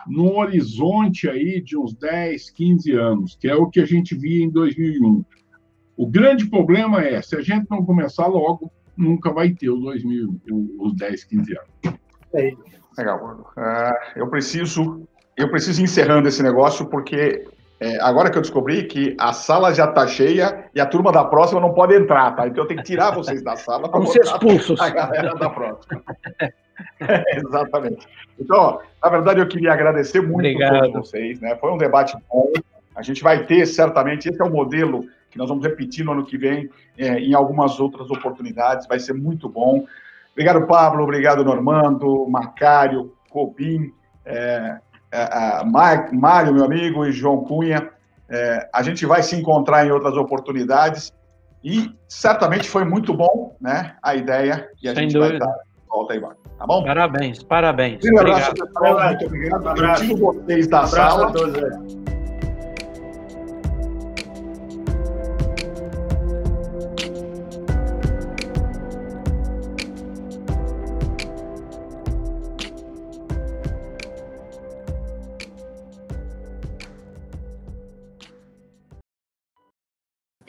no 0.09 0.37
horizonte 0.37 1.29
aí 1.29 1.61
de 1.61 1.79
uns 1.79 1.95
10, 1.95 2.51
15 2.51 2.93
anos, 2.93 3.37
que 3.41 3.47
é 3.47 3.55
o 3.55 3.71
que 3.71 3.79
a 3.79 3.87
gente 3.87 4.17
via 4.17 4.45
em 4.45 4.51
2001. 4.51 5.25
O 5.97 6.09
grande 6.09 6.51
problema 6.51 7.01
é, 7.01 7.23
se 7.23 7.37
a 7.37 7.41
gente 7.41 7.71
não 7.71 7.85
começar 7.85 8.27
logo, 8.27 8.69
nunca 8.97 9.33
vai 9.33 9.51
ter 9.51 9.71
os 9.71 9.81
2000, 9.81 10.41
os 10.81 10.97
10, 10.97 11.23
15 11.23 11.57
anos. 11.57 12.01
Legal. 12.99 13.53
Uh, 13.57 14.19
eu 14.19 14.29
preciso 14.29 15.07
eu 15.37 15.51
preciso 15.51 15.81
ir 15.81 15.85
encerrando 15.85 16.29
esse 16.29 16.43
negócio 16.43 16.87
porque 16.87 17.45
é, 17.81 18.01
agora 18.01 18.31
que 18.31 18.39
eu 18.39 18.43
descobri 18.43 18.85
que 18.85 19.17
a 19.19 19.33
sala 19.33 19.75
já 19.75 19.85
está 19.85 20.07
cheia 20.07 20.71
e 20.75 20.81
a 20.81 20.87
turma 20.87 21.11
da 21.11 21.25
próxima 21.25 21.61
não 21.61 21.75
pode 21.75 21.95
entrar, 21.95 22.35
tá? 22.35 22.47
Então 22.47 22.65
eu 22.65 22.69
tenho 22.69 22.81
que 22.81 22.87
tirar 22.87 23.11
vocês 23.11 23.43
da 23.43 23.57
sala 23.57 23.89
para 23.89 24.07
ser 24.07 24.21
expulsos. 24.21 24.79
a 24.81 24.89
galera 24.91 25.35
da 25.35 25.51
próxima. 25.51 26.03
É, 27.01 27.37
exatamente. 27.39 28.07
Então, 28.39 28.57
ó, 28.57 28.79
na 29.03 29.11
verdade, 29.11 29.41
eu 29.41 29.49
queria 29.49 29.73
agradecer 29.73 30.21
muito 30.21 30.35
Obrigado. 30.37 30.77
a 30.77 30.81
todos 30.83 31.11
vocês, 31.11 31.41
né? 31.41 31.57
Foi 31.57 31.73
um 31.73 31.77
debate 31.77 32.17
bom. 32.31 32.53
A 32.95 33.03
gente 33.03 33.23
vai 33.23 33.45
ter, 33.45 33.67
certamente, 33.67 34.29
esse 34.29 34.41
é 34.41 34.45
o 34.45 34.51
modelo 34.51 35.05
que 35.35 35.39
nós 35.39 35.49
vamos 35.49 35.67
repetir 35.67 36.05
no 36.05 36.13
ano 36.13 36.25
que 36.25 36.39
vem, 36.39 36.71
é, 36.97 37.19
em 37.19 37.35
algumas 37.35 37.81
outras 37.81 38.09
oportunidades, 38.09 38.87
vai 38.87 39.01
ser 39.01 39.15
muito 39.15 39.49
bom. 39.49 39.85
Obrigado, 40.33 40.65
Pablo, 40.65 41.03
obrigado, 41.03 41.45
Normando, 41.45 42.25
Macário, 42.29 43.13
Cobim, 43.31 43.93
é, 44.25 44.37
é, 44.37 44.81
Mário, 46.13 46.53
meu 46.55 46.65
amigo, 46.65 47.05
e 47.07 47.13
João 47.13 47.45
Cunha. 47.45 47.91
É, 48.29 48.69
a 48.73 48.83
gente 48.83 49.05
vai 49.07 49.23
se 49.23 49.37
encontrar 49.37 49.87
em 49.87 49.91
outras 49.91 50.17
oportunidades 50.17 51.13
E 51.63 51.91
certamente 52.09 52.69
foi 52.69 52.85
muito 52.85 53.15
bom, 53.15 53.55
né? 53.61 53.97
A 54.03 54.15
ideia 54.15 54.69
que 54.77 54.89
a 54.89 54.95
Sem 54.95 55.05
gente 55.05 55.15
dúvida. 55.15 55.39
vai 55.39 55.49
dar 55.49 55.55
volta 55.89 56.13
aí, 56.13 56.19
embaixo. 56.19 56.37
Tá 56.59 56.67
bom? 56.67 56.85
Parabéns, 56.85 57.43
parabéns. 57.43 58.01
Um 58.05 58.19
abraço, 58.19 58.51
Obrigado. 58.51 58.73
pessoal. 58.73 59.09
Muito 59.09 59.27
obrigado. 59.27 59.63
Eu 59.65 59.71
Abraço. 59.71 60.03
tiro 60.03 60.17
vocês 60.19 60.67
da 60.69 60.81
Um 60.81 60.85
abraço 60.85 61.01
a 61.01 61.11
sala. 61.11 61.33
todos 61.33 62.04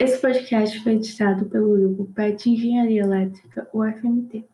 Esse 0.06 0.20
podcast 0.20 0.84
foi 0.84 0.92
editado 0.92 1.46
pelo 1.46 1.76
grupo 1.76 2.04
PET 2.14 2.48
Engenharia 2.48 3.02
Elétrica, 3.02 3.68
UFMT. 3.74 4.44